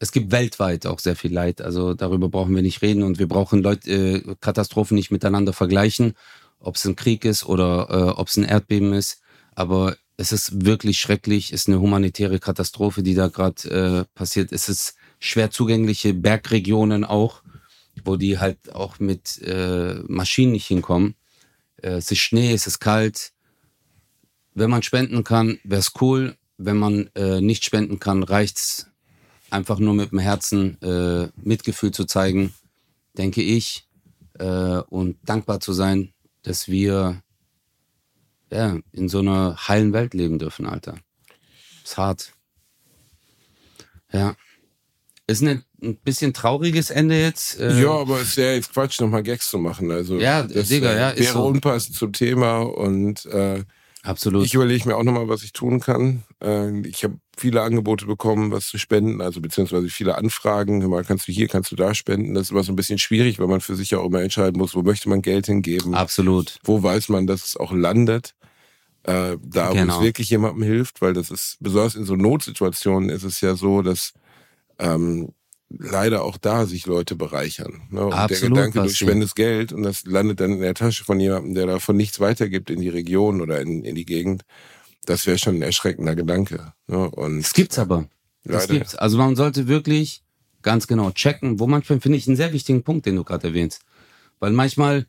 es 0.00 0.12
gibt 0.12 0.32
weltweit 0.32 0.86
auch 0.86 0.98
sehr 0.98 1.14
viel 1.14 1.32
Leid. 1.32 1.60
Also 1.60 1.94
darüber 1.94 2.28
brauchen 2.30 2.56
wir 2.56 2.62
nicht 2.62 2.82
reden 2.82 3.02
und 3.02 3.18
wir 3.18 3.28
brauchen 3.28 3.62
Leute, 3.62 3.90
äh, 3.90 4.34
Katastrophen 4.40 4.94
nicht 4.96 5.10
miteinander 5.10 5.52
vergleichen, 5.52 6.14
ob 6.58 6.76
es 6.76 6.86
ein 6.86 6.96
Krieg 6.96 7.24
ist 7.26 7.44
oder 7.44 7.86
äh, 7.90 8.18
ob 8.18 8.28
es 8.28 8.38
ein 8.38 8.44
Erdbeben 8.44 8.94
ist. 8.94 9.20
Aber 9.54 9.96
es 10.16 10.32
ist 10.32 10.64
wirklich 10.64 10.98
schrecklich, 10.98 11.52
es 11.52 11.62
ist 11.62 11.68
eine 11.68 11.80
humanitäre 11.80 12.38
Katastrophe, 12.38 13.02
die 13.02 13.14
da 13.14 13.28
gerade 13.28 14.06
äh, 14.08 14.18
passiert. 14.18 14.52
Es 14.52 14.70
ist 14.70 14.94
schwer 15.18 15.50
zugängliche 15.50 16.14
Bergregionen 16.14 17.04
auch, 17.04 17.42
wo 18.02 18.16
die 18.16 18.38
halt 18.38 18.74
auch 18.74 19.00
mit 19.00 19.40
äh, 19.42 19.96
Maschinen 20.06 20.52
nicht 20.52 20.66
hinkommen. 20.66 21.14
Äh, 21.76 21.96
es 21.96 22.10
ist 22.10 22.20
Schnee, 22.20 22.54
es 22.54 22.66
ist 22.66 22.80
kalt. 22.80 23.32
Wenn 24.54 24.70
man 24.70 24.82
spenden 24.82 25.24
kann, 25.24 25.58
wäre 25.62 25.80
es 25.80 25.92
cool. 26.00 26.36
Wenn 26.56 26.78
man 26.78 27.10
äh, 27.14 27.42
nicht 27.42 27.66
spenden 27.66 27.98
kann, 27.98 28.22
reicht's 28.22 28.89
einfach 29.50 29.78
nur 29.78 29.94
mit 29.94 30.12
dem 30.12 30.18
Herzen 30.18 30.80
äh, 30.82 31.28
Mitgefühl 31.36 31.90
zu 31.90 32.04
zeigen, 32.04 32.54
denke 33.16 33.42
ich, 33.42 33.88
äh, 34.38 34.80
und 34.88 35.16
dankbar 35.24 35.60
zu 35.60 35.72
sein, 35.72 36.12
dass 36.42 36.68
wir 36.68 37.22
ja, 38.50 38.78
in 38.92 39.08
so 39.08 39.20
einer 39.20 39.56
heilen 39.68 39.92
Welt 39.92 40.14
leben 40.14 40.38
dürfen, 40.38 40.66
Alter. 40.66 40.98
Ist 41.84 41.96
hart. 41.96 42.32
Ja. 44.12 44.34
Ist 45.26 45.42
ein, 45.42 45.62
ein 45.80 45.96
bisschen 45.96 46.34
trauriges 46.34 46.90
Ende 46.90 47.20
jetzt. 47.20 47.60
Äh, 47.60 47.80
ja, 47.80 47.90
aber 47.90 48.20
es 48.20 48.36
wäre 48.36 48.56
jetzt 48.56 48.72
Quatsch, 48.72 49.00
nochmal 49.00 49.22
Gags 49.22 49.48
zu 49.48 49.58
machen. 49.58 49.90
Also, 49.92 50.18
ja, 50.18 50.42
das 50.42 50.68
Digga, 50.68 50.92
ja, 50.92 51.16
wäre 51.16 51.32
so. 51.32 51.44
unpassend 51.44 51.96
zum 51.96 52.12
Thema 52.12 52.58
und 52.58 53.26
äh, 53.26 53.62
Absolut. 54.02 54.46
Ich 54.46 54.54
überlege 54.54 54.88
mir 54.88 54.96
auch 54.96 55.02
nochmal, 55.02 55.28
was 55.28 55.42
ich 55.42 55.52
tun 55.52 55.80
kann. 55.80 56.22
Äh, 56.42 56.80
ich 56.86 57.04
habe 57.04 57.18
viele 57.40 57.62
Angebote 57.62 58.06
bekommen, 58.06 58.52
was 58.52 58.66
zu 58.66 58.78
spenden, 58.78 59.20
also 59.20 59.40
beziehungsweise 59.40 59.88
viele 59.88 60.16
Anfragen. 60.16 60.86
Mal 60.88 61.04
kannst 61.04 61.26
du 61.26 61.32
hier, 61.32 61.48
kannst 61.48 61.72
du 61.72 61.76
da 61.76 61.94
spenden. 61.94 62.34
Das 62.34 62.44
ist 62.44 62.50
immer 62.50 62.62
so 62.62 62.72
ein 62.72 62.76
bisschen 62.76 62.98
schwierig, 62.98 63.38
weil 63.38 63.48
man 63.48 63.60
für 63.60 63.74
sich 63.74 63.94
auch 63.94 64.04
immer 64.04 64.22
entscheiden 64.22 64.58
muss, 64.58 64.74
wo 64.74 64.82
möchte 64.82 65.08
man 65.08 65.22
Geld 65.22 65.46
hingeben. 65.46 65.94
Absolut. 65.94 66.58
Wo 66.64 66.82
weiß 66.82 67.08
man, 67.08 67.26
dass 67.26 67.44
es 67.44 67.56
auch 67.56 67.72
landet. 67.72 68.34
Äh, 69.02 69.38
da, 69.42 69.72
genau. 69.72 69.94
wo 69.94 69.98
es 69.98 70.04
wirklich 70.04 70.28
jemandem 70.28 70.62
hilft, 70.62 71.00
weil 71.00 71.14
das 71.14 71.30
ist, 71.30 71.56
besonders 71.60 71.94
in 71.94 72.04
so 72.04 72.16
Notsituationen 72.16 73.08
ist 73.08 73.24
es 73.24 73.40
ja 73.40 73.56
so, 73.56 73.80
dass 73.80 74.12
ähm, 74.78 75.30
leider 75.70 76.24
auch 76.24 76.36
da 76.36 76.66
sich 76.66 76.86
Leute 76.86 77.16
bereichern. 77.16 77.82
Ne? 77.90 78.04
Und 78.04 78.12
Absolut, 78.12 78.58
der 78.58 78.66
Gedanke, 78.66 78.88
du 78.88 78.94
spendest 78.94 79.36
Geld 79.36 79.72
und 79.72 79.84
das 79.84 80.04
landet 80.04 80.40
dann 80.40 80.52
in 80.52 80.60
der 80.60 80.74
Tasche 80.74 81.04
von 81.04 81.20
jemandem, 81.20 81.54
der 81.54 81.66
davon 81.66 81.96
nichts 81.96 82.20
weitergibt 82.20 82.70
in 82.70 82.80
die 82.80 82.88
Region 82.88 83.40
oder 83.40 83.60
in, 83.60 83.84
in 83.84 83.94
die 83.94 84.04
Gegend. 84.04 84.42
Das 85.06 85.26
wäre 85.26 85.38
schon 85.38 85.56
ein 85.56 85.62
erschreckender 85.62 86.14
Gedanke. 86.14 86.72
Ne? 86.86 87.10
Und 87.10 87.40
das 87.40 87.54
gibt's 87.54 87.78
aber. 87.78 88.08
Das 88.44 88.68
leider. 88.68 88.78
gibt's. 88.78 88.94
Also 88.94 89.18
man 89.18 89.36
sollte 89.36 89.68
wirklich 89.68 90.22
ganz 90.62 90.86
genau 90.86 91.10
checken, 91.10 91.58
wo 91.58 91.66
manchmal 91.66 92.00
finde 92.00 92.18
ich 92.18 92.26
einen 92.26 92.36
sehr 92.36 92.52
wichtigen 92.52 92.82
Punkt, 92.82 93.06
den 93.06 93.16
du 93.16 93.24
gerade 93.24 93.48
erwähnst. 93.48 93.80
Weil 94.38 94.52
manchmal, 94.52 95.06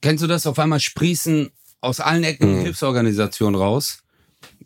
kennst 0.00 0.22
du 0.22 0.26
das, 0.26 0.46
auf 0.46 0.58
einmal 0.58 0.80
sprießen 0.80 1.50
aus 1.80 2.00
allen 2.00 2.24
Ecken 2.24 2.58
mhm. 2.58 2.62
Hilfsorganisationen 2.62 3.60
raus 3.60 4.04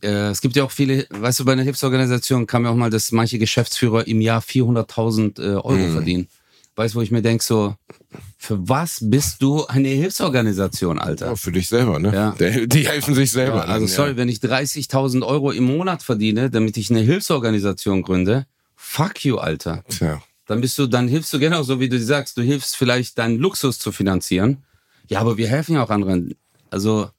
äh, 0.03 0.31
es 0.31 0.41
gibt 0.41 0.57
ja 0.57 0.65
auch 0.65 0.71
viele, 0.71 1.07
weißt 1.11 1.41
du, 1.41 1.45
bei 1.45 1.53
einer 1.53 1.63
Hilfsorganisation 1.63 2.47
kam 2.47 2.65
ja 2.65 2.71
auch 2.71 2.77
mal, 2.77 2.91
dass 2.91 3.13
manche 3.13 3.39
Geschäftsführer 3.39 4.07
im 4.07 4.21
Jahr 4.21 4.41
400.000 4.41 5.41
äh, 5.41 5.55
Euro 5.55 5.73
mhm. 5.73 5.93
verdienen. 5.93 6.29
Weißt 6.79 6.95
du, 6.95 6.99
wo 7.01 7.03
ich 7.03 7.11
mir 7.11 7.23
denke, 7.23 7.43
so, 7.43 7.75
für 8.39 8.69
was 8.69 8.99
bist 9.03 9.43
du 9.43 9.67
eine 9.67 9.89
Hilfsorganisation, 9.89 11.01
Alter? 11.01 11.27
Ja, 11.27 11.35
für 11.35 11.51
dich 11.51 11.69
selber, 11.69 11.99
ne? 11.99 12.15
Ja. 12.15 12.37
Die, 12.39 12.69
die 12.69 12.87
helfen 12.87 13.17
sich 13.17 13.33
selber. 13.33 13.67
Ja, 13.67 13.73
also, 13.73 13.89
sorry, 13.89 14.17
wenn 14.17 14.29
ich 14.29 14.39
30.000 14.39 15.27
Euro 15.27 15.51
im 15.51 15.65
Monat 15.65 16.05
verdiene, 16.05 16.51
damit 16.51 16.77
ich 16.77 16.89
eine 16.91 17.01
Hilfsorganisation 17.01 18.03
gründe, 18.03 18.47
fuck 18.77 19.25
you, 19.25 19.39
Alter. 19.39 19.83
Tja. 19.89 20.23
Dann 20.47 20.61
bist 20.61 20.79
du, 20.79 20.87
dann 20.87 21.09
hilfst 21.09 21.33
du 21.33 21.41
genau 21.41 21.65
so, 21.65 21.81
wie 21.81 21.89
du 21.89 21.99
sagst, 21.99 22.37
du 22.37 22.43
hilfst 22.43 22.77
vielleicht 22.77 23.19
deinen 23.19 23.39
Luxus 23.39 23.81
zu 23.81 23.91
finanzieren. 23.91 24.63
Ja, 25.09 25.19
aber 25.19 25.37
wir 25.37 25.49
helfen 25.49 25.75
ja 25.75 25.83
auch 25.83 25.91
anderen. 25.91 26.37
Also, 26.71 27.11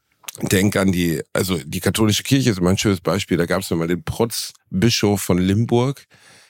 Denk 0.42 0.78
an 0.78 0.94
die, 0.94 1.22
also 1.34 1.58
die 1.66 1.82
katholische 1.82 2.24
Kirche 2.24 2.52
ist 2.52 2.60
immer 2.60 2.70
ein 2.70 2.78
schönes 2.78 3.02
Beispiel. 3.02 3.36
Da 3.36 3.46
gab 3.46 3.62
es 3.62 3.70
mal 3.72 3.90
den 3.90 4.04
Protzbischof 4.04 5.22
von 5.22 5.38
Limburg, 5.38 6.06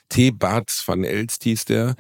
T. 0.09 0.29
Bartz 0.29 0.83
van 0.85 1.03
Elst 1.03 1.41
hieß 1.41 1.65
der. 1.65 1.95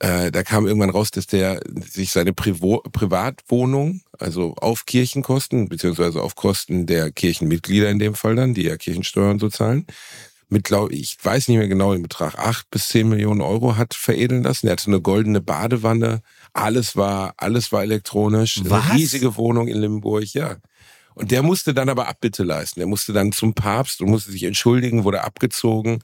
Äh, 0.00 0.32
da 0.32 0.42
kam 0.42 0.66
irgendwann 0.66 0.90
raus, 0.90 1.10
dass 1.10 1.26
der 1.26 1.60
sich 1.90 2.10
seine 2.10 2.32
Privo 2.32 2.82
Privatwohnung, 2.92 4.02
also 4.18 4.54
auf 4.56 4.86
Kirchenkosten, 4.86 5.68
beziehungsweise 5.68 6.20
auf 6.20 6.34
Kosten 6.34 6.86
der 6.86 7.12
Kirchenmitglieder 7.12 7.90
in 7.90 7.98
dem 7.98 8.14
Fall 8.14 8.34
dann, 8.34 8.54
die 8.54 8.62
ja 8.64 8.76
Kirchensteuern 8.76 9.38
so 9.38 9.48
zahlen, 9.48 9.86
mit, 10.48 10.64
glaube 10.64 10.94
ich, 10.94 11.16
weiß 11.22 11.48
nicht 11.48 11.58
mehr 11.58 11.68
genau 11.68 11.92
den 11.92 12.02
Betrag, 12.02 12.38
acht 12.38 12.70
bis 12.70 12.88
zehn 12.88 13.08
Millionen 13.08 13.40
Euro 13.40 13.76
hat 13.76 13.94
veredeln 13.94 14.42
lassen. 14.42 14.66
Er 14.66 14.72
hatte 14.72 14.86
eine 14.86 15.00
goldene 15.00 15.40
Badewanne, 15.40 16.22
alles 16.52 16.96
war, 16.96 17.34
alles 17.36 17.72
war 17.72 17.82
elektronisch, 17.82 18.60
Was? 18.64 18.84
eine 18.84 18.94
riesige 18.94 19.36
Wohnung 19.36 19.68
in 19.68 19.78
Limburg, 19.78 20.32
ja. 20.34 20.56
Und 21.14 21.30
der 21.30 21.42
musste 21.42 21.74
dann 21.74 21.88
aber 21.88 22.08
Abbitte 22.08 22.42
leisten. 22.42 22.80
Der 22.80 22.88
musste 22.88 23.12
dann 23.12 23.32
zum 23.32 23.54
Papst 23.54 24.00
und 24.00 24.10
musste 24.10 24.32
sich 24.32 24.42
entschuldigen, 24.42 25.04
wurde 25.04 25.22
abgezogen. 25.22 26.00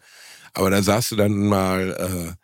Aber 0.54 0.70
da 0.70 0.82
sahst 0.82 1.10
du 1.10 1.16
dann 1.16 1.48
mal, 1.48 2.36
äh, 2.38 2.39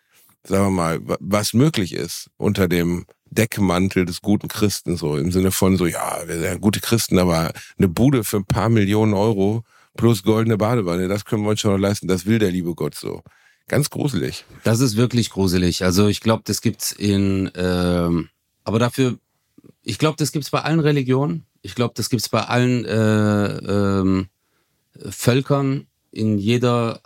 sagen 0.46 0.66
wir 0.66 0.70
mal, 0.70 1.00
was 1.20 1.52
möglich 1.52 1.94
ist 1.94 2.30
unter 2.36 2.68
dem 2.68 3.06
Deckmantel 3.30 4.04
des 4.04 4.22
guten 4.22 4.48
Christen, 4.48 4.96
so 4.96 5.16
im 5.16 5.32
Sinne 5.32 5.50
von 5.50 5.76
so, 5.76 5.86
ja, 5.86 6.18
wir 6.26 6.38
sind 6.38 6.60
gute 6.60 6.80
Christen, 6.80 7.18
aber 7.18 7.52
eine 7.76 7.88
Bude 7.88 8.24
für 8.24 8.38
ein 8.38 8.46
paar 8.46 8.68
Millionen 8.68 9.14
Euro 9.14 9.62
plus 9.96 10.22
goldene 10.22 10.56
Badewanne, 10.56 11.08
das 11.08 11.24
können 11.24 11.42
wir 11.42 11.50
uns 11.50 11.60
schon 11.60 11.72
noch 11.72 11.78
leisten. 11.78 12.08
Das 12.08 12.26
will 12.26 12.38
der 12.38 12.50
liebe 12.50 12.74
Gott 12.74 12.94
so. 12.94 13.22
Ganz 13.68 13.90
gruselig. 13.90 14.44
Das 14.62 14.80
ist 14.80 14.96
wirklich 14.96 15.30
gruselig. 15.30 15.82
Also 15.82 16.06
ich 16.06 16.20
glaube, 16.20 16.42
das 16.46 16.60
gibt's 16.60 16.92
in, 16.92 17.50
ähm, 17.56 18.28
aber 18.62 18.78
dafür, 18.78 19.18
ich 19.82 19.98
glaube, 19.98 20.16
das 20.18 20.30
gibt's 20.30 20.50
bei 20.50 20.60
allen 20.60 20.80
Religionen. 20.80 21.46
Ich 21.62 21.74
glaube, 21.74 21.94
das 21.96 22.08
gibt's 22.08 22.28
bei 22.28 22.42
allen 22.42 22.84
äh, 22.84 23.46
ähm, 23.56 24.28
Völkern 25.10 25.86
in 26.12 26.38
jeder 26.38 27.00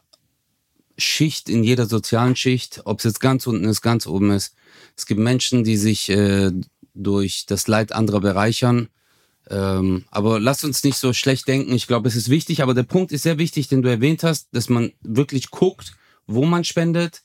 Schicht, 1.00 1.48
in 1.48 1.64
jeder 1.64 1.86
sozialen 1.86 2.36
Schicht, 2.36 2.82
ob 2.84 2.98
es 2.98 3.04
jetzt 3.04 3.20
ganz 3.20 3.46
unten 3.46 3.64
ist, 3.64 3.82
ganz 3.82 4.06
oben 4.06 4.30
ist. 4.30 4.54
Es 4.96 5.06
gibt 5.06 5.20
Menschen, 5.20 5.64
die 5.64 5.76
sich 5.76 6.08
äh, 6.10 6.50
durch 6.94 7.46
das 7.46 7.66
Leid 7.68 7.92
anderer 7.92 8.20
bereichern. 8.20 8.88
Ähm, 9.48 10.04
aber 10.10 10.38
lass 10.38 10.62
uns 10.62 10.84
nicht 10.84 10.96
so 10.96 11.12
schlecht 11.12 11.48
denken. 11.48 11.72
Ich 11.72 11.86
glaube, 11.86 12.08
es 12.08 12.14
ist 12.14 12.30
wichtig, 12.30 12.62
aber 12.62 12.74
der 12.74 12.84
Punkt 12.84 13.10
ist 13.10 13.22
sehr 13.22 13.38
wichtig, 13.38 13.68
den 13.68 13.82
du 13.82 13.88
erwähnt 13.88 14.22
hast, 14.22 14.48
dass 14.52 14.68
man 14.68 14.92
wirklich 15.02 15.50
guckt, 15.50 15.94
wo 16.26 16.44
man 16.44 16.62
spendet, 16.62 17.22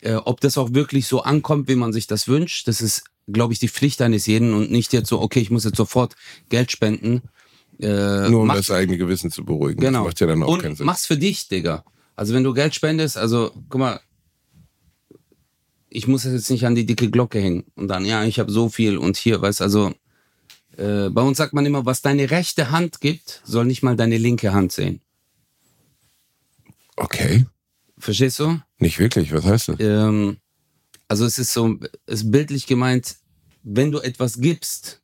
äh, 0.00 0.14
ob 0.14 0.40
das 0.40 0.58
auch 0.58 0.74
wirklich 0.74 1.06
so 1.06 1.22
ankommt, 1.22 1.68
wie 1.68 1.76
man 1.76 1.92
sich 1.92 2.06
das 2.06 2.26
wünscht. 2.26 2.66
Das 2.66 2.80
ist, 2.80 3.04
glaube 3.28 3.52
ich, 3.52 3.60
die 3.60 3.68
Pflicht 3.68 4.02
eines 4.02 4.26
jeden 4.26 4.52
und 4.52 4.70
nicht 4.70 4.92
jetzt 4.92 5.08
so, 5.08 5.20
okay, 5.20 5.40
ich 5.40 5.50
muss 5.50 5.64
jetzt 5.64 5.76
sofort 5.76 6.16
Geld 6.48 6.72
spenden. 6.72 7.22
Äh, 7.80 8.28
Nur 8.28 8.42
um 8.42 8.46
mach, 8.48 8.56
das 8.56 8.70
eigene 8.70 8.98
Gewissen 8.98 9.30
zu 9.30 9.44
beruhigen. 9.44 9.80
Genau. 9.80 10.00
Das 10.00 10.08
macht 10.08 10.20
ja 10.20 10.26
dann 10.26 10.42
auch 10.42 10.48
und 10.48 10.62
keinen 10.62 10.76
Sinn. 10.76 10.86
Mach's 10.86 11.06
für 11.06 11.16
dich, 11.16 11.48
Digga. 11.48 11.84
Also 12.20 12.34
wenn 12.34 12.44
du 12.44 12.52
Geld 12.52 12.74
spendest, 12.74 13.16
also 13.16 13.50
guck 13.70 13.80
mal, 13.80 13.98
ich 15.88 16.06
muss 16.06 16.24
jetzt 16.24 16.50
nicht 16.50 16.66
an 16.66 16.74
die 16.74 16.84
dicke 16.84 17.10
Glocke 17.10 17.40
hängen 17.40 17.64
und 17.76 17.88
dann, 17.88 18.04
ja, 18.04 18.24
ich 18.24 18.38
habe 18.38 18.52
so 18.52 18.68
viel 18.68 18.98
und 18.98 19.16
hier, 19.16 19.40
weißt 19.40 19.62
also, 19.62 19.94
äh, 20.76 21.08
bei 21.08 21.22
uns 21.22 21.38
sagt 21.38 21.54
man 21.54 21.64
immer, 21.64 21.86
was 21.86 22.02
deine 22.02 22.30
rechte 22.30 22.70
Hand 22.70 23.00
gibt, 23.00 23.40
soll 23.46 23.64
nicht 23.64 23.82
mal 23.82 23.96
deine 23.96 24.18
linke 24.18 24.52
Hand 24.52 24.70
sehen. 24.72 25.00
Okay. 26.96 27.46
Verstehst 27.96 28.38
du? 28.38 28.60
Nicht 28.76 28.98
wirklich, 28.98 29.32
was 29.32 29.46
heißt 29.46 29.68
das? 29.68 29.76
Ähm, 29.78 30.36
also 31.08 31.24
es 31.24 31.38
ist 31.38 31.54
so, 31.54 31.78
es 32.04 32.20
ist 32.20 32.30
bildlich 32.30 32.66
gemeint, 32.66 33.16
wenn 33.62 33.92
du 33.92 33.98
etwas 33.98 34.38
gibst, 34.38 35.00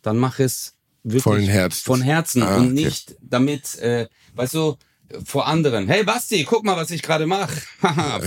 dann 0.00 0.16
mach 0.16 0.38
es 0.38 0.76
wirklich 1.02 1.24
von 1.24 1.40
Herzen, 1.40 1.84
von 1.84 2.02
Herzen 2.02 2.42
ah, 2.44 2.58
und 2.58 2.72
nicht 2.72 3.16
damit, 3.20 3.78
äh, 3.80 4.06
weißt 4.36 4.54
du, 4.54 4.76
vor 5.24 5.46
anderen. 5.46 5.88
Hey 5.88 6.04
Basti, 6.04 6.44
guck 6.44 6.64
mal, 6.64 6.76
was 6.76 6.90
ich 6.90 7.02
gerade 7.02 7.26
mache. 7.26 7.60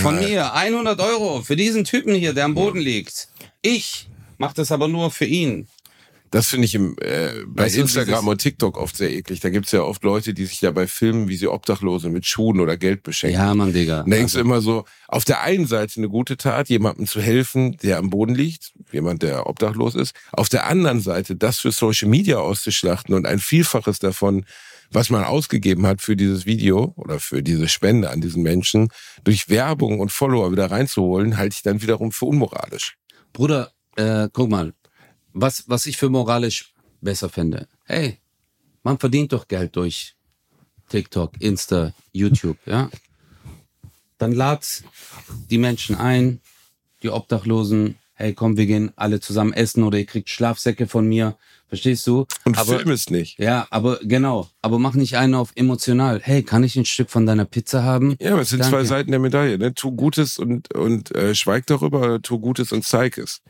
von 0.01 0.19
mir 0.19 0.53
100 0.53 0.99
Euro 0.99 1.41
für 1.41 1.55
diesen 1.55 1.83
Typen 1.83 2.15
hier, 2.15 2.33
der 2.33 2.45
am 2.45 2.55
Boden 2.55 2.79
liegt. 2.79 3.29
Ich 3.61 4.07
mache 4.37 4.55
das 4.55 4.71
aber 4.71 4.87
nur 4.87 5.11
für 5.11 5.25
ihn. 5.25 5.67
Das 6.35 6.47
finde 6.47 6.65
ich 6.65 6.75
im, 6.75 6.97
äh, 6.99 7.29
bei 7.47 7.63
weißt 7.63 7.77
Instagram 7.77 8.27
und 8.27 8.41
TikTok 8.41 8.77
oft 8.77 8.97
sehr 8.97 9.09
eklig. 9.09 9.39
Da 9.39 9.49
gibt's 9.49 9.71
ja 9.71 9.83
oft 9.83 10.03
Leute, 10.03 10.33
die 10.33 10.45
sich 10.45 10.59
dabei 10.59 10.85
filmen, 10.85 11.29
wie 11.29 11.37
sie 11.37 11.47
Obdachlose 11.47 12.09
mit 12.09 12.25
Schuhen 12.25 12.59
oder 12.59 12.75
Geld 12.75 13.03
beschenken. 13.03 13.39
Ja, 13.39 13.53
Mann, 13.53 13.71
Digga. 13.71 14.01
Und 14.01 14.11
denkst 14.11 14.35
also. 14.35 14.39
du 14.39 14.43
immer 14.43 14.61
so, 14.61 14.83
auf 15.07 15.23
der 15.23 15.43
einen 15.43 15.65
Seite 15.65 15.93
eine 15.97 16.09
gute 16.09 16.35
Tat, 16.35 16.67
jemandem 16.67 17.07
zu 17.07 17.21
helfen, 17.21 17.77
der 17.77 17.99
am 17.99 18.09
Boden 18.09 18.35
liegt, 18.35 18.73
jemand, 18.91 19.23
der 19.23 19.47
obdachlos 19.47 19.95
ist. 19.95 20.13
Auf 20.33 20.49
der 20.49 20.67
anderen 20.67 20.99
Seite, 20.99 21.37
das 21.37 21.59
für 21.59 21.71
Social 21.71 22.09
Media 22.09 22.37
auszuschlachten 22.37 23.15
und 23.15 23.25
ein 23.25 23.39
Vielfaches 23.39 23.99
davon, 23.99 24.45
was 24.91 25.09
man 25.09 25.23
ausgegeben 25.23 25.85
hat 25.85 26.01
für 26.01 26.15
dieses 26.15 26.45
Video 26.45 26.93
oder 26.95 27.19
für 27.19 27.43
diese 27.43 27.67
Spende 27.67 28.09
an 28.09 28.21
diesen 28.21 28.43
Menschen, 28.43 28.89
durch 29.23 29.49
Werbung 29.49 29.99
und 29.99 30.11
Follower 30.11 30.51
wieder 30.51 30.71
reinzuholen, 30.71 31.37
halte 31.37 31.55
ich 31.55 31.63
dann 31.63 31.81
wiederum 31.81 32.11
für 32.11 32.25
unmoralisch. 32.25 32.97
Bruder, 33.33 33.71
äh, 33.95 34.29
guck 34.31 34.49
mal, 34.49 34.73
was, 35.33 35.67
was 35.67 35.85
ich 35.85 35.97
für 35.97 36.09
moralisch 36.09 36.73
besser 37.01 37.29
finde. 37.29 37.67
Hey, 37.85 38.19
man 38.83 38.97
verdient 38.97 39.33
doch 39.33 39.47
Geld 39.47 39.75
durch 39.75 40.15
TikTok, 40.89 41.33
Insta, 41.39 41.93
YouTube, 42.13 42.57
ja? 42.65 42.89
Dann 44.17 44.31
lad 44.31 44.83
die 45.49 45.57
Menschen 45.57 45.95
ein, 45.95 46.39
die 47.03 47.09
Obdachlosen, 47.09 47.97
hey 48.13 48.33
komm, 48.33 48.57
wir 48.57 48.65
gehen 48.65 48.91
alle 48.95 49.19
zusammen 49.19 49.53
essen 49.53 49.83
oder 49.83 49.97
ihr 49.97 50.05
kriegt 50.05 50.29
Schlafsäcke 50.29 50.87
von 50.87 51.07
mir. 51.07 51.37
Verstehst 51.67 52.05
du? 52.07 52.25
Und 52.45 52.57
aber, 52.57 52.77
film 52.77 52.91
es 52.91 53.09
nicht. 53.09 53.39
Ja, 53.39 53.67
aber 53.69 53.99
genau. 54.03 54.47
Aber 54.61 54.79
mach 54.79 54.93
nicht 54.93 55.17
einen 55.17 55.33
auf 55.33 55.51
emotional. 55.55 56.21
Hey, 56.23 56.43
kann 56.43 56.63
ich 56.63 56.75
ein 56.75 56.85
Stück 56.85 57.09
von 57.09 57.25
deiner 57.25 57.45
Pizza 57.45 57.83
haben? 57.83 58.15
Ja, 58.19 58.33
aber 58.33 58.41
es 58.41 58.49
sind 58.49 58.59
Danke. 58.59 58.77
zwei 58.77 58.83
Seiten 58.83 59.11
der 59.11 59.19
Medaille. 59.19 59.57
Ne? 59.57 59.73
Tu 59.73 59.91
Gutes 59.91 60.37
und, 60.37 60.73
und 60.75 61.13
äh, 61.15 61.33
schweig 61.33 61.65
darüber, 61.65 62.21
tu 62.21 62.39
Gutes 62.39 62.71
und 62.71 62.83
zeig 62.83 63.17
es 63.17 63.41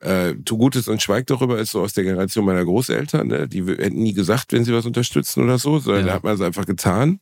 äh, 0.00 0.34
tu 0.44 0.56
Gutes 0.56 0.88
und 0.88 1.02
schweig 1.02 1.26
darüber 1.26 1.58
ist 1.58 1.72
so 1.72 1.82
aus 1.82 1.92
der 1.92 2.04
Generation 2.04 2.44
meiner 2.44 2.64
Großeltern. 2.64 3.28
Ne? 3.28 3.48
Die 3.48 3.64
hätten 3.64 4.02
nie 4.02 4.14
gesagt, 4.14 4.52
wenn 4.52 4.64
sie 4.64 4.72
was 4.72 4.86
unterstützen 4.86 5.42
oder 5.42 5.58
so, 5.58 5.78
sondern 5.78 6.02
ja. 6.02 6.08
da 6.08 6.14
hat 6.14 6.24
man 6.24 6.34
es 6.34 6.40
einfach 6.40 6.66
getan. 6.66 7.20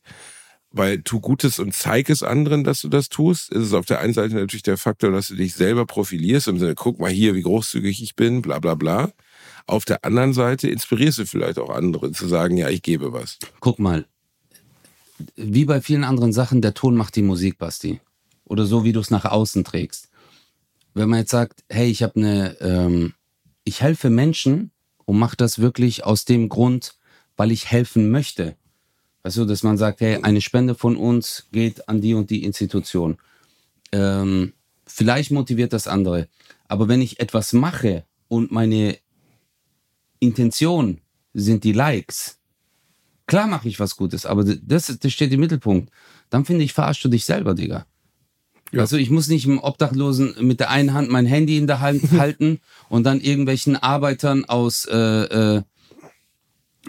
Weil 0.71 1.01
tu 1.01 1.19
Gutes 1.19 1.57
und 1.57 1.73
zeig 1.73 2.09
es 2.11 2.21
anderen, 2.21 2.63
dass 2.63 2.81
du 2.81 2.89
das 2.89 3.09
tust. 3.09 3.51
Ist 3.51 3.63
es 3.63 3.73
auf 3.73 3.87
der 3.87 3.99
einen 3.99 4.13
Seite 4.13 4.35
natürlich 4.35 4.61
der 4.61 4.77
Faktor, 4.77 5.11
dass 5.11 5.29
du 5.29 5.35
dich 5.35 5.55
selber 5.55 5.85
profilierst 5.87 6.47
im 6.47 6.59
Sinne, 6.59 6.75
guck 6.75 6.99
mal 6.99 7.09
hier, 7.09 7.33
wie 7.33 7.41
großzügig 7.41 8.03
ich 8.03 8.15
bin, 8.15 8.43
bla 8.43 8.59
bla 8.59 8.75
bla. 8.75 9.11
Auf 9.69 9.85
der 9.85 10.03
anderen 10.03 10.33
Seite 10.33 10.69
inspirierst 10.69 11.19
du 11.19 11.25
vielleicht 11.25 11.59
auch 11.59 11.69
andere 11.69 12.11
zu 12.11 12.27
sagen, 12.27 12.57
ja, 12.57 12.69
ich 12.69 12.81
gebe 12.81 13.13
was. 13.13 13.37
Guck 13.59 13.79
mal, 13.79 14.05
wie 15.35 15.65
bei 15.65 15.81
vielen 15.81 16.03
anderen 16.03 16.33
Sachen, 16.33 16.61
der 16.61 16.73
Ton 16.73 16.95
macht 16.95 17.15
die 17.15 17.21
Musik, 17.21 17.57
Basti. 17.57 17.99
Oder 18.45 18.65
so, 18.65 18.83
wie 18.83 18.93
du 18.93 18.99
es 18.99 19.11
nach 19.11 19.25
außen 19.25 19.63
trägst 19.63 20.09
wenn 20.93 21.09
man 21.09 21.19
jetzt 21.19 21.31
sagt, 21.31 21.63
hey, 21.69 21.89
ich 21.89 22.03
habe 22.03 22.15
eine, 22.17 22.57
ähm, 22.61 23.13
ich 23.63 23.81
helfe 23.81 24.09
Menschen 24.09 24.71
und 25.05 25.17
mache 25.17 25.37
das 25.37 25.59
wirklich 25.59 26.03
aus 26.03 26.25
dem 26.25 26.49
Grund, 26.49 26.95
weil 27.37 27.51
ich 27.51 27.71
helfen 27.71 28.11
möchte. 28.11 28.55
Weißt 29.23 29.37
du, 29.37 29.45
dass 29.45 29.63
man 29.63 29.77
sagt, 29.77 30.01
hey, 30.01 30.19
eine 30.23 30.41
Spende 30.41 30.75
von 30.75 30.95
uns 30.95 31.47
geht 31.51 31.87
an 31.87 32.01
die 32.01 32.13
und 32.13 32.29
die 32.29 32.43
Institution. 32.43 33.17
Ähm, 33.91 34.53
vielleicht 34.85 35.31
motiviert 35.31 35.73
das 35.73 35.87
andere. 35.87 36.27
Aber 36.67 36.87
wenn 36.87 37.01
ich 37.01 37.19
etwas 37.19 37.53
mache 37.53 38.05
und 38.27 38.51
meine 38.51 38.97
Intention 40.19 41.01
sind 41.33 41.63
die 41.63 41.73
Likes, 41.73 42.39
klar 43.29 43.47
mache 43.47 43.69
ich 43.69 43.79
was 43.79 43.95
Gutes, 43.95 44.25
aber 44.25 44.43
das, 44.43 44.97
das 44.99 45.13
steht 45.13 45.31
im 45.31 45.39
Mittelpunkt. 45.39 45.91
Dann 46.29 46.45
finde 46.45 46.63
ich, 46.63 46.73
verarschst 46.73 47.03
du 47.05 47.09
dich 47.09 47.25
selber, 47.25 47.53
Digga. 47.53 47.85
Ja. 48.71 48.81
Also 48.81 48.97
ich 48.97 49.09
muss 49.09 49.27
nicht 49.29 49.45
im 49.45 49.59
Obdachlosen 49.59 50.35
mit 50.41 50.59
der 50.59 50.69
einen 50.69 50.93
Hand 50.93 51.09
mein 51.09 51.25
Handy 51.25 51.57
in 51.57 51.67
der 51.67 51.79
Hand 51.79 52.11
halten 52.17 52.59
und 52.89 53.03
dann 53.03 53.19
irgendwelchen 53.19 53.75
Arbeitern 53.75 54.45
aus 54.45 54.85
äh, 54.85 54.97
äh, 54.97 55.61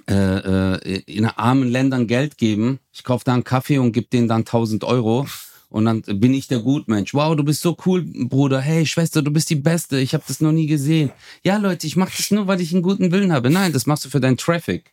äh, 0.09 0.77
äh, 0.77 1.03
in 1.07 1.25
armen 1.27 1.69
Ländern 1.69 2.07
Geld 2.07 2.39
geben. 2.39 2.81
Ich 2.93 3.05
kaufe 3.05 3.25
da 3.25 3.35
einen 3.35 3.45
Kaffee 3.45 3.79
und 3.79 3.93
gebe 3.93 4.09
denen 4.09 4.29
dann 4.29 4.41
1000 4.41 4.85
Euro. 4.85 5.27
Und 5.71 5.85
dann 5.85 6.03
bin 6.03 6.35
ich 6.35 6.49
der 6.49 6.59
Gutmensch. 6.59 7.15
Wow, 7.15 7.37
du 7.37 7.45
bist 7.45 7.63
so 7.63 7.77
cool, 7.87 8.03
Bruder. 8.03 8.61
Hey, 8.61 8.85
Schwester, 8.85 9.23
du 9.23 9.31
bist 9.31 9.49
die 9.51 9.57
Beste. 9.57 9.99
Ich 10.01 10.15
habe 10.15 10.25
das 10.27 10.41
noch 10.41 10.53
nie 10.53 10.67
gesehen. 10.67 11.13
Ja, 11.45 11.59
Leute, 11.59 11.87
ich 11.87 11.97
mache 11.97 12.13
das 12.17 12.33
nur, 12.33 12.49
weil 12.49 12.61
ich 12.61 12.73
einen 12.73 12.83
guten 12.83 13.13
Willen 13.13 13.33
habe. 13.33 13.51
Nein, 13.51 13.73
das 13.73 13.87
machst 13.87 14.05
du 14.05 14.11
für 14.11 14.21
deinen 14.21 14.37
Traffic. 14.37 14.93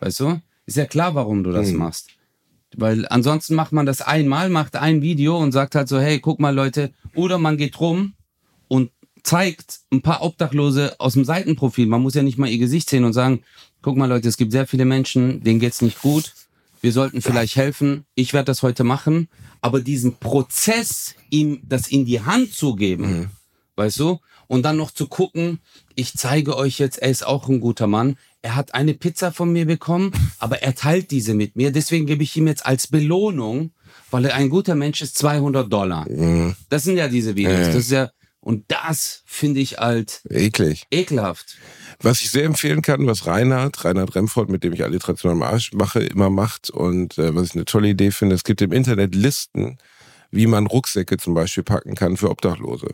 Weißt 0.00 0.20
du? 0.20 0.40
Ist 0.66 0.76
ja 0.76 0.84
klar, 0.86 1.14
warum 1.14 1.44
du 1.44 1.52
das 1.52 1.68
hm. 1.68 1.76
machst. 1.76 2.08
Weil 2.76 3.06
ansonsten 3.08 3.54
macht 3.54 3.70
man 3.70 3.86
das 3.86 4.02
einmal, 4.02 4.50
macht 4.50 4.74
ein 4.74 5.00
Video 5.00 5.38
und 5.38 5.52
sagt 5.52 5.76
halt 5.76 5.88
so, 5.88 6.00
hey, 6.00 6.18
guck 6.18 6.40
mal 6.40 6.54
Leute, 6.54 6.92
oder 7.14 7.38
man 7.38 7.56
geht 7.56 7.78
rum 7.78 8.14
und 8.66 8.90
zeigt 9.22 9.80
ein 9.92 10.02
paar 10.02 10.22
Obdachlose 10.22 10.98
aus 10.98 11.14
dem 11.14 11.24
Seitenprofil. 11.24 11.86
Man 11.86 12.02
muss 12.02 12.14
ja 12.14 12.22
nicht 12.22 12.36
mal 12.36 12.50
ihr 12.50 12.58
Gesicht 12.58 12.90
sehen 12.90 13.04
und 13.04 13.12
sagen, 13.12 13.42
guck 13.80 13.96
mal 13.96 14.08
Leute, 14.08 14.28
es 14.28 14.36
gibt 14.36 14.52
sehr 14.52 14.66
viele 14.66 14.84
Menschen, 14.84 15.42
denen 15.42 15.60
geht's 15.60 15.82
nicht 15.82 16.02
gut. 16.02 16.32
Wir 16.80 16.92
sollten 16.92 17.22
vielleicht 17.22 17.56
helfen. 17.56 18.04
Ich 18.14 18.32
werde 18.32 18.46
das 18.46 18.62
heute 18.62 18.84
machen. 18.84 19.28
Aber 19.60 19.80
diesen 19.80 20.16
Prozess, 20.16 21.14
ihm 21.30 21.60
das 21.64 21.88
in 21.88 22.04
die 22.04 22.20
Hand 22.20 22.52
zu 22.52 22.76
geben, 22.76 23.20
mhm. 23.20 23.28
weißt 23.76 24.00
du? 24.00 24.20
Und 24.48 24.62
dann 24.62 24.76
noch 24.76 24.92
zu 24.92 25.08
gucken, 25.08 25.58
ich 25.96 26.14
zeige 26.14 26.56
euch 26.56 26.78
jetzt, 26.78 26.98
er 26.98 27.10
ist 27.10 27.26
auch 27.26 27.48
ein 27.48 27.60
guter 27.60 27.88
Mann 27.88 28.16
er 28.46 28.54
hat 28.54 28.74
eine 28.74 28.94
Pizza 28.94 29.32
von 29.32 29.52
mir 29.52 29.66
bekommen, 29.66 30.12
aber 30.38 30.62
er 30.62 30.76
teilt 30.76 31.10
diese 31.10 31.34
mit 31.34 31.56
mir. 31.56 31.72
Deswegen 31.72 32.06
gebe 32.06 32.22
ich 32.22 32.36
ihm 32.36 32.46
jetzt 32.46 32.64
als 32.64 32.86
Belohnung, 32.86 33.72
weil 34.12 34.24
er 34.24 34.36
ein 34.36 34.50
guter 34.50 34.76
Mensch 34.76 35.02
ist, 35.02 35.18
200 35.18 35.70
Dollar. 35.70 36.08
Mhm. 36.08 36.54
Das 36.68 36.84
sind 36.84 36.96
ja 36.96 37.08
diese 37.08 37.34
Videos. 37.34 37.66
Das 37.66 37.74
ist 37.74 37.90
ja, 37.90 38.10
und 38.46 38.62
das 38.68 39.24
finde 39.26 39.58
ich 39.58 39.78
halt 39.78 40.22
eklig. 40.30 40.86
Ekelhaft. 40.92 41.56
Was 42.00 42.20
ich 42.20 42.30
sehr 42.30 42.44
empfehlen 42.44 42.80
kann, 42.80 43.04
was 43.08 43.26
Reinhard, 43.26 43.84
Reinhard 43.84 44.14
Remford, 44.14 44.50
mit 44.50 44.62
dem 44.62 44.72
ich 44.72 44.84
Alliteration 44.84 45.32
am 45.32 45.42
Arsch 45.42 45.72
mache, 45.72 45.98
immer 46.04 46.30
macht 46.30 46.70
und 46.70 47.18
äh, 47.18 47.34
was 47.34 47.48
ich 47.48 47.54
eine 47.56 47.64
tolle 47.64 47.88
Idee 47.88 48.12
finde, 48.12 48.36
es 48.36 48.44
gibt 48.44 48.62
im 48.62 48.70
Internet 48.70 49.16
Listen, 49.16 49.78
wie 50.30 50.46
man 50.46 50.68
Rucksäcke 50.68 51.16
zum 51.16 51.34
Beispiel 51.34 51.64
packen 51.64 51.96
kann 51.96 52.16
für 52.16 52.30
Obdachlose. 52.30 52.90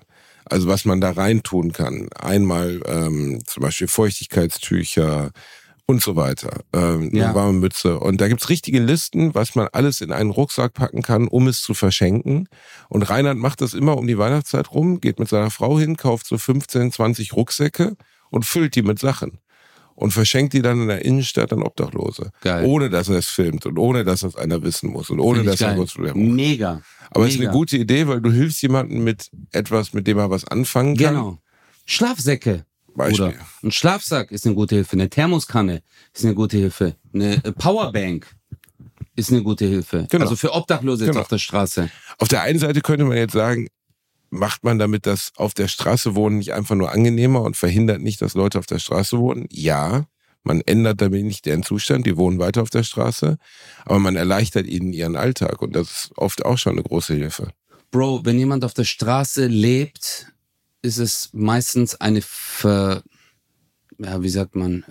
Also 0.46 0.68
was 0.68 0.86
man 0.86 1.02
da 1.02 1.10
reintun 1.10 1.74
kann. 1.74 2.08
Einmal 2.14 2.80
ähm, 2.86 3.42
zum 3.44 3.62
Beispiel 3.62 3.88
Feuchtigkeitstücher, 3.88 5.32
und 5.92 6.02
so 6.02 6.16
weiter. 6.16 6.62
Ähm, 6.72 7.10
ja. 7.14 7.26
Eine 7.26 7.34
warme 7.34 7.58
Mütze. 7.58 8.00
Und 8.00 8.20
da 8.20 8.28
gibt's 8.28 8.48
richtige 8.48 8.80
Listen, 8.80 9.34
was 9.34 9.54
man 9.54 9.68
alles 9.72 10.00
in 10.00 10.10
einen 10.10 10.30
Rucksack 10.30 10.74
packen 10.74 11.02
kann, 11.02 11.28
um 11.28 11.46
es 11.46 11.62
zu 11.62 11.74
verschenken. 11.74 12.48
Und 12.88 13.02
Reinhard 13.02 13.38
macht 13.38 13.60
das 13.60 13.74
immer 13.74 13.96
um 13.96 14.06
die 14.06 14.18
Weihnachtszeit 14.18 14.72
rum, 14.72 15.00
geht 15.00 15.18
mit 15.18 15.28
seiner 15.28 15.50
Frau 15.50 15.78
hin, 15.78 15.96
kauft 15.96 16.26
so 16.26 16.38
15, 16.38 16.92
20 16.92 17.34
Rucksäcke 17.34 17.96
und 18.30 18.44
füllt 18.44 18.74
die 18.74 18.82
mit 18.82 18.98
Sachen 18.98 19.38
und 19.94 20.12
verschenkt 20.12 20.54
die 20.54 20.62
dann 20.62 20.82
in 20.82 20.88
der 20.88 21.04
Innenstadt 21.04 21.52
an 21.52 21.62
Obdachlose. 21.62 22.30
Geil. 22.40 22.64
Ohne 22.64 22.90
dass 22.90 23.08
er 23.08 23.18
es 23.18 23.26
filmt 23.26 23.66
und 23.66 23.78
ohne 23.78 24.04
dass 24.04 24.20
das 24.20 24.36
einer 24.36 24.62
wissen 24.62 24.90
muss 24.90 25.10
und 25.10 25.20
ohne 25.20 25.44
dass 25.44 25.60
er 25.60 25.78
was 25.78 25.96
Mega. 25.96 26.82
Aber 27.10 27.26
es 27.26 27.34
ist 27.34 27.40
eine 27.40 27.50
gute 27.50 27.76
Idee, 27.76 28.08
weil 28.08 28.20
du 28.20 28.32
hilfst 28.32 28.62
jemandem 28.62 29.04
mit 29.04 29.30
etwas, 29.52 29.92
mit 29.92 30.06
dem 30.06 30.18
er 30.18 30.30
was 30.30 30.44
anfangen 30.46 30.96
kann. 30.96 31.14
Genau. 31.14 31.38
Schlafsäcke. 31.84 32.64
Beispiel. 32.94 33.26
Oder 33.26 33.34
ein 33.62 33.72
Schlafsack 33.72 34.30
ist 34.30 34.46
eine 34.46 34.54
gute 34.54 34.76
Hilfe. 34.76 34.92
Eine 34.92 35.08
Thermoskanne 35.08 35.82
ist 36.12 36.24
eine 36.24 36.34
gute 36.34 36.58
Hilfe. 36.58 36.96
Eine 37.12 37.38
Powerbank 37.38 38.26
ist 39.16 39.30
eine 39.30 39.42
gute 39.42 39.66
Hilfe. 39.66 40.06
Genau. 40.10 40.24
Also 40.24 40.36
für 40.36 40.52
Obdachlose 40.52 41.06
genau. 41.06 41.20
auf 41.20 41.28
der 41.28 41.38
Straße. 41.38 41.90
Auf 42.18 42.28
der 42.28 42.42
einen 42.42 42.58
Seite 42.58 42.80
könnte 42.80 43.04
man 43.04 43.16
jetzt 43.16 43.32
sagen, 43.32 43.68
macht 44.30 44.64
man 44.64 44.78
damit 44.78 45.06
das 45.06 45.32
auf 45.36 45.52
der 45.54 45.68
Straße 45.68 46.14
wohnen 46.14 46.38
nicht 46.38 46.54
einfach 46.54 46.74
nur 46.74 46.90
angenehmer 46.90 47.42
und 47.42 47.56
verhindert 47.56 48.00
nicht, 48.00 48.22
dass 48.22 48.34
Leute 48.34 48.58
auf 48.58 48.66
der 48.66 48.78
Straße 48.78 49.18
wohnen? 49.18 49.46
Ja, 49.50 50.06
man 50.42 50.60
ändert 50.62 51.00
damit 51.00 51.24
nicht 51.24 51.44
deren 51.46 51.62
Zustand, 51.62 52.06
die 52.06 52.16
wohnen 52.16 52.38
weiter 52.38 52.62
auf 52.62 52.70
der 52.70 52.82
Straße, 52.82 53.36
aber 53.84 53.98
man 53.98 54.16
erleichtert 54.16 54.66
ihnen 54.66 54.92
ihren 54.92 55.16
Alltag 55.16 55.60
und 55.62 55.76
das 55.76 55.90
ist 55.90 56.12
oft 56.16 56.44
auch 56.44 56.58
schon 56.58 56.72
eine 56.72 56.82
große 56.82 57.14
Hilfe. 57.14 57.50
Bro, 57.90 58.24
wenn 58.24 58.38
jemand 58.38 58.64
auf 58.64 58.72
der 58.72 58.84
Straße 58.84 59.46
lebt, 59.46 60.31
ist 60.82 60.98
es 60.98 61.30
meistens 61.32 62.00
eine 62.00 62.20
Ver 62.22 63.02
ja, 63.98 64.20
wie 64.20 64.30
sagt 64.30 64.56
man? 64.56 64.82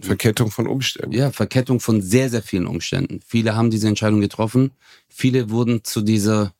Äh, 0.00 0.02
Verkettung 0.04 0.50
von 0.50 0.68
Umständen. 0.68 1.12
Ja, 1.12 1.32
Verkettung 1.32 1.80
von 1.80 2.00
sehr, 2.00 2.30
sehr 2.30 2.42
vielen 2.42 2.66
Umständen. 2.66 3.20
Viele 3.26 3.56
haben 3.56 3.70
diese 3.70 3.88
Entscheidung 3.88 4.20
getroffen. 4.20 4.70
Viele 5.08 5.50
wurden 5.50 5.82
zu 5.82 6.02
dieser 6.02 6.54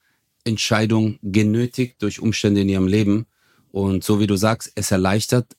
Entscheidung 0.45 1.19
genötigt 1.23 2.03
durch 2.03 2.21
Umstände 2.21 2.63
in 2.63 2.69
ihrem 2.69 2.89
Leben. 2.89 3.27
Und 3.71 4.03
so 4.03 4.19
wie 4.19 4.27
du 4.27 4.35
sagst, 4.35 4.73
es 4.75 4.91
erleichtert 4.91 5.57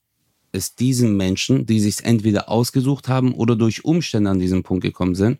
es 0.55 0.75
diesen 0.75 1.17
Menschen, 1.17 1.65
die 1.65 1.79
sich 1.79 2.03
entweder 2.03 2.49
ausgesucht 2.49 3.07
haben 3.07 3.33
oder 3.33 3.55
durch 3.55 3.85
Umstände 3.85 4.29
an 4.29 4.39
diesen 4.39 4.63
Punkt 4.63 4.83
gekommen 4.83 5.15
sind. 5.15 5.39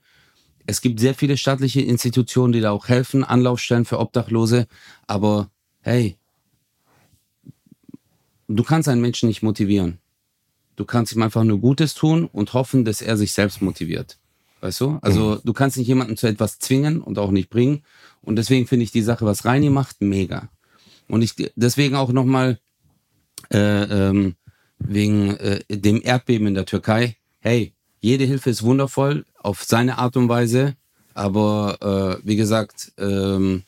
Es 0.67 0.81
gibt 0.81 0.99
sehr 0.99 1.15
viele 1.15 1.37
staatliche 1.37 1.81
Institutionen, 1.81 2.51
die 2.51 2.61
da 2.61 2.71
auch 2.71 2.87
helfen, 2.87 3.23
Anlaufstellen 3.23 3.85
für 3.85 3.99
Obdachlose. 3.99 4.67
Aber 5.07 5.49
hey, 5.81 6.17
du 8.47 8.63
kannst 8.63 8.87
einen 8.87 9.01
Menschen 9.01 9.27
nicht 9.27 9.43
motivieren. 9.43 9.99
Du 10.75 10.85
kannst 10.85 11.13
ihm 11.15 11.21
einfach 11.21 11.43
nur 11.43 11.59
Gutes 11.59 11.93
tun 11.93 12.25
und 12.31 12.53
hoffen, 12.53 12.85
dass 12.85 13.01
er 13.01 13.17
sich 13.17 13.31
selbst 13.31 13.61
motiviert. 13.61 14.17
Weißt 14.61 14.81
du? 14.81 14.99
Also 15.01 15.35
mhm. 15.35 15.41
du 15.43 15.53
kannst 15.53 15.77
nicht 15.77 15.87
jemanden 15.87 16.17
zu 16.17 16.27
etwas 16.27 16.59
zwingen 16.59 17.01
und 17.01 17.17
auch 17.17 17.31
nicht 17.31 17.49
bringen. 17.49 17.83
Und 18.21 18.35
deswegen 18.35 18.67
finde 18.67 18.83
ich 18.83 18.91
die 18.91 19.01
Sache, 19.01 19.25
was 19.25 19.45
Reini 19.45 19.69
macht, 19.69 20.01
mega. 20.01 20.49
Und 21.07 21.21
ich 21.21 21.35
deswegen 21.55 21.95
auch 21.95 22.11
nochmal 22.11 22.59
äh, 23.53 24.09
ähm, 24.09 24.35
wegen 24.79 25.35
äh, 25.37 25.61
dem 25.69 26.01
Erdbeben 26.03 26.47
in 26.47 26.55
der 26.55 26.65
Türkei. 26.65 27.15
Hey, 27.39 27.73
jede 28.01 28.25
Hilfe 28.25 28.49
ist 28.49 28.63
wundervoll 28.63 29.25
auf 29.37 29.63
seine 29.63 29.97
Art 29.97 30.17
und 30.17 30.29
Weise, 30.29 30.75
aber 31.13 32.19
äh, 32.21 32.27
wie 32.27 32.35
gesagt, 32.35 32.91
ähm, 32.97 33.63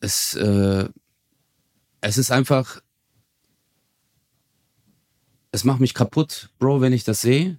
es, 0.00 0.34
äh, 0.34 0.88
es 2.02 2.18
ist 2.18 2.30
einfach, 2.30 2.82
es 5.52 5.64
macht 5.64 5.80
mich 5.80 5.94
kaputt, 5.94 6.50
Bro, 6.58 6.82
wenn 6.82 6.92
ich 6.92 7.04
das 7.04 7.22
sehe. 7.22 7.58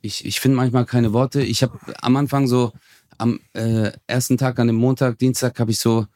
Ich, 0.00 0.24
ich 0.24 0.40
finde 0.40 0.56
manchmal 0.56 0.86
keine 0.86 1.12
Worte. 1.12 1.42
Ich 1.42 1.62
habe 1.62 1.78
am 2.00 2.16
Anfang 2.16 2.46
so, 2.46 2.72
am 3.18 3.40
äh, 3.52 3.92
ersten 4.06 4.38
Tag, 4.38 4.58
an 4.58 4.68
dem 4.68 4.76
Montag, 4.76 5.18
Dienstag, 5.18 5.58
habe 5.60 5.70
ich 5.70 5.78
so 5.78 6.06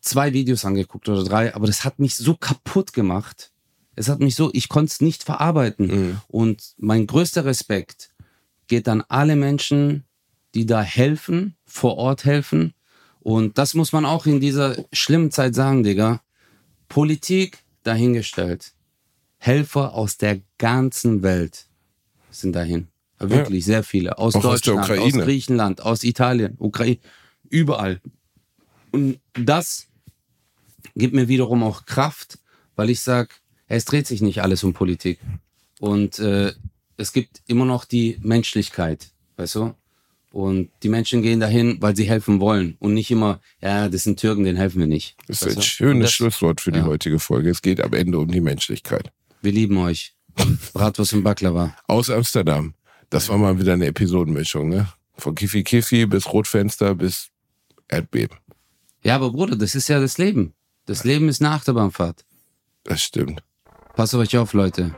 zwei 0.00 0.32
Videos 0.32 0.64
angeguckt 0.64 1.08
oder 1.08 1.24
drei, 1.24 1.54
aber 1.54 1.66
das 1.66 1.84
hat 1.84 1.98
mich 1.98 2.16
so 2.16 2.34
kaputt 2.34 2.92
gemacht. 2.92 3.52
Es 3.94 4.08
hat 4.08 4.20
mich 4.20 4.34
so, 4.34 4.50
ich 4.52 4.68
konnte 4.68 4.90
es 4.90 5.00
nicht 5.00 5.24
verarbeiten. 5.24 5.86
Mhm. 5.86 6.20
Und 6.28 6.74
mein 6.78 7.06
größter 7.06 7.44
Respekt 7.44 8.10
geht 8.66 8.88
an 8.88 9.02
alle 9.08 9.36
Menschen, 9.36 10.04
die 10.54 10.66
da 10.66 10.82
helfen, 10.82 11.56
vor 11.66 11.96
Ort 11.96 12.24
helfen. 12.24 12.74
Und 13.20 13.58
das 13.58 13.74
muss 13.74 13.92
man 13.92 14.06
auch 14.06 14.24
in 14.26 14.40
dieser 14.40 14.76
schlimmen 14.92 15.30
Zeit 15.30 15.54
sagen, 15.54 15.82
Digga. 15.82 16.22
Politik 16.88 17.58
dahingestellt. 17.82 18.72
Helfer 19.38 19.94
aus 19.94 20.16
der 20.16 20.40
ganzen 20.58 21.22
Welt 21.22 21.66
sind 22.30 22.54
dahin. 22.54 22.88
Wirklich 23.18 23.66
ja. 23.66 23.74
sehr 23.74 23.82
viele. 23.84 24.18
Aus 24.18 24.34
auch 24.34 24.42
Deutschland, 24.42 24.90
aus, 24.90 24.98
aus, 24.98 25.12
Griechenland, 25.12 25.80
aus 25.80 26.04
Italien, 26.04 26.54
Ukraine, 26.58 26.98
überall. 27.48 28.00
Und 28.92 29.20
das 29.34 29.88
gibt 30.94 31.14
mir 31.14 31.28
wiederum 31.28 31.62
auch 31.62 31.84
Kraft, 31.84 32.38
weil 32.76 32.90
ich 32.90 33.00
sage, 33.00 33.30
es 33.66 33.84
dreht 33.84 34.06
sich 34.06 34.22
nicht 34.22 34.42
alles 34.42 34.64
um 34.64 34.72
Politik. 34.72 35.18
Und 35.80 36.18
äh, 36.18 36.52
es 36.96 37.12
gibt 37.12 37.42
immer 37.46 37.64
noch 37.64 37.84
die 37.84 38.18
Menschlichkeit, 38.20 39.10
weißt 39.36 39.54
du? 39.56 39.74
Und 40.30 40.70
die 40.82 40.88
Menschen 40.88 41.22
gehen 41.22 41.40
dahin, 41.40 41.78
weil 41.80 41.96
sie 41.96 42.04
helfen 42.04 42.38
wollen 42.40 42.76
und 42.80 42.94
nicht 42.94 43.10
immer, 43.10 43.40
ja, 43.62 43.88
das 43.88 44.04
sind 44.04 44.20
Türken, 44.20 44.44
denen 44.44 44.58
helfen 44.58 44.80
wir 44.80 44.86
nicht. 44.86 45.16
Das 45.26 45.42
ist 45.42 45.56
ein 45.56 45.62
schönes 45.62 46.08
das, 46.08 46.12
Schlusswort 46.12 46.60
für 46.60 46.70
die 46.70 46.80
ja. 46.80 46.84
heutige 46.84 47.18
Folge. 47.18 47.50
Es 47.50 47.62
geht 47.62 47.80
am 47.80 47.94
Ende 47.94 48.18
um 48.18 48.28
die 48.30 48.40
Menschlichkeit. 48.40 49.10
Wir 49.40 49.52
lieben 49.52 49.78
euch. 49.78 50.14
Bratwurst 50.72 51.14
und 51.14 51.24
Baklava. 51.24 51.74
Aus 51.86 52.10
Amsterdam. 52.10 52.74
Das 53.10 53.28
war 53.28 53.38
mal 53.38 53.58
wieder 53.58 53.72
eine 53.72 53.86
Episodenmischung, 53.86 54.68
ne? 54.68 54.88
Von 55.16 55.34
Kiffi 55.34 55.64
Kiffi 55.64 56.06
bis 56.06 56.30
Rotfenster 56.32 56.94
bis 56.94 57.30
Erdbeben. 57.88 58.36
Ja, 59.02 59.16
aber 59.16 59.30
Bruder, 59.30 59.56
das 59.56 59.74
ist 59.74 59.88
ja 59.88 59.98
das 59.98 60.18
Leben. 60.18 60.52
Das 60.86 61.04
Leben 61.04 61.28
ist 61.28 61.40
eine 61.40 61.50
Achterbahnfahrt. 61.50 62.24
Das 62.84 63.02
stimmt. 63.02 63.42
Passt 63.96 64.14
auf 64.14 64.20
euch 64.20 64.36
auf, 64.36 64.52
Leute. 64.52 64.94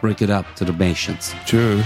Break 0.00 0.20
it 0.20 0.30
up 0.30 0.44
to 0.56 0.64
the 0.64 0.72
patients. 0.72 1.34
Tschüss. 1.46 1.84